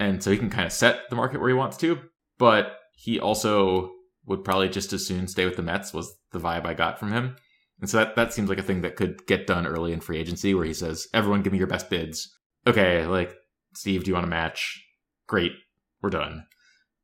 and 0.00 0.20
so 0.20 0.32
he 0.32 0.38
can 0.38 0.50
kind 0.50 0.66
of 0.66 0.72
set 0.72 1.08
the 1.10 1.16
market 1.16 1.40
where 1.40 1.50
he 1.50 1.54
wants 1.54 1.76
to. 1.78 2.00
But 2.38 2.72
he 2.94 3.20
also 3.20 3.92
would 4.26 4.42
probably 4.42 4.68
just 4.68 4.92
as 4.92 5.06
soon 5.06 5.28
stay 5.28 5.44
with 5.44 5.56
the 5.56 5.62
Mets 5.62 5.94
was 5.94 6.12
the 6.32 6.40
vibe 6.40 6.66
I 6.66 6.74
got 6.74 6.98
from 6.98 7.12
him 7.12 7.36
And 7.80 7.88
so 7.88 7.98
that, 7.98 8.16
that 8.16 8.32
seems 8.32 8.48
like 8.48 8.58
a 8.58 8.62
thing 8.62 8.82
that 8.82 8.96
could 8.96 9.26
get 9.26 9.46
done 9.46 9.66
early 9.66 9.92
in 9.92 10.00
free 10.00 10.18
agency 10.18 10.54
where 10.54 10.64
he 10.64 10.74
says, 10.74 11.08
everyone 11.14 11.42
give 11.42 11.52
me 11.52 11.58
your 11.58 11.66
best 11.66 11.88
bids. 11.88 12.28
Okay, 12.66 13.06
like, 13.06 13.34
Steve, 13.74 14.04
do 14.04 14.08
you 14.10 14.14
want 14.14 14.24
to 14.24 14.30
match? 14.30 14.84
Great, 15.26 15.52
we're 16.02 16.10
done. 16.10 16.44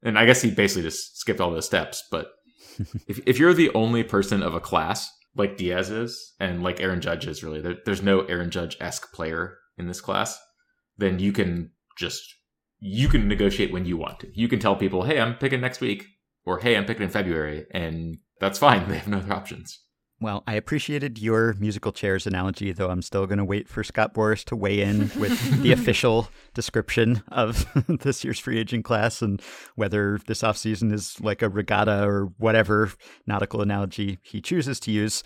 And 0.02 0.18
I 0.18 0.26
guess 0.26 0.42
he 0.42 0.50
basically 0.50 0.82
just 0.82 1.18
skipped 1.18 1.40
all 1.40 1.50
those 1.50 1.66
steps. 1.66 2.04
But 2.10 2.32
if, 3.08 3.20
if 3.26 3.38
you're 3.38 3.54
the 3.54 3.72
only 3.74 4.02
person 4.02 4.42
of 4.42 4.54
a 4.54 4.60
class, 4.60 5.10
like 5.34 5.56
Diaz 5.56 5.90
is, 5.90 6.34
and 6.40 6.62
like 6.62 6.80
Aaron 6.80 7.00
Judge 7.00 7.26
is 7.26 7.42
really, 7.42 7.60
there, 7.60 7.76
there's 7.84 8.02
no 8.02 8.20
Aaron 8.22 8.50
Judge 8.50 8.76
esque 8.80 9.12
player 9.12 9.58
in 9.78 9.86
this 9.86 10.00
class, 10.00 10.38
then 10.98 11.18
you 11.18 11.32
can 11.32 11.70
just, 11.96 12.22
you 12.80 13.08
can 13.08 13.28
negotiate 13.28 13.72
when 13.72 13.86
you 13.86 13.96
want 13.96 14.20
to. 14.20 14.28
You 14.34 14.48
can 14.48 14.58
tell 14.58 14.76
people, 14.76 15.04
hey, 15.04 15.20
I'm 15.20 15.36
picking 15.36 15.60
next 15.60 15.80
week, 15.80 16.04
or 16.44 16.58
hey, 16.58 16.76
I'm 16.76 16.84
picking 16.84 17.02
in 17.02 17.10
February, 17.10 17.66
and 17.70 18.18
that's 18.40 18.58
fine. 18.58 18.86
They 18.88 18.98
have 18.98 19.08
no 19.08 19.18
other 19.18 19.32
options. 19.32 19.78
Well, 20.18 20.44
I 20.46 20.54
appreciated 20.54 21.18
your 21.18 21.54
musical 21.58 21.92
chairs 21.92 22.26
analogy, 22.26 22.72
though 22.72 22.88
I'm 22.88 23.02
still 23.02 23.26
going 23.26 23.36
to 23.38 23.44
wait 23.44 23.68
for 23.68 23.84
Scott 23.84 24.14
Boras 24.14 24.44
to 24.44 24.56
weigh 24.56 24.80
in 24.80 25.10
with 25.18 25.62
the 25.62 25.72
official 25.78 26.30
description 26.54 27.22
of 27.28 27.66
this 28.00 28.24
year's 28.24 28.38
free 28.38 28.58
agent 28.58 28.86
class 28.86 29.20
and 29.20 29.42
whether 29.74 30.18
this 30.26 30.40
offseason 30.40 30.90
is 30.90 31.20
like 31.20 31.42
a 31.42 31.50
regatta 31.50 32.06
or 32.06 32.32
whatever 32.38 32.92
nautical 33.26 33.60
analogy 33.60 34.18
he 34.22 34.40
chooses 34.40 34.80
to 34.80 34.90
use. 34.90 35.22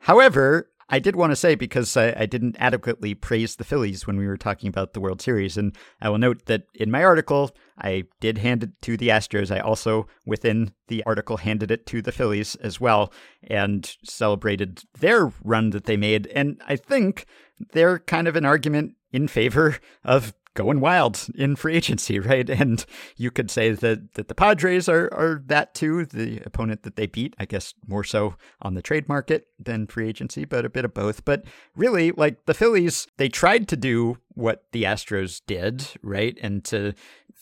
However, 0.00 0.68
I 0.88 0.98
did 1.00 1.16
want 1.16 1.32
to 1.32 1.36
say 1.36 1.56
because 1.56 1.96
I, 1.96 2.14
I, 2.16 2.26
didn't 2.26 2.56
adequately 2.60 3.14
praise 3.14 3.56
the 3.56 3.64
Phillies 3.64 4.06
when 4.06 4.16
we 4.16 4.26
were 4.26 4.36
talking 4.36 4.68
about 4.68 4.92
the 4.92 5.00
World 5.00 5.20
Series, 5.20 5.56
and 5.56 5.76
I 6.00 6.08
will 6.08 6.18
note 6.18 6.46
that 6.46 6.62
in 6.74 6.90
my 6.90 7.02
article 7.02 7.50
I 7.78 8.04
did 8.20 8.38
hand 8.38 8.62
it 8.62 8.70
to 8.82 8.96
the 8.96 9.08
Astros. 9.08 9.54
I 9.54 9.58
also, 9.58 10.06
within 10.24 10.72
the 10.86 11.02
article, 11.04 11.38
handed 11.38 11.70
it 11.70 11.86
to 11.86 12.02
the 12.02 12.12
Phillies 12.12 12.54
as 12.56 12.80
well, 12.80 13.12
and 13.42 13.96
celebrated 14.04 14.82
their 14.98 15.32
run 15.42 15.70
that 15.70 15.84
they 15.84 15.96
made. 15.96 16.28
And 16.28 16.60
I 16.66 16.76
think 16.76 17.26
they're 17.72 17.98
kind 17.98 18.28
of 18.28 18.36
an 18.36 18.44
argument 18.44 18.94
in 19.12 19.26
favor 19.26 19.78
of 20.04 20.34
going 20.56 20.80
wild 20.80 21.28
in 21.36 21.54
free 21.54 21.76
agency, 21.76 22.18
right? 22.32 22.50
And 22.50 22.84
you 23.16 23.30
could 23.30 23.50
say 23.50 23.70
that 23.70 24.14
that 24.14 24.26
the 24.26 24.34
Padres 24.34 24.88
are 24.88 25.12
are 25.14 25.42
that 25.46 25.74
too, 25.74 26.04
the 26.04 26.40
opponent 26.44 26.82
that 26.82 26.96
they 26.96 27.06
beat, 27.06 27.34
I 27.38 27.44
guess 27.44 27.74
more 27.86 28.02
so 28.02 28.34
on 28.60 28.74
the 28.74 28.82
trade 28.82 29.08
market 29.08 29.46
than 29.60 29.86
free 29.86 30.08
agency, 30.08 30.44
but 30.44 30.64
a 30.64 30.70
bit 30.70 30.84
of 30.84 30.94
both. 30.94 31.24
But 31.24 31.44
really, 31.76 32.10
like 32.10 32.46
the 32.46 32.54
Phillies, 32.54 33.06
they 33.18 33.28
tried 33.28 33.68
to 33.68 33.76
do 33.76 34.18
what 34.34 34.64
the 34.72 34.82
Astros 34.82 35.40
did, 35.46 35.86
right? 36.02 36.36
And 36.42 36.64
to 36.64 36.92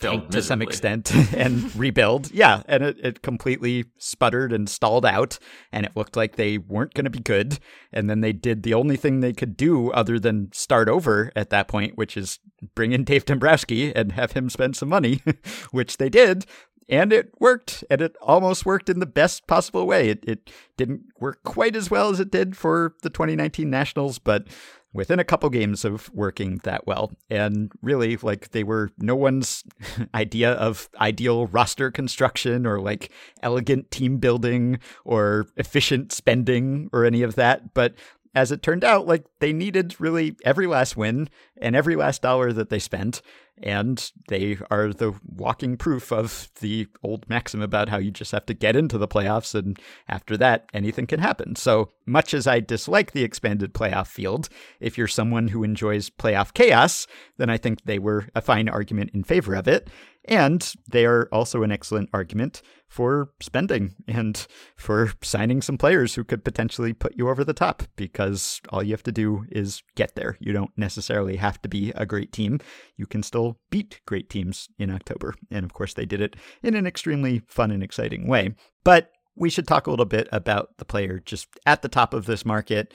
to 0.01 0.43
some 0.43 0.63
extent 0.63 1.15
and 1.35 1.75
rebuild. 1.77 2.31
Yeah, 2.33 2.63
and 2.67 2.83
it, 2.83 2.99
it 3.03 3.23
completely 3.23 3.87
sputtered 3.99 4.53
and 4.53 4.69
stalled 4.69 5.07
out, 5.07 5.39
and 5.73 5.87
it 5.87 5.97
looked 5.97 6.17
like 6.17 6.37
they 6.37 6.59
weren't 6.59 6.95
going 6.95 7.05
to 7.05 7.11
be 7.11 7.21
good. 7.21 7.59
And 7.93 8.11
then 8.11 8.21
they 8.21 8.33
did 8.33 8.63
the 8.63 8.75
only 8.75 8.97
thing 8.97 9.21
they 9.21 9.33
could 9.33 9.57
do 9.57 9.91
other 9.93 10.19
than 10.19 10.51
start 10.53 10.89
over 10.89 11.33
at 11.37 11.51
that 11.51 11.69
point, 11.69 11.97
which 11.97 12.17
is 12.17 12.39
bring 12.75 12.93
in 12.93 13.05
Dave 13.05 13.25
Dombrowski 13.25 13.95
and 13.95 14.13
have 14.13 14.33
him 14.33 14.51
spend 14.51 14.77
some 14.77 14.89
money, 14.89 15.23
which 15.71 15.97
they 15.99 16.09
did. 16.09 16.47
And 16.87 17.15
it 17.15 17.33
worked, 17.41 17.83
and 17.89 18.03
it 18.03 18.15
almost 18.21 18.67
worked 18.67 18.91
in 18.91 19.01
the 19.01 19.07
best 19.07 19.47
possible 19.47 19.87
way. 19.87 20.11
It, 20.11 20.25
it 20.27 20.51
didn't 20.77 21.05
work 21.19 21.43
quite 21.43 21.77
as 21.77 21.91
well 21.91 22.11
as 22.11 22.21
it 22.21 22.31
did 22.31 22.59
for 22.59 22.95
the 23.01 23.09
2019 23.09 23.71
Nationals, 23.71 24.19
but 24.19 24.49
within 24.95 25.19
a 25.19 25.25
couple 25.25 25.51
games 25.51 25.85
of 25.85 26.09
working 26.15 26.61
that 26.63 26.87
well. 26.87 27.13
And 27.29 27.71
really, 27.83 28.17
like, 28.17 28.53
they 28.53 28.63
were 28.63 28.91
no 28.97 29.15
one's 29.17 29.65
idea 30.15 30.53
of 30.53 30.89
ideal 31.01 31.49
roster 31.49 31.91
construction 31.91 32.67
or 32.67 32.81
like 32.81 33.11
elegant 33.43 33.91
team 33.91 34.19
building 34.19 34.79
or 35.05 35.47
efficient 35.57 36.13
spending 36.13 36.89
or 36.93 37.05
any 37.05 37.23
of 37.23 37.35
that. 37.35 37.75
But 37.75 37.95
as 38.35 38.51
it 38.51 38.63
turned 38.63 38.85
out, 38.85 39.07
like 39.07 39.25
they 39.41 39.53
needed 39.53 40.01
really 40.01 40.37
every 40.45 40.67
last 40.67 40.97
win 40.97 41.29
and 41.61 41.77
every 41.77 41.97
last 41.97 42.23
dollar 42.23 42.53
that 42.53 42.69
they 42.69 42.79
spent. 42.79 43.23
And 43.63 44.11
they 44.29 44.59
are 44.71 44.93
the 44.93 45.15
walking 45.25 45.77
proof 45.77 46.11
of 46.13 46.51
the 46.61 46.89
old 47.03 47.29
maxim 47.29 47.63
about 47.63 47.89
how 47.89 47.99
you 47.99 48.11
just 48.11 48.33
have 48.33 48.47
to 48.47 48.55
get 48.55 48.75
into 48.75 48.99
the 48.99 49.09
playoffs. 49.09 49.55
And 49.55 49.79
after 50.09 50.37
that, 50.37 50.69
anything 50.75 51.07
can 51.07 51.21
happen. 51.21 51.55
So 51.57 51.93
much 52.05 52.35
as 52.35 52.47
I 52.47 52.61
dislike 52.61 53.13
the 53.13 53.23
expanded 53.23 53.73
playoff 53.73 54.09
field, 54.09 54.49
if 54.81 54.99
you're 54.99 55.09
someone 55.09 55.49
who 55.49 55.63
enjoys 55.63 56.11
playoff 56.11 56.53
chaos, 56.53 57.07
then 57.37 57.49
I 57.49 57.57
think 57.57 57.85
they 57.85 57.99
were 57.99 58.29
a 58.35 58.43
fine 58.43 58.69
argument 58.69 59.13
in 59.15 59.25
favor 59.25 59.55
of 59.55 59.69
it. 59.69 59.89
And 60.27 60.73
they 60.91 61.05
are 61.05 61.29
also 61.31 61.63
an 61.63 61.71
excellent 61.71 62.09
argument 62.13 62.63
for 62.89 63.31
spending 63.41 63.95
and 64.09 64.47
for 64.77 65.13
signing 65.21 65.61
some 65.61 65.77
players 65.77 66.15
who 66.15 66.25
could 66.25 66.45
potentially 66.45 66.93
put 66.93 67.17
you 67.17 67.29
over 67.29 67.45
the 67.45 67.53
top 67.53 67.83
because 67.97 68.61
all 68.71 68.83
you 68.83 68.93
have 68.93 69.03
to 69.03 69.13
do 69.13 69.45
is 69.51 69.83
get 69.97 70.15
there. 70.15 70.39
You 70.41 70.53
don't 70.53 70.71
necessarily 70.77 71.37
have 71.37 71.61
to 71.63 71.69
be 71.69 71.93
a 71.95 72.07
great 72.07 72.33
team. 72.33 72.61
You 72.97 73.07
can 73.07 73.23
still 73.23 73.44
beat 73.71 74.01
great 74.07 74.29
teams 74.29 74.69
in 74.79 74.91
October. 74.91 75.35
And 75.51 75.65
of 75.65 75.73
course, 75.73 75.95
they 75.95 76.07
did 76.07 76.21
it 76.21 76.37
in 76.63 76.75
an 76.75 76.87
extremely 76.87 77.43
fun 77.49 77.71
and 77.71 77.83
exciting 77.83 78.27
way. 78.27 78.55
But 78.85 79.11
we 79.37 79.51
should 79.51 79.67
talk 79.67 79.87
a 79.87 79.91
little 79.91 80.05
bit 80.05 80.29
about 80.33 80.77
the 80.79 80.85
player 80.85 81.21
just 81.25 81.49
at 81.67 81.83
the 81.83 81.89
top 81.89 82.15
of 82.15 82.27
this 82.27 82.45
market. 82.45 82.95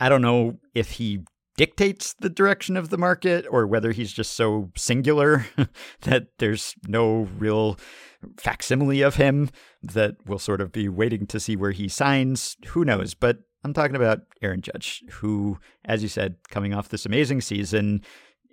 I 0.00 0.08
don't 0.08 0.22
know 0.22 0.58
if 0.74 0.92
he 0.92 1.24
dictates 1.56 2.14
the 2.20 2.30
direction 2.30 2.76
of 2.76 2.88
the 2.88 2.96
market 2.96 3.44
or 3.50 3.66
whether 3.66 3.90
he's 3.90 4.12
just 4.12 4.34
so 4.34 4.70
singular 4.76 5.44
that 6.02 6.28
there's 6.38 6.74
no 6.86 7.28
real 7.36 7.78
facsimile 8.36 9.02
of 9.02 9.16
him 9.16 9.50
that 9.82 10.16
we'll 10.24 10.38
sort 10.38 10.60
of 10.60 10.72
be 10.72 10.88
waiting 10.88 11.26
to 11.26 11.40
see 11.40 11.56
where 11.56 11.72
he 11.72 11.88
signs. 11.88 12.56
Who 12.68 12.84
knows? 12.84 13.14
But 13.14 13.38
I'm 13.64 13.72
talking 13.72 13.96
about 13.96 14.20
Aaron 14.40 14.62
Judge, 14.62 15.02
who, 15.10 15.58
as 15.84 16.02
you 16.02 16.08
said, 16.08 16.36
coming 16.48 16.72
off 16.72 16.90
this 16.90 17.06
amazing 17.06 17.40
season. 17.40 18.02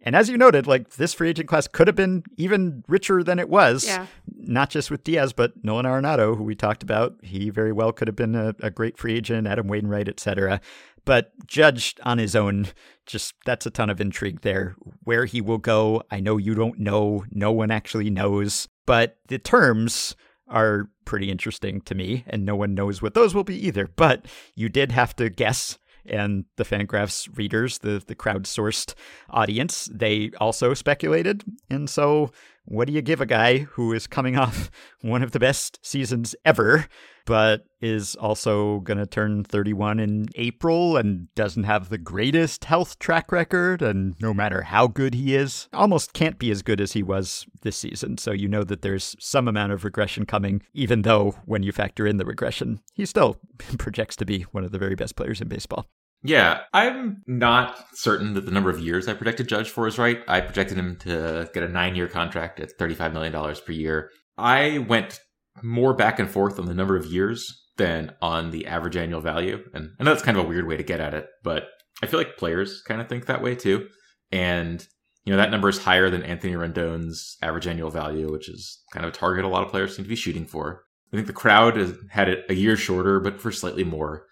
And 0.06 0.16
as 0.16 0.30
you 0.30 0.38
noted, 0.38 0.68
like 0.68 0.91
this 0.91 1.14
free 1.14 1.30
agent 1.30 1.49
class 1.49 1.68
could 1.68 1.88
have 1.88 1.95
been 1.95 2.24
even 2.38 2.84
richer 2.88 3.24
than 3.24 3.39
it 3.39 3.49
was. 3.49 3.86
Yeah. 3.86 4.06
Not 4.38 4.70
just 4.70 4.91
with 4.91 5.03
Diaz, 5.03 5.34
but 5.34 5.53
Nolan 5.64 5.86
Arenado, 5.86 6.38
who 6.38 6.43
we 6.43 6.56
talked 6.56 6.84
about. 6.84 7.16
He 7.24 7.49
very 7.49 7.72
well 7.72 7.91
could 7.91 8.08
have 8.08 8.16
been 8.16 8.36
a, 8.36 8.53
a 8.60 8.70
great 8.70 8.97
free 8.97 9.16
agent, 9.16 9.47
Adam 9.47 9.68
Wainwright, 9.68 10.08
et 10.08 10.20
cetera 10.20 10.62
but 11.06 11.32
judged 11.47 11.99
on 12.03 12.18
his 12.18 12.36
own, 12.36 12.68
just 13.06 13.36
that's 13.45 13.66
a 13.66 13.72
ton 13.72 13.89
of 13.89 14.01
intrigue 14.01 14.41
there. 14.41 14.76
Where 15.03 15.26
he 15.26 15.39
will 15.39 15.60
go, 15.60 16.03
I 16.12 16.20
know 16.20 16.38
you 16.38 16.56
don't 16.56 16.80
know, 16.80 17.24
no 17.32 17.51
one 17.51 17.72
actually 17.72 18.10
knows, 18.10 18.68
but 18.86 19.18
the 19.28 19.38
terms 19.38 20.16
are 20.47 20.89
pretty 21.06 21.32
interesting 21.32 21.82
to 21.82 21.95
me, 21.95 22.24
and 22.28 22.45
no 22.45 22.56
one 22.56 22.74
knows 22.74 23.01
what 23.01 23.14
those 23.14 23.34
will 23.34 23.43
be 23.43 23.68
either. 23.68 23.88
But 23.95 24.26
you 24.56 24.70
did 24.70 24.91
have 24.91 25.16
to 25.18 25.30
guess 25.30 25.78
and 26.08 26.45
the 26.58 26.64
Fangraphs 26.64 27.30
readers, 27.38 27.80
the 27.80 28.01
the 28.06 28.16
crowdsourced 28.16 28.93
audience, 29.30 29.89
they 29.93 30.32
also 30.39 30.74
speculated. 30.74 31.43
And 31.70 31.89
so, 31.89 32.32
what 32.66 32.88
do 32.88 32.93
you 32.93 33.01
give 33.01 33.22
a 33.22 33.26
guy 33.26 33.59
who 33.59 33.93
is 33.93 34.07
coming 34.07 34.38
off 34.38 34.70
one 35.01 35.24
of 35.24 35.32
the 35.32 35.39
best 35.39 35.80
seasons 35.86 36.36
ever 36.43 36.88
but 37.26 37.66
is 37.82 38.16
also 38.16 38.80
going 38.82 38.97
to 38.97 39.05
turn 39.05 39.43
31 39.43 39.99
in 39.99 40.28
April 40.36 40.95
and 40.95 41.34
doesn't 41.36 41.63
have 41.63 41.89
the 41.89 41.97
greatest 41.97 42.66
health 42.66 42.99
track 42.99 43.32
record. 43.32 43.82
And 43.82 44.16
no 44.22 44.34
matter 44.34 44.61
how 44.61 44.88
good 44.88 45.16
he 45.16 45.36
is, 45.36 45.68
almost 45.74 46.13
can't 46.13 46.39
be 46.39 46.51
as 46.51 46.61
good 46.61 46.80
as 46.80 46.93
he 46.93 47.03
was 47.03 47.45
this 47.61 47.78
season. 47.78 48.18
So 48.18 48.32
you 48.32 48.47
know 48.47 48.63
that 48.63 48.82
there's 48.82 49.16
some 49.20 49.47
amount 49.47 49.72
of 49.72 49.84
regression 49.84 50.26
coming, 50.26 50.61
even 50.74 51.01
though 51.01 51.36
when 51.45 51.63
you 51.63 51.72
factor 51.72 52.07
in 52.07 52.18
the 52.18 52.26
regression, 52.26 52.80
he 52.93 53.05
still 53.05 53.38
projects 53.78 54.16
to 54.18 54.26
be 54.26 54.43
one 54.51 54.63
of 54.63 54.72
the 54.72 54.80
very 54.80 54.95
best 54.95 55.16
players 55.16 55.41
in 55.41 55.47
baseball. 55.47 55.88
Yeah, 56.26 56.61
I'm 56.73 57.21
not 57.28 57.78
certain 57.93 58.34
that 58.34 58.45
the 58.45 58.51
number 58.51 58.71
of 58.71 58.80
years 58.80 59.07
I 59.07 59.13
predicted 59.13 59.47
Judge 59.47 59.69
for 59.69 59.86
is 59.86 59.99
right. 59.99 60.21
I 60.28 60.41
projected 60.41 60.76
him 60.78 60.97
to 61.01 61.47
get 61.53 61.61
a 61.61 61.67
nine 61.67 61.95
year 61.95 62.07
contract 62.07 62.59
at 62.59 62.78
$35 62.80 63.13
million 63.13 63.55
per 63.63 63.71
year. 63.71 64.09
I 64.36 64.80
went 64.80 65.19
more 65.61 65.93
back 65.93 66.17
and 66.19 66.30
forth 66.30 66.59
on 66.59 66.65
the 66.65 66.73
number 66.73 66.97
of 66.97 67.05
years 67.05 67.63
than 67.78 68.13
on 68.23 68.49
the 68.49 68.65
average 68.65 68.97
annual 68.97 69.21
value. 69.21 69.63
And 69.73 69.91
I 69.99 70.03
know 70.03 70.11
that's 70.11 70.23
kind 70.23 70.38
of 70.38 70.45
a 70.45 70.47
weird 70.47 70.67
way 70.67 70.78
to 70.78 70.84
get 70.84 70.99
at 70.99 71.13
it, 71.13 71.28
but 71.43 71.65
I 72.01 72.07
feel 72.07 72.19
like 72.19 72.38
players 72.38 72.82
kind 72.82 73.01
of 73.01 73.07
think 73.07 73.28
that 73.28 73.43
way 73.43 73.53
too. 73.53 73.88
And, 74.32 74.86
you 75.26 75.32
know, 75.32 75.38
that 75.38 75.51
number 75.51 75.69
is 75.69 75.78
higher 75.78 76.09
than 76.09 76.23
Anthony 76.23 76.55
Rendon's 76.55 77.38
average 77.43 77.67
annual 77.67 77.91
value, 77.91 78.32
which 78.32 78.49
is 78.49 78.82
kind 78.91 79.05
of 79.05 79.13
a 79.13 79.15
target 79.15 79.45
a 79.45 79.47
lot 79.47 79.63
of 79.63 79.69
players 79.69 79.95
seem 79.95 80.05
to 80.05 80.09
be 80.09 80.15
shooting 80.15 80.47
for. 80.47 80.86
I 81.13 81.17
think 81.17 81.28
the 81.28 81.34
crowd 81.34 81.78
had 82.09 82.30
it 82.30 82.45
a 82.49 82.55
year 82.55 82.76
shorter, 82.76 83.19
but 83.19 83.39
for 83.39 83.51
slightly 83.51 83.84
more. 83.84 84.26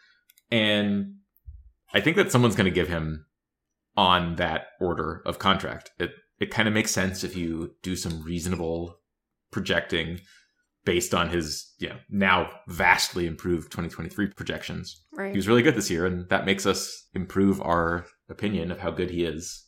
And 0.51 1.17
I 1.93 2.01
think 2.01 2.17
that 2.17 2.31
someone's 2.31 2.55
going 2.55 2.65
to 2.65 2.71
give 2.71 2.87
him 2.87 3.25
on 3.95 4.35
that 4.35 4.67
order 4.81 5.21
of 5.25 5.39
contract. 5.39 5.91
It 5.99 6.11
it 6.39 6.51
kind 6.51 6.67
of 6.67 6.73
makes 6.73 6.91
sense 6.91 7.23
if 7.23 7.35
you 7.35 7.75
do 7.83 7.95
some 7.95 8.23
reasonable 8.23 8.95
projecting 9.51 10.19
based 10.85 11.13
on 11.13 11.29
his 11.29 11.73
you 11.79 11.89
know, 11.89 11.95
now 12.09 12.49
vastly 12.67 13.25
improved 13.25 13.71
2023 13.71 14.27
projections. 14.27 15.01
Right. 15.13 15.31
He 15.31 15.37
was 15.37 15.47
really 15.47 15.61
good 15.61 15.75
this 15.75 15.89
year, 15.89 16.05
and 16.05 16.27
that 16.29 16.45
makes 16.45 16.65
us 16.65 17.07
improve 17.13 17.61
our 17.61 18.05
opinion 18.29 18.71
of 18.71 18.79
how 18.79 18.91
good 18.91 19.09
he 19.09 19.23
is. 19.23 19.65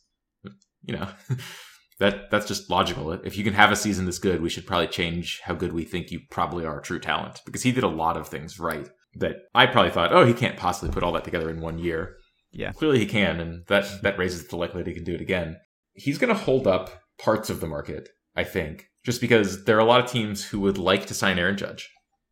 You 0.82 0.96
know, 0.96 1.08
that 1.98 2.30
that's 2.30 2.46
just 2.46 2.70
logical. 2.70 3.12
If 3.12 3.36
you 3.36 3.44
can 3.44 3.54
have 3.54 3.72
a 3.72 3.76
season 3.76 4.06
this 4.06 4.18
good, 4.18 4.42
we 4.42 4.50
should 4.50 4.66
probably 4.66 4.88
change 4.88 5.40
how 5.44 5.54
good 5.54 5.72
we 5.72 5.84
think 5.84 6.10
you 6.10 6.20
probably 6.30 6.64
are 6.64 6.80
true 6.80 7.00
talent 7.00 7.40
because 7.46 7.62
he 7.62 7.72
did 7.72 7.84
a 7.84 7.88
lot 7.88 8.16
of 8.16 8.28
things 8.28 8.58
right. 8.58 8.88
That 9.18 9.36
I 9.54 9.66
probably 9.66 9.90
thought, 9.90 10.12
oh, 10.12 10.24
he 10.24 10.34
can't 10.34 10.56
possibly 10.56 10.92
put 10.92 11.02
all 11.02 11.12
that 11.12 11.24
together 11.24 11.50
in 11.50 11.60
one 11.60 11.78
year. 11.78 12.16
Yeah. 12.52 12.72
Clearly 12.72 12.98
he 12.98 13.06
can, 13.06 13.40
and 13.40 13.66
that, 13.66 13.86
that 14.02 14.18
raises 14.18 14.46
the 14.46 14.56
likelihood 14.56 14.86
he 14.86 14.94
can 14.94 15.04
do 15.04 15.14
it 15.14 15.20
again. 15.20 15.56
He's 15.94 16.18
going 16.18 16.34
to 16.34 16.40
hold 16.40 16.66
up 16.66 16.90
parts 17.18 17.50
of 17.50 17.60
the 17.60 17.66
market, 17.66 18.08
I 18.34 18.44
think, 18.44 18.86
just 19.04 19.20
because 19.20 19.64
there 19.64 19.76
are 19.76 19.80
a 19.80 19.84
lot 19.84 20.00
of 20.04 20.10
teams 20.10 20.44
who 20.44 20.60
would 20.60 20.78
like 20.78 21.06
to 21.06 21.14
sign 21.14 21.38
Aaron 21.38 21.56
Judge, 21.56 21.88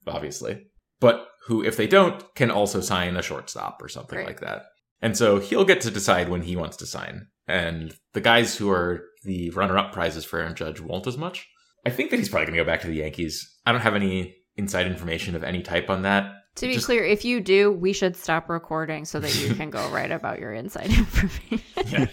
obviously, 0.06 0.62
but 1.00 1.26
who, 1.46 1.62
if 1.62 1.76
they 1.76 1.86
don't, 1.86 2.22
can 2.34 2.50
also 2.50 2.80
sign 2.80 3.16
a 3.16 3.22
shortstop 3.22 3.82
or 3.82 3.88
something 3.88 4.18
Right. 4.18 4.26
like 4.28 4.40
that. 4.40 4.62
And 5.02 5.16
so 5.16 5.38
he'll 5.38 5.64
get 5.66 5.82
to 5.82 5.90
decide 5.90 6.28
when 6.30 6.42
he 6.42 6.56
wants 6.56 6.76
to 6.78 6.86
sign. 6.86 7.26
And 7.46 7.94
the 8.14 8.22
guys 8.22 8.56
who 8.56 8.70
are 8.70 9.02
the 9.24 9.50
runner 9.50 9.76
up 9.76 9.92
prizes 9.92 10.24
for 10.24 10.38
Aaron 10.38 10.54
Judge 10.54 10.80
won't 10.80 11.06
as 11.06 11.18
much. 11.18 11.46
I 11.84 11.90
think 11.90 12.10
that 12.10 12.18
he's 12.18 12.30
probably 12.30 12.46
going 12.46 12.56
to 12.56 12.64
go 12.64 12.66
back 12.66 12.80
to 12.82 12.86
the 12.86 12.94
Yankees. 12.94 13.46
I 13.66 13.72
don't 13.72 13.82
have 13.82 13.94
any 13.94 14.34
inside 14.56 14.86
information 14.86 15.36
of 15.36 15.44
any 15.44 15.60
type 15.62 15.90
on 15.90 16.02
that. 16.02 16.32
To 16.56 16.66
be 16.68 16.74
Just- 16.74 16.86
clear, 16.86 17.04
if 17.04 17.24
you 17.24 17.40
do, 17.40 17.72
we 17.72 17.92
should 17.92 18.16
stop 18.16 18.48
recording 18.48 19.04
so 19.04 19.18
that 19.20 19.34
you 19.34 19.54
can 19.54 19.70
go 19.70 19.88
write 19.90 20.12
about 20.12 20.38
your 20.38 20.52
inside 20.52 20.86
information. 20.98 21.60
Yeah. 21.86 22.06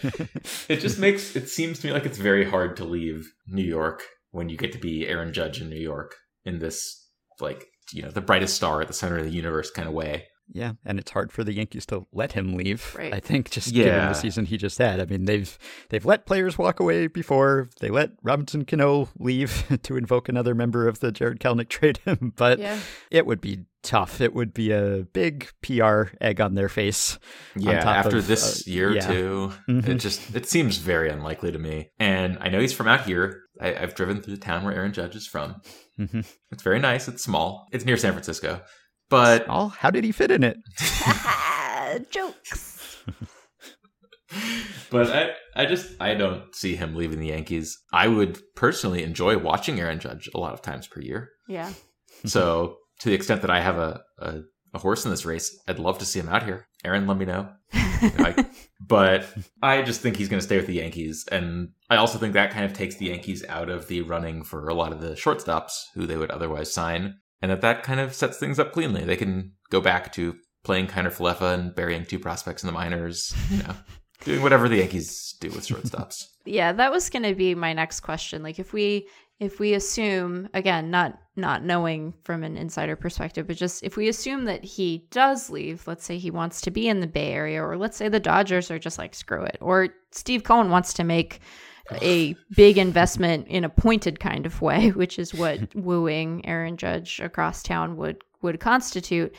it 0.67 0.77
just 0.77 0.97
makes 0.99 1.35
it 1.35 1.47
seems 1.47 1.79
to 1.79 1.87
me 1.87 1.93
like 1.93 2.05
it's 2.05 2.17
very 2.17 2.49
hard 2.49 2.75
to 2.77 2.83
leave 2.85 3.31
New 3.47 3.63
York 3.63 4.01
when 4.31 4.49
you 4.49 4.57
get 4.57 4.71
to 4.73 4.79
be 4.79 5.07
Aaron 5.07 5.31
Judge 5.33 5.61
in 5.61 5.69
New 5.69 5.79
York 5.79 6.15
in 6.43 6.57
this 6.59 7.07
like 7.39 7.65
you 7.93 8.01
know 8.01 8.09
the 8.09 8.21
brightest 8.21 8.55
star 8.55 8.81
at 8.81 8.87
the 8.87 8.93
center 8.93 9.17
of 9.19 9.25
the 9.25 9.31
universe 9.31 9.69
kind 9.69 9.87
of 9.87 9.93
way. 9.93 10.25
Yeah, 10.53 10.73
and 10.85 10.99
it's 10.99 11.11
hard 11.11 11.31
for 11.31 11.43
the 11.45 11.53
Yankees 11.53 11.85
to 11.87 12.05
let 12.11 12.33
him 12.33 12.55
leave. 12.55 12.93
Right. 12.97 13.13
I 13.13 13.19
think 13.21 13.49
just 13.51 13.73
given 13.73 13.93
the 14.07 14.13
season 14.13 14.45
he 14.45 14.57
just 14.57 14.77
had. 14.77 14.99
I 14.99 15.05
mean, 15.05 15.23
they've 15.25 15.57
they've 15.89 16.05
let 16.05 16.25
players 16.25 16.57
walk 16.57 16.79
away 16.81 17.07
before. 17.07 17.69
They 17.79 17.89
let 17.89 18.11
Robinson 18.21 18.65
Cano 18.65 19.07
leave 19.17 19.63
to 19.83 19.95
invoke 19.95 20.27
another 20.27 20.53
member 20.53 20.87
of 20.89 20.99
the 20.99 21.11
Jarred 21.11 21.39
Kelenic 21.39 21.69
trade, 21.69 21.99
but 22.35 22.59
yeah. 22.59 22.79
it 23.09 23.25
would 23.25 23.39
be 23.39 23.59
tough. 23.83 24.19
It 24.21 24.33
would 24.33 24.53
be 24.53 24.71
a 24.71 25.07
big 25.13 25.49
PR 25.63 26.03
egg 26.19 26.41
on 26.41 26.55
their 26.55 26.69
face. 26.69 27.17
on 27.55 27.61
Yeah, 27.63 27.79
top 27.83 27.95
after 28.05 28.17
of, 28.17 28.27
this 28.27 28.67
uh, 28.67 28.71
year 28.71 28.91
yeah. 28.93 29.07
too, 29.07 29.53
Mhm. 29.69 29.87
it 29.87 29.95
just 29.95 30.35
it 30.35 30.45
seems 30.47 30.77
very 30.77 31.09
unlikely 31.09 31.53
to 31.53 31.59
me. 31.59 31.91
And 31.97 32.37
I 32.41 32.49
know 32.49 32.59
he's 32.59 32.73
from 32.73 32.87
out 32.89 33.05
here. 33.05 33.41
I, 33.61 33.73
I've 33.75 33.95
driven 33.95 34.21
through 34.21 34.35
the 34.35 34.41
town 34.41 34.63
where 34.65 34.73
Aaron 34.73 34.91
Judge 34.91 35.15
is 35.15 35.27
from. 35.27 35.61
Mhm. 35.99 36.25
It's 36.51 36.63
very 36.63 36.79
nice. 36.79 37.07
It's 37.07 37.23
small. 37.23 37.67
It's 37.71 37.85
near 37.85 37.95
San 37.97 38.11
Francisco, 38.13 38.61
but 39.11 39.45
Oh, 39.47 39.67
how 39.67 39.91
did 39.91 40.03
he 40.03 40.11
fit 40.11 40.31
in 40.31 40.43
it? 40.43 40.57
Jokes. 42.09 42.97
but 44.89 45.09
I, 45.11 45.31
I 45.55 45.65
just 45.65 45.89
I 46.01 46.13
don't 46.15 46.55
see 46.55 46.75
him 46.75 46.95
leaving 46.95 47.19
the 47.19 47.27
Yankees. 47.27 47.77
I 47.93 48.07
would 48.07 48.39
personally 48.55 49.03
enjoy 49.03 49.37
watching 49.37 49.79
Aaron 49.79 49.99
Judge 49.99 50.29
a 50.33 50.39
lot 50.39 50.53
of 50.53 50.61
times 50.61 50.87
per 50.87 51.01
year. 51.01 51.29
Yeah. 51.47 51.71
So 52.25 52.77
to 52.99 53.09
the 53.09 53.15
extent 53.15 53.41
that 53.41 53.51
I 53.51 53.59
have 53.61 53.77
a, 53.77 54.01
a, 54.19 54.39
a 54.73 54.79
horse 54.79 55.03
in 55.05 55.11
this 55.11 55.25
race, 55.25 55.55
I'd 55.67 55.79
love 55.79 55.97
to 55.99 56.05
see 56.05 56.19
him 56.19 56.29
out 56.29 56.43
here. 56.43 56.65
Aaron, 56.85 57.07
let 57.07 57.17
me 57.17 57.25
know. 57.25 57.49
I- 57.73 58.45
but 58.87 59.25
I 59.61 59.81
just 59.81 60.01
think 60.01 60.15
he's 60.17 60.29
going 60.29 60.39
to 60.39 60.45
stay 60.45 60.57
with 60.57 60.67
the 60.67 60.73
Yankees, 60.75 61.25
and 61.31 61.69
I 61.89 61.97
also 61.97 62.17
think 62.17 62.33
that 62.33 62.51
kind 62.51 62.65
of 62.65 62.73
takes 62.73 62.95
the 62.95 63.05
Yankees 63.05 63.43
out 63.47 63.69
of 63.69 63.87
the 63.87 64.01
running 64.01 64.43
for 64.43 64.67
a 64.69 64.73
lot 64.73 64.91
of 64.91 64.99
the 65.01 65.11
shortstops 65.11 65.71
who 65.95 66.05
they 66.07 66.17
would 66.17 66.31
otherwise 66.31 66.73
sign, 66.73 67.15
and 67.41 67.51
that 67.51 67.61
that 67.61 67.83
kind 67.83 67.99
of 67.99 68.13
sets 68.13 68.37
things 68.37 68.59
up 68.59 68.71
cleanly. 68.71 69.03
They 69.03 69.15
can 69.17 69.53
go 69.69 69.81
back 69.81 70.11
to 70.13 70.35
playing 70.63 70.87
Kiner 70.87 71.11
Falefa 71.11 71.53
and 71.53 71.75
burying 71.75 72.05
two 72.05 72.19
prospects 72.19 72.63
in 72.63 72.67
the 72.67 72.73
minors, 72.73 73.33
you 73.49 73.63
know, 73.63 73.73
doing 74.23 74.41
whatever 74.41 74.69
the 74.69 74.77
Yankees 74.77 75.35
do 75.39 75.49
with 75.49 75.67
shortstops. 75.67 76.27
yeah 76.45 76.71
that 76.71 76.91
was 76.91 77.09
going 77.09 77.23
to 77.23 77.33
be 77.35 77.55
my 77.55 77.73
next 77.73 78.01
question 78.01 78.43
like 78.43 78.59
if 78.59 78.73
we 78.73 79.07
if 79.39 79.59
we 79.59 79.73
assume 79.73 80.47
again 80.53 80.91
not 80.91 81.17
not 81.35 81.63
knowing 81.63 82.13
from 82.23 82.43
an 82.43 82.57
insider 82.57 82.95
perspective 82.95 83.47
but 83.47 83.57
just 83.57 83.83
if 83.83 83.97
we 83.97 84.07
assume 84.07 84.45
that 84.45 84.63
he 84.63 85.07
does 85.09 85.49
leave 85.49 85.87
let's 85.87 86.05
say 86.05 86.17
he 86.19 86.29
wants 86.29 86.61
to 86.61 86.69
be 86.69 86.87
in 86.87 86.99
the 86.99 87.07
bay 87.07 87.31
area 87.31 87.63
or 87.63 87.75
let's 87.75 87.97
say 87.97 88.07
the 88.07 88.19
dodgers 88.19 88.69
are 88.69 88.77
just 88.79 88.99
like 88.99 89.15
screw 89.15 89.43
it 89.43 89.57
or 89.61 89.89
steve 90.11 90.43
cohen 90.43 90.69
wants 90.69 90.93
to 90.93 91.03
make 91.03 91.39
a 92.01 92.35
big 92.55 92.77
investment 92.77 93.47
in 93.47 93.63
a 93.63 93.69
pointed 93.69 94.19
kind 94.19 94.45
of 94.45 94.61
way 94.61 94.91
which 94.91 95.17
is 95.19 95.33
what 95.33 95.59
wooing 95.75 96.45
aaron 96.45 96.77
judge 96.77 97.19
across 97.19 97.63
town 97.63 97.97
would 97.97 98.21
would 98.41 98.59
constitute 98.59 99.33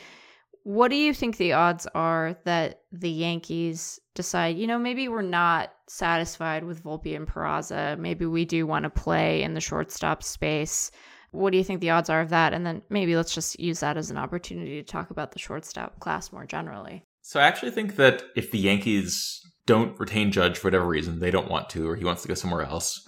what 0.63 0.89
do 0.89 0.95
you 0.95 1.13
think 1.13 1.37
the 1.37 1.53
odds 1.53 1.87
are 1.93 2.37
that 2.45 2.81
the 2.91 3.09
Yankees 3.09 3.99
decide, 4.15 4.57
you 4.57 4.65
know, 4.65 4.79
maybe 4.79 5.09
we're 5.09 5.21
not 5.21 5.73
satisfied 5.87 6.63
with 6.63 6.83
Volpe 6.83 7.15
and 7.15 7.27
Peraza. 7.27 7.97
Maybe 7.99 8.25
we 8.25 8.45
do 8.45 8.65
want 8.65 8.83
to 8.83 8.89
play 8.89 9.43
in 9.43 9.53
the 9.53 9.59
shortstop 9.59 10.23
space. 10.23 10.89
What 11.31 11.51
do 11.51 11.57
you 11.57 11.63
think 11.63 11.81
the 11.81 11.89
odds 11.89 12.09
are 12.09 12.21
of 12.21 12.29
that? 12.29 12.53
And 12.53 12.65
then 12.65 12.81
maybe 12.89 13.15
let's 13.15 13.33
just 13.33 13.59
use 13.59 13.81
that 13.81 13.97
as 13.97 14.09
an 14.09 14.17
opportunity 14.17 14.81
to 14.81 14.83
talk 14.83 15.11
about 15.11 15.33
the 15.33 15.39
shortstop 15.39 15.99
class 15.99 16.31
more 16.31 16.45
generally. 16.45 17.05
So 17.21 17.39
I 17.39 17.43
actually 17.43 17.71
think 17.71 17.97
that 17.97 18.23
if 18.35 18.51
the 18.51 18.59
Yankees 18.59 19.42
don't 19.65 19.99
retain 19.99 20.31
Judge 20.31 20.57
for 20.57 20.67
whatever 20.67 20.87
reason, 20.87 21.19
they 21.19 21.31
don't 21.31 21.49
want 21.49 21.69
to, 21.71 21.89
or 21.89 21.95
he 21.95 22.05
wants 22.05 22.21
to 22.23 22.27
go 22.27 22.33
somewhere 22.33 22.63
else, 22.63 23.07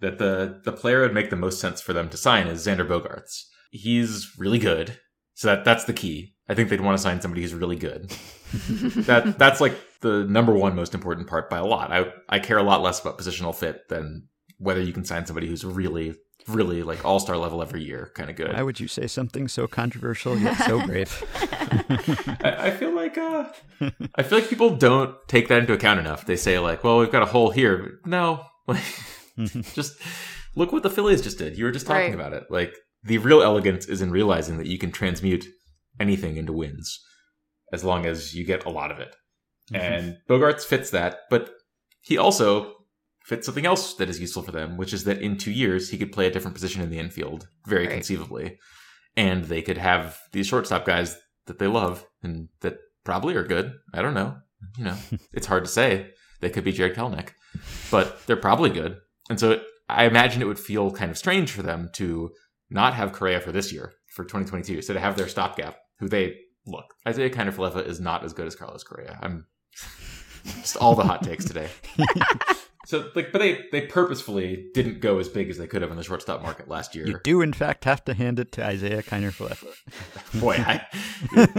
that 0.00 0.18
the 0.18 0.60
the 0.64 0.72
player 0.72 1.00
would 1.00 1.14
make 1.14 1.30
the 1.30 1.36
most 1.36 1.60
sense 1.60 1.80
for 1.80 1.92
them 1.92 2.08
to 2.10 2.16
sign 2.16 2.46
is 2.46 2.66
Xander 2.66 2.86
Bogaerts. 2.86 3.44
He's 3.70 4.32
really 4.38 4.58
good, 4.58 4.98
so 5.34 5.48
that 5.48 5.64
that's 5.64 5.84
the 5.84 5.92
key. 5.92 6.34
I 6.48 6.54
think 6.54 6.68
they'd 6.68 6.80
want 6.80 6.96
to 6.96 7.02
sign 7.02 7.20
somebody 7.20 7.42
who's 7.42 7.54
really 7.54 7.76
good. 7.76 8.10
that 9.06 9.38
that's 9.38 9.60
like 9.60 9.76
the 10.00 10.24
number 10.24 10.52
one 10.52 10.76
most 10.76 10.94
important 10.94 11.26
part 11.26 11.50
by 11.50 11.58
a 11.58 11.64
lot. 11.64 11.92
I 11.92 12.12
I 12.28 12.38
care 12.38 12.58
a 12.58 12.62
lot 12.62 12.82
less 12.82 13.00
about 13.00 13.18
positional 13.18 13.54
fit 13.54 13.88
than 13.88 14.28
whether 14.58 14.80
you 14.80 14.92
can 14.92 15.04
sign 15.04 15.26
somebody 15.26 15.48
who's 15.48 15.64
really 15.64 16.14
really 16.48 16.82
like 16.82 17.04
all 17.04 17.18
star 17.18 17.36
level 17.36 17.62
every 17.62 17.82
year, 17.82 18.12
kind 18.14 18.30
of 18.30 18.36
good. 18.36 18.52
Why 18.52 18.62
would 18.62 18.78
you 18.78 18.88
say 18.88 19.06
something 19.06 19.48
so 19.48 19.66
controversial 19.66 20.38
yet 20.38 20.54
so 20.58 20.84
brave? 20.86 21.24
I, 22.42 22.56
I 22.58 22.70
feel 22.70 22.94
like 23.06 23.18
uh, 23.18 23.50
I 24.14 24.22
feel 24.22 24.38
like 24.38 24.48
people 24.48 24.76
don't 24.76 25.16
take 25.28 25.48
that 25.48 25.60
into 25.60 25.72
account 25.72 26.00
enough. 26.00 26.26
They 26.26 26.36
say 26.36 26.58
like, 26.58 26.82
"Well, 26.84 26.98
we've 26.98 27.12
got 27.12 27.22
a 27.22 27.26
hole 27.26 27.50
here." 27.50 27.98
No, 28.04 28.44
like 28.66 28.82
just 29.74 30.00
look 30.54 30.72
what 30.72 30.82
the 30.82 30.90
Phillies 30.90 31.22
just 31.22 31.38
did. 31.38 31.56
You 31.58 31.64
were 31.64 31.72
just 31.72 31.86
talking 31.86 32.12
Right. 32.12 32.14
about 32.14 32.32
it. 32.32 32.44
Like 32.50 32.74
the 33.02 33.18
real 33.18 33.42
elegance 33.42 33.86
is 33.86 34.02
in 34.02 34.10
realizing 34.10 34.56
that 34.58 34.66
you 34.66 34.78
can 34.78 34.90
transmute 34.92 35.46
anything 36.00 36.36
into 36.36 36.52
wins 36.52 36.98
as 37.72 37.84
long 37.84 38.06
as 38.06 38.34
you 38.34 38.44
get 38.44 38.64
a 38.64 38.70
lot 38.70 38.90
of 38.90 38.98
it. 38.98 39.14
And 39.74 40.18
Bogaerts 40.28 40.64
fits 40.64 40.90
that, 40.90 41.20
but 41.30 41.50
he 42.00 42.16
also 42.16 42.72
fits 43.24 43.46
something 43.46 43.66
else 43.66 43.94
that 43.94 44.08
is 44.08 44.20
useful 44.20 44.42
for 44.44 44.52
them, 44.52 44.76
which 44.76 44.92
is 44.92 45.02
that 45.04 45.20
in 45.20 45.36
two 45.36 45.50
years 45.50 45.90
he 45.90 45.98
could 45.98 46.12
play 46.12 46.28
a 46.28 46.30
different 46.30 46.54
position 46.54 46.82
in 46.82 46.90
the 46.90 46.98
infield, 47.00 47.48
very 47.66 47.86
Right. 47.86 47.94
conceivably, 47.94 48.58
and 49.16 49.44
they 49.46 49.62
could 49.62 49.78
have 49.78 50.18
these 50.32 50.46
shortstop 50.46 50.84
guys 50.84 51.16
that 51.46 51.58
they 51.58 51.66
love 51.66 52.06
and 52.22 52.48
that 52.60 52.76
probably 53.06 53.36
are 53.36 53.44
good. 53.44 53.72
I 53.94 54.02
don't 54.02 54.12
know. 54.12 54.36
You 54.76 54.84
know, 54.84 54.96
it's 55.32 55.46
hard 55.46 55.64
to 55.64 55.70
say. 55.70 56.10
They 56.40 56.50
could 56.50 56.64
be 56.64 56.72
Jarred 56.72 56.94
Kelenic, 56.94 57.30
but 57.90 58.26
they're 58.26 58.36
probably 58.36 58.68
good. 58.68 58.98
And 59.30 59.40
so 59.40 59.62
I 59.88 60.04
imagine 60.04 60.42
it 60.42 60.46
would 60.46 60.58
feel 60.58 60.90
kind 60.90 61.10
of 61.10 61.16
strange 61.16 61.50
for 61.50 61.62
them 61.62 61.88
to 61.94 62.32
not 62.68 62.92
have 62.92 63.12
Correa 63.12 63.40
for 63.40 63.52
this 63.52 63.72
year, 63.72 63.94
for 64.08 64.24
2022, 64.24 64.82
so 64.82 64.92
to 64.92 65.00
have 65.00 65.16
their 65.16 65.28
stopgap, 65.28 65.78
who 65.98 66.08
they 66.08 66.36
look. 66.66 66.92
Isiah 67.08 67.30
Kiner 67.30 67.86
is 67.86 68.00
not 68.00 68.22
as 68.22 68.34
good 68.34 68.46
as 68.46 68.54
Carlos 68.54 68.84
Correa. 68.84 69.18
I'm 69.22 69.46
just 70.60 70.76
all 70.76 70.94
the 70.94 71.04
hot 71.04 71.22
takes 71.22 71.46
today. 71.46 71.68
so, 72.86 73.10
like, 73.16 73.32
but 73.32 73.40
they 73.40 73.64
they 73.72 73.80
purposefully 73.80 74.68
didn't 74.72 75.00
go 75.00 75.18
as 75.18 75.28
big 75.28 75.50
as 75.50 75.58
they 75.58 75.66
could 75.66 75.82
have 75.82 75.90
in 75.90 75.96
the 75.96 76.04
shortstop 76.04 76.40
market 76.40 76.68
last 76.68 76.94
year. 76.94 77.04
You 77.08 77.18
do, 77.24 77.40
in 77.40 77.52
fact, 77.52 77.84
have 77.84 78.04
to 78.04 78.14
hand 78.14 78.38
it 78.38 78.52
to 78.52 78.70
Isiah 78.70 79.02
Kiner 79.02 79.32
Falefa. 79.32 79.66
Boy, 80.40 80.54
I, 80.54 80.86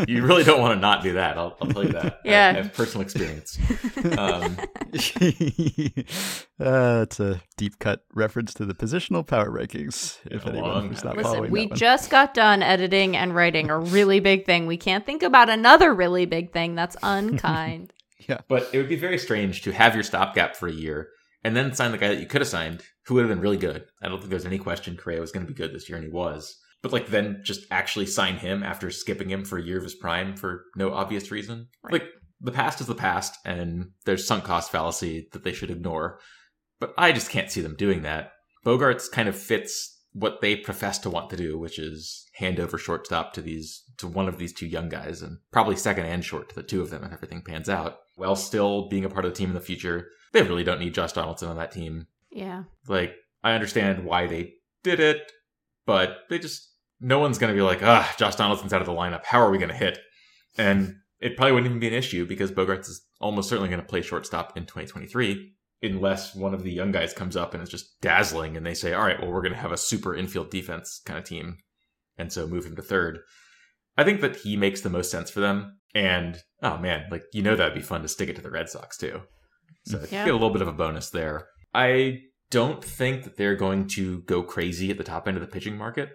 you 0.07 0.25
really 0.25 0.45
don't 0.45 0.61
want 0.61 0.77
to 0.77 0.79
not 0.79 1.03
do 1.03 1.11
that. 1.13 1.37
I'll, 1.37 1.57
I'll 1.61 1.67
tell 1.67 1.83
you 1.83 1.91
that. 1.91 2.21
Yeah. 2.23 2.53
I, 2.55 2.61
have 2.61 2.73
personal 2.73 3.01
experience. 3.01 3.59
Um, 4.17 4.57
uh, 6.61 7.01
it's 7.03 7.19
a 7.19 7.41
deep 7.57 7.77
cut 7.79 8.05
reference 8.13 8.53
to 8.53 8.65
the 8.65 8.73
positional 8.73 9.27
power 9.27 9.49
rankings. 9.49 10.19
If 10.31 10.45
Yeah, 10.45 10.51
anyone 10.51 10.69
long 10.69 10.87
was 10.87 11.03
not. 11.03 11.17
Listen, 11.17 11.33
following 11.33 11.51
we 11.51 11.63
that 11.63 11.71
one. 11.71 11.77
just 11.77 12.09
got 12.09 12.35
done 12.35 12.63
editing 12.63 13.17
and 13.17 13.35
writing 13.35 13.69
a 13.69 13.77
really 13.77 14.21
big 14.21 14.45
thing. 14.45 14.65
We 14.65 14.77
can't 14.77 15.05
think 15.05 15.23
about 15.23 15.49
another 15.49 15.93
really 15.93 16.25
big 16.25 16.53
thing. 16.53 16.75
That's 16.75 16.95
unkind. 17.03 17.91
Yeah. 18.27 18.39
But 18.49 18.67
it 18.73 18.77
would 18.77 18.89
be 18.89 18.97
very 18.97 19.17
strange 19.19 19.61
to 19.61 19.71
have 19.71 19.93
your 19.93 20.03
stopgap 20.03 20.57
for 20.57 20.67
a 20.67 20.71
year 20.73 21.11
and 21.43 21.55
then 21.55 21.73
sign 21.73 21.91
the 21.91 21.97
guy 21.97 22.09
that 22.09 22.19
you 22.19 22.25
could 22.25 22.41
have 22.41 22.47
signed, 22.47 22.83
who 23.05 23.13
would 23.15 23.21
have 23.21 23.29
been 23.29 23.41
really 23.41 23.57
good. 23.57 23.85
I 24.01 24.07
don't 24.07 24.19
think 24.19 24.29
there's 24.29 24.45
any 24.45 24.57
question 24.57 24.97
Correa 24.97 25.21
was 25.21 25.31
going 25.31 25.45
to 25.45 25.51
be 25.51 25.57
good 25.57 25.73
this 25.73 25.87
year, 25.87 25.97
and 25.97 26.05
he 26.05 26.11
was. 26.11 26.57
But 26.81 26.93
like 26.93 27.07
then 27.07 27.41
just 27.43 27.65
actually 27.71 28.05
sign 28.05 28.37
him 28.37 28.63
after 28.63 28.91
skipping 28.91 29.29
him 29.29 29.45
for 29.45 29.57
a 29.57 29.63
year 29.63 29.77
of 29.77 29.83
his 29.83 29.95
prime 29.95 30.35
for 30.35 30.65
no 30.75 30.93
obvious 30.93 31.31
reason. 31.31 31.67
Right. 31.83 31.93
Like 31.93 32.09
the 32.39 32.51
past 32.51 32.81
is 32.81 32.87
the 32.87 32.95
past, 32.95 33.37
and 33.45 33.91
there's 34.05 34.27
sunk 34.27 34.43
cost 34.43 34.71
fallacy 34.71 35.27
that 35.31 35.43
they 35.43 35.53
should 35.53 35.71
ignore. 35.71 36.19
But 36.79 36.93
I 36.97 37.11
just 37.11 37.31
can't 37.31 37.51
see 37.51 37.61
them 37.61 37.75
doing 37.75 38.03
that. 38.03 38.31
Bogaerts 38.65 39.09
kind 39.09 39.27
of 39.27 39.35
fits 39.35 39.95
what 40.13 40.41
they 40.41 40.55
profess 40.55 40.97
to 40.99 41.09
want 41.09 41.29
to 41.29 41.37
do, 41.37 41.57
which 41.57 41.79
is 41.79 42.25
hand 42.35 42.59
over 42.59 42.77
shortstop 42.77 43.33
to 43.33 43.41
these 43.41 43.83
to 43.97 44.07
one 44.07 44.27
of 44.27 44.37
these 44.37 44.53
two 44.53 44.67
young 44.67 44.89
guys, 44.89 45.21
and 45.21 45.37
probably 45.51 45.75
second 45.75 46.05
and 46.05 46.23
short 46.23 46.49
to 46.49 46.55
the 46.55 46.63
two 46.63 46.81
of 46.81 46.89
them 46.89 47.03
if 47.03 47.11
everything 47.11 47.41
pans 47.41 47.69
out, 47.69 47.97
while 48.15 48.35
still 48.35 48.87
being 48.89 49.05
a 49.05 49.09
part 49.09 49.25
of 49.25 49.31
the 49.31 49.37
team 49.37 49.49
in 49.49 49.55
the 49.55 49.61
future. 49.61 50.09
They 50.33 50.43
really 50.43 50.63
don't 50.63 50.79
need 50.79 50.93
Josh 50.93 51.13
Donaldson 51.13 51.49
on 51.49 51.57
that 51.57 51.71
team. 51.71 52.07
yeah. 52.31 52.63
Like, 52.87 53.15
I 53.43 53.53
understand 53.53 54.03
why 54.03 54.27
they 54.27 54.53
did 54.83 54.99
it, 54.99 55.31
but 55.85 56.19
they 56.29 56.39
just 56.39 56.69
no 56.99 57.19
one's 57.19 57.37
going 57.37 57.53
to 57.53 57.57
be 57.57 57.61
like, 57.61 57.83
ah, 57.83 58.13
Josh 58.17 58.35
Donaldson's 58.35 58.73
out 58.73 58.81
of 58.81 58.87
the 58.87 58.93
lineup. 58.93 59.23
How 59.23 59.39
are 59.39 59.51
we 59.51 59.57
going 59.57 59.69
to 59.69 59.75
hit? 59.75 59.99
And 60.57 60.95
it 61.19 61.37
probably 61.37 61.53
wouldn't 61.53 61.69
even 61.69 61.79
be 61.79 61.87
an 61.87 61.93
issue 61.93 62.25
because 62.25 62.51
Bogaerts 62.51 62.89
is 62.89 63.05
almost 63.19 63.49
certainly 63.49 63.69
going 63.69 63.81
to 63.81 63.87
play 63.87 64.01
shortstop 64.01 64.57
in 64.57 64.63
2023 64.63 65.53
unless 65.83 66.33
one 66.33 66.53
of 66.53 66.63
the 66.63 66.71
young 66.71 66.91
guys 66.91 67.13
comes 67.13 67.37
up 67.37 67.53
and 67.53 67.61
is 67.61 67.69
just 67.69 67.99
dazzling 68.01 68.57
and 68.57 68.65
they 68.65 68.73
say, 68.73 68.93
all 68.93 69.05
right, 69.05 69.21
well, 69.21 69.31
we're 69.31 69.41
going 69.41 69.53
to 69.53 69.59
have 69.59 69.71
a 69.71 69.77
super 69.77 70.15
infield 70.15 70.49
defense 70.49 71.01
kind 71.05 71.19
of 71.19 71.25
team. 71.25 71.57
And 72.17 72.33
so 72.33 72.47
move 72.47 72.65
him 72.65 72.75
to 72.75 72.81
third. 72.81 73.19
I 73.95 74.03
think 74.03 74.21
that 74.21 74.37
he 74.37 74.57
makes 74.57 74.81
the 74.81 74.89
most 74.89 75.11
sense 75.11 75.29
for 75.29 75.39
them. 75.39 75.79
And 75.93 76.37
oh 76.61 76.77
man, 76.77 77.05
like, 77.11 77.23
you 77.31 77.43
know, 77.43 77.55
that'd 77.55 77.75
be 77.75 77.81
fun 77.81 78.01
to 78.01 78.07
stick 78.07 78.29
it 78.29 78.35
to 78.35 78.41
the 78.41 78.51
Red 78.51 78.69
Sox 78.69 78.97
too. 78.97 79.21
So 79.87 79.99
Yeah. 80.11 80.25
get 80.25 80.31
a 80.31 80.33
little 80.33 80.49
bit 80.51 80.61
of 80.61 80.67
a 80.67 80.73
bonus 80.73 81.09
there. 81.09 81.47
I 81.73 82.21
don't 82.51 82.83
think 82.83 83.23
that 83.23 83.37
they're 83.37 83.55
going 83.55 83.87
to 83.89 84.21
go 84.21 84.43
crazy 84.43 84.89
at 84.91 84.97
the 84.97 85.03
top 85.03 85.27
end 85.27 85.37
of 85.37 85.41
the 85.41 85.47
pitching 85.47 85.77
market. 85.77 86.09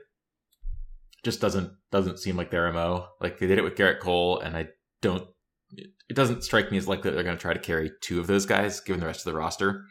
Just 1.24 1.40
doesn't 1.40 1.72
doesn't 1.90 2.18
seem 2.18 2.36
like 2.36 2.50
their 2.50 2.72
mo. 2.72 3.06
Like 3.20 3.38
they 3.38 3.46
did 3.46 3.58
it 3.58 3.64
with 3.64 3.76
Gerrit 3.76 4.00
Cole, 4.00 4.40
and 4.40 4.56
I 4.56 4.68
don't. 5.02 5.24
It 5.76 6.14
doesn't 6.16 6.42
strike 6.44 6.70
me 6.70 6.78
as 6.78 6.88
likely 6.88 7.10
that 7.10 7.14
they're 7.14 7.24
going 7.24 7.36
to 7.36 7.40
try 7.40 7.54
to 7.54 7.60
carry 7.60 7.90
two 8.02 8.20
of 8.20 8.26
those 8.26 8.44
guys, 8.44 8.80
given 8.80 9.00
the 9.00 9.06
rest 9.06 9.26
of 9.26 9.32
the 9.32 9.38
roster. 9.38 9.84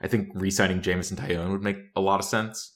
I 0.00 0.08
think 0.08 0.30
re-signing 0.34 0.80
Jameson 0.82 1.16
Taillon 1.16 1.52
would 1.52 1.62
make 1.62 1.76
a 1.94 2.00
lot 2.00 2.18
of 2.18 2.26
sense. 2.26 2.72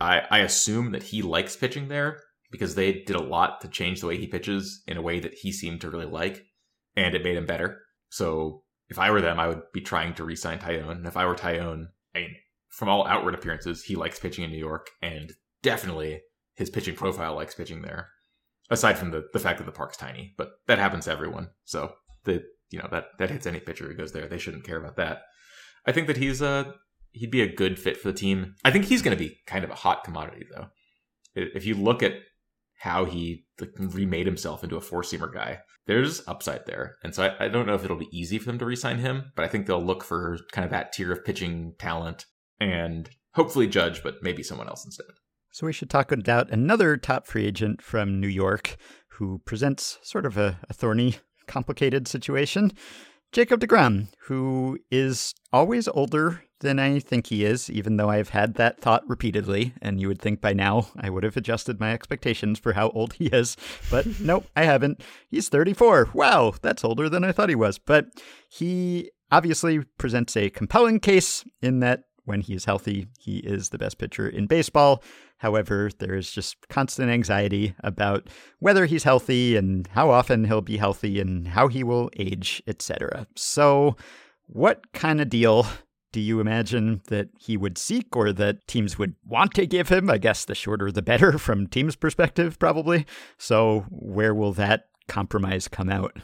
I 0.00 0.22
I 0.30 0.38
assume 0.38 0.92
that 0.92 1.02
he 1.02 1.22
likes 1.22 1.54
pitching 1.54 1.88
there 1.88 2.18
because 2.50 2.74
they 2.74 2.92
did 3.04 3.16
a 3.16 3.22
lot 3.22 3.60
to 3.60 3.68
change 3.68 4.00
the 4.00 4.06
way 4.06 4.16
he 4.16 4.26
pitches 4.26 4.82
in 4.86 4.96
a 4.96 5.02
way 5.02 5.20
that 5.20 5.34
he 5.34 5.52
seemed 5.52 5.82
to 5.82 5.90
really 5.90 6.06
like, 6.06 6.44
and 6.96 7.14
it 7.14 7.22
made 7.22 7.36
him 7.36 7.46
better. 7.46 7.78
So 8.08 8.64
if 8.88 8.98
I 8.98 9.10
were 9.10 9.20
them, 9.20 9.40
I 9.40 9.48
would 9.48 9.62
be 9.72 9.80
trying 9.80 10.14
to 10.14 10.24
re-sign 10.24 10.58
Taillon. 10.58 10.90
And 10.90 11.06
if 11.06 11.16
I 11.16 11.24
were 11.24 11.34
Taillon, 11.34 11.86
I 12.14 12.18
mean, 12.18 12.34
from 12.68 12.88
all 12.88 13.06
outward 13.06 13.34
appearances, 13.34 13.84
he 13.84 13.96
likes 13.96 14.18
pitching 14.18 14.44
in 14.44 14.50
New 14.50 14.58
York, 14.58 14.90
and 15.00 15.32
definitely 15.62 16.20
his 16.54 16.70
pitching 16.70 16.94
profile 16.94 17.34
likes 17.34 17.54
pitching 17.54 17.82
there. 17.82 18.08
Aside 18.70 18.98
from 18.98 19.10
the, 19.10 19.24
the 19.32 19.38
fact 19.38 19.58
that 19.58 19.64
the 19.64 19.72
park's 19.72 19.96
tiny, 19.96 20.34
but 20.38 20.52
that 20.66 20.78
happens 20.78 21.04
to 21.04 21.10
everyone. 21.10 21.50
So 21.64 21.92
the 22.24 22.42
you 22.70 22.78
know 22.78 22.88
that 22.90 23.06
that 23.18 23.30
hits 23.30 23.46
any 23.46 23.60
pitcher 23.60 23.86
who 23.86 23.94
goes 23.94 24.12
there. 24.12 24.26
They 24.26 24.38
shouldn't 24.38 24.64
care 24.64 24.78
about 24.78 24.96
that. 24.96 25.22
I 25.86 25.92
think 25.92 26.06
that 26.06 26.16
he's 26.16 26.40
a 26.40 26.74
he'd 27.10 27.30
be 27.30 27.42
a 27.42 27.54
good 27.54 27.78
fit 27.78 27.98
for 27.98 28.08
the 28.10 28.18
team. 28.18 28.54
I 28.64 28.70
think 28.70 28.86
he's 28.86 29.02
going 29.02 29.16
to 29.16 29.22
be 29.22 29.36
kind 29.46 29.64
of 29.64 29.70
a 29.70 29.74
hot 29.74 30.04
commodity 30.04 30.46
though. 30.54 30.68
If 31.34 31.66
you 31.66 31.74
look 31.74 32.02
at 32.02 32.14
how 32.78 33.04
he 33.04 33.46
remade 33.78 34.26
himself 34.26 34.64
into 34.64 34.76
a 34.76 34.80
four 34.80 35.02
seamer 35.02 35.32
guy, 35.32 35.60
there's 35.86 36.26
upside 36.28 36.66
there. 36.66 36.96
And 37.02 37.14
so 37.14 37.24
I, 37.24 37.46
I 37.46 37.48
don't 37.48 37.66
know 37.66 37.74
if 37.74 37.84
it'll 37.84 37.96
be 37.96 38.08
easy 38.16 38.38
for 38.38 38.46
them 38.46 38.58
to 38.58 38.64
re-sign 38.64 38.98
him, 38.98 39.32
but 39.34 39.44
I 39.44 39.48
think 39.48 39.66
they'll 39.66 39.84
look 39.84 40.04
for 40.04 40.38
kind 40.52 40.64
of 40.64 40.70
that 40.70 40.92
tier 40.92 41.12
of 41.12 41.24
pitching 41.24 41.74
talent 41.78 42.26
and 42.60 43.10
hopefully 43.34 43.66
Judge, 43.66 44.02
but 44.02 44.22
maybe 44.22 44.42
someone 44.42 44.68
else 44.68 44.84
instead. 44.84 45.06
So 45.50 45.66
we 45.66 45.72
should 45.72 45.90
talk 45.90 46.12
about 46.12 46.50
another 46.50 46.96
top 46.96 47.26
free 47.26 47.46
agent 47.46 47.82
from 47.82 48.20
New 48.20 48.28
York 48.28 48.76
who 49.08 49.42
presents 49.44 49.98
sort 50.02 50.24
of 50.24 50.38
a, 50.38 50.58
a 50.70 50.72
thorny, 50.72 51.16
complicated 51.46 52.08
situation. 52.08 52.72
Jacob 53.32 53.60
DeGrom, 53.60 54.08
who 54.26 54.78
is 54.90 55.34
always 55.54 55.88
older 55.88 56.44
than 56.60 56.78
I 56.78 56.98
think 56.98 57.28
he 57.28 57.46
is, 57.46 57.70
even 57.70 57.96
though 57.96 58.10
I've 58.10 58.28
had 58.28 58.54
that 58.54 58.78
thought 58.78 59.08
repeatedly, 59.08 59.72
and 59.80 59.98
you 59.98 60.08
would 60.08 60.20
think 60.20 60.42
by 60.42 60.52
now 60.52 60.88
I 61.00 61.08
would 61.08 61.24
have 61.24 61.38
adjusted 61.38 61.80
my 61.80 61.94
expectations 61.94 62.58
for 62.58 62.74
how 62.74 62.90
old 62.90 63.14
he 63.14 63.28
is. 63.28 63.56
But 63.90 64.06
nope, 64.20 64.44
I 64.54 64.64
haven't. 64.64 65.02
He's 65.30 65.48
34. 65.48 66.10
Wow, 66.12 66.52
that's 66.60 66.84
older 66.84 67.08
than 67.08 67.24
I 67.24 67.32
thought 67.32 67.48
he 67.48 67.54
was. 67.54 67.78
But 67.78 68.08
he 68.50 69.10
obviously 69.30 69.80
presents 69.96 70.36
a 70.36 70.50
compelling 70.50 71.00
case 71.00 71.42
in 71.62 71.80
that 71.80 72.02
when 72.24 72.42
he 72.42 72.54
is 72.54 72.66
healthy, 72.66 73.08
he 73.18 73.38
is 73.38 73.70
the 73.70 73.78
best 73.78 73.96
pitcher 73.96 74.28
in 74.28 74.46
baseball. 74.46 75.02
However, 75.42 75.90
there 75.98 76.14
is 76.14 76.30
just 76.30 76.68
constant 76.68 77.10
anxiety 77.10 77.74
about 77.82 78.28
whether 78.60 78.86
he's 78.86 79.02
healthy 79.02 79.56
and 79.56 79.88
how 79.88 80.08
often 80.08 80.44
he'll 80.44 80.60
be 80.60 80.76
healthy 80.76 81.18
and 81.18 81.48
how 81.48 81.66
he 81.66 81.82
will 81.82 82.10
age, 82.16 82.62
etc. 82.68 83.26
So, 83.34 83.96
what 84.46 84.92
kind 84.92 85.20
of 85.20 85.28
deal 85.28 85.66
do 86.12 86.20
you 86.20 86.38
imagine 86.38 87.00
that 87.08 87.30
he 87.40 87.56
would 87.56 87.76
seek 87.76 88.14
or 88.16 88.32
that 88.34 88.68
teams 88.68 88.98
would 89.00 89.16
want 89.26 89.52
to 89.54 89.66
give 89.66 89.88
him? 89.88 90.08
I 90.08 90.18
guess 90.18 90.44
the 90.44 90.54
shorter 90.54 90.92
the 90.92 91.02
better 91.02 91.38
from 91.46 91.66
team's 91.66 91.96
perspective, 91.96 92.56
probably. 92.60 93.04
So, 93.36 93.84
where 93.90 94.34
will 94.36 94.52
that 94.52 94.84
compromise 95.08 95.66
come 95.66 95.90
out? 95.90 96.16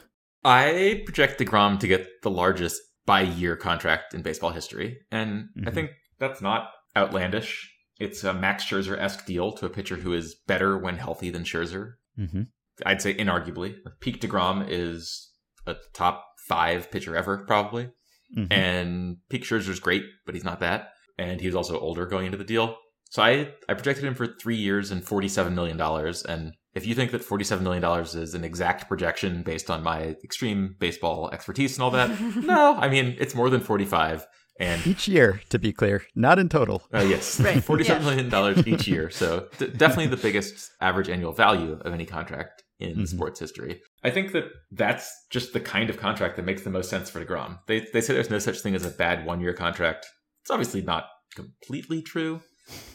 I 0.45 1.01
project 1.05 1.41
DeGrom 1.41 1.77
to 1.81 1.87
get 1.87 2.07
the 2.23 2.31
largest 2.31 2.81
by 3.05 3.19
year 3.23 3.57
contract 3.57 4.13
in 4.13 4.21
baseball 4.21 4.51
history. 4.51 4.99
And 5.11 5.49
I 5.67 5.71
Mhm. 5.71 5.73
think 5.73 5.89
that's 6.19 6.41
not 6.41 6.69
outlandish. 6.95 7.69
It's 7.99 8.23
a 8.23 8.33
Max 8.33 8.63
Scherzer 8.63 8.97
esque 8.97 9.25
deal 9.25 9.51
to 9.53 9.65
a 9.65 9.69
pitcher 9.69 9.97
who 9.97 10.13
is 10.13 10.35
better 10.47 10.77
when 10.77 10.97
healthy 10.97 11.29
than 11.29 11.43
Scherzer. 11.43 11.93
Mm-hmm. 12.17 12.43
I'd 12.85 13.01
say 13.01 13.13
inarguably. 13.13 13.75
Peak 13.99 14.21
DeGrom 14.21 14.65
is 14.67 15.31
a 15.67 15.75
top 15.93 16.25
five 16.47 16.89
pitcher 16.91 17.15
ever, 17.15 17.39
probably. 17.45 17.89
Mm-hmm. 18.37 18.53
And 18.53 19.17
Peak 19.29 19.43
Scherzer's 19.43 19.79
great, 19.79 20.03
but 20.25 20.35
he's 20.35 20.43
not 20.43 20.59
that. 20.61 20.89
And 21.17 21.41
he 21.41 21.47
was 21.47 21.55
also 21.55 21.79
older 21.79 22.05
going 22.05 22.25
into 22.25 22.37
the 22.37 22.43
deal. 22.43 22.77
So 23.09 23.23
I, 23.23 23.53
I 23.67 23.73
projected 23.73 24.05
him 24.05 24.13
for 24.13 24.27
three 24.27 24.55
years 24.55 24.91
and 24.91 25.03
$47 25.03 25.53
million. 25.53 25.81
And 26.29 26.53
if 26.75 26.85
you 26.85 26.93
think 26.93 27.11
that 27.11 27.25
$47 27.25 27.61
million 27.61 27.83
is 28.03 28.33
an 28.35 28.43
exact 28.43 28.87
projection 28.87 29.41
based 29.41 29.69
on 29.71 29.83
my 29.83 30.15
extreme 30.23 30.75
baseball 30.79 31.29
expertise 31.31 31.75
and 31.75 31.83
all 31.83 31.91
that, 31.91 32.09
no, 32.35 32.75
I 32.75 32.87
mean, 32.87 33.15
it's 33.19 33.35
more 33.35 33.49
than 33.49 33.61
45. 33.61 34.25
And 34.59 34.85
Each 34.85 35.07
year, 35.07 35.41
to 35.49 35.57
be 35.57 35.71
clear, 35.71 36.03
not 36.15 36.37
in 36.37 36.49
total. 36.49 36.83
uh, 36.93 36.99
yes, 36.99 37.39
Right, 37.47 37.63
forty-seven 37.71 38.03
yeah. 38.03 38.09
million 38.09 38.29
dollars 38.29 38.67
each 38.67 38.87
year. 38.87 39.09
So 39.09 39.47
d- 39.57 39.67
definitely 39.67 40.07
the 40.07 40.17
biggest 40.17 40.69
average 40.81 41.07
annual 41.09 41.31
value 41.31 41.79
of 41.79 41.93
any 41.93 42.05
contract 42.05 42.61
in 42.79 42.97
Mhm. 42.97 43.07
sports 43.07 43.39
history. 43.39 43.81
I 44.03 44.09
think 44.09 44.31
that 44.33 44.45
that's 44.71 45.09
just 45.31 45.53
the 45.53 45.59
kind 45.61 45.89
of 45.89 45.97
contract 45.97 46.35
that 46.35 46.43
makes 46.45 46.63
the 46.63 46.69
most 46.69 46.89
sense 46.89 47.09
for 47.09 47.23
Degrom. 47.23 47.59
They 47.67 47.87
they 47.93 48.01
say 48.01 48.13
there's 48.13 48.29
no 48.29 48.39
such 48.39 48.59
thing 48.59 48.75
as 48.75 48.85
a 48.85 48.89
bad 48.89 49.25
one-year 49.25 49.53
contract. 49.53 50.05
It's 50.41 50.51
obviously 50.51 50.81
not 50.81 51.05
completely 51.35 52.01
true, 52.01 52.41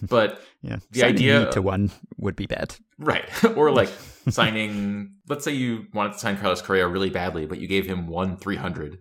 but 0.03 0.41
Yeah, 0.63 0.77
The 0.91 1.01
signing 1.01 1.15
idea- 1.17 1.51
to 1.53 1.63
one 1.63 1.91
would 2.19 2.37
be 2.37 2.47
bad. 2.47 2.77
right. 2.99 3.25
or 3.57 3.71
like 3.71 3.91
signing. 4.29 5.15
Let's 5.29 5.45
say 5.45 5.53
you 5.53 5.87
wanted 5.95 6.15
to 6.15 6.19
sign 6.19 6.37
Carlos 6.37 6.63
Correa 6.63 6.87
really 6.89 7.11
badly, 7.11 7.47
but 7.47 7.59
you 7.59 7.69
gave 7.69 7.87
him 7.87 8.07
one 8.07 8.37
three 8.37 8.57
hundred. 8.57 8.99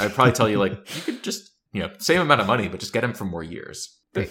I'd 0.00 0.12
probably 0.12 0.32
tell 0.32 0.48
you 0.48 0.58
like 0.58 0.72
you 0.96 1.02
could 1.02 1.22
just 1.22 1.50
you 1.72 1.80
know 1.80 1.90
same 1.98 2.20
amount 2.20 2.40
of 2.40 2.46
money, 2.46 2.68
but 2.68 2.80
just 2.80 2.92
get 2.92 3.04
him 3.04 3.12
for 3.14 3.24
more 3.24 3.42
years. 3.44 3.96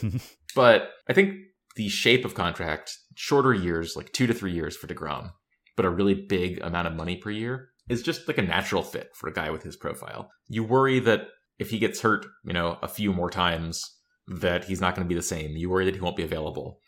But 0.55 0.89
I 1.07 1.13
think 1.13 1.35
the 1.75 1.87
shape 1.89 2.25
of 2.25 2.33
contract, 2.33 2.91
shorter 3.15 3.53
years, 3.53 3.95
like 3.95 4.11
two 4.11 4.25
to 4.27 4.33
three 4.33 4.51
years 4.53 4.75
for 4.75 4.87
DeGrom, 4.87 5.31
but 5.75 5.85
a 5.85 5.89
really 5.89 6.15
big 6.15 6.59
amount 6.61 6.87
of 6.87 6.95
money 6.95 7.15
per 7.17 7.29
year, 7.29 7.69
is 7.89 8.01
just 8.01 8.27
like 8.27 8.37
a 8.39 8.41
natural 8.41 8.81
fit 8.81 9.09
for 9.13 9.29
a 9.29 9.33
guy 9.33 9.51
with 9.51 9.61
his 9.63 9.75
profile. 9.75 10.31
You 10.47 10.63
worry 10.63 10.99
that 11.01 11.27
if 11.59 11.69
he 11.69 11.77
gets 11.77 12.01
hurt, 12.01 12.25
you 12.43 12.53
know, 12.53 12.79
a 12.81 12.87
few 12.87 13.13
more 13.13 13.29
times, 13.29 13.83
that 14.27 14.63
he's 14.65 14.81
not 14.81 14.95
going 14.95 15.05
to 15.05 15.09
be 15.09 15.15
the 15.15 15.21
same. 15.21 15.51
You 15.51 15.69
worry 15.69 15.85
that 15.85 15.93
he 15.95 16.01
won't 16.01 16.17
be 16.17 16.23
available. 16.23 16.79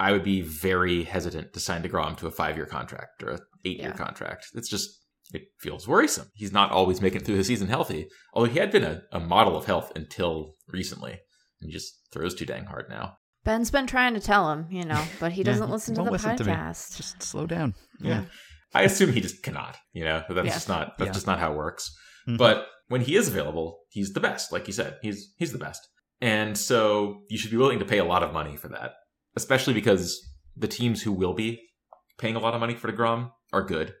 I 0.00 0.10
would 0.10 0.24
be 0.24 0.40
very 0.42 1.04
hesitant 1.04 1.52
to 1.52 1.60
sign 1.60 1.82
DeGrom 1.82 2.16
to 2.18 2.26
a 2.26 2.30
five 2.32 2.56
year 2.56 2.66
contract 2.66 3.22
or 3.22 3.30
an 3.30 3.38
eight 3.64 3.78
year 3.78 3.90
Yeah. 3.90 3.96
contract. 3.96 4.48
It's 4.54 4.68
just, 4.68 4.90
it 5.32 5.42
feels 5.60 5.88
worrisome. 5.88 6.28
He's 6.34 6.52
not 6.52 6.70
always 6.70 7.00
making 7.00 7.20
it 7.22 7.24
through 7.26 7.36
the 7.38 7.44
season 7.44 7.68
healthy, 7.68 8.08
although 8.34 8.50
he 8.50 8.58
had 8.58 8.70
been 8.70 8.84
a, 8.84 9.02
a 9.12 9.20
model 9.20 9.56
of 9.56 9.64
health 9.66 9.90
until 9.96 10.54
recently. 10.68 11.12
And 11.60 11.68
he 11.68 11.72
just 11.72 11.94
throws 12.12 12.34
too 12.34 12.44
dang 12.46 12.64
hard 12.66 12.86
now. 12.88 13.16
Ben's 13.44 13.70
been 13.70 13.86
trying 13.86 14.14
to 14.14 14.20
tell 14.20 14.50
him, 14.52 14.66
you 14.70 14.84
know, 14.84 15.02
but 15.18 15.32
he 15.32 15.42
doesn't 15.48 15.66
he 15.66 15.72
listen 15.72 15.94
to 15.96 16.02
the 16.04 16.10
listen 16.10 16.36
to 16.36 16.44
podcast. 16.44 16.96
Just 16.96 17.22
slow 17.22 17.46
down. 17.46 17.74
Yeah. 18.00 18.24
I 18.74 18.82
assume 18.82 19.12
he 19.12 19.20
just 19.20 19.42
cannot. 19.42 19.76
You 19.92 20.04
know, 20.04 20.22
that's 20.28 20.46
Yeah. 20.46 20.52
just 20.54 20.68
not 20.68 20.98
that's 20.98 21.08
Yeah. 21.08 21.12
just 21.12 21.26
not 21.26 21.38
how 21.38 21.52
it 21.52 21.56
works. 21.56 21.90
Mhm. 22.28 22.38
But 22.38 22.66
when 22.88 23.00
he 23.02 23.16
is 23.16 23.28
available, 23.28 23.80
he's 23.90 24.12
the 24.12 24.20
best. 24.20 24.52
Like 24.52 24.66
you 24.66 24.72
said, 24.72 24.98
he's 25.02 25.32
he's 25.38 25.52
the 25.52 25.58
best. 25.58 25.80
And 26.20 26.56
so 26.56 27.22
you 27.28 27.36
should 27.38 27.50
be 27.50 27.56
willing 27.56 27.80
to 27.80 27.84
pay 27.84 27.98
a 27.98 28.04
lot 28.04 28.22
of 28.22 28.32
money 28.32 28.56
for 28.56 28.68
that, 28.68 28.92
especially 29.34 29.74
because 29.74 30.20
the 30.56 30.68
teams 30.68 31.02
who 31.02 31.12
will 31.12 31.34
be 31.34 31.60
paying 32.18 32.36
a 32.36 32.38
lot 32.38 32.54
of 32.54 32.60
money 32.60 32.74
for 32.74 32.90
Degrom 32.92 33.30
are 33.52 33.62
good. 33.64 33.94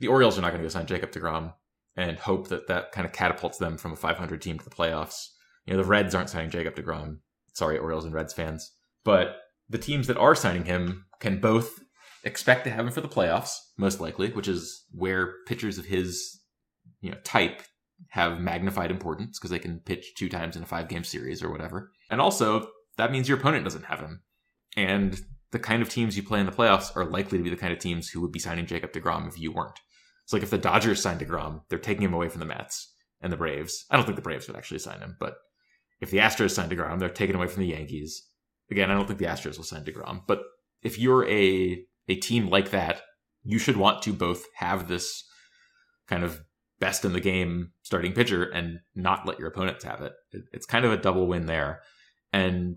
The 0.00 0.08
Orioles 0.08 0.38
are 0.38 0.42
not 0.42 0.50
going 0.50 0.60
to 0.60 0.64
go 0.64 0.68
sign 0.68 0.86
Jacob 0.86 1.10
Degrom 1.10 1.52
and 1.96 2.18
hope 2.18 2.48
that 2.48 2.68
that 2.68 2.92
kind 2.92 3.04
of 3.04 3.12
catapults 3.12 3.58
them 3.58 3.76
from 3.76 3.92
a 3.92 3.96
500 3.96 4.40
team 4.40 4.58
to 4.58 4.64
the 4.64 4.74
playoffs. 4.74 5.28
You 5.66 5.74
know, 5.74 5.82
the 5.82 5.88
Reds 5.88 6.14
aren't 6.14 6.30
signing 6.30 6.50
Jacob 6.50 6.76
Degrom. 6.76 7.18
Sorry, 7.54 7.76
Orioles 7.76 8.04
and 8.04 8.14
Reds 8.14 8.32
fans, 8.32 8.70
but 9.04 9.36
the 9.68 9.78
teams 9.78 10.06
that 10.06 10.16
are 10.16 10.34
signing 10.34 10.64
him 10.64 11.06
can 11.20 11.40
both 11.40 11.80
expect 12.24 12.64
to 12.64 12.70
have 12.70 12.86
him 12.86 12.92
for 12.92 13.00
the 13.00 13.08
playoffs, 13.08 13.50
most 13.76 14.00
likely, 14.00 14.30
which 14.30 14.48
is 14.48 14.84
where 14.92 15.34
pitchers 15.46 15.78
of 15.78 15.86
his 15.86 16.40
you 17.00 17.10
know 17.10 17.18
type 17.24 17.62
have 18.10 18.40
magnified 18.40 18.90
importance 18.90 19.38
because 19.38 19.50
they 19.50 19.58
can 19.58 19.80
pitch 19.80 20.14
two 20.16 20.28
times 20.28 20.56
in 20.56 20.62
a 20.62 20.66
five 20.66 20.88
game 20.88 21.04
series 21.04 21.42
or 21.42 21.50
whatever. 21.50 21.90
And 22.10 22.20
also, 22.20 22.68
that 22.96 23.10
means 23.10 23.28
your 23.28 23.38
opponent 23.38 23.64
doesn't 23.64 23.86
have 23.86 24.00
him. 24.00 24.22
And 24.76 25.20
the 25.50 25.58
kind 25.58 25.82
of 25.82 25.88
teams 25.88 26.16
you 26.16 26.22
play 26.22 26.40
in 26.40 26.46
the 26.46 26.52
playoffs 26.52 26.94
are 26.94 27.04
likely 27.04 27.38
to 27.38 27.44
be 27.44 27.50
the 27.50 27.56
kind 27.56 27.72
of 27.72 27.78
teams 27.78 28.08
who 28.08 28.20
would 28.20 28.32
be 28.32 28.38
signing 28.38 28.66
Jacob 28.66 28.92
DeGrom 28.92 29.26
if 29.26 29.38
you 29.38 29.52
weren't. 29.52 29.78
It's 30.28 30.34
like 30.34 30.42
if 30.42 30.50
the 30.50 30.58
Dodgers 30.58 31.00
signed 31.00 31.20
DeGrom, 31.20 31.62
they're 31.70 31.78
taking 31.78 32.02
him 32.02 32.12
away 32.12 32.28
from 32.28 32.40
the 32.40 32.44
Mets 32.44 32.92
and 33.22 33.32
the 33.32 33.36
Braves. 33.38 33.86
I 33.90 33.96
don't 33.96 34.04
think 34.04 34.16
the 34.16 34.20
Braves 34.20 34.46
would 34.46 34.58
actually 34.58 34.80
sign 34.80 35.00
him, 35.00 35.16
but 35.18 35.36
if 36.02 36.10
the 36.10 36.18
Astros 36.18 36.50
signed 36.50 36.70
DeGrom, 36.70 36.98
they're 36.98 37.08
taking 37.08 37.34
him 37.34 37.40
away 37.40 37.48
from 37.48 37.62
the 37.62 37.70
Yankees. 37.70 38.28
Again, 38.70 38.90
I 38.90 38.94
don't 38.94 39.06
think 39.06 39.20
the 39.20 39.24
Astros 39.24 39.56
will 39.56 39.64
sign 39.64 39.84
DeGrom, 39.84 40.24
but 40.26 40.42
if 40.82 40.98
you're 40.98 41.26
a 41.26 41.82
a 42.08 42.14
team 42.16 42.50
like 42.50 42.72
that, 42.72 43.00
you 43.42 43.58
should 43.58 43.78
want 43.78 44.02
to 44.02 44.12
both 44.12 44.44
have 44.56 44.86
this 44.86 45.24
kind 46.08 46.22
of 46.22 46.42
best 46.78 47.06
in 47.06 47.14
the 47.14 47.20
game 47.20 47.72
starting 47.80 48.12
pitcher 48.12 48.44
and 48.44 48.80
not 48.94 49.24
let 49.24 49.38
your 49.38 49.48
opponents 49.48 49.84
have 49.84 50.02
it. 50.02 50.12
It's 50.52 50.66
kind 50.66 50.84
of 50.84 50.92
a 50.92 50.98
double 50.98 51.26
win 51.26 51.46
there. 51.46 51.80
And 52.34 52.76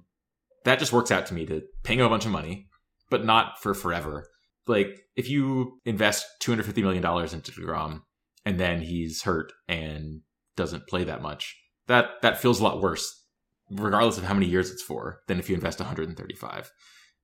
that 0.64 0.80
just 0.80 0.94
works 0.94 1.12
out 1.12 1.26
to 1.26 1.34
me 1.34 1.46
to 1.48 1.64
pay 1.84 1.96
him 1.96 2.06
a 2.06 2.10
bunch 2.10 2.26
of 2.26 2.32
money, 2.32 2.70
but 3.10 3.26
not 3.26 3.62
for 3.62 3.74
forever. 3.74 4.30
Like 4.68 5.02
if 5.16 5.30
you 5.30 5.80
invest 5.86 6.26
$250 6.42 6.78
million 6.82 7.04
into 7.04 7.52
DeGrom 7.52 8.02
and 8.46 8.60
then 8.60 8.82
he's 8.82 9.24
hurt 9.24 9.52
and 9.68 10.22
doesn't 10.56 10.88
play 10.88 11.04
that 11.04 11.22
much, 11.22 11.58
that, 11.88 12.22
that 12.22 12.40
feels 12.40 12.60
a 12.60 12.64
lot 12.64 12.82
worse, 12.82 13.26
regardless 13.70 14.18
of 14.18 14.24
how 14.24 14.34
many 14.34 14.46
years 14.46 14.70
it's 14.70 14.84
for, 14.84 15.22
than 15.28 15.40
if 15.40 15.50
you 15.50 15.56
invest 15.56 15.80
135. 15.80 16.72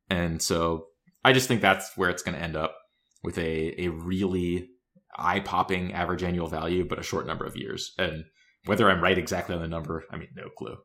And 0.09 0.41
so 0.41 0.87
I 1.23 1.33
just 1.33 1.47
think 1.47 1.61
that's 1.61 1.95
where 1.95 2.09
it's 2.09 2.23
going 2.23 2.35
to 2.35 2.43
end 2.43 2.55
up 2.55 2.75
with 3.23 3.37
a, 3.37 3.81
a 3.81 3.89
really 3.89 4.69
eye 5.17 5.39
popping 5.39 5.93
average 5.93 6.23
annual 6.23 6.47
value, 6.47 6.85
but 6.85 6.99
a 6.99 7.03
short 7.03 7.27
number 7.27 7.45
of 7.45 7.57
years. 7.57 7.93
And 7.97 8.25
whether 8.65 8.89
I'm 8.89 9.01
right 9.01 9.17
exactly 9.17 9.55
on 9.55 9.61
the 9.61 9.67
number, 9.67 10.03
I 10.11 10.17
mean, 10.17 10.29
no 10.35 10.49
clue. 10.49 10.77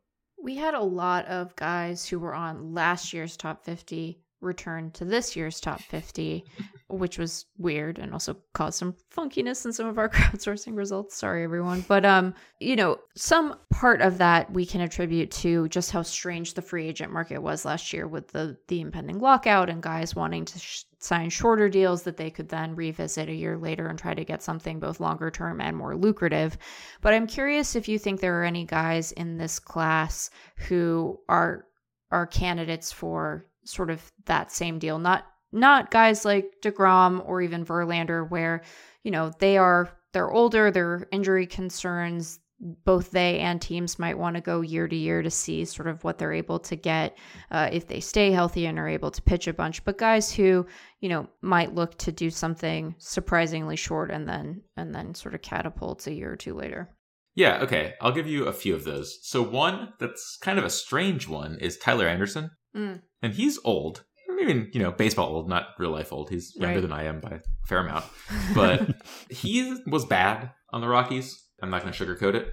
We 0.43 0.57
had 0.57 0.75
a 0.75 0.81
lot 0.81 1.27
of 1.27 1.55
guys 1.57 2.09
who 2.09 2.19
were 2.19 2.35
on 2.35 2.75
last 2.75 3.13
year's 3.13 3.37
top 3.37 3.65
50 3.65 4.21
return 4.43 4.91
to 4.93 5.05
this 5.05 5.37
year's 5.37 5.61
top 5.61 5.81
50, 5.81 6.45
which 6.89 7.19
was 7.19 7.47
weird 7.59 7.99
and 7.99 8.13
also 8.13 8.37
caused 8.53 8.79
some 8.79 8.95
funkiness 9.15 9.65
in 9.65 9.73
some 9.73 9.87
of 9.87 9.99
our 9.99 10.09
crowdsourcing 10.11 10.77
results. 10.77 11.17
Sorry, 11.17 11.45
everyone. 11.45 11.85
But, 11.89 12.05
um, 12.05 12.35
you 12.61 12.77
know, 12.77 12.99
some 13.17 13.57
part 13.71 14.01
of 14.01 14.19
that 14.19 14.53
we 14.53 14.67
can 14.67 14.81
attribute 14.81 15.31
to 15.31 15.69
just 15.69 15.91
how 15.91 16.03
strange 16.03 16.55
the 16.55 16.63
free 16.63 16.89
agent 16.89 17.13
market 17.13 17.41
was 17.41 17.65
last 17.65 17.93
year 17.93 18.07
with 18.07 18.29
the, 18.29 18.57
the 18.69 18.81
impending 18.81 19.19
lockout 19.19 19.71
and 19.71 19.83
guys 19.83 20.15
wanting 20.15 20.45
to 20.47 20.59
sh- 20.59 20.85
sign 20.99 21.31
shorter 21.31 21.69
deals 21.69 22.03
that 22.03 22.17
they 22.17 22.31
could 22.31 22.49
then 22.49 22.75
revisit 22.75 23.29
a 23.29 23.35
year 23.35 23.59
later 23.59 23.89
and 23.89 23.99
try 23.99 24.15
to 24.15 24.25
get 24.25 24.43
something 24.43 24.79
both 24.79 25.01
longer 25.01 25.31
term 25.31 25.61
and 25.61 25.77
more 25.77 25.97
lucrative. 25.97 26.57
But 27.01 27.15
I'm 27.15 27.27
curious 27.27 27.75
if 27.75 27.89
you 27.89 27.99
think 27.99 28.21
there 28.21 28.41
are 28.41 28.45
any 28.45 28.65
guys 28.65 29.13
in 29.13 29.37
this 29.37 29.59
class 29.59 30.31
who 30.57 31.19
are 31.29 31.67
are 32.13 32.27
candidates 32.27 32.93
for 32.93 33.47
sort 33.65 33.91
of 33.91 34.03
that 34.27 34.53
same 34.53 34.79
deal. 34.79 34.99
Not 34.99 35.27
not 35.53 35.91
guys 35.91 36.25
like 36.25 36.61
DeGrom 36.63 37.23
or 37.29 37.43
even 37.43 37.65
Verlander 37.65 38.29
where, 38.29 38.63
you 39.05 39.11
know, 39.11 39.33
they 39.39 39.59
are 39.59 39.91
they're 40.13 40.31
older, 40.31 40.71
their 40.71 41.07
injury 41.11 41.47
concerns, 41.47 42.39
both 42.85 43.11
they 43.11 43.41
and 43.41 43.61
teams 43.61 43.99
might 43.99 44.17
want 44.17 44.37
to 44.37 44.41
go 44.41 44.61
year 44.61 44.87
to 44.87 44.95
year 44.95 45.21
to 45.23 45.31
see 45.31 45.65
sort 45.65 45.89
of 45.89 46.05
what 46.05 46.19
they're 46.19 46.33
able 46.33 46.61
to 46.61 46.77
get 46.77 47.19
uh, 47.51 47.69
if 47.73 47.89
they 47.89 47.99
stay 47.99 48.31
healthy 48.31 48.67
and 48.67 48.79
are 48.79 48.89
able 48.89 49.11
to 49.11 49.23
pitch 49.23 49.49
a 49.49 49.53
bunch. 49.53 49.85
But 49.85 49.99
guys 49.99 50.33
who 50.33 50.67
you 51.01 51.09
know 51.09 51.29
might 51.41 51.75
look 51.75 51.99
to 51.99 52.13
do 52.13 52.31
something 52.31 52.95
surprisingly 52.99 53.77
short 53.77 54.11
and 54.11 54.29
then 54.29 54.63
and 54.77 54.95
then 54.95 55.15
sort 55.15 55.35
of 55.35 55.43
catapults 55.43 56.07
a 56.07 56.15
year 56.15 56.33
or 56.33 56.37
two 56.37 56.55
later. 56.55 56.89
Yeah, 57.35 57.61
okay. 57.63 57.95
I'll 58.01 58.13
give 58.13 58.27
you 58.27 58.45
a 58.45 58.53
few 58.53 58.75
of 58.75 58.85
those. 58.85 59.19
So 59.23 59.43
one 59.43 59.95
that's 59.99 60.39
kind 60.41 60.59
of 60.59 60.65
a 60.65 60.71
strange 60.71 61.27
one 61.27 61.59
is 61.61 61.79
Tyler 61.79 62.07
Anderson. 62.07 62.51
Mm. 62.77 63.03
And 63.23 63.35
he's 63.35 63.59
old. 63.65 64.05
I 64.31 64.35
mean, 64.35 64.71
you 64.73 64.81
know, 64.81 64.93
baseball 64.93 65.29
old, 65.35 65.49
not 65.49 65.69
real 65.79 65.91
life 65.91 66.13
old. 66.13 66.31
He's 66.31 66.55
younger 66.57 66.77
Right. 66.77 66.81
than 66.83 66.93
I 66.93 67.05
am 67.05 67.21
by 67.21 67.31
a 67.31 67.41
fair 67.67 67.79
amount. 67.79 68.05
But 68.55 68.97
he 69.29 69.77
was 69.87 70.05
bad 70.05 70.51
on 70.73 70.81
the 70.81 70.89
Rockies. 70.89 71.41
I'm 71.63 71.71
not 71.71 71.83
going 71.83 71.93
to 71.93 72.05
sugarcoat 72.07 72.35
it. 72.35 72.49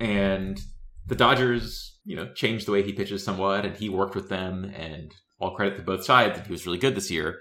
And 0.00 0.58
the 1.06 1.14
Dodgers, 1.14 1.98
you 2.04 2.16
know, 2.16 2.32
changed 2.34 2.66
the 2.66 2.72
way 2.72 2.82
he 2.82 2.92
pitches 2.92 3.24
somewhat, 3.24 3.64
and 3.64 3.76
he 3.76 3.88
worked 3.88 4.14
with 4.14 4.28
them. 4.28 4.64
And 4.76 5.12
all 5.38 5.54
credit 5.56 5.76
to 5.76 5.82
both 5.82 6.04
sides, 6.04 6.36
and 6.36 6.46
he 6.46 6.52
was 6.52 6.66
really 6.66 6.78
good 6.78 6.94
this 6.94 7.10
year. 7.10 7.38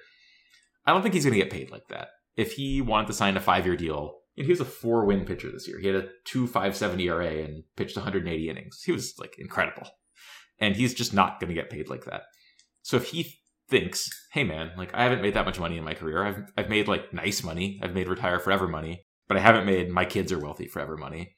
I 0.85 0.93
don't 0.93 1.01
think 1.01 1.13
he's 1.13 1.25
going 1.25 1.33
to 1.37 1.43
get 1.43 1.51
paid 1.51 1.69
like 1.69 1.87
that. 1.89 2.07
If 2.37 2.53
he 2.53 2.81
wanted 2.81 3.07
to 3.07 3.13
sign 3.13 3.35
a 3.35 3.41
five 3.41 3.65
year 3.65 3.75
deal, 3.75 4.15
and 4.37 4.45
he 4.45 4.51
was 4.53 4.61
a 4.61 4.65
four 4.65 5.03
win 5.05 5.25
pitcher 5.25 5.51
this 5.51 5.67
year. 5.67 5.79
He 5.79 5.87
had 5.87 5.97
a 5.97 6.07
2.57 6.29 7.01
ERA 7.01 7.43
and 7.43 7.63
pitched 7.75 7.97
180 7.97 8.49
innings. 8.49 8.81
He 8.85 8.93
was 8.93 9.15
like 9.19 9.35
incredible. 9.37 9.89
And 10.59 10.75
he's 10.75 10.93
just 10.93 11.13
not 11.13 11.39
going 11.39 11.49
to 11.49 11.53
get 11.59 11.69
paid 11.69 11.89
like 11.89 12.05
that. 12.05 12.23
So 12.81 12.97
if 12.97 13.05
he 13.09 13.35
thinks, 13.69 14.09
hey 14.33 14.43
man, 14.43 14.71
like 14.77 14.93
I 14.93 15.03
haven't 15.03 15.21
made 15.21 15.35
that 15.35 15.45
much 15.45 15.59
money 15.59 15.77
in 15.77 15.83
my 15.83 15.93
career. 15.93 16.23
I've 16.25 16.43
I've 16.57 16.69
made 16.69 16.87
like 16.87 17.13
nice 17.13 17.43
money. 17.43 17.79
I've 17.83 17.93
made 17.93 18.07
retire 18.07 18.39
forever 18.39 18.67
money, 18.67 19.05
but 19.27 19.37
I 19.37 19.41
haven't 19.41 19.65
made 19.65 19.89
my 19.89 20.05
kids 20.05 20.31
are 20.31 20.39
wealthy 20.39 20.67
forever 20.67 20.97
money. 20.97 21.35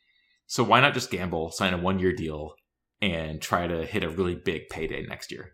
So 0.48 0.64
why 0.64 0.81
not 0.81 0.93
just 0.93 1.11
gamble, 1.11 1.52
sign 1.52 1.73
a 1.73 1.77
one 1.77 1.99
year 1.99 2.14
deal, 2.14 2.56
and 3.02 3.41
try 3.41 3.68
to 3.68 3.85
hit 3.85 4.03
a 4.03 4.10
really 4.10 4.35
big 4.35 4.69
payday 4.69 5.03
next 5.06 5.31
year? 5.31 5.52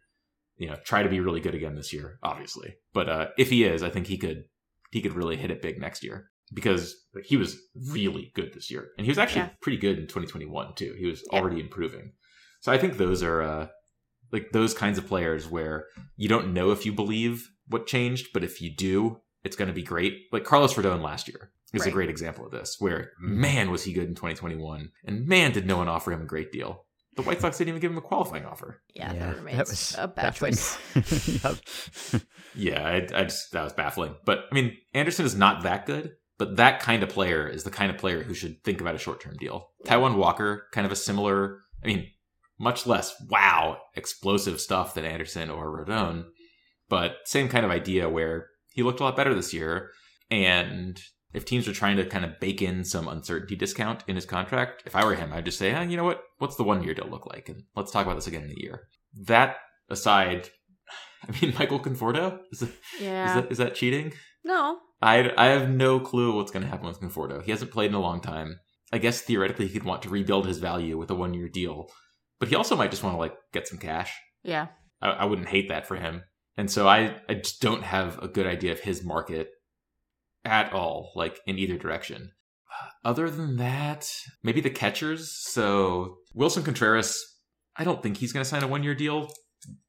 You 0.57 0.69
know, 0.69 0.75
try 0.85 1.03
to 1.03 1.09
be 1.09 1.19
really 1.19 1.39
good 1.39 1.53
again 1.55 1.75
this 1.75 1.93
year, 1.93 2.17
obviously. 2.23 2.75
But 2.93 3.09
uh, 3.09 3.27
if 3.37 3.49
he 3.49 3.63
is, 3.63 3.83
I 3.83 3.89
think 3.89 4.07
he 4.07 4.17
could 4.17 4.43
he 4.91 5.01
could 5.01 5.13
really 5.13 5.35
hit 5.35 5.51
it 5.51 5.61
big 5.61 5.79
next 5.79 6.03
year 6.03 6.29
because 6.53 6.95
he 7.25 7.37
was 7.37 7.57
really 7.91 8.31
good 8.35 8.53
this 8.53 8.71
year, 8.71 8.89
and 8.97 9.05
he 9.05 9.11
was 9.11 9.17
actually 9.17 9.41
Yeah. 9.41 9.49
pretty 9.61 9.77
good 9.77 9.97
in 9.97 10.03
2021 10.07 10.75
too. 10.75 10.95
He 10.97 11.05
was 11.05 11.23
Yeah. 11.31 11.39
already 11.39 11.59
improving. 11.59 12.13
So 12.61 12.71
I 12.71 12.77
think 12.77 12.97
those 12.97 13.23
are 13.23 13.41
uh, 13.41 13.67
like 14.31 14.51
those 14.51 14.73
kinds 14.73 14.97
of 14.97 15.07
players 15.07 15.47
where 15.49 15.85
you 16.15 16.27
don't 16.27 16.53
know 16.53 16.71
if 16.71 16.85
you 16.85 16.93
believe 16.93 17.49
what 17.67 17.87
changed, 17.87 18.29
but 18.33 18.43
if 18.43 18.61
you 18.61 18.73
do, 18.75 19.21
it's 19.43 19.55
going 19.55 19.67
to 19.67 19.73
be 19.73 19.83
great. 19.83 20.13
Like 20.31 20.43
Carlos 20.43 20.73
Rodon 20.73 21.01
last 21.01 21.27
year 21.27 21.51
is 21.73 21.85
a 21.85 21.91
great 21.91 22.09
example 22.09 22.45
of 22.45 22.51
this, 22.51 22.77
where 22.79 23.11
man 23.19 23.71
was 23.71 23.83
he 23.83 23.93
good 23.93 24.07
in 24.07 24.15
2021, 24.15 24.89
and 25.05 25.27
man 25.27 25.51
did 25.51 25.65
no 25.67 25.77
one 25.77 25.87
offer 25.87 26.11
him 26.11 26.21
a 26.21 26.25
great 26.25 26.51
deal. 26.51 26.85
The 27.15 27.23
White 27.23 27.41
Sox 27.41 27.57
didn't 27.57 27.69
even 27.69 27.81
give 27.81 27.91
him 27.91 27.97
a 27.97 28.01
qualifying 28.01 28.45
offer. 28.45 28.81
Yeah, 28.93 29.11
Yeah, 29.11 29.33
that 29.33 29.43
that 29.45 29.67
was 29.67 29.95
a 29.97 30.07
bad 30.07 30.15
baffling. 30.15 30.53
choice. 30.53 32.23
Yeah, 32.55 32.83
I, 32.83 32.95
I 33.13 33.23
just 33.23 33.51
that 33.51 33.63
was 33.63 33.73
baffling. 33.73 34.15
But 34.25 34.45
I 34.51 34.55
mean, 34.55 34.77
Anderson 34.93 35.25
is 35.25 35.35
not 35.35 35.63
that 35.63 35.85
good, 35.85 36.13
but 36.39 36.55
that 36.57 36.79
kind 36.79 37.03
of 37.03 37.09
player 37.09 37.47
is 37.47 37.63
the 37.63 37.69
kind 37.69 37.91
of 37.91 37.97
player 37.97 38.23
who 38.23 38.33
should 38.33 38.63
think 38.63 38.81
about 38.81 38.95
a 38.95 38.99
short 38.99 39.21
term 39.21 39.35
deal. 39.37 39.69
Taijuan 39.85 40.15
Walker, 40.17 40.65
kind 40.71 40.85
of 40.85 40.91
a 40.91 40.95
similar. 40.95 41.59
I 41.83 41.87
mean, 41.87 42.07
much 42.59 42.87
less 42.87 43.13
wow 43.29 43.77
explosive 43.95 44.59
stuff 44.59 44.93
than 44.93 45.05
Anderson 45.05 45.49
or 45.49 45.85
Rodon, 45.85 46.25
but 46.89 47.17
same 47.25 47.49
kind 47.49 47.65
of 47.65 47.71
idea 47.71 48.09
where 48.09 48.47
he 48.73 48.83
looked 48.83 48.99
a 48.99 49.03
lot 49.03 49.15
better 49.15 49.33
this 49.33 49.53
year. 49.53 49.91
And 50.31 50.99
if 51.33 51.45
teams 51.45 51.67
are 51.67 51.73
trying 51.73 51.97
to 51.97 52.05
kind 52.05 52.25
of 52.25 52.39
bake 52.39 52.61
in 52.61 52.83
some 52.83 53.07
uncertainty 53.07 53.55
discount 53.55 54.03
in 54.07 54.15
his 54.15 54.25
contract, 54.25 54.83
if 54.85 54.95
I 54.95 55.05
were 55.05 55.15
him, 55.15 55.31
I'd 55.33 55.45
just 55.45 55.59
say, 55.59 55.69
you 55.85 55.97
know 55.97 56.03
what? 56.03 56.21
What's 56.39 56.55
the 56.55 56.63
one 56.63 56.83
year 56.83 56.93
deal 56.93 57.07
look 57.09 57.25
like? 57.25 57.49
And 57.49 57.63
let's 57.75 57.91
talk 57.91 58.05
about 58.05 58.15
this 58.15 58.27
again 58.27 58.43
in 58.43 58.51
a 58.51 58.59
year. 58.61 58.87
That 59.25 59.57
aside, 59.89 60.49
I 61.27 61.39
mean, 61.39 61.53
Michael 61.57 61.79
Conforto 61.79 62.39
is, 62.51 62.61
is 62.63 62.69
Yeah. 62.99 63.41
that 63.41 63.51
is 63.51 63.57
that 63.59 63.75
cheating? 63.75 64.13
no. 64.43 64.79
I 64.99 65.31
I 65.37 65.47
have 65.47 65.69
no 65.69 65.99
clue 65.99 66.35
what's 66.35 66.49
going 66.51 66.63
to 66.63 66.69
happen 66.69 66.87
with 66.87 66.99
Conforto. 66.99 67.43
He 67.43 67.51
hasn't 67.51 67.69
played 67.71 67.91
in 67.91 67.95
a 67.95 67.99
long 68.01 68.19
time. 68.19 68.59
I 68.91 68.97
guess 68.97 69.21
theoretically 69.21 69.67
he 69.67 69.73
could 69.73 69.83
want 69.83 70.01
to 70.03 70.09
rebuild 70.09 70.47
his 70.47 70.57
value 70.57 70.97
with 70.97 71.11
a 71.11 71.15
one 71.15 71.35
year 71.35 71.47
deal, 71.49 71.91
but 72.39 72.49
he 72.49 72.55
also 72.55 72.75
might 72.75 72.91
just 72.91 73.03
want 73.03 73.15
to 73.15 73.19
like 73.19 73.35
get 73.53 73.67
some 73.67 73.79
cash. 73.79 74.13
Yeah. 74.43 74.67
I, 75.01 75.09
I 75.09 75.25
wouldn't 75.25 75.49
hate 75.49 75.69
that 75.69 75.87
for 75.87 75.95
him. 75.95 76.23
And 76.57 76.71
so 76.71 76.87
I, 76.87 77.15
I 77.29 77.35
just 77.35 77.61
don't 77.61 77.83
have 77.83 78.17
a 78.19 78.27
good 78.27 78.47
idea 78.47 78.71
of 78.71 78.79
his 78.79 79.03
market 79.03 79.49
at 80.43 80.73
all, 80.73 81.11
like 81.15 81.39
in 81.45 81.59
either 81.59 81.77
direction. 81.77 82.31
Other 83.05 83.29
than 83.29 83.57
that, 83.57 84.09
maybe 84.43 84.61
the 84.61 84.69
catchers. 84.69 85.31
So 85.31 86.17
Willson 86.35 86.63
Contreras, 86.63 87.23
I 87.75 87.83
don't 87.83 88.01
think 88.01 88.17
he's 88.17 88.33
going 88.33 88.43
to 88.43 88.49
sign 88.49 88.63
a 88.63 88.67
one 88.67 88.83
year 88.83 88.95
deal, 88.95 89.29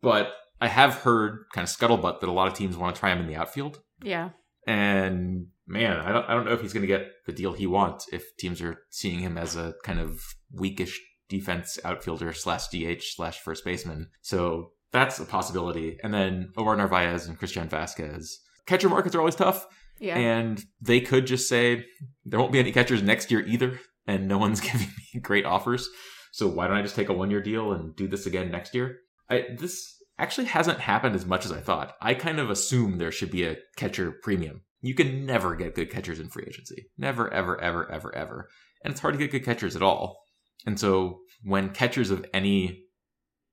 but 0.02 0.32
I 0.60 0.68
have 0.68 0.96
heard 0.96 1.44
kind 1.54 1.66
of 1.66 1.74
scuttlebutt 1.74 2.20
that 2.20 2.28
a 2.28 2.32
lot 2.32 2.48
of 2.48 2.54
teams 2.54 2.76
want 2.76 2.94
to 2.94 3.00
try 3.00 3.12
him 3.12 3.20
in 3.20 3.26
the 3.26 3.36
outfield. 3.36 3.80
Yeah. 4.02 4.30
And 4.66 5.46
man, 5.66 5.96
I 5.98 6.12
don't, 6.12 6.28
I 6.28 6.34
don't 6.34 6.44
know 6.44 6.52
if 6.52 6.60
he's 6.60 6.72
going 6.72 6.82
to 6.82 6.86
get 6.86 7.06
the 7.26 7.32
deal 7.32 7.52
he 7.52 7.66
wants 7.66 8.06
if 8.12 8.24
teams 8.38 8.60
are 8.60 8.82
seeing 8.90 9.20
him 9.20 9.38
as 9.38 9.56
a 9.56 9.74
kind 9.84 10.00
of 10.00 10.20
weakish 10.52 11.00
defense 11.28 11.78
outfielder 11.84 12.32
slash 12.32 12.68
DH 12.68 13.02
slash 13.02 13.38
first 13.40 13.64
baseman. 13.64 14.08
So 14.22 14.72
that's 14.92 15.18
a 15.18 15.24
possibility. 15.24 15.98
And 16.02 16.12
then 16.14 16.50
Omar 16.56 16.76
Narvaez 16.76 17.26
and 17.26 17.38
Christian 17.38 17.68
Vázquez. 17.68 18.26
Catcher 18.66 18.88
markets 18.88 19.14
are 19.14 19.18
always 19.20 19.34
tough, 19.34 19.66
Yeah. 19.98 20.16
and 20.16 20.62
they 20.80 21.00
could 21.00 21.26
just 21.26 21.48
say 21.48 21.84
there 22.24 22.38
won't 22.40 22.52
be 22.52 22.58
any 22.58 22.72
catchers 22.72 23.02
next 23.02 23.30
year 23.30 23.40
either, 23.46 23.78
and 24.06 24.28
no 24.28 24.38
one's 24.38 24.60
giving 24.70 24.88
me 25.14 25.20
great 25.20 25.44
offers. 25.46 25.88
So 26.32 26.46
why 26.48 26.66
don't 26.68 26.76
I 26.76 26.82
just 26.82 26.96
take 26.96 27.08
a 27.08 27.14
one 27.14 27.30
year 27.30 27.42
deal 27.42 27.72
and 27.72 27.94
do 27.96 28.06
this 28.08 28.26
again 28.26 28.50
next 28.50 28.74
year? 28.74 28.98
I, 29.30 29.44
this 29.58 29.94
actually 30.18 30.46
hasn't 30.46 30.80
happened 30.80 31.14
as 31.14 31.24
much 31.26 31.44
as 31.44 31.52
I 31.52 31.60
thought. 31.60 31.94
I 32.00 32.14
kind 32.14 32.38
of 32.38 32.50
assumed 32.50 33.00
there 33.00 33.12
should 33.12 33.30
be 33.30 33.44
a 33.44 33.56
catcher 33.76 34.12
premium. 34.22 34.62
You 34.80 34.94
can 34.94 35.26
never 35.26 35.56
get 35.56 35.74
good 35.74 35.90
catchers 35.90 36.20
in 36.20 36.28
free 36.28 36.44
agency. 36.46 36.86
Never, 36.96 37.32
ever, 37.32 37.60
ever, 37.60 37.90
ever, 37.90 38.14
ever. 38.14 38.48
And 38.84 38.92
it's 38.92 39.00
hard 39.00 39.14
to 39.14 39.18
get 39.18 39.30
good 39.32 39.44
catchers 39.44 39.74
at 39.76 39.82
all. 39.82 40.18
And 40.68 40.78
so 40.78 41.20
when 41.44 41.70
catchers 41.70 42.10
of 42.10 42.26
any 42.34 42.84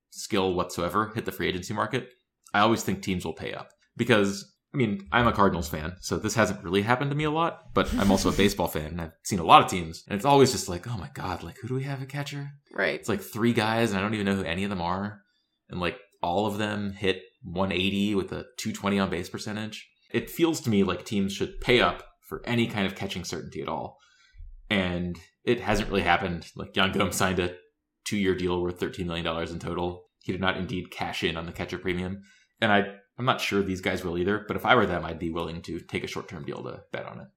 skill 0.10 0.54
whatsoever 0.54 1.14
hit 1.16 1.24
the 1.24 1.32
free 1.32 1.48
agency 1.48 1.74
market, 1.74 2.10
I 2.54 2.60
always 2.60 2.84
think 2.84 3.02
teams 3.02 3.24
will 3.24 3.32
pay 3.32 3.54
up. 3.54 3.70
Because, 3.96 4.54
I 4.74 4.78
mean, 4.78 5.08
I'm 5.14 5.26
a 5.26 5.32
Cardinals 5.32 5.70
fan, 5.70 5.96
so 6.02 6.18
this 6.18 6.36
hasn't 6.36 6.62
really 6.62 6.82
happened 6.82 7.12
to 7.12 7.16
me 7.16 7.24
a 7.24 7.32
lot, 7.32 7.74
but 7.74 7.94
I'm 7.94 8.12
also 8.12 8.28
a 8.28 8.34
baseball 8.38 8.68
fan 8.68 8.88
and 8.88 9.00
I've 9.00 9.14
seen 9.24 9.40
a 9.40 9.46
lot 9.46 9.64
of 9.64 9.72
teams. 9.72 10.04
And 10.10 10.18
it's 10.18 10.26
always 10.26 10.52
just 10.52 10.68
like, 10.68 10.90
oh 10.90 10.98
my 10.98 11.10
God, 11.14 11.42
like 11.42 11.58
who 11.60 11.70
do 11.70 11.76
we 11.76 11.84
have 11.84 12.02
a 12.02 12.06
catcher? 12.06 12.52
right. 12.74 13.00
It's 13.00 13.08
like 13.08 13.22
three 13.22 13.54
guys 13.54 13.92
and 13.92 13.98
I 13.98 14.02
don't 14.02 14.14
even 14.14 14.26
know 14.26 14.36
who 14.36 14.44
any 14.44 14.66
of 14.66 14.70
them 14.70 14.82
are. 14.82 15.22
And 15.70 15.80
like 15.80 15.98
all 16.22 16.48
of 16.48 16.58
them 16.58 16.92
hit 16.92 17.22
180 17.44 18.16
with 18.16 18.34
a 18.34 18.44
220 18.58 19.00
on 19.00 19.10
base 19.10 19.30
percentage. 19.30 19.88
It 20.12 20.30
feels 20.30 20.60
to 20.62 20.70
me 20.70 20.84
like 20.84 21.06
teams 21.06 21.32
should 21.32 21.62
pay 21.62 21.80
up 21.80 22.04
for 22.28 22.42
any 22.46 22.68
kind 22.68 22.86
of 22.86 22.96
catching 22.96 23.24
certainty 23.24 23.62
at 23.62 23.70
all. 23.70 24.00
And 24.70 25.20
it 25.44 25.62
hasn't 25.62 25.90
really 25.90 26.02
happened. 26.02 26.48
Like 26.56 26.74
Gomes 26.74 27.16
signed 27.16 27.40
a 27.40 27.56
two 28.06 28.18
year 28.18 28.36
deal 28.36 28.62
worth 28.62 28.80
$13 28.80 29.06
million 29.06 29.26
in 29.50 29.60
total. 29.60 30.06
He 30.20 30.32
did 30.32 30.42
not 30.42 30.58
indeed 30.58 30.92
cash 30.92 31.24
in 31.24 31.38
on 31.38 31.46
the 31.46 31.52
catcher 31.52 31.78
premium. 31.78 32.24
And 32.62 32.72
I, 32.72 32.86
I'm 33.18 33.26
not 33.26 33.42
sure 33.42 33.62
these 33.62 33.82
guys 33.82 34.04
will 34.04 34.18
either, 34.18 34.44
but 34.48 34.58
if 34.58 34.66
I 34.66 34.76
were 34.76 34.86
them, 34.86 35.06
I'd 35.06 35.20
be 35.20 35.30
willing 35.30 35.62
to 35.64 35.80
take 35.80 36.04
a 36.04 36.08
short 36.08 36.28
term 36.28 36.46
deal 36.46 36.64
to 36.64 36.84
bet 36.92 37.06
on 37.06 37.20
it. 37.20 37.28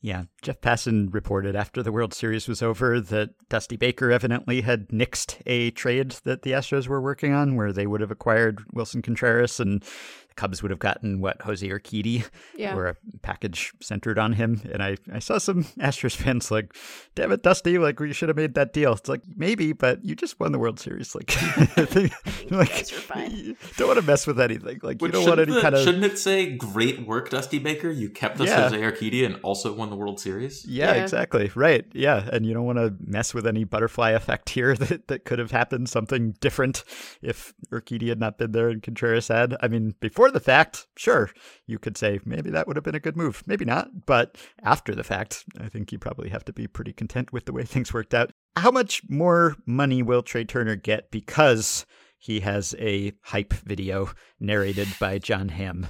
Yeah, 0.00 0.24
Jeff 0.42 0.60
Passan 0.60 1.12
reported 1.12 1.56
after 1.56 1.82
the 1.82 1.90
World 1.90 2.14
Series 2.14 2.46
was 2.46 2.62
over 2.62 3.00
that 3.00 3.30
Dusty 3.48 3.76
Baker 3.76 4.12
evidently 4.12 4.60
had 4.60 4.88
nixed 4.90 5.42
a 5.44 5.72
trade 5.72 6.12
that 6.22 6.42
the 6.42 6.52
Astros 6.52 6.86
were 6.86 7.00
working 7.00 7.32
on 7.32 7.56
where 7.56 7.72
they 7.72 7.86
would 7.86 8.00
have 8.00 8.12
acquired 8.12 8.62
Willson 8.72 9.02
Contreras 9.02 9.58
and 9.58 9.84
Cubs 10.38 10.62
would 10.62 10.70
have 10.70 10.78
gotten 10.78 11.20
what 11.20 11.42
Jose 11.42 11.66
Urquidy 11.68 12.24
Yeah. 12.56 12.76
or 12.76 12.86
a 12.86 12.96
package 13.22 13.72
centered 13.80 14.18
on 14.20 14.34
him. 14.34 14.60
And 14.72 14.80
I, 14.82 14.96
I 15.12 15.18
saw 15.18 15.38
some 15.38 15.64
Astros 15.80 16.14
fans 16.14 16.50
like, 16.50 16.74
damn 17.16 17.32
it, 17.32 17.42
Dusty, 17.42 17.76
like 17.76 17.98
we 17.98 18.12
should 18.12 18.28
have 18.28 18.36
made 18.36 18.54
that 18.54 18.72
deal. 18.72 18.92
It's 18.92 19.08
like 19.08 19.22
maybe, 19.36 19.72
but 19.72 20.04
you 20.04 20.14
just 20.14 20.38
won 20.38 20.52
the 20.52 20.58
World 20.60 20.78
Series. 20.78 21.14
Like, 21.14 21.34
like 22.50 22.70
guys 22.70 22.92
are 22.92 22.96
fine. 22.96 23.30
you 23.32 23.56
don't 23.76 23.88
want 23.88 23.98
to 24.00 24.06
mess 24.06 24.26
with 24.26 24.40
anything. 24.40 24.78
Like 24.82 25.02
you 25.02 25.08
don't 25.08 25.26
want 25.26 25.40
any 25.40 25.52
the- 25.54 25.60
kind 25.60 25.74
of 25.74 25.82
Shouldn't 25.82 26.04
it 26.04 26.18
say 26.18 26.56
"Great 26.56 27.06
work, 27.06 27.30
Dusty 27.30 27.58
Baker"? 27.58 27.90
You 27.90 28.08
kept 28.10 28.40
us 28.40 28.46
Yeah. 28.48 28.68
Jose 28.68 28.76
Urquidy 28.80 29.26
and 29.26 29.40
also 29.42 29.72
won 29.72 29.90
the 29.90 29.96
World 29.96 30.20
Series. 30.20 30.64
Yeah, 30.66 30.94
Yeah. 30.94 31.02
exactly. 31.02 31.50
Right. 31.54 31.84
Yeah. 31.92 32.28
And 32.32 32.46
you 32.46 32.54
don't 32.54 32.64
want 32.64 32.78
to 32.78 32.94
mess 33.04 33.34
with 33.34 33.46
any 33.46 33.64
butterfly 33.64 34.10
effect 34.10 34.50
here 34.50 34.74
that, 34.76 35.08
that 35.08 35.24
could 35.24 35.38
have 35.38 35.50
happened, 35.50 35.88
something 35.88 36.32
different 36.40 36.84
if 37.22 37.54
Urquidy 37.72 38.08
had 38.08 38.20
not 38.20 38.38
been 38.38 38.52
there 38.52 38.68
and 38.68 38.82
Contreras 38.82 39.28
had. 39.28 39.56
I 39.60 39.68
mean, 39.68 39.94
before 40.00 40.27
the 40.30 40.40
fact, 40.40 40.86
sure, 40.96 41.30
you 41.66 41.78
could 41.78 41.96
say 41.96 42.20
maybe 42.24 42.50
that 42.50 42.66
would 42.66 42.76
have 42.76 42.84
been 42.84 42.94
a 42.94 43.00
good 43.00 43.16
move. 43.16 43.42
Maybe 43.46 43.64
not. 43.64 43.88
But 44.06 44.36
after 44.62 44.94
the 44.94 45.04
fact, 45.04 45.44
I 45.60 45.68
think 45.68 45.92
you 45.92 45.98
probably 45.98 46.30
have 46.30 46.44
to 46.46 46.52
be 46.52 46.66
pretty 46.66 46.92
content 46.92 47.32
with 47.32 47.46
the 47.46 47.52
way 47.52 47.62
things 47.64 47.92
worked 47.92 48.14
out. 48.14 48.30
How 48.56 48.70
much 48.70 49.02
more 49.08 49.56
money 49.66 50.02
will 50.02 50.22
Trey 50.22 50.44
Turner 50.44 50.76
get 50.76 51.10
because 51.10 51.86
he 52.18 52.40
has 52.40 52.74
a 52.78 53.12
hype 53.22 53.52
video 53.52 54.10
narrated 54.40 54.88
by 54.98 55.18
Jon 55.18 55.48
Hamm? 55.50 55.88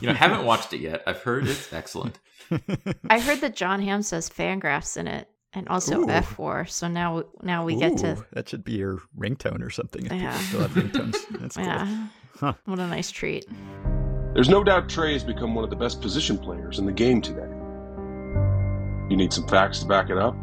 You 0.00 0.08
know, 0.08 0.12
I 0.12 0.16
haven't 0.16 0.44
watched 0.44 0.72
it 0.74 0.80
yet. 0.80 1.02
I've 1.06 1.22
heard 1.22 1.46
it's 1.46 1.72
excellent. 1.72 2.18
I 3.08 3.18
heard 3.18 3.40
that 3.40 3.56
Jon 3.56 3.80
Hamm 3.80 4.02
says 4.02 4.28
Fangraphs 4.28 4.98
in 4.98 5.06
it, 5.08 5.28
and 5.52 5.68
also 5.68 6.02
Ooh. 6.02 6.06
fWAR. 6.06 6.68
So 6.68 6.88
now, 6.88 7.24
now 7.42 7.64
we 7.64 7.76
get 7.76 7.96
to 7.98 8.24
that 8.32 8.48
should 8.48 8.64
be 8.64 8.72
your 8.72 9.00
ringtone 9.18 9.62
or 9.62 9.70
something. 9.70 10.04
Yeah. 10.04 10.10
people 10.10 10.32
still 10.40 10.60
have 10.60 10.70
ringtones. 10.72 11.16
That's 11.40 11.56
cool. 11.56 11.64
Yeah. 12.42 12.52
Huh. 12.52 12.52
What 12.66 12.78
a 12.78 12.86
nice 12.86 13.10
treat. 13.10 13.46
There's 14.34 14.48
no 14.48 14.62
doubt 14.62 14.88
Trey 14.88 15.12
has 15.14 15.24
become 15.24 15.54
one 15.54 15.64
of 15.64 15.70
the 15.70 15.76
best 15.76 16.00
position 16.00 16.38
players 16.38 16.78
in 16.78 16.86
the 16.86 16.92
game 16.92 17.20
today. 17.20 17.48
You 19.10 19.16
need 19.16 19.32
some 19.32 19.46
facts 19.48 19.80
to 19.80 19.86
back 19.86 20.10
it 20.10 20.18
up? 20.18 20.36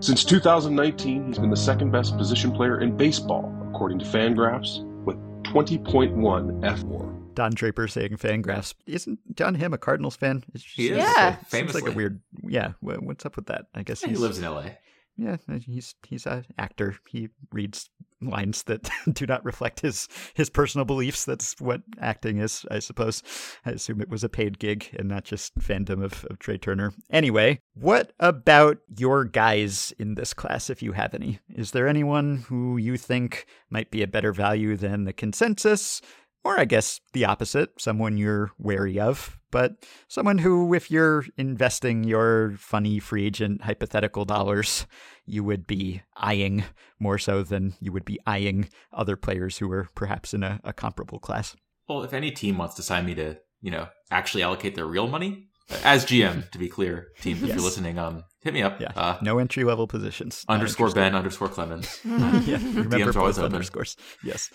Since 0.00 0.24
2019, 0.24 1.26
he's 1.26 1.38
been 1.38 1.50
the 1.50 1.56
second 1.56 1.90
best 1.92 2.16
position 2.16 2.52
player 2.52 2.80
in 2.80 2.96
baseball, 2.96 3.54
according 3.68 3.98
to 3.98 4.04
Fangraphs, 4.06 4.82
with 5.04 5.16
20.1 5.44 6.14
fWAR. 6.14 7.34
Don 7.34 7.52
Draper 7.52 7.86
saying 7.86 8.16
Fangraphs. 8.16 8.74
Isn't 8.86 9.18
Don 9.36 9.54
Him 9.54 9.74
a 9.74 9.78
Cardinals 9.78 10.16
fan? 10.16 10.42
It 10.54 10.62
He 10.62 10.88
is, 10.88 10.96
Yeah. 10.96 11.36
Seems 11.36 11.48
famously. 11.48 11.82
like 11.82 11.92
a 11.92 11.94
weird. 11.94 12.20
Yeah. 12.42 12.72
What's 12.80 13.24
up 13.26 13.36
with 13.36 13.46
that? 13.46 13.66
I 13.74 13.82
guess 13.82 14.00
He 14.02 14.14
lives 14.16 14.38
in 14.38 14.44
L.A. 14.44 14.78
Yeah, 15.16 15.36
he's 15.60 15.94
he's 16.06 16.26
an 16.26 16.46
actor. 16.58 16.96
He 17.08 17.28
reads 17.52 17.90
lines 18.22 18.62
that 18.64 18.90
do 19.12 19.26
not 19.26 19.44
reflect 19.44 19.80
his 19.80 20.08
his 20.34 20.50
personal 20.50 20.84
beliefs. 20.84 21.24
That's 21.24 21.60
what 21.60 21.82
acting 22.00 22.38
is, 22.38 22.64
I 22.70 22.78
suppose. 22.78 23.22
I 23.64 23.72
assume 23.72 24.00
it 24.00 24.08
was 24.08 24.24
a 24.24 24.28
paid 24.28 24.58
gig 24.58 24.88
and 24.98 25.08
not 25.08 25.24
just 25.24 25.54
fandom 25.58 26.02
of, 26.02 26.24
of 26.30 26.38
Trey 26.38 26.58
Turner. 26.58 26.92
Anyway, 27.10 27.60
what 27.74 28.12
about 28.20 28.78
your 28.96 29.24
guys 29.24 29.92
in 29.98 30.14
this 30.14 30.32
class, 30.34 30.70
if 30.70 30.82
you 30.82 30.92
have 30.92 31.14
any? 31.14 31.40
Is 31.54 31.72
there 31.72 31.88
anyone 31.88 32.44
who 32.48 32.76
you 32.76 32.96
think 32.96 33.46
might 33.68 33.90
be 33.90 34.02
a 34.02 34.08
better 34.08 34.32
value 34.32 34.76
than 34.76 35.04
the 35.04 35.12
consensus? 35.12 36.00
Or 36.42 36.58
I 36.58 36.64
guess 36.64 37.00
the 37.12 37.26
opposite, 37.26 37.80
someone 37.80 38.16
you're 38.16 38.50
wary 38.58 38.98
of, 38.98 39.38
but 39.50 39.84
someone 40.08 40.38
who, 40.38 40.72
if 40.72 40.90
you're 40.90 41.26
investing 41.36 42.02
your 42.04 42.54
funny 42.56 42.98
free 42.98 43.26
agent 43.26 43.62
hypothetical 43.62 44.24
dollars, 44.24 44.86
you 45.26 45.44
would 45.44 45.66
be 45.66 46.02
eyeing 46.16 46.64
more 46.98 47.18
so 47.18 47.42
than 47.42 47.74
you 47.80 47.92
would 47.92 48.06
be 48.06 48.18
eyeing 48.26 48.70
other 48.92 49.16
players 49.16 49.58
who 49.58 49.70
are 49.70 49.88
perhaps 49.94 50.32
in 50.32 50.42
a, 50.42 50.60
a 50.64 50.72
comparable 50.72 51.18
class. 51.18 51.56
Well, 51.88 52.04
if 52.04 52.14
any 52.14 52.30
team 52.30 52.56
wants 52.56 52.74
to 52.76 52.82
sign 52.82 53.04
me 53.04 53.14
to, 53.16 53.36
you 53.60 53.70
know, 53.70 53.88
actually 54.10 54.42
allocate 54.42 54.74
their 54.74 54.86
real 54.86 55.08
money, 55.08 55.49
as 55.84 56.04
GM, 56.04 56.50
to 56.50 56.58
be 56.58 56.68
clear, 56.68 57.08
team, 57.20 57.36
if 57.38 57.42
Yes. 57.42 57.54
you're 57.56 57.64
listening, 57.64 57.98
um, 57.98 58.24
hit 58.42 58.52
me 58.54 58.62
up. 58.62 58.80
Yeah, 58.80 58.92
Uh, 58.96 59.18
no 59.22 59.38
entry 59.38 59.64
level 59.64 59.86
positions. 59.86 60.44
Underscore. 60.48 60.90
Ben 60.90 61.14
underscore 61.14 61.48
Clemens. 61.48 62.00
yeah, 62.04 62.58
remember 62.58 62.96
DMs 62.98 63.16
are 63.16 63.20
always 63.20 63.36
both 63.36 63.44
open. 63.44 63.54
underscores. 63.54 63.96
Yes. 64.24 64.50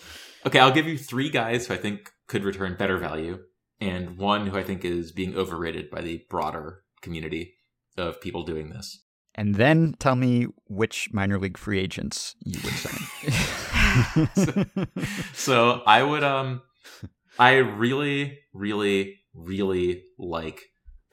Okay, 0.46 0.60
I'll 0.60 0.72
give 0.74 0.88
you 0.88 0.98
three 0.98 1.30
guys 1.30 1.68
who 1.68 1.74
I 1.74 1.78
think 1.78 2.12
could 2.28 2.44
return 2.44 2.76
better 2.78 2.98
value, 2.98 3.40
and 3.80 4.18
one 4.18 4.48
who 4.48 4.58
I 4.58 4.64
think 4.64 4.84
is 4.86 5.12
being 5.12 5.36
overrated 5.36 5.90
by 5.90 6.02
the 6.02 6.24
broader 6.30 6.82
community 7.02 7.54
of 7.98 8.20
people 8.22 8.44
doing 8.44 8.70
this. 8.70 9.02
And 9.38 9.56
then 9.56 9.96
tell 10.00 10.16
me 10.16 10.48
which 10.68 11.10
minor 11.12 11.38
league 11.38 11.58
free 11.58 11.80
agents 11.80 12.36
you 12.46 12.60
would 12.64 12.74
sign. 12.74 13.02
So 15.34 15.82
I 15.86 16.02
would 16.04 16.24
um 16.24 16.62
I 17.38 17.56
really, 17.58 18.40
really, 18.54 19.20
really 19.34 20.04
like 20.18 20.62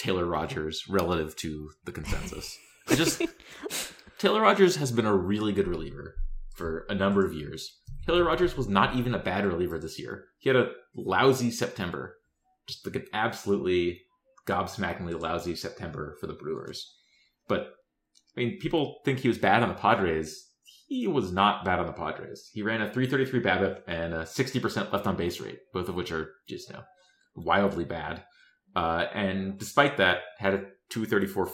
Taylor 0.02 0.26
Rogers 0.26 0.88
relative 0.88 1.36
to 1.36 1.70
the 1.84 1.92
consensus. 1.92 2.58
I 2.88 2.96
just 2.96 3.22
Taylor 4.18 4.40
Rogers 4.40 4.74
has 4.76 4.90
been 4.90 5.06
a 5.06 5.16
really 5.16 5.52
good 5.52 5.68
reliever 5.68 6.16
for 6.56 6.86
a 6.88 6.94
number 6.94 7.24
of 7.24 7.32
years. 7.32 7.78
Taylor 8.04 8.24
Rogers 8.24 8.56
was 8.56 8.68
not 8.68 8.96
even 8.96 9.14
a 9.14 9.18
bad 9.20 9.46
reliever 9.46 9.78
this 9.78 10.00
year. 10.00 10.24
He 10.40 10.48
had 10.48 10.56
a 10.56 10.72
lousy 10.96 11.52
September. 11.52 12.16
Just 12.66 12.84
like 12.84 12.96
an 12.96 13.06
absolutely 13.12 14.02
gobsmackingly 14.44 15.20
lousy 15.20 15.54
September 15.54 16.16
for 16.20 16.26
the 16.26 16.32
Brewers. 16.32 16.84
But 17.46 17.74
I 18.36 18.40
mean, 18.40 18.58
people 18.58 18.98
think 19.04 19.20
he 19.20 19.28
was 19.28 19.38
bad 19.38 19.62
on 19.62 19.68
the 19.68 19.74
Padres. 19.76 20.48
He 20.88 21.06
was 21.06 21.30
not 21.30 21.64
bad 21.64 21.78
on 21.78 21.86
the 21.86 21.92
Padres. 21.92 22.50
He 22.52 22.62
ran 22.62 22.82
a 22.82 22.92
333 22.92 23.40
BABIP 23.40 23.82
and 23.86 24.14
a 24.14 24.22
60% 24.24 24.92
left 24.92 25.06
on 25.06 25.16
base 25.16 25.40
rate, 25.40 25.60
both 25.72 25.88
of 25.88 25.94
which 25.94 26.10
are 26.10 26.32
just 26.48 26.70
you 26.70 26.74
know 26.74 26.82
wildly 27.36 27.84
bad. 27.84 28.24
Uh, 28.74 29.06
and 29.14 29.58
despite 29.58 29.98
that, 29.98 30.18
had 30.38 30.54
a 30.54 30.64
234 30.90 31.50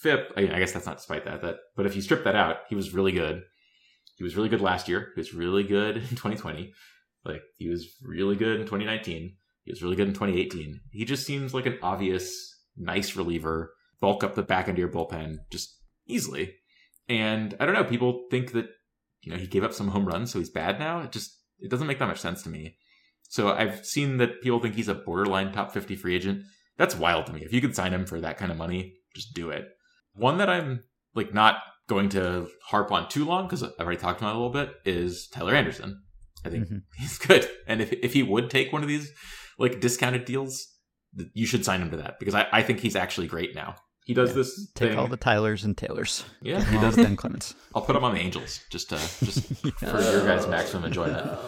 FIP. 0.00 0.32
I, 0.36 0.40
I 0.42 0.58
guess 0.58 0.72
that's 0.72 0.86
not 0.86 0.98
despite 0.98 1.24
that. 1.24 1.42
That, 1.42 1.56
but 1.76 1.86
if 1.86 1.96
you 1.96 2.02
strip 2.02 2.24
that 2.24 2.36
out, 2.36 2.58
he 2.68 2.74
was 2.74 2.92
really 2.92 3.12
good. 3.12 3.42
He 4.16 4.24
was 4.24 4.36
really 4.36 4.48
good 4.48 4.60
last 4.60 4.88
year. 4.88 5.12
He 5.14 5.20
was 5.20 5.34
really 5.34 5.62
good 5.62 5.96
in 5.96 6.08
2020. 6.08 6.72
Like 7.24 7.42
he 7.56 7.68
was 7.68 7.88
really 8.02 8.36
good 8.36 8.60
in 8.60 8.66
2019. 8.66 9.36
He 9.64 9.72
was 9.72 9.82
really 9.82 9.96
good 9.96 10.08
in 10.08 10.14
2018. 10.14 10.80
He 10.90 11.04
just 11.04 11.26
seems 11.26 11.52
like 11.52 11.66
an 11.66 11.78
obvious, 11.82 12.56
nice 12.76 13.16
reliever. 13.16 13.72
Bulk 14.00 14.22
up 14.22 14.34
the 14.34 14.42
back 14.42 14.68
end 14.68 14.76
of 14.76 14.78
your 14.78 14.88
bullpen 14.88 15.38
just 15.50 15.76
easily. 16.06 16.54
And 17.08 17.56
I 17.58 17.66
don't 17.66 17.74
know. 17.74 17.84
People 17.84 18.26
think 18.30 18.52
that 18.52 18.66
you 19.22 19.32
know 19.32 19.38
he 19.38 19.46
gave 19.46 19.64
up 19.64 19.72
some 19.72 19.88
home 19.88 20.06
runs, 20.06 20.30
so 20.30 20.38
he's 20.38 20.50
bad 20.50 20.78
now. 20.78 21.00
It 21.00 21.12
just 21.12 21.36
it 21.58 21.70
doesn't 21.70 21.86
make 21.86 21.98
that 21.98 22.06
much 22.06 22.20
sense 22.20 22.42
to 22.42 22.48
me. 22.48 22.76
So 23.28 23.52
I've 23.52 23.84
seen 23.84 24.18
that 24.18 24.40
people 24.40 24.60
think 24.60 24.74
he's 24.74 24.88
a 24.88 24.94
borderline 24.94 25.52
top 25.52 25.72
50 25.72 25.96
free 25.96 26.14
agent. 26.14 26.44
That's 26.78 26.94
wild 26.96 27.26
to 27.26 27.32
me. 27.32 27.42
If 27.42 27.52
you 27.52 27.60
could 27.60 27.74
sign 27.74 27.92
him 27.94 28.06
for 28.06 28.20
that 28.20 28.36
kind 28.38 28.50
of 28.52 28.58
money, 28.58 28.94
just 29.14 29.34
do 29.34 29.50
it. 29.50 29.66
One 30.14 30.38
that 30.38 30.50
I'm 30.50 30.80
like 31.14 31.32
not 31.34 31.56
going 31.88 32.08
to 32.10 32.48
harp 32.66 32.90
on 32.92 33.08
too 33.08 33.24
long 33.24 33.46
because 33.46 33.62
I've 33.62 33.72
already 33.80 34.00
talked 34.00 34.20
about 34.20 34.30
it 34.30 34.36
a 34.36 34.38
little 34.38 34.52
bit 34.52 34.74
is 34.84 35.28
Tyler 35.28 35.54
Anderson. 35.54 36.02
I 36.44 36.50
think 36.50 36.68
Mhm. 36.68 36.82
he's 36.98 37.18
good, 37.18 37.48
and 37.66 37.80
if 37.80 37.92
if 37.92 38.12
he 38.12 38.22
would 38.22 38.50
take 38.50 38.72
one 38.72 38.82
of 38.82 38.88
these 38.88 39.10
like 39.58 39.80
discounted 39.80 40.24
deals, 40.26 40.66
you 41.32 41.46
should 41.46 41.64
sign 41.64 41.80
him 41.82 41.90
to 41.90 41.96
that 41.98 42.18
because 42.18 42.34
I, 42.34 42.46
I 42.52 42.62
think 42.62 42.80
he's 42.80 42.94
actually 42.96 43.26
great 43.26 43.54
now. 43.54 43.76
He 44.04 44.14
does 44.14 44.30
Yeah. 44.30 44.34
this 44.36 44.70
Take 44.74 44.90
thing. 44.90 44.98
all 44.98 45.08
the 45.08 45.16
Tylers 45.16 45.64
and 45.64 45.76
Taylors. 45.76 46.24
yeah, 46.42 46.62
he 46.62 46.76
does. 46.78 46.94
Ben 47.04 47.16
Clemens. 47.16 47.54
I'll 47.74 47.82
put 47.82 47.96
him 47.96 48.04
on 48.04 48.14
the 48.14 48.20
Angels 48.20 48.60
just 48.70 48.90
to 48.90 48.96
just 49.24 49.44
for 49.78 50.00
your 50.02 50.24
guys' 50.26 50.46
maximum 50.46 50.84
enjoyment. 50.84 51.38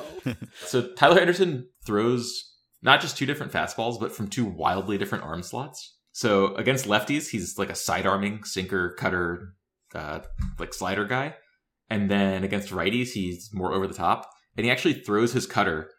So 0.66 0.88
Tyler 0.94 1.20
Anderson 1.20 1.68
throws 1.86 2.54
not 2.82 3.00
just 3.00 3.16
two 3.16 3.26
different 3.26 3.52
fastballs, 3.52 3.98
but 3.98 4.12
from 4.12 4.28
two 4.28 4.44
wildly 4.44 4.98
different 4.98 5.24
arm 5.24 5.42
slots. 5.42 5.96
So 6.12 6.54
against 6.54 6.86
lefties, 6.86 7.28
he's 7.30 7.58
like 7.58 7.70
a 7.70 7.74
side 7.74 8.06
arming 8.06 8.44
sinker 8.44 8.94
cutter, 8.98 9.54
uh, 9.94 10.20
like 10.58 10.74
slider 10.74 11.04
guy, 11.04 11.34
and 11.88 12.10
then 12.10 12.44
against 12.44 12.70
righties, 12.70 13.10
he's 13.10 13.50
more 13.52 13.72
over 13.72 13.86
the 13.86 13.94
top, 13.94 14.28
and 14.56 14.64
he 14.64 14.70
actually 14.70 14.94
throws 14.94 15.32
his 15.32 15.46
cutter 15.46 15.90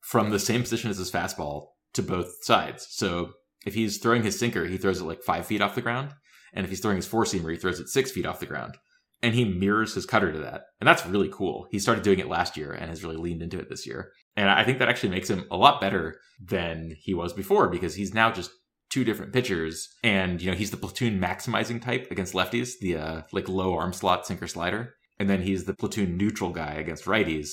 from 0.00 0.30
the 0.30 0.38
same 0.38 0.62
position 0.62 0.90
as 0.90 0.98
his 0.98 1.10
fastball 1.10 1.68
to 1.94 2.02
both 2.02 2.28
sides. 2.42 2.86
So 2.90 3.32
if 3.66 3.74
he's 3.74 3.98
throwing 3.98 4.22
his 4.22 4.38
sinker, 4.38 4.66
he 4.66 4.78
throws 4.78 5.00
it 5.00 5.04
like 5.04 5.22
five 5.22 5.46
feet 5.46 5.60
off 5.60 5.74
the 5.74 5.82
ground, 5.82 6.12
and 6.52 6.64
if 6.64 6.70
he's 6.70 6.80
throwing 6.80 6.96
his 6.96 7.06
four 7.06 7.24
seamer, 7.24 7.52
he 7.52 7.58
throws 7.58 7.80
it 7.80 7.88
six 7.88 8.10
feet 8.10 8.26
off 8.26 8.40
the 8.40 8.46
ground. 8.46 8.76
And 9.22 9.34
he 9.34 9.44
mirrors 9.44 9.94
his 9.94 10.06
cutter 10.06 10.32
to 10.32 10.38
that. 10.38 10.64
And 10.80 10.86
that's 10.86 11.06
really 11.06 11.28
cool. 11.28 11.66
He 11.70 11.78
started 11.78 12.04
doing 12.04 12.18
it 12.18 12.28
last 12.28 12.56
year 12.56 12.72
and 12.72 12.88
has 12.88 13.02
really 13.02 13.16
leaned 13.16 13.42
into 13.42 13.58
it 13.58 13.68
this 13.68 13.86
year. 13.86 14.12
And 14.36 14.48
I 14.48 14.64
think 14.64 14.78
that 14.78 14.88
actually 14.88 15.10
makes 15.10 15.28
him 15.28 15.44
a 15.50 15.56
lot 15.56 15.80
better 15.80 16.20
than 16.40 16.94
he 16.98 17.14
was 17.14 17.32
before 17.32 17.68
because 17.68 17.94
he's 17.94 18.14
now 18.14 18.30
just 18.30 18.50
two 18.90 19.04
different 19.04 19.32
pitchers 19.32 19.88
and 20.02 20.40
you 20.40 20.50
know 20.50 20.56
he's 20.56 20.70
the 20.70 20.76
platoon 20.76 21.20
maximizing 21.20 21.82
type 21.82 22.10
against 22.10 22.32
lefties 22.32 22.72
the 22.80 22.96
uh, 22.96 23.22
like 23.32 23.48
low 23.48 23.74
arm 23.74 23.92
slot 23.92 24.26
sinker 24.26 24.46
slider 24.46 24.94
and 25.18 25.28
then 25.28 25.42
he's 25.42 25.64
the 25.64 25.74
platoon 25.74 26.16
neutral 26.16 26.50
guy 26.50 26.72
against 26.74 27.04
righties 27.04 27.50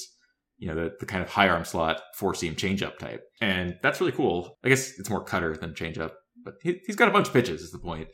you 0.58 0.68
know 0.68 0.76
the, 0.76 0.94
the 1.00 1.06
kind 1.06 1.22
of 1.22 1.30
high 1.30 1.50
arm 1.50 1.66
slot 1.66 2.02
four 2.16 2.34
seam 2.34 2.56
changeup 2.56 2.98
type 2.98 3.22
and 3.42 3.78
that's 3.84 4.00
really 4.00 4.14
cool 4.14 4.58
i 4.64 4.70
guess 4.70 4.98
it's 4.98 5.10
more 5.10 5.24
cutter 5.24 5.58
than 5.58 5.74
changeup 5.74 6.12
but 6.44 6.54
he, 6.62 6.80
he's 6.86 6.96
got 6.96 7.10
a 7.10 7.12
bunch 7.12 7.28
of 7.28 7.34
pitches 7.34 7.62
is 7.62 7.72
the 7.72 7.80
point 7.80 8.08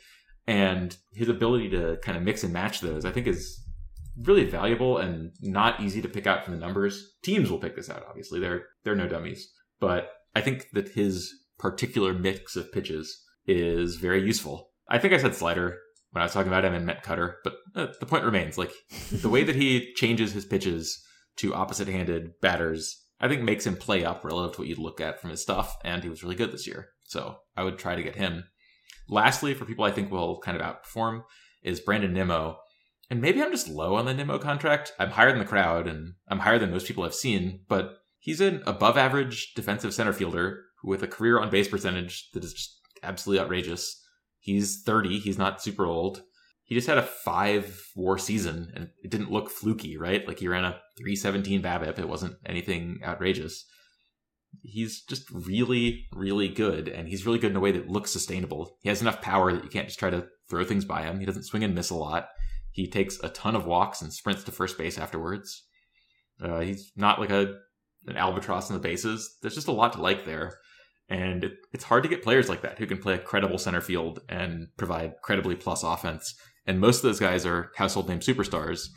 and 0.48 0.98
his 1.14 1.30
ability 1.30 1.70
to 1.70 1.98
kind 2.04 2.18
of 2.18 2.24
mix 2.24 2.44
and 2.44 2.54
match 2.54 2.82
those 2.82 3.06
i 3.06 3.12
think 3.12 3.28
is 3.28 3.62
really 4.18 4.46
valuable 4.46 4.98
and 4.98 5.32
not 5.42 5.80
easy 5.80 6.02
to 6.02 6.10
pick 6.10 6.28
out 6.28 6.44
from 6.44 6.54
the 6.54 6.60
numbers. 6.60 7.16
Teams 7.24 7.50
will 7.50 7.60
pick 7.60 7.76
this 7.76 7.90
out 7.90 8.06
obviously. 8.08 8.40
They're 8.40 8.66
they're 8.84 8.96
no 8.96 9.08
dummies. 9.08 9.52
But 9.80 10.10
i 10.36 10.42
think 10.42 10.68
that 10.74 10.90
his 10.90 11.34
particular 11.60 12.14
mix 12.14 12.56
of 12.56 12.72
pitches 12.72 13.24
is 13.46 13.96
very 13.96 14.24
useful. 14.24 14.70
I 14.90 15.00
think 15.00 15.14
i 15.14 15.18
said 15.18 15.36
slider 15.36 15.78
when 16.12 16.22
i 16.22 16.26
was 16.26 16.34
talking 16.34 16.52
about 16.52 16.66
him 16.66 16.74
and 16.74 16.86
meant 16.86 17.04
cutter 17.04 17.38
but 17.44 17.56
uh, 17.76 17.88
the 18.00 18.06
point 18.06 18.26
remains 18.26 18.58
like 18.58 18.74
the 19.12 19.30
way 19.30 19.44
that 19.44 19.56
he 19.56 19.94
changes 19.96 20.34
his 20.34 20.46
pitches 20.46 21.02
to 21.38 21.54
opposite 21.54 21.88
handed 21.88 22.34
batters 22.42 23.06
i 23.22 23.28
think 23.30 23.42
makes 23.42 23.66
him 23.66 23.78
play 23.78 24.04
up 24.04 24.26
relative 24.26 24.54
to 24.54 24.62
what 24.62 24.68
you'd 24.68 24.78
look 24.78 25.00
at 25.00 25.22
from 25.22 25.30
his 25.30 25.42
stuff 25.42 25.78
and 25.86 26.04
he 26.04 26.10
was 26.10 26.24
really 26.24 26.36
good 26.36 26.52
this 26.52 26.68
year. 26.68 26.90
So 27.04 27.38
i 27.56 27.64
would 27.64 27.78
try 27.78 27.96
to 27.96 28.04
get 28.04 28.16
him 28.16 28.44
Lastly, 29.10 29.54
for 29.54 29.66
people 29.66 29.86
I 29.86 29.92
think 29.92 30.12
will 30.12 30.40
kind 30.40 30.60
of 30.60 30.64
outperform, 30.64 31.24
is 31.64 31.80
Brandon 31.80 32.14
Nimmo. 32.14 32.58
And 33.10 33.22
maybe 33.22 33.42
I'm 33.42 33.52
just 33.52 33.68
low 33.68 33.96
on 33.96 34.06
the 34.06 34.14
Nimmo 34.14 34.40
contract. 34.40 34.94
I'm 34.98 35.12
higher 35.12 35.32
than 35.32 35.40
the 35.40 35.46
crowd 35.46 35.88
and 35.88 36.14
I'm 36.30 36.40
higher 36.40 36.58
than 36.58 36.72
most 36.72 36.88
people 36.88 37.04
I've 37.04 37.14
seen, 37.14 37.62
but 37.68 37.98
he's 38.20 38.40
an 38.40 38.64
above 38.66 38.98
average 38.98 39.54
defensive 39.54 39.94
center 39.94 40.14
fielder 40.14 40.64
with 40.84 41.04
a 41.04 41.08
career 41.08 41.40
on 41.40 41.50
base 41.50 41.68
percentage 41.68 42.30
that 42.34 42.44
is 42.44 42.54
just 42.54 42.80
absolutely 43.04 43.44
outrageous. 43.44 44.02
He's 44.40 44.82
30, 44.84 45.20
he's 45.20 45.38
not 45.38 45.62
super 45.62 45.86
old. 45.86 46.24
He 46.64 46.74
just 46.74 46.88
had 46.88 46.98
a 46.98 47.04
five 47.04 47.86
war 47.98 48.18
season 48.18 48.72
and 48.74 48.90
it 49.04 49.12
didn't 49.12 49.32
look 49.32 49.50
fluky, 49.50 49.98
right? 49.98 50.26
Like 50.26 50.40
he 50.40 50.48
ran 50.48 50.64
a 50.64 50.80
317 50.98 51.62
BABIP. 51.62 52.00
It 52.00 52.08
wasn't 52.08 52.38
anything 52.46 53.02
outrageous 53.04 53.66
he's 54.62 55.02
just 55.04 55.30
really, 55.32 56.06
really 56.14 56.48
good, 56.48 56.88
and 56.88 57.08
he's 57.08 57.26
really 57.26 57.40
good 57.40 57.52
in 57.52 57.58
a 57.58 57.62
way 57.62 57.72
that 57.72 57.90
looks 57.90 58.12
sustainable. 58.12 58.78
He 58.82 58.90
has 58.90 59.02
enough 59.02 59.22
power 59.22 59.54
that 59.54 59.64
you 59.64 59.70
can't 59.70 59.88
just 59.88 60.00
try 60.00 60.10
to 60.10 60.28
throw 60.50 60.64
things 60.64 60.86
by 60.86 61.04
him. 61.04 61.20
He 61.20 61.26
doesn't 61.26 61.44
swing 61.44 61.64
and 61.64 61.76
miss 61.76 61.90
a 61.90 61.96
lot. 61.96 62.28
He 62.72 62.88
takes 62.88 63.20
a 63.22 63.30
ton 63.30 63.56
of 63.56 63.66
walks 63.66 64.02
and 64.02 64.14
sprints 64.14 64.44
to 64.44 64.52
first 64.52 64.78
base 64.78 64.98
afterwards. 64.98 65.64
Uh, 66.42 66.60
he's 66.60 66.92
not 66.96 67.20
like 67.20 67.30
a 67.30 67.56
an 68.08 68.18
albatross 68.18 68.70
in 68.70 68.74
the 68.74 68.82
bases. 68.82 69.38
There's 69.42 69.56
just 69.56 69.68
a 69.68 69.72
lot 69.72 69.94
to 69.94 70.02
like 70.02 70.26
there. 70.26 70.58
And 71.08 71.44
it, 71.44 71.54
it's 71.72 71.84
hard 71.84 72.04
to 72.04 72.10
get 72.10 72.24
players 72.24 72.50
like 72.50 72.62
that 72.62 72.80
who 72.80 72.88
can 72.88 72.98
play 72.98 73.14
a 73.14 73.20
credible 73.20 73.58
center 73.58 73.82
field 73.82 74.22
and 74.30 74.70
provide 74.78 75.14
credibly 75.22 75.56
plus 75.56 75.84
offense. 75.84 76.34
And 76.66 76.80
most 76.80 76.98
of 76.98 77.04
those 77.04 77.20
guys 77.20 77.46
are 77.46 77.72
household 77.76 78.08
name 78.08 78.20
superstars. 78.20 78.88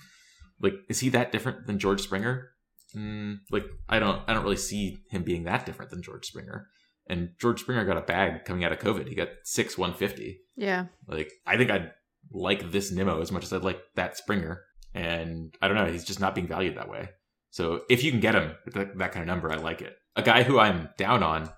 Like, 0.60 0.74
is 0.89 1.01
he 1.01 1.09
that 1.10 1.32
different 1.32 1.66
than 1.66 1.78
George 1.78 2.01
Springer? 2.01 2.51
Mm, 2.97 3.39
like 3.51 3.66
I 3.89 3.99
don't 3.99 4.23
I 4.27 4.35
don't 4.35 4.45
really 4.45 4.57
see 4.57 4.99
him 5.11 5.23
being 5.23 5.45
that 5.45 5.66
different 5.66 5.91
than 5.91 6.03
George 6.03 6.27
Springer. 6.27 6.69
And 7.07 7.31
George 7.39 7.61
Springer 7.61 7.85
got 7.85 7.99
a 7.99 8.03
bag 8.03 8.45
coming 8.45 8.65
out 8.65 8.73
of 8.73 8.79
COVID. 8.79 9.09
He 9.09 9.15
got 9.15 9.29
six 9.45 9.77
150. 9.77 10.41
Yeah. 10.57 10.87
Like 11.07 11.31
I 11.47 11.57
think 11.57 11.71
I'd 11.71 11.93
like 12.31 12.71
this 12.71 12.91
Nimmo 12.91 13.21
as 13.21 13.31
much 13.31 13.45
as 13.45 13.53
I'd 13.53 13.62
like 13.62 13.81
that 13.97 14.16
Springer. 14.16 14.62
And 14.95 15.55
I 15.61 15.69
don't 15.69 15.77
know, 15.77 15.91
he's 15.91 16.05
just 16.05 16.21
not 16.21 16.35
being 16.35 16.47
valued 16.47 16.77
that 16.77 16.89
way. 16.89 17.09
So 17.51 17.83
if 17.89 18.03
you 18.03 18.11
can 18.11 18.21
get 18.21 18.35
him 18.35 18.55
that, 18.75 18.99
that 18.99 19.12
kind 19.12 19.23
of 19.23 19.27
number, 19.27 19.51
I 19.51 19.57
like 19.57 19.83
it. 19.83 19.97
A 20.16 20.23
guy 20.23 20.43
who 20.43 20.59
I'm 20.59 20.89
down 20.97 21.23
on, 21.23 21.51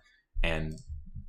and 0.43 0.75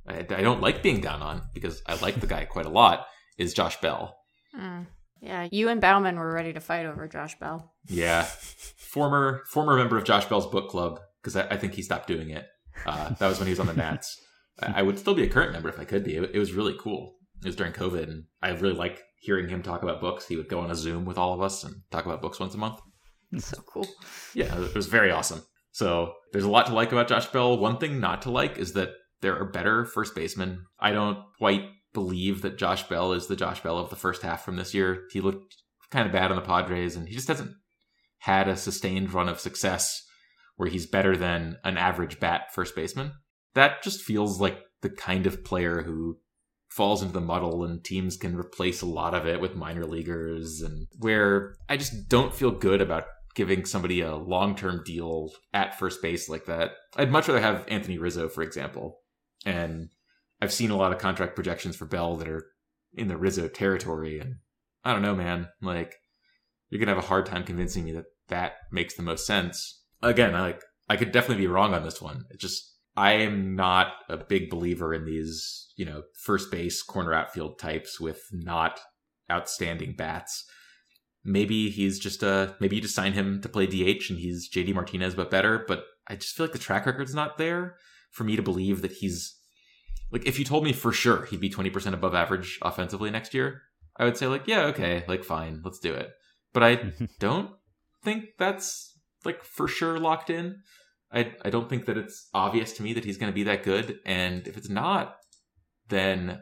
I, 0.06 0.18
I 0.18 0.42
don't 0.42 0.60
like 0.62 0.82
being 0.82 1.00
down 1.00 1.22
on 1.22 1.42
because 1.54 1.82
I 1.86 1.94
like 2.00 2.20
the 2.20 2.26
guy 2.26 2.44
quite 2.44 2.66
a 2.66 2.70
lot, 2.70 3.06
is 3.38 3.54
Josh 3.54 3.80
Bell. 3.80 4.16
Mm. 4.58 4.86
Yeah, 5.20 5.48
you 5.50 5.68
and 5.68 5.80
Baumann 5.80 6.16
were 6.16 6.32
ready 6.32 6.52
to 6.52 6.60
fight 6.60 6.86
over 6.86 7.08
Josh 7.08 7.38
Bell. 7.38 7.72
Yeah, 7.88 8.22
former 8.22 9.42
former 9.46 9.76
member 9.76 9.96
of 9.96 10.04
Josh 10.04 10.26
Bell's 10.26 10.46
book 10.46 10.70
club 10.70 11.00
because 11.20 11.36
I, 11.36 11.54
I, 11.54 11.56
think 11.56 11.74
he 11.74 11.82
stopped 11.82 12.06
doing 12.06 12.30
it. 12.30 12.46
Uh, 12.86 13.10
that 13.10 13.28
was 13.28 13.38
when 13.38 13.46
he 13.46 13.52
was 13.52 13.60
on 13.60 13.66
the 13.66 13.74
Nats. 13.74 14.20
I, 14.60 14.80
I 14.80 14.82
would 14.82 14.98
still 14.98 15.14
be 15.14 15.24
a 15.24 15.28
current 15.28 15.52
member 15.52 15.68
if 15.68 15.78
I 15.78 15.84
could 15.84 16.04
be. 16.04 16.16
It, 16.16 16.30
it, 16.34 16.38
was 16.38 16.52
really 16.52 16.76
cool. 16.80 17.16
It 17.42 17.46
was 17.46 17.56
during 17.56 17.72
COVID, 17.72 18.04
and 18.04 18.24
I 18.42 18.50
really 18.50 18.74
like 18.74 19.02
hearing 19.20 19.48
him 19.48 19.62
talk 19.62 19.82
about 19.82 20.00
books. 20.00 20.26
He 20.26 20.36
would 20.36 20.48
go 20.48 20.60
on 20.60 20.70
a 20.70 20.74
Zoom 20.74 21.04
with 21.04 21.18
all 21.18 21.34
of 21.34 21.42
us 21.42 21.64
and 21.64 21.74
talk 21.90 22.06
about 22.06 22.22
books 22.22 22.40
once 22.40 22.54
a 22.54 22.58
month. 22.58 22.80
So 23.38 23.60
cool. 23.66 23.86
Yeah, 24.34 24.58
it 24.58 24.74
was 24.74 24.86
very 24.86 25.10
awesome. 25.10 25.42
So 25.72 26.14
there's 26.32 26.44
a 26.44 26.50
lot 26.50 26.66
to 26.66 26.74
like 26.74 26.92
about 26.92 27.08
Josh 27.08 27.26
Bell. 27.26 27.58
One 27.58 27.78
thing 27.78 28.00
not 28.00 28.22
to 28.22 28.30
like 28.30 28.58
is 28.58 28.72
that 28.72 28.90
there 29.20 29.38
are 29.38 29.44
better 29.44 29.84
first 29.84 30.14
basemen. 30.14 30.64
I 30.80 30.92
don't 30.92 31.18
quite 31.38 31.64
believe 31.92 32.42
that 32.42 32.58
Josh 32.58 32.88
Bell 32.88 33.12
is 33.12 33.26
the 33.26 33.36
Josh 33.36 33.62
Bell 33.62 33.78
of 33.78 33.90
the 33.90 33.96
first 33.96 34.22
half 34.22 34.44
from 34.44 34.56
this 34.56 34.74
year. 34.74 35.04
He 35.12 35.20
looked 35.20 35.56
kind 35.90 36.06
of 36.06 36.12
bad 36.12 36.30
on 36.30 36.36
the 36.36 36.42
Padres, 36.42 36.96
and 36.96 37.08
he 37.08 37.14
just 37.14 37.28
hasn't 37.28 37.52
had 38.18 38.48
a 38.48 38.56
sustained 38.56 39.12
run 39.12 39.28
of 39.28 39.40
success 39.40 40.04
where 40.56 40.68
he's 40.68 40.86
better 40.86 41.16
than 41.16 41.56
an 41.64 41.78
average 41.78 42.18
bat 42.20 42.52
first 42.52 42.74
baseman. 42.74 43.12
That 43.54 43.82
just 43.82 44.02
feels 44.02 44.40
like 44.40 44.58
the 44.82 44.90
kind 44.90 45.26
of 45.26 45.44
player 45.44 45.82
who 45.82 46.18
falls 46.70 47.00
into 47.00 47.14
the 47.14 47.20
muddle 47.20 47.64
and 47.64 47.82
teams 47.82 48.16
can 48.16 48.36
replace 48.36 48.82
a 48.82 48.86
lot 48.86 49.14
of 49.14 49.26
it 49.26 49.40
with 49.40 49.54
minor 49.54 49.86
leaguers 49.86 50.60
and 50.60 50.86
where 50.98 51.56
I 51.68 51.76
just 51.76 52.08
don't 52.08 52.34
feel 52.34 52.50
good 52.50 52.80
about 52.80 53.04
giving 53.34 53.64
somebody 53.64 54.00
a 54.00 54.16
long-term 54.16 54.82
deal 54.84 55.30
at 55.54 55.78
first 55.78 56.02
base 56.02 56.28
like 56.28 56.46
that. 56.46 56.72
I'd 56.96 57.10
much 57.10 57.28
rather 57.28 57.40
have 57.40 57.64
Anthony 57.68 57.98
Rizzo, 57.98 58.28
for 58.28 58.42
example. 58.42 58.98
And 59.46 59.90
I've 60.40 60.52
seen 60.52 60.70
a 60.70 60.76
lot 60.76 60.92
of 60.92 60.98
contract 60.98 61.34
projections 61.34 61.76
for 61.76 61.84
Bell 61.84 62.16
that 62.16 62.28
are 62.28 62.46
in 62.94 63.08
the 63.08 63.16
Rizzo 63.16 63.48
territory, 63.48 64.18
and 64.18 64.36
I 64.84 64.92
don't 64.92 65.02
know, 65.02 65.14
man. 65.14 65.48
Like, 65.60 65.96
you're 66.70 66.78
gonna 66.78 66.94
have 66.94 67.04
a 67.04 67.08
hard 67.08 67.26
time 67.26 67.44
convincing 67.44 67.84
me 67.84 67.92
that 67.92 68.06
that 68.28 68.52
makes 68.70 68.94
the 68.94 69.02
most 69.02 69.26
sense. 69.26 69.82
Again, 70.02 70.34
I 70.34 70.40
like 70.42 70.62
I 70.88 70.96
could 70.96 71.12
definitely 71.12 71.42
be 71.42 71.48
wrong 71.48 71.74
on 71.74 71.82
this 71.82 72.00
one. 72.00 72.24
It 72.30 72.40
just 72.40 72.74
I 72.96 73.12
am 73.12 73.54
not 73.54 73.92
a 74.08 74.16
big 74.16 74.50
believer 74.50 74.92
in 74.92 75.04
these, 75.04 75.72
you 75.76 75.84
know, 75.84 76.02
first 76.14 76.50
base 76.50 76.82
corner 76.82 77.14
outfield 77.14 77.58
types 77.58 78.00
with 78.00 78.22
not 78.32 78.80
outstanding 79.30 79.94
bats. 79.96 80.44
Maybe 81.24 81.70
he's 81.70 81.98
just 81.98 82.22
a 82.22 82.56
maybe 82.60 82.76
you 82.76 82.82
just 82.82 82.94
sign 82.94 83.12
him 83.12 83.40
to 83.42 83.48
play 83.48 83.66
DH 83.66 84.10
and 84.10 84.18
he's 84.18 84.50
JD 84.50 84.74
Martinez 84.74 85.14
but 85.14 85.30
better, 85.30 85.64
but 85.66 85.84
I 86.08 86.16
just 86.16 86.34
feel 86.34 86.46
like 86.46 86.52
the 86.52 86.58
track 86.58 86.86
record's 86.86 87.14
not 87.14 87.38
there 87.38 87.76
for 88.10 88.24
me 88.24 88.36
to 88.36 88.42
believe 88.42 88.82
that 88.82 88.92
he's 88.92 89.37
like 90.10 90.26
if 90.26 90.38
you 90.38 90.44
told 90.44 90.64
me 90.64 90.72
for 90.72 90.92
sure 90.92 91.26
he'd 91.26 91.40
be 91.40 91.50
20% 91.50 91.92
above 91.92 92.14
average 92.14 92.58
offensively 92.62 93.10
next 93.10 93.34
year, 93.34 93.62
I 93.96 94.04
would 94.04 94.16
say 94.16 94.26
like, 94.26 94.46
yeah, 94.46 94.62
okay, 94.66 95.04
like 95.08 95.24
fine, 95.24 95.60
let's 95.64 95.78
do 95.78 95.92
it. 95.92 96.10
But 96.52 96.62
I 96.62 96.92
don't 97.18 97.50
think 98.02 98.24
that's 98.38 98.98
like 99.24 99.42
for 99.42 99.68
sure 99.68 99.98
locked 99.98 100.30
in. 100.30 100.56
I 101.12 101.32
I 101.42 101.50
don't 101.50 101.68
think 101.68 101.86
that 101.86 101.96
it's 101.96 102.28
obvious 102.34 102.72
to 102.74 102.82
me 102.82 102.92
that 102.94 103.04
he's 103.04 103.18
going 103.18 103.32
to 103.32 103.34
be 103.34 103.44
that 103.44 103.62
good 103.62 103.98
and 104.04 104.46
if 104.46 104.56
it's 104.56 104.68
not 104.68 105.16
then 105.88 106.40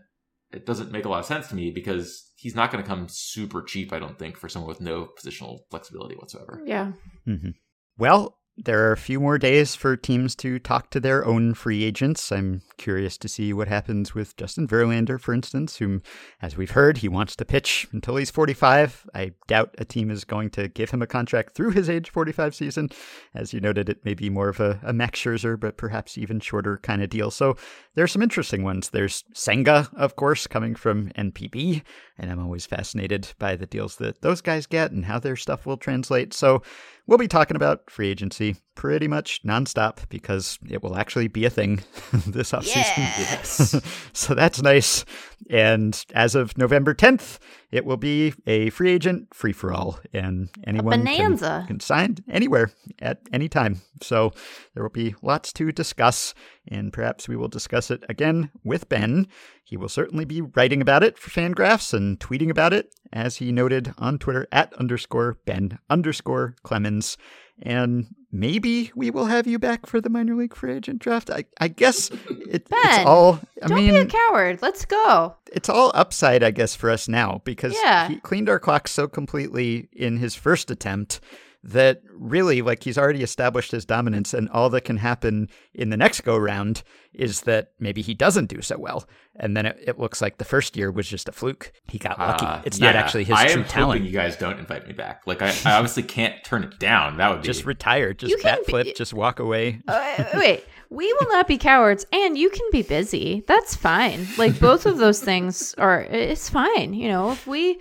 it 0.53 0.67
doesn't 0.67 0.91
make 0.91 1.05
a 1.05 1.09
lot 1.09 1.21
of 1.21 1.25
sense 1.25 1.49
to 1.49 1.55
me 1.55 1.71
because 1.71 2.33
he's 2.35 2.57
not 2.57 2.73
going 2.73 2.83
to 2.83 2.89
come 2.89 3.07
super 3.09 3.63
cheap 3.63 3.93
I 3.93 4.01
don't 4.01 4.19
think 4.19 4.37
for 4.37 4.49
someone 4.49 4.69
with 4.69 4.81
no 4.81 5.09
positional 5.19 5.61
flexibility 5.71 6.17
whatsoever. 6.17 6.63
Yeah. 6.65 6.93
Mm-hmm. 7.27 7.51
Well, 7.97 8.39
there 8.59 8.89
are 8.89 8.93
a 8.93 8.97
few 8.97 9.21
more 9.21 9.37
days 9.37 9.75
for 9.75 9.97
teams 9.97 10.35
to 10.37 10.59
talk 10.59 10.89
to 10.91 10.99
their 10.99 11.27
own 11.27 11.53
free 11.53 11.85
agents. 11.85 12.33
I'm 12.33 12.63
curious 12.79 13.19
to 13.19 13.29
see 13.29 13.53
what 13.53 13.69
happens 13.69 14.15
with 14.15 14.35
Justin 14.39 14.67
Verlander, 14.67 15.21
for 15.21 15.35
instance, 15.35 15.77
whom, 15.77 16.03
as 16.41 16.57
we've 16.57 16.71
heard, 16.71 16.99
he 16.99 17.09
wants 17.09 17.37
to 17.37 17.45
pitch 17.45 17.87
until 17.93 18.17
he's 18.17 18.31
45. 18.31 19.11
I 19.15 19.33
doubt 19.47 19.75
a 19.77 19.85
team 19.85 20.11
is 20.11 20.25
going 20.25 20.49
to 20.51 20.69
give 20.69 20.91
him 20.91 21.03
a 21.03 21.07
contract 21.07 21.55
through 21.55 21.73
his 21.73 21.91
age 21.91 22.11
45 22.11 22.55
season. 22.55 22.89
As 23.35 23.53
you 23.53 23.61
noted, 23.61 23.91
it 23.91 24.05
may 24.07 24.15
be 24.15 24.31
more 24.31 24.49
of 24.49 24.59
a, 24.59 24.81
a 24.83 24.93
Max 24.93 25.21
Scherzer, 25.21 25.61
but 25.61 25.77
perhaps 25.77 26.17
even 26.17 26.41
shorter 26.41 26.79
kind 26.79 27.03
of 27.03 27.11
deal. 27.11 27.31
So 27.31 27.57
there 27.95 28.05
are 28.05 28.09
some 28.09 28.23
interesting 28.23 28.63
ones. 28.63 28.89
There's 28.89 29.25
Senga, 29.35 29.91
of 29.97 30.17
course, 30.17 30.47
coming 30.47 30.75
from 30.75 31.11
NPB, 31.11 31.83
and 32.19 32.31
I'm 32.31 32.43
always 32.43 32.65
fascinated 32.65 33.35
by 33.39 33.57
the 33.57 33.67
deals 33.67 33.97
that 33.97 34.23
those 34.23 34.41
guys 34.41 34.67
get 34.67 34.93
and 34.93 35.05
how 35.05 35.19
their 35.19 35.37
stuff 35.37 35.67
will 35.67 35.77
translate. 35.77 36.33
So 36.33 36.63
We'll 37.07 37.19
be 37.19 37.29
talking 37.29 37.57
about 37.57 37.89
free 37.89 38.09
agency 38.09 38.57
pretty 38.75 39.09
much 39.09 39.43
nonstop 39.43 40.09
because 40.09 40.59
it 40.69 40.83
will 40.83 40.97
actually 40.97 41.29
be 41.29 41.45
a 41.45 41.51
thing 41.51 41.77
this 42.27 42.53
offseason. 42.53 42.99
Yes. 42.99 43.81
so 44.13 44.35
that's 44.35 44.61
nice. 44.61 45.05
And 45.49 46.05
as 46.15 46.35
of 46.35 46.59
November 46.59 46.95
10th, 46.95 47.39
it 47.71 47.85
will 47.85 47.97
be 47.97 48.35
a 48.47 48.71
free 48.71 48.91
agent 48.91 49.35
free 49.35 49.53
for 49.53 49.73
all, 49.73 49.99
and 50.13 50.49
anyone 50.67 51.05
can, 51.05 51.67
can, 51.67 51.81
sign 51.81 52.17
anywhere 52.29 52.71
at 53.01 53.21
any 53.33 53.49
time. 53.49 53.83
So 54.03 54.33
there 54.75 54.83
will 54.83 54.91
be 54.91 55.15
lots 55.23 55.53
to 55.55 55.73
discuss, 55.73 56.35
and 56.69 56.93
perhaps 56.93 57.29
we 57.29 57.37
will 57.37 57.49
discuss 57.49 57.91
it 57.91 58.05
again 58.09 58.51
with 58.65 58.89
Ben. 58.89 59.27
He 59.65 59.77
will 59.77 59.89
certainly 59.89 60.25
be 60.25 60.41
writing 60.41 60.81
about 60.81 61.03
it 61.03 61.19
for 61.19 61.31
Fangraphs 61.31 61.93
and 61.95 62.19
tweeting 62.21 62.51
about 62.51 62.73
it 62.73 62.95
as 63.13 63.37
he 63.37 63.53
noted 63.53 63.93
on 63.99 64.19
Twitter, 64.19 64.47
at 64.53 64.73
underscore 64.75 65.39
Ben 65.45 65.79
underscore 65.91 66.55
Clemens. 66.63 67.17
And 67.63 68.09
maybe 68.31 68.91
we 68.95 69.11
will 69.11 69.27
have 69.27 69.47
you 69.47 69.59
back 69.59 69.87
for 69.87 70.01
the 70.01 70.11
minor 70.11 70.35
league 70.35 70.55
free 70.55 70.75
agent 70.75 70.99
draft. 70.99 71.31
I, 71.31 71.45
I 71.59 71.69
guess 71.69 72.11
it, 72.11 72.69
Ben, 72.69 72.79
it's 72.85 73.07
all. 73.07 73.41
I 73.63 73.69
Don't 73.69 73.79
mean, 73.79 73.93
be 73.93 73.97
a 74.01 74.07
coward. 74.07 74.61
Let's 74.61 74.85
go. 74.85 75.35
it's 75.53 75.69
all 75.71 75.91
upside, 75.95 76.43
I 76.43 76.51
guess, 76.51 76.75
for 76.75 76.91
us 76.91 77.09
now 77.09 77.41
because 77.45 77.75
Yeah. 77.83 78.09
he 78.09 78.17
cleaned 78.17 78.49
our 78.51 78.59
clock 78.59 78.89
so 78.89 79.09
completely 79.09 79.89
in 79.93 80.19
his 80.19 80.35
first 80.35 80.71
attempt 80.71 81.21
that 81.69 82.01
really, 82.13 82.63
like, 82.63 82.83
he's 82.85 82.97
already 82.97 83.23
established 83.23 83.73
his 83.73 83.85
dominance, 83.85 84.33
and 84.33 84.49
all 84.51 84.71
that 84.71 84.83
can 84.83 84.97
happen 84.99 85.49
in 85.75 85.91
the 85.91 85.97
next 85.97 86.21
go 86.23 86.37
round 86.37 86.83
is 87.13 87.41
that 87.43 87.73
maybe 87.81 88.03
he 88.03 88.15
doesn't 88.15 88.47
do 88.47 88.63
so 88.63 88.79
well, 88.79 89.09
and 89.37 89.57
then 89.57 89.67
it, 89.67 89.77
it 89.85 89.99
looks 89.99 90.21
like 90.23 90.39
the 90.39 90.45
first 90.45 90.77
year 90.77 90.91
was 90.91 91.09
just 91.09 91.29
a 91.29 91.33
fluke. 91.33 91.73
He 91.89 91.99
got 91.99 92.19
lucky. 92.19 92.47
Uh, 92.47 92.63
it's 92.65 92.79
not 92.79 92.95
actually 92.95 93.25
his 93.25 93.37
I 93.37 93.49
true 93.49 93.63
am 93.63 93.69
talent. 93.69 93.99
hoping 94.01 94.05
you 94.07 94.13
guys 94.13 94.37
don't 94.37 94.59
invite 94.59 94.87
me 94.87 94.93
back. 94.93 95.23
Like 95.27 95.43
I, 95.43 95.49
I 95.65 95.73
obviously 95.77 96.03
can't 96.05 96.43
turn 96.45 96.63
it 96.63 96.79
down. 96.79 97.17
That 97.17 97.31
would 97.31 97.43
be 97.43 97.47
Just 97.47 97.65
retire, 97.65 98.13
just 98.15 98.31
You 98.31 98.37
can 98.39 98.57
bat 98.59 98.67
flip, 98.67 98.85
be- 98.87 98.93
just 98.93 99.13
walk 99.15 99.41
away. 99.41 99.81
Uh, 99.89 100.25
wait, 100.35 100.65
we 100.91 101.13
will 101.15 101.29
not 101.33 101.49
be 101.49 101.59
cowards, 101.59 102.07
and 102.13 102.39
you 102.39 102.49
can 102.51 102.67
be 102.71 102.83
busy. 102.83 103.43
That's 103.49 103.75
fine. 103.75 104.27
Like 104.39 104.61
both 104.61 104.87
of 104.87 104.99
those 104.99 105.21
things 105.21 105.75
are. 105.79 106.03
It's 106.03 106.49
fine. 106.49 106.95
You 106.95 107.09
know, 107.09 107.33
if 107.33 107.47
we 107.47 107.81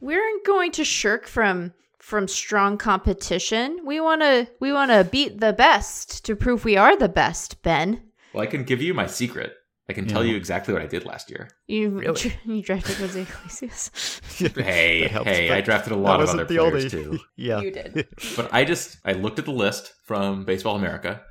we 0.00 0.14
aren't 0.14 0.46
going 0.46 0.72
to 0.72 0.84
shirk 0.84 1.26
from 1.26 1.74
from 2.08 2.26
strong 2.26 2.78
competition. 2.78 3.80
We 3.84 4.00
want 4.00 4.22
to 4.22 4.48
we 4.60 4.72
want 4.72 4.90
to 4.90 5.04
beat 5.04 5.40
the 5.40 5.52
best 5.52 6.24
to 6.24 6.34
prove 6.34 6.64
we 6.64 6.76
are 6.76 6.96
the 6.96 7.08
best. 7.08 7.62
Ben, 7.62 8.02
well, 8.32 8.42
I 8.42 8.46
can 8.46 8.64
give 8.64 8.80
you 8.80 8.94
my 8.94 9.06
secret. 9.06 9.52
I 9.90 9.94
can 9.94 10.06
tell 10.06 10.22
you 10.24 10.36
exactly 10.36 10.74
what 10.74 10.82
I 10.82 10.86
did 10.86 11.06
last 11.06 11.30
year. 11.30 11.48
you 11.66 11.88
Really? 11.90 12.34
you 12.44 12.62
drafted 12.62 12.96
Jose 12.96 13.20
Iglesias. 13.22 14.20
Hey, 14.56 15.08
helps, 15.08 15.28
hey, 15.30 15.50
I 15.50 15.60
drafted 15.62 15.92
a 15.92 15.96
that 15.96 16.02
lot 16.02 16.20
of 16.20 16.28
other 16.28 16.44
the 16.44 16.54
players 16.56 16.94
only- 16.94 17.18
too. 17.18 17.18
yeah, 17.36 17.60
You 17.60 17.70
did. 17.70 18.06
But 18.36 18.52
I 18.52 18.64
just 18.64 18.98
I 19.04 19.12
looked 19.12 19.38
at 19.38 19.44
the 19.44 19.50
list 19.52 19.92
from 20.04 20.44
Baseball 20.44 20.76
America, 20.76 21.22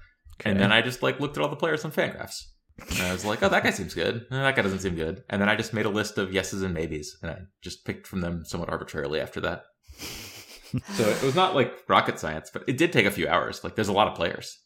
and 0.45 0.59
then 0.59 0.71
I 0.71 0.81
just 0.81 1.01
like 1.03 1.19
looked 1.19 1.37
at 1.37 1.43
all 1.43 1.49
the 1.49 1.55
players 1.55 1.85
on 1.85 1.91
Fangraphs. 1.91 2.43
And 2.91 3.01
I 3.01 3.11
was 3.11 3.25
like, 3.25 3.41
oh, 3.41 3.49
that 3.49 3.63
guy 3.63 3.71
seems 3.71 3.95
good. 3.95 4.25
That 4.29 4.55
guy 4.55 4.61
doesn't 4.61 4.79
seem 4.79 4.95
good. 4.95 5.23
And 5.31 5.41
then 5.41 5.49
I 5.49 5.55
just 5.55 5.73
made 5.73 5.87
a 5.87 5.89
list 5.89 6.19
of 6.19 6.31
yeses 6.31 6.61
and 6.61 6.73
maybes, 6.75 7.17
and 7.23 7.31
I 7.31 7.37
just 7.63 7.85
picked 7.85 8.05
from 8.05 8.21
them 8.21 8.43
somewhat 8.45 8.69
arbitrarily 8.69 9.19
after 9.19 9.39
that. 9.41 9.63
So 10.93 11.03
it 11.03 11.23
was 11.23 11.35
not 11.35 11.55
like 11.55 11.73
rocket 11.87 12.19
science, 12.19 12.49
but 12.51 12.63
it 12.67 12.77
did 12.77 12.91
take 12.91 13.05
a 13.05 13.11
few 13.11 13.27
hours. 13.27 13.63
Like 13.63 13.75
there's 13.75 13.87
a 13.87 13.93
lot 13.93 14.07
of 14.07 14.15
players. 14.15 14.59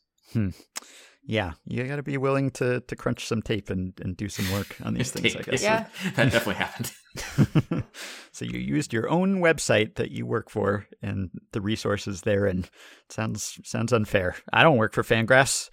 yeah. 1.23 1.53
You 1.65 1.83
got 1.83 1.97
to 1.97 2.03
be 2.03 2.17
willing 2.17 2.51
to 2.51 2.81
to 2.81 2.95
crunch 2.95 3.27
some 3.27 3.41
tape 3.41 3.69
and, 3.69 3.93
and 4.01 4.17
do 4.17 4.29
some 4.29 4.51
work 4.51 4.75
on 4.83 4.93
these 4.93 5.11
things. 5.13 5.35
I 5.35 5.41
guess. 5.41 5.63
Yeah. 5.63 5.87
that 6.15 6.31
definitely 6.31 6.55
happened. 6.55 6.91
so 8.31 8.45
you 8.45 8.59
used 8.59 8.93
your 8.93 9.09
own 9.09 9.39
website 9.39 9.95
that 9.95 10.11
you 10.11 10.25
work 10.25 10.49
for 10.49 10.87
and 11.01 11.29
the 11.51 11.61
resources 11.61 12.21
there, 12.21 12.45
and 12.45 12.69
sounds 13.09 13.59
sounds 13.63 13.93
unfair. 13.93 14.35
I 14.53 14.63
don't 14.63 14.77
work 14.77 14.93
for 14.93 15.03
Fangraphs. 15.03 15.69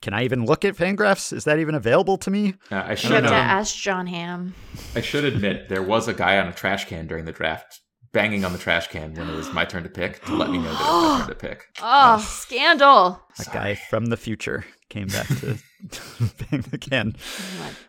Can 0.00 0.14
I 0.14 0.22
even 0.22 0.44
look 0.44 0.64
at 0.64 0.76
Fangraphs? 0.76 1.32
Is 1.32 1.44
that 1.44 1.58
even 1.58 1.74
available 1.74 2.16
to 2.18 2.30
me? 2.30 2.54
Uh, 2.70 2.84
I 2.86 2.94
should 2.94 3.10
have 3.10 3.24
to 3.24 3.28
um, 3.30 3.34
ask 3.34 3.74
Jon 3.74 4.06
Hamm. 4.06 4.54
I 4.94 5.00
should 5.00 5.24
admit 5.24 5.68
there 5.68 5.82
was 5.82 6.06
a 6.06 6.14
guy 6.14 6.38
on 6.38 6.46
a 6.46 6.52
trash 6.52 6.84
can 6.84 7.08
during 7.08 7.24
the 7.24 7.32
draft 7.32 7.80
banging 8.12 8.44
on 8.44 8.52
the 8.52 8.58
trash 8.58 8.88
can 8.88 9.14
when 9.14 9.28
it 9.28 9.34
was 9.34 9.52
my 9.52 9.64
turn 9.64 9.82
to 9.84 9.88
pick 9.88 10.24
to 10.26 10.34
let 10.34 10.50
me 10.50 10.58
know 10.58 10.64
that 10.64 10.70
it 10.80 10.84
was 10.84 11.12
my 11.12 11.18
turn 11.20 11.28
to 11.28 11.34
pick. 11.34 11.66
Oh, 11.82 12.18
scandal! 12.18 13.20
A 13.38 13.44
guy 13.52 13.74
from 13.74 14.06
the 14.06 14.16
future 14.16 14.64
came 14.88 15.08
back 15.08 15.26
to 15.28 15.56
bang 16.50 16.64
again. 16.72 17.16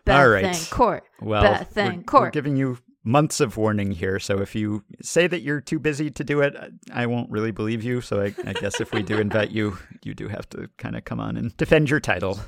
Beth 0.04 0.16
All 0.20 0.28
right. 0.28 0.44
and 0.46 0.70
Court. 0.70 1.04
Well, 1.20 1.42
Beth 1.42 1.76
we're, 1.76 1.82
and 1.82 1.96
we're 1.98 2.02
Court. 2.04 2.32
giving 2.32 2.56
you 2.56 2.78
months 3.04 3.40
of 3.40 3.56
warning 3.58 3.90
here. 3.92 4.18
So 4.18 4.38
if 4.40 4.54
you 4.54 4.82
say 5.02 5.26
that 5.26 5.42
you're 5.42 5.60
too 5.60 5.78
busy 5.78 6.10
to 6.10 6.24
do 6.24 6.40
it, 6.40 6.56
I- 6.56 7.02
I 7.02 7.06
won't 7.06 7.30
really 7.30 7.50
believe 7.50 7.84
you. 7.84 8.00
So 8.00 8.22
I, 8.22 8.34
I 8.46 8.54
guess 8.54 8.80
if 8.80 8.92
we 8.92 9.02
do 9.02 9.18
invite 9.18 9.50
you, 9.50 9.76
you 10.02 10.14
do 10.14 10.28
have 10.28 10.48
to 10.50 10.68
kind 10.78 10.96
of 10.96 11.04
come 11.04 11.20
on 11.20 11.36
and 11.36 11.54
defend 11.58 11.90
your 11.90 12.00
title. 12.00 12.40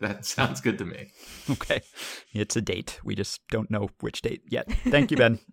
That 0.00 0.24
sounds 0.24 0.60
good 0.60 0.78
to 0.78 0.84
me. 0.84 1.10
Okay. 1.50 1.80
It's 2.32 2.54
a 2.54 2.60
date. 2.60 3.00
We 3.02 3.16
just 3.16 3.40
don't 3.50 3.68
know 3.70 3.88
which 4.00 4.22
date 4.22 4.42
yet. 4.48 4.70
Thank 4.86 5.10
you, 5.10 5.16
Ben. 5.16 5.40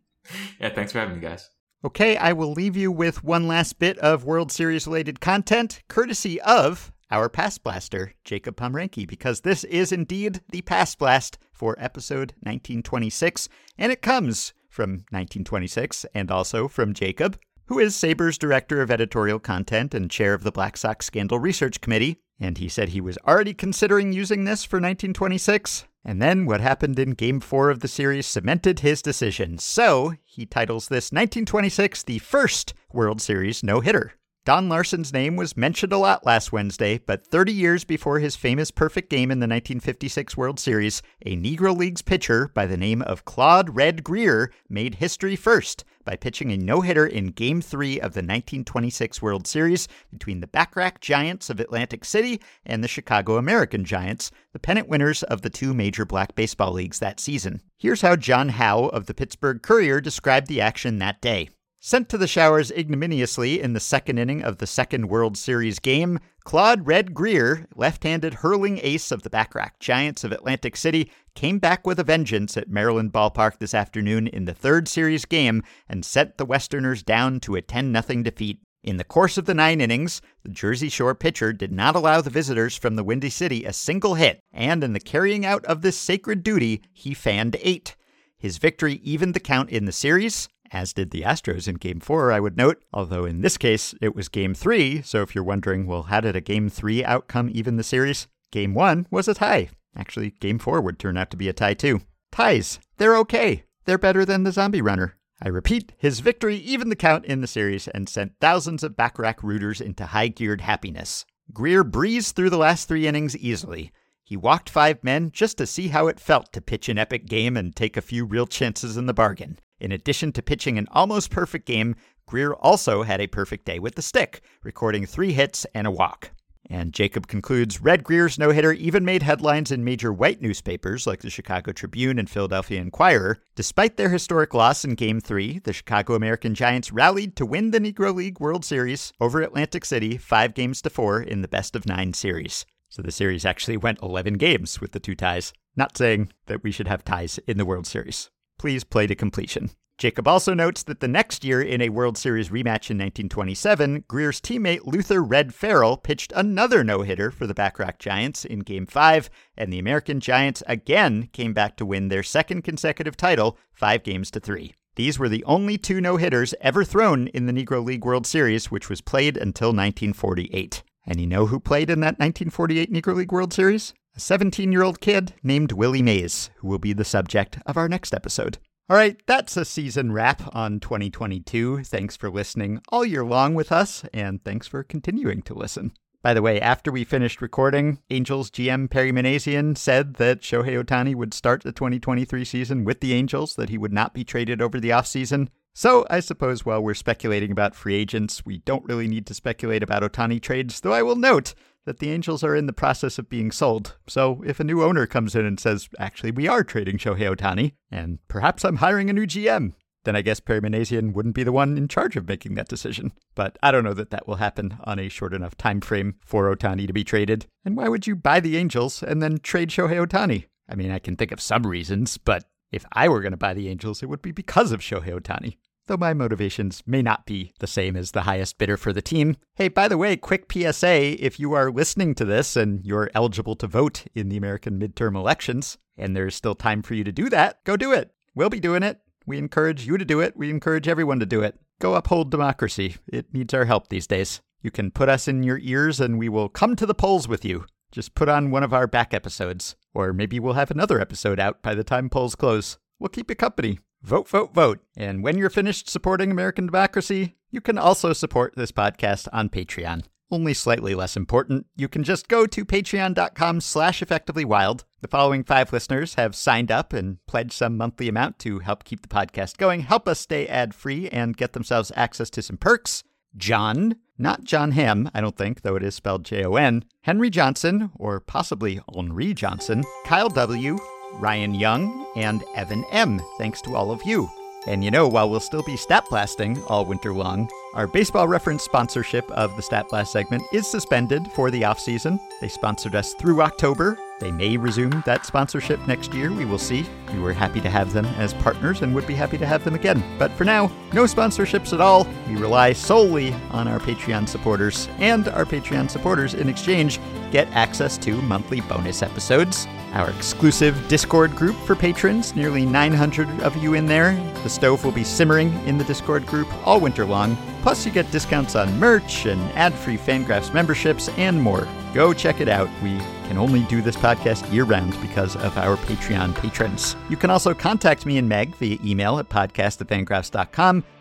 Yeah, 0.59 0.69
thanks 0.73 0.91
for 0.91 0.97
having 0.99 1.15
me, 1.17 1.21
guys. 1.21 1.47
Okay, 1.85 2.17
I 2.17 2.33
will 2.33 2.51
leave 2.51 2.75
you 2.75 2.91
with 2.91 3.23
one 3.23 3.47
last 3.47 3.77
bit 3.77 3.99
of 3.99 4.25
World 4.25 4.51
Series 4.51 4.87
related 4.87 5.19
content, 5.19 5.83
courtesy 5.87 6.41
of 6.41 6.91
our 7.11 7.29
Past 7.29 7.61
Blaster, 7.61 8.15
Jacob 8.23 8.55
Pomrenke, 8.55 9.07
because 9.07 9.41
this 9.41 9.63
is 9.65 9.91
indeed 9.91 10.41
the 10.49 10.63
Past 10.63 10.97
Blast 10.97 11.37
for 11.53 11.75
episode 11.77 12.33
1926, 12.39 13.49
and 13.77 13.91
it 13.91 14.01
comes 14.01 14.55
from 14.67 14.93
1926 15.11 16.07
and 16.15 16.31
also 16.31 16.67
from 16.67 16.95
Jacob, 16.95 17.37
who 17.67 17.77
is 17.77 17.95
SABR's 17.95 18.39
director 18.39 18.81
of 18.81 18.89
editorial 18.89 19.37
content 19.37 19.93
and 19.93 20.09
chair 20.09 20.33
of 20.33 20.43
the 20.43 20.51
Black 20.51 20.77
Sox 20.77 21.05
Scandal 21.05 21.37
Research 21.37 21.81
Committee. 21.81 22.17
And 22.39 22.57
he 22.57 22.67
said 22.67 22.89
he 22.89 22.99
was 22.99 23.19
already 23.27 23.53
considering 23.53 24.11
using 24.11 24.45
this 24.45 24.63
for 24.63 24.77
1926. 24.77 25.85
And 26.07 26.21
then 26.21 26.45
what 26.45 26.61
happened 26.61 26.99
in 26.99 27.11
Game 27.11 27.39
4 27.39 27.71
of 27.71 27.79
the 27.79 27.87
series 27.87 28.27
cemented 28.27 28.81
his 28.81 29.01
decision. 29.01 29.57
So 29.57 30.13
he 30.23 30.45
titles 30.45 30.87
this 30.87 31.11
1926 31.11 32.03
the 32.03 32.19
first 32.19 32.75
World 32.93 33.19
Series 33.19 33.63
no 33.63 33.79
hitter. 33.79 34.13
Don 34.45 34.69
Larsen's 34.69 35.11
name 35.11 35.37
was 35.37 35.57
mentioned 35.57 35.91
a 35.91 35.97
lot 35.97 36.23
last 36.23 36.51
Wednesday, 36.51 36.99
but 36.99 37.25
30 37.25 37.51
years 37.51 37.83
before 37.83 38.19
his 38.19 38.35
famous 38.35 38.69
perfect 38.69 39.09
game 39.09 39.31
in 39.31 39.39
the 39.39 39.47
1956 39.47 40.37
World 40.37 40.59
Series, 40.59 41.01
a 41.25 41.35
Negro 41.35 41.75
Leagues 41.75 42.03
pitcher 42.03 42.51
by 42.53 42.67
the 42.67 42.77
name 42.77 43.01
of 43.01 43.25
Claude 43.25 43.75
Red 43.75 44.03
Grier 44.03 44.51
made 44.69 44.93
history 44.95 45.35
first 45.35 45.83
by 46.03 46.15
pitching 46.15 46.51
a 46.51 46.57
no 46.57 46.81
hitter 46.81 47.07
in 47.07 47.29
Game 47.29 47.59
3 47.59 47.95
of 47.95 48.13
the 48.13 48.19
1926 48.19 49.19
World 49.19 49.47
Series 49.47 49.87
between 50.11 50.41
the 50.41 50.47
Bacharach 50.47 51.01
Giants 51.01 51.49
of 51.49 51.59
Atlantic 51.59 52.05
City 52.05 52.39
and 52.67 52.83
the 52.83 52.87
Chicago 52.87 53.37
American 53.37 53.83
Giants, 53.83 54.29
the 54.53 54.59
pennant 54.59 54.87
winners 54.87 55.23
of 55.23 55.41
the 55.41 55.49
two 55.49 55.73
major 55.73 56.05
black 56.05 56.35
baseball 56.35 56.71
leagues 56.71 56.99
that 56.99 57.19
season. 57.19 57.63
Here's 57.79 58.01
how 58.01 58.15
John 58.15 58.49
Howe 58.49 58.89
of 58.89 59.07
the 59.07 59.15
Pittsburgh 59.15 59.63
Courier 59.63 60.01
described 60.01 60.45
the 60.45 60.61
action 60.61 60.99
that 60.99 61.19
day. 61.19 61.49
Sent 61.87 62.09
to 62.09 62.17
the 62.17 62.25
showers 62.25 62.71
ignominiously 62.71 63.61
in 63.61 63.73
the 63.73 63.79
second 63.79 64.17
inning 64.17 64.41
of 64.41 64.57
the 64.57 64.65
second 64.65 65.07
World 65.07 65.37
Series 65.37 65.77
game, 65.77 66.17
Claude 66.43 66.87
Red 66.87 67.13
Grier, 67.13 67.67
left 67.75 68.03
handed 68.03 68.33
hurling 68.33 68.79
ace 68.81 69.11
of 69.11 69.21
the 69.21 69.29
Bacharach 69.29 69.77
Giants 69.79 70.23
of 70.23 70.31
Atlantic 70.31 70.75
City, 70.77 71.11
came 71.35 71.59
back 71.59 71.85
with 71.85 71.99
a 71.99 72.03
vengeance 72.03 72.57
at 72.57 72.71
Maryland 72.71 73.13
Ballpark 73.13 73.59
this 73.59 73.75
afternoon 73.75 74.25
in 74.25 74.45
the 74.45 74.53
third 74.55 74.87
series 74.87 75.25
game 75.25 75.61
and 75.87 76.03
sent 76.03 76.39
the 76.39 76.45
Westerners 76.47 77.03
down 77.03 77.39
to 77.41 77.55
a 77.55 77.61
10 77.61 77.95
0 78.01 78.23
defeat. 78.23 78.61
In 78.83 78.97
the 78.97 79.03
course 79.03 79.37
of 79.37 79.45
the 79.45 79.53
nine 79.53 79.79
innings, 79.79 80.23
the 80.41 80.49
Jersey 80.49 80.89
Shore 80.89 81.13
pitcher 81.13 81.53
did 81.53 81.71
not 81.71 81.95
allow 81.95 82.19
the 82.19 82.31
visitors 82.31 82.75
from 82.75 82.95
the 82.95 83.03
Windy 83.03 83.29
City 83.29 83.63
a 83.63 83.71
single 83.71 84.15
hit, 84.15 84.39
and 84.51 84.83
in 84.83 84.93
the 84.93 84.99
carrying 84.99 85.45
out 85.45 85.63
of 85.65 85.83
this 85.83 85.99
sacred 85.99 86.41
duty, 86.41 86.81
he 86.91 87.13
fanned 87.13 87.57
eight. 87.61 87.95
His 88.39 88.57
victory 88.57 88.95
evened 89.03 89.35
the 89.35 89.39
count 89.39 89.69
in 89.69 89.85
the 89.85 89.91
series, 89.91 90.49
as 90.75 90.91
did 90.91 91.11
the 91.11 91.21
Astros 91.21 91.69
in 91.69 91.75
Game 91.75 92.01
4, 92.01 92.33
I 92.33 92.41
would 92.41 92.57
note, 92.57 92.83
although 92.91 93.23
in 93.23 93.39
this 93.39 93.57
case 93.57 93.95
it 94.01 94.13
was 94.13 94.27
Game 94.27 94.53
3, 94.53 95.01
so 95.03 95.21
if 95.21 95.33
you're 95.33 95.43
wondering, 95.43 95.87
well, 95.87 96.03
how 96.03 96.19
did 96.19 96.35
a 96.35 96.41
Game 96.41 96.67
3 96.67 97.01
outcome 97.05 97.49
even 97.53 97.77
the 97.77 97.83
series? 97.83 98.27
Game 98.51 98.73
1 98.73 99.07
was 99.09 99.29
a 99.29 99.33
tie. 99.33 99.69
Actually, 99.95 100.31
Game 100.41 100.59
4 100.59 100.81
would 100.81 100.99
turn 100.99 101.15
out 101.15 101.31
to 101.31 101.37
be 101.37 101.47
a 101.47 101.53
tie 101.53 101.75
too. 101.75 102.01
Ties, 102.29 102.79
they're 102.97 103.15
okay. 103.15 103.63
They're 103.85 103.97
better 103.97 104.25
than 104.25 104.43
the 104.43 104.51
Zombie 104.51 104.81
Runner. 104.81 105.15
I 105.41 105.47
repeat, 105.47 105.93
his 105.97 106.19
victory 106.19 106.57
evened 106.57 106.91
the 106.91 106.97
count 106.97 107.23
in 107.23 107.39
the 107.39 107.47
series 107.47 107.87
and 107.87 108.09
sent 108.09 108.33
thousands 108.41 108.83
of 108.83 108.97
Bacharach 108.97 109.43
rooters 109.43 109.79
into 109.79 110.07
high 110.07 110.27
geared 110.27 110.59
happiness. 110.59 111.25
Grier 111.53 111.85
breezed 111.85 112.35
through 112.35 112.49
the 112.49 112.57
last 112.57 112.89
three 112.89 113.07
innings 113.07 113.37
easily. 113.37 113.93
He 114.25 114.35
walked 114.35 114.69
five 114.69 115.01
men 115.05 115.31
just 115.31 115.57
to 115.59 115.67
see 115.67 115.87
how 115.87 116.07
it 116.07 116.19
felt 116.19 116.51
to 116.51 116.59
pitch 116.59 116.89
an 116.89 116.97
epic 116.97 117.27
game 117.27 117.55
and 117.55 117.73
take 117.73 117.95
a 117.95 118.01
few 118.01 118.25
real 118.25 118.47
chances 118.47 118.97
in 118.97 119.05
the 119.05 119.13
bargain. 119.13 119.59
In 119.79 119.91
addition 119.91 120.31
to 120.33 120.41
pitching 120.41 120.77
an 120.77 120.87
almost 120.91 121.31
perfect 121.31 121.65
game, 121.65 121.95
Grier 122.25 122.53
also 122.55 123.03
had 123.03 123.21
a 123.21 123.27
perfect 123.27 123.65
day 123.65 123.79
with 123.79 123.95
the 123.95 124.01
stick, 124.01 124.41
recording 124.63 125.05
three 125.05 125.33
hits 125.33 125.65
and 125.75 125.85
a 125.85 125.91
walk. 125.91 126.31
And 126.69 126.93
Jacob 126.93 127.27
concludes 127.27 127.81
Red 127.81 128.03
Grier's 128.03 128.39
no 128.39 128.49
hitter 128.49 128.71
even 128.73 129.05
made 129.05 129.21
headlines 129.21 129.71
in 129.71 129.83
major 129.83 130.11
white 130.11 130.41
newspapers 130.41 131.05
like 131.05 131.21
the 131.21 131.29
Chicago 131.29 131.71
Tribune 131.71 132.17
and 132.17 132.29
Philadelphia 132.29 132.81
Inquirer. 132.81 133.37
Despite 133.55 133.97
their 133.97 134.09
historic 134.09 134.53
loss 134.53 134.83
in 134.83 134.95
Game 134.95 135.19
3, 135.19 135.59
the 135.59 135.73
Chicago 135.73 136.15
American 136.15 136.55
Giants 136.55 136.91
rallied 136.91 137.35
to 137.35 137.45
win 137.45 137.69
the 137.69 137.79
Negro 137.79 138.15
League 138.15 138.39
World 138.39 138.65
Series 138.65 139.13
over 139.21 139.41
Atlantic 139.41 139.85
City, 139.85 140.17
five 140.17 140.55
games 140.55 140.81
to 140.81 140.89
four 140.89 141.21
in 141.21 141.41
the 141.41 141.47
best 141.47 141.75
of 141.75 141.85
nine 141.85 142.13
series. 142.13 142.65
So 142.89 143.01
the 143.01 143.11
series 143.11 143.45
actually 143.45 143.77
went 143.77 144.01
11 144.01 144.35
games 144.35 144.81
with 144.81 144.93
the 144.93 144.99
two 144.99 145.15
ties. 145.15 145.53
Not 145.75 145.97
saying 145.97 146.31
that 146.47 146.63
we 146.63 146.71
should 146.71 146.87
have 146.87 147.03
ties 147.03 147.37
in 147.45 147.57
the 147.57 147.65
World 147.65 147.85
Series. 147.85 148.31
Please 148.57 148.83
play 148.83 149.07
to 149.07 149.15
completion. 149.15 149.69
Jacob 149.97 150.27
also 150.27 150.53
notes 150.53 150.83
that 150.83 150.99
the 150.99 151.07
next 151.07 151.45
year 151.45 151.61
in 151.61 151.81
a 151.81 151.87
World 151.87 152.17
Series 152.17 152.49
rematch 152.49 152.91
in 152.91 152.97
1927, 152.97 154.03
Grier's 154.09 154.41
teammate 154.41 154.85
Luther 154.85 155.23
Red 155.23 155.53
Farrell 155.53 155.95
pitched 155.95 156.33
another 156.35 156.83
no 156.83 157.01
hitter 157.01 157.31
for 157.31 157.47
the 157.47 157.53
Bacharach 157.53 157.97
Giants 157.97 158.43
in 158.43 158.59
Game 158.59 158.85
5, 158.85 159.29
and 159.55 159.71
the 159.71 159.79
American 159.79 160.19
Giants 160.19 160.61
again 160.67 161.29
came 161.31 161.53
back 161.53 161.77
to 161.77 161.85
win 161.85 162.09
their 162.09 162.23
second 162.23 162.63
consecutive 162.63 163.15
title, 163.15 163.57
five 163.71 164.03
games 164.03 164.29
to 164.31 164.41
three. 164.41 164.73
These 164.97 165.17
were 165.17 165.29
the 165.29 165.45
only 165.45 165.77
two 165.77 166.01
no 166.01 166.17
hitters 166.17 166.53
ever 166.59 166.83
thrown 166.83 167.27
in 167.27 167.45
the 167.45 167.53
Negro 167.53 167.83
League 167.83 168.03
World 168.03 168.27
Series, 168.27 168.69
which 168.69 168.89
was 168.89 168.99
played 168.99 169.37
until 169.37 169.69
1948. 169.69 170.83
And 171.05 171.21
you 171.21 171.27
know 171.27 171.45
who 171.45 171.59
played 171.59 171.89
in 171.89 172.01
that 172.01 172.19
1948 172.19 172.91
Negro 172.91 173.15
League 173.15 173.31
World 173.31 173.53
Series? 173.53 173.93
A 174.15 174.19
17 174.21 174.71
year 174.71 174.81
old 174.81 175.01
kid 175.01 175.33
named 175.43 175.73
Willie 175.73 176.01
Mays, 176.01 176.49
who 176.57 176.69
will 176.69 176.79
be 176.79 176.93
the 176.93 177.03
subject 177.03 177.59
of 177.65 177.75
our 177.75 177.89
next 177.89 178.13
episode. 178.13 178.59
All 178.89 178.95
right, 178.95 179.21
that's 179.25 179.57
a 179.57 179.65
season 179.65 180.13
wrap 180.13 180.55
on 180.55 180.79
2022. 180.79 181.83
Thanks 181.83 182.15
for 182.15 182.29
listening 182.29 182.79
all 182.89 183.03
year 183.03 183.25
long 183.25 183.55
with 183.55 183.73
us, 183.73 184.05
and 184.13 184.41
thanks 184.45 184.67
for 184.67 184.83
continuing 184.83 185.41
to 185.41 185.53
listen. 185.53 185.91
By 186.23 186.33
the 186.33 186.41
way, 186.41 186.61
after 186.61 186.93
we 186.93 187.03
finished 187.03 187.41
recording, 187.41 187.99
Angels 188.09 188.49
GM 188.49 188.89
Perry 188.89 189.11
Minasian 189.11 189.77
said 189.77 190.13
that 190.13 190.41
Shohei 190.41 190.81
Ohtani 190.81 191.13
would 191.13 191.33
start 191.33 191.63
the 191.63 191.73
2023 191.73 192.45
season 192.45 192.85
with 192.85 193.01
the 193.01 193.13
Angels, 193.13 193.55
that 193.55 193.69
he 193.69 193.77
would 193.77 193.93
not 193.93 194.13
be 194.13 194.23
traded 194.23 194.61
over 194.61 194.79
the 194.79 194.91
offseason. 194.91 195.49
So 195.73 196.07
I 196.09 196.21
suppose 196.21 196.65
while 196.65 196.81
we're 196.81 196.93
speculating 196.93 197.51
about 197.51 197.75
free 197.75 197.95
agents, 197.95 198.45
we 198.45 198.59
don't 198.59 198.85
really 198.85 199.09
need 199.09 199.27
to 199.27 199.33
speculate 199.33 199.83
about 199.83 200.03
Ohtani 200.03 200.41
trades, 200.41 200.79
though 200.79 200.93
I 200.93 201.03
will 201.03 201.17
note 201.17 201.53
that 201.85 201.99
the 201.99 202.11
Angels 202.11 202.43
are 202.43 202.55
in 202.55 202.65
the 202.65 202.73
process 202.73 203.17
of 203.17 203.29
being 203.29 203.51
sold. 203.51 203.95
So 204.07 204.43
if 204.45 204.59
a 204.59 204.63
new 204.63 204.83
owner 204.83 205.05
comes 205.05 205.35
in 205.35 205.45
and 205.45 205.59
says, 205.59 205.89
actually, 205.99 206.31
we 206.31 206.47
are 206.47 206.63
trading 206.63 206.97
Shohei 206.97 207.35
Ohtani, 207.35 207.73
and 207.91 208.19
perhaps 208.27 208.65
I'm 208.65 208.77
hiring 208.77 209.09
a 209.09 209.13
new 209.13 209.25
GM, 209.25 209.73
then 210.03 210.15
I 210.15 210.21
guess 210.21 210.39
Perry 210.39 210.59
wouldn't 210.59 211.35
be 211.35 211.43
the 211.43 211.51
one 211.51 211.77
in 211.77 211.87
charge 211.87 212.15
of 212.15 212.27
making 212.27 212.55
that 212.55 212.67
decision. 212.67 213.11
But 213.33 213.57
I 213.61 213.71
don't 213.71 213.83
know 213.83 213.93
that 213.93 214.11
that 214.11 214.27
will 214.27 214.35
happen 214.35 214.77
on 214.83 214.99
a 214.99 215.09
short 215.09 215.33
enough 215.33 215.57
time 215.57 215.81
frame 215.81 216.15
for 216.23 216.55
Ohtani 216.55 216.87
to 216.87 216.93
be 216.93 217.03
traded. 217.03 217.47
And 217.63 217.75
why 217.75 217.87
would 217.87 218.07
you 218.07 218.15
buy 218.15 218.39
the 218.39 218.57
Angels 218.57 219.01
and 219.01 219.21
then 219.21 219.39
trade 219.39 219.69
Shohei 219.69 220.05
Ohtani? 220.05 220.45
I 220.69 220.75
mean, 220.75 220.91
I 220.91 220.99
can 220.99 221.15
think 221.15 221.31
of 221.31 221.41
some 221.41 221.65
reasons, 221.65 222.17
but 222.17 222.45
if 222.71 222.85
I 222.91 223.09
were 223.09 223.21
going 223.21 223.31
to 223.31 223.37
buy 223.37 223.53
the 223.53 223.67
Angels, 223.67 224.01
it 224.01 224.07
would 224.07 224.21
be 224.21 224.31
because 224.31 224.71
of 224.71 224.79
Shohei 224.79 225.19
Ohtani 225.19 225.57
though 225.87 225.97
my 225.97 226.13
motivations 226.13 226.83
may 226.85 227.01
not 227.01 227.25
be 227.25 227.53
the 227.59 227.67
same 227.67 227.95
as 227.95 228.11
the 228.11 228.21
highest 228.21 228.57
bidder 228.57 228.77
for 228.77 228.93
the 228.93 229.01
team. 229.01 229.37
Hey, 229.55 229.67
by 229.67 229.87
the 229.87 229.97
way, 229.97 230.17
quick 230.17 230.51
PSA 230.51 231.23
if 231.23 231.39
you 231.39 231.53
are 231.53 231.71
listening 231.71 232.15
to 232.15 232.25
this 232.25 232.55
and 232.55 232.85
you're 232.85 233.11
eligible 233.13 233.55
to 233.55 233.67
vote 233.67 234.05
in 234.13 234.29
the 234.29 234.37
American 234.37 234.79
midterm 234.79 235.15
elections, 235.15 235.77
and 235.97 236.15
there's 236.15 236.35
still 236.35 236.55
time 236.55 236.81
for 236.81 236.93
you 236.93 237.03
to 237.03 237.11
do 237.11 237.29
that, 237.29 237.63
go 237.63 237.77
do 237.77 237.91
it. 237.91 238.11
We'll 238.33 238.49
be 238.49 238.59
doing 238.59 238.83
it. 238.83 238.99
We 239.25 239.37
encourage 239.37 239.87
you 239.87 239.97
to 239.97 240.05
do 240.05 240.19
it. 240.19 240.35
We 240.35 240.49
encourage 240.49 240.87
everyone 240.87 241.19
to 241.19 241.25
do 241.25 241.41
it. 241.41 241.59
Go 241.79 241.95
uphold 241.95 242.31
democracy. 242.31 242.95
It 243.07 243.33
needs 243.33 243.53
our 243.53 243.65
help 243.65 243.89
these 243.89 244.07
days. 244.07 244.41
You 244.61 244.71
can 244.71 244.91
put 244.91 245.09
us 245.09 245.27
in 245.27 245.43
your 245.43 245.59
ears 245.59 245.99
and 245.99 246.17
we 246.17 246.29
will 246.29 246.49
come 246.49 246.75
to 246.75 246.85
the 246.85 246.95
polls 246.95 247.27
with 247.27 247.45
you. 247.45 247.65
Just 247.91 248.15
put 248.15 248.27
on 248.27 248.51
one 248.51 248.63
of 248.63 248.73
our 248.73 248.87
back 248.87 249.13
episodes, 249.13 249.75
or 249.93 250.11
maybe 250.11 250.39
we'll 250.39 250.53
have 250.53 250.71
another 250.71 250.99
episode 250.99 251.39
out 251.39 251.61
by 251.61 251.73
the 251.73 251.83
time 251.83 252.09
polls 252.09 252.35
close. 252.35 252.77
We'll 252.99 253.09
keep 253.09 253.29
you 253.29 253.35
company. 253.35 253.79
Vote, 254.05 254.29
vote, 254.29 254.53
vote. 254.53 254.81
And 254.95 255.23
when 255.23 255.35
you're 255.35 255.49
finished 255.49 255.89
supporting 255.89 256.29
American 256.29 256.67
democracy, 256.67 257.37
you 257.49 257.59
can 257.59 257.79
also 257.79 258.13
support 258.13 258.53
this 258.55 258.71
podcast 258.71 259.27
on 259.33 259.49
Patreon. 259.49 260.03
Only 260.29 260.53
slightly 260.53 260.93
less 260.93 261.17
important, 261.17 261.65
you 261.75 261.87
can 261.87 262.03
just 262.03 262.27
go 262.27 262.45
to 262.45 262.63
patreon.com 262.63 263.61
slash 263.61 264.01
effectivelywild. 264.01 264.83
The 265.01 265.07
following 265.07 265.43
five 265.43 265.73
listeners 265.73 266.13
have 266.15 266.35
signed 266.35 266.71
up 266.71 266.93
and 266.93 267.17
pledged 267.25 267.53
some 267.53 267.77
monthly 267.77 268.07
amount 268.07 268.37
to 268.39 268.59
help 268.59 268.83
keep 268.83 269.01
the 269.01 269.07
podcast 269.07 269.57
going, 269.57 269.81
help 269.81 270.07
us 270.07 270.19
stay 270.19 270.45
ad-free, 270.45 271.09
and 271.09 271.35
get 271.35 271.53
themselves 271.53 271.91
access 271.95 272.29
to 272.31 272.43
some 272.43 272.57
perks. 272.57 273.03
John, 273.35 273.95
not 274.19 274.43
Jon 274.43 274.71
Hamm, 274.71 275.09
I 275.15 275.21
don't 275.21 275.35
think, 275.35 275.61
though 275.61 275.77
it 275.77 275.83
is 275.83 275.95
spelled 275.95 276.25
J-O-N, 276.25 276.85
Henry 277.01 277.31
Johnson, 277.31 277.89
or 277.95 278.19
possibly 278.19 278.79
Henri 278.87 279.33
Johnson, 279.33 279.83
Kyle 280.05 280.29
W., 280.29 280.77
Ryan 281.19 281.53
Young, 281.53 282.05
and 282.15 282.43
Evan 282.55 282.83
M. 282.85 283.21
Thanks 283.37 283.61
to 283.63 283.75
all 283.75 283.91
of 283.91 284.03
you. 284.03 284.29
And 284.67 284.83
you 284.83 284.89
know, 284.89 285.07
while 285.07 285.29
we'll 285.29 285.39
still 285.39 285.63
be 285.63 285.77
stat 285.77 286.05
blasting 286.09 286.61
all 286.65 286.85
winter 286.85 287.13
long, 287.13 287.49
our 287.75 287.87
baseball 287.87 288.27
reference 288.27 288.63
sponsorship 288.63 289.29
of 289.31 289.55
the 289.55 289.61
Stat 289.61 289.89
Blast 289.89 290.11
segment 290.11 290.43
is 290.51 290.65
suspended 290.65 291.31
for 291.31 291.51
the 291.51 291.65
off 291.65 291.79
season. 291.79 292.19
They 292.41 292.47
sponsored 292.47 292.95
us 292.95 293.13
through 293.13 293.41
October. 293.41 293.99
They 294.19 294.31
may 294.31 294.57
resume 294.57 295.03
that 295.05 295.25
sponsorship 295.25 295.85
next 295.87 296.13
year. 296.13 296.31
We 296.31 296.45
will 296.45 296.57
see. 296.57 296.85
We 297.13 297.19
were 297.19 297.33
happy 297.33 297.59
to 297.61 297.69
have 297.69 297.91
them 297.91 298.05
as 298.17 298.33
partners 298.33 298.81
and 298.81 298.95
would 298.95 299.05
be 299.05 299.13
happy 299.13 299.37
to 299.37 299.45
have 299.45 299.63
them 299.63 299.75
again. 299.75 300.03
But 300.17 300.31
for 300.31 300.45
now, 300.45 300.71
no 300.93 301.03
sponsorships 301.03 301.73
at 301.73 301.81
all. 301.81 302.07
We 302.27 302.35
rely 302.35 302.73
solely 302.73 303.33
on 303.51 303.67
our 303.67 303.79
Patreon 303.79 304.29
supporters, 304.29 304.87
and 304.99 305.27
our 305.27 305.45
Patreon 305.45 305.89
supporters 305.89 306.33
in 306.33 306.47
exchange 306.47 306.99
get 307.31 307.47
access 307.51 307.97
to 307.99 308.21
monthly 308.21 308.61
bonus 308.61 309.01
episodes 309.01 309.67
our 309.95 310.09
exclusive 310.11 310.87
Discord 310.87 311.35
group 311.35 311.55
for 311.65 311.73
patrons, 311.73 312.35
nearly 312.35 312.65
900 312.65 313.41
of 313.41 313.55
you 313.55 313.73
in 313.73 313.85
there. 313.85 314.13
The 314.43 314.49
stove 314.49 314.83
will 314.83 314.91
be 314.91 315.05
simmering 315.05 315.53
in 315.65 315.77
the 315.77 315.85
Discord 315.85 316.27
group 316.27 316.47
all 316.67 316.79
winter 316.79 317.05
long. 317.05 317.37
Plus, 317.61 317.85
you 317.85 317.91
get 317.91 318.11
discounts 318.11 318.55
on 318.55 318.77
merch 318.77 319.25
and 319.25 319.41
ad 319.53 319.73
free 319.73 319.97
Fangraphs 319.97 320.53
memberships 320.53 321.09
and 321.17 321.41
more. 321.41 321.67
Go 321.93 322.13
check 322.13 322.41
it 322.41 322.49
out. 322.49 322.69
We 322.83 322.99
can 323.27 323.37
only 323.37 323.63
do 323.63 323.81
this 323.81 323.95
podcast 323.95 324.51
year 324.51 324.63
round 324.63 324.99
because 325.01 325.35
of 325.35 325.57
our 325.57 325.77
Patreon 325.77 326.35
patrons. 326.35 326.95
You 327.09 327.17
can 327.17 327.29
also 327.29 327.53
contact 327.53 328.05
me 328.05 328.17
and 328.17 328.29
Meg 328.29 328.55
via 328.55 328.77
email 328.83 329.19
at 329.19 329.29
podcast 329.29 329.81
at 329.81 329.87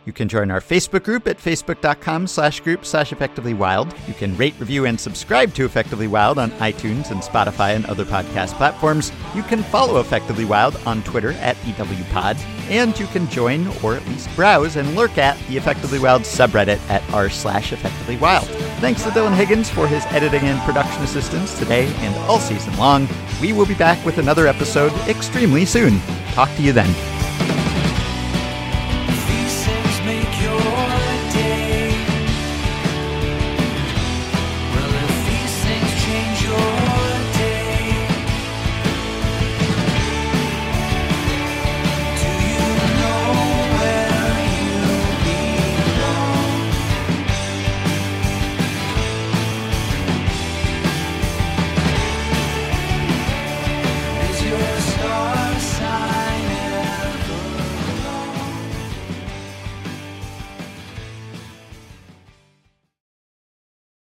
You 0.07 0.13
can 0.13 0.29
join 0.29 0.51
our 0.51 0.61
Facebook 0.61 1.05
group 1.05 1.27
at 1.27 1.39
facebook.com 1.39 2.27
slash 2.27 2.61
group 2.61 2.85
slash 2.85 3.11
effectively 3.11 3.55
wild. 3.55 3.95
You 4.07 4.13
can 4.15 4.37
rate, 4.37 4.55
review, 4.59 4.85
and 4.85 5.01
subscribe 5.01 5.55
to 5.55 5.65
Effectively 5.65 6.09
Wild 6.09 6.39
on 6.39 6.51
iTunes 6.53 7.11
and 7.11 7.23
Spotify 7.23 7.75
and 7.75 7.87
other 7.87 8.05
podcast 8.05 8.53
platforms. 8.55 9.13
You 9.35 9.43
can 9.43 9.63
follow 9.63 10.01
Effectively 10.01 10.45
Wild 10.45 10.77
on 10.85 11.03
Twitter 11.05 11.33
at 11.33 11.57
EWPod. 11.57 12.39
And 12.69 12.99
you 12.99 13.07
can 13.07 13.29
join 13.29 13.67
or 13.83 13.95
at 13.95 14.07
least 14.07 14.35
browse 14.37 14.77
and 14.77 14.95
lurk 14.95 15.17
at 15.17 15.39
the 15.49 15.57
Effectively 15.57 15.99
Wild 15.99 16.23
subreddit 16.23 16.79
at 16.91 17.03
r 17.13 17.31
slash 17.31 17.73
effectively 17.73 18.17
wild. 18.19 18.47
Thanks 18.81 19.03
to 19.05 19.11
Dylan 19.11 19.35
Higgins 19.35 19.71
for 19.71 19.87
his 19.87 20.05
editing 20.07 20.43
and 20.43 20.61
production 20.63 21.03
assistance 21.03 21.59
today 21.59 21.87
and 21.99 22.15
all 22.29 22.39
season 22.39 22.77
long. 22.77 23.09
We 23.41 23.53
will 23.53 23.67
be 23.67 23.75
back 23.75 24.05
with 24.05 24.19
another 24.19 24.47
episode 24.47 24.93
extremely 25.09 25.65
soon. 25.65 25.99
Talk 26.33 26.55
to 26.57 26.63
you 26.63 26.73
then. 26.73 27.24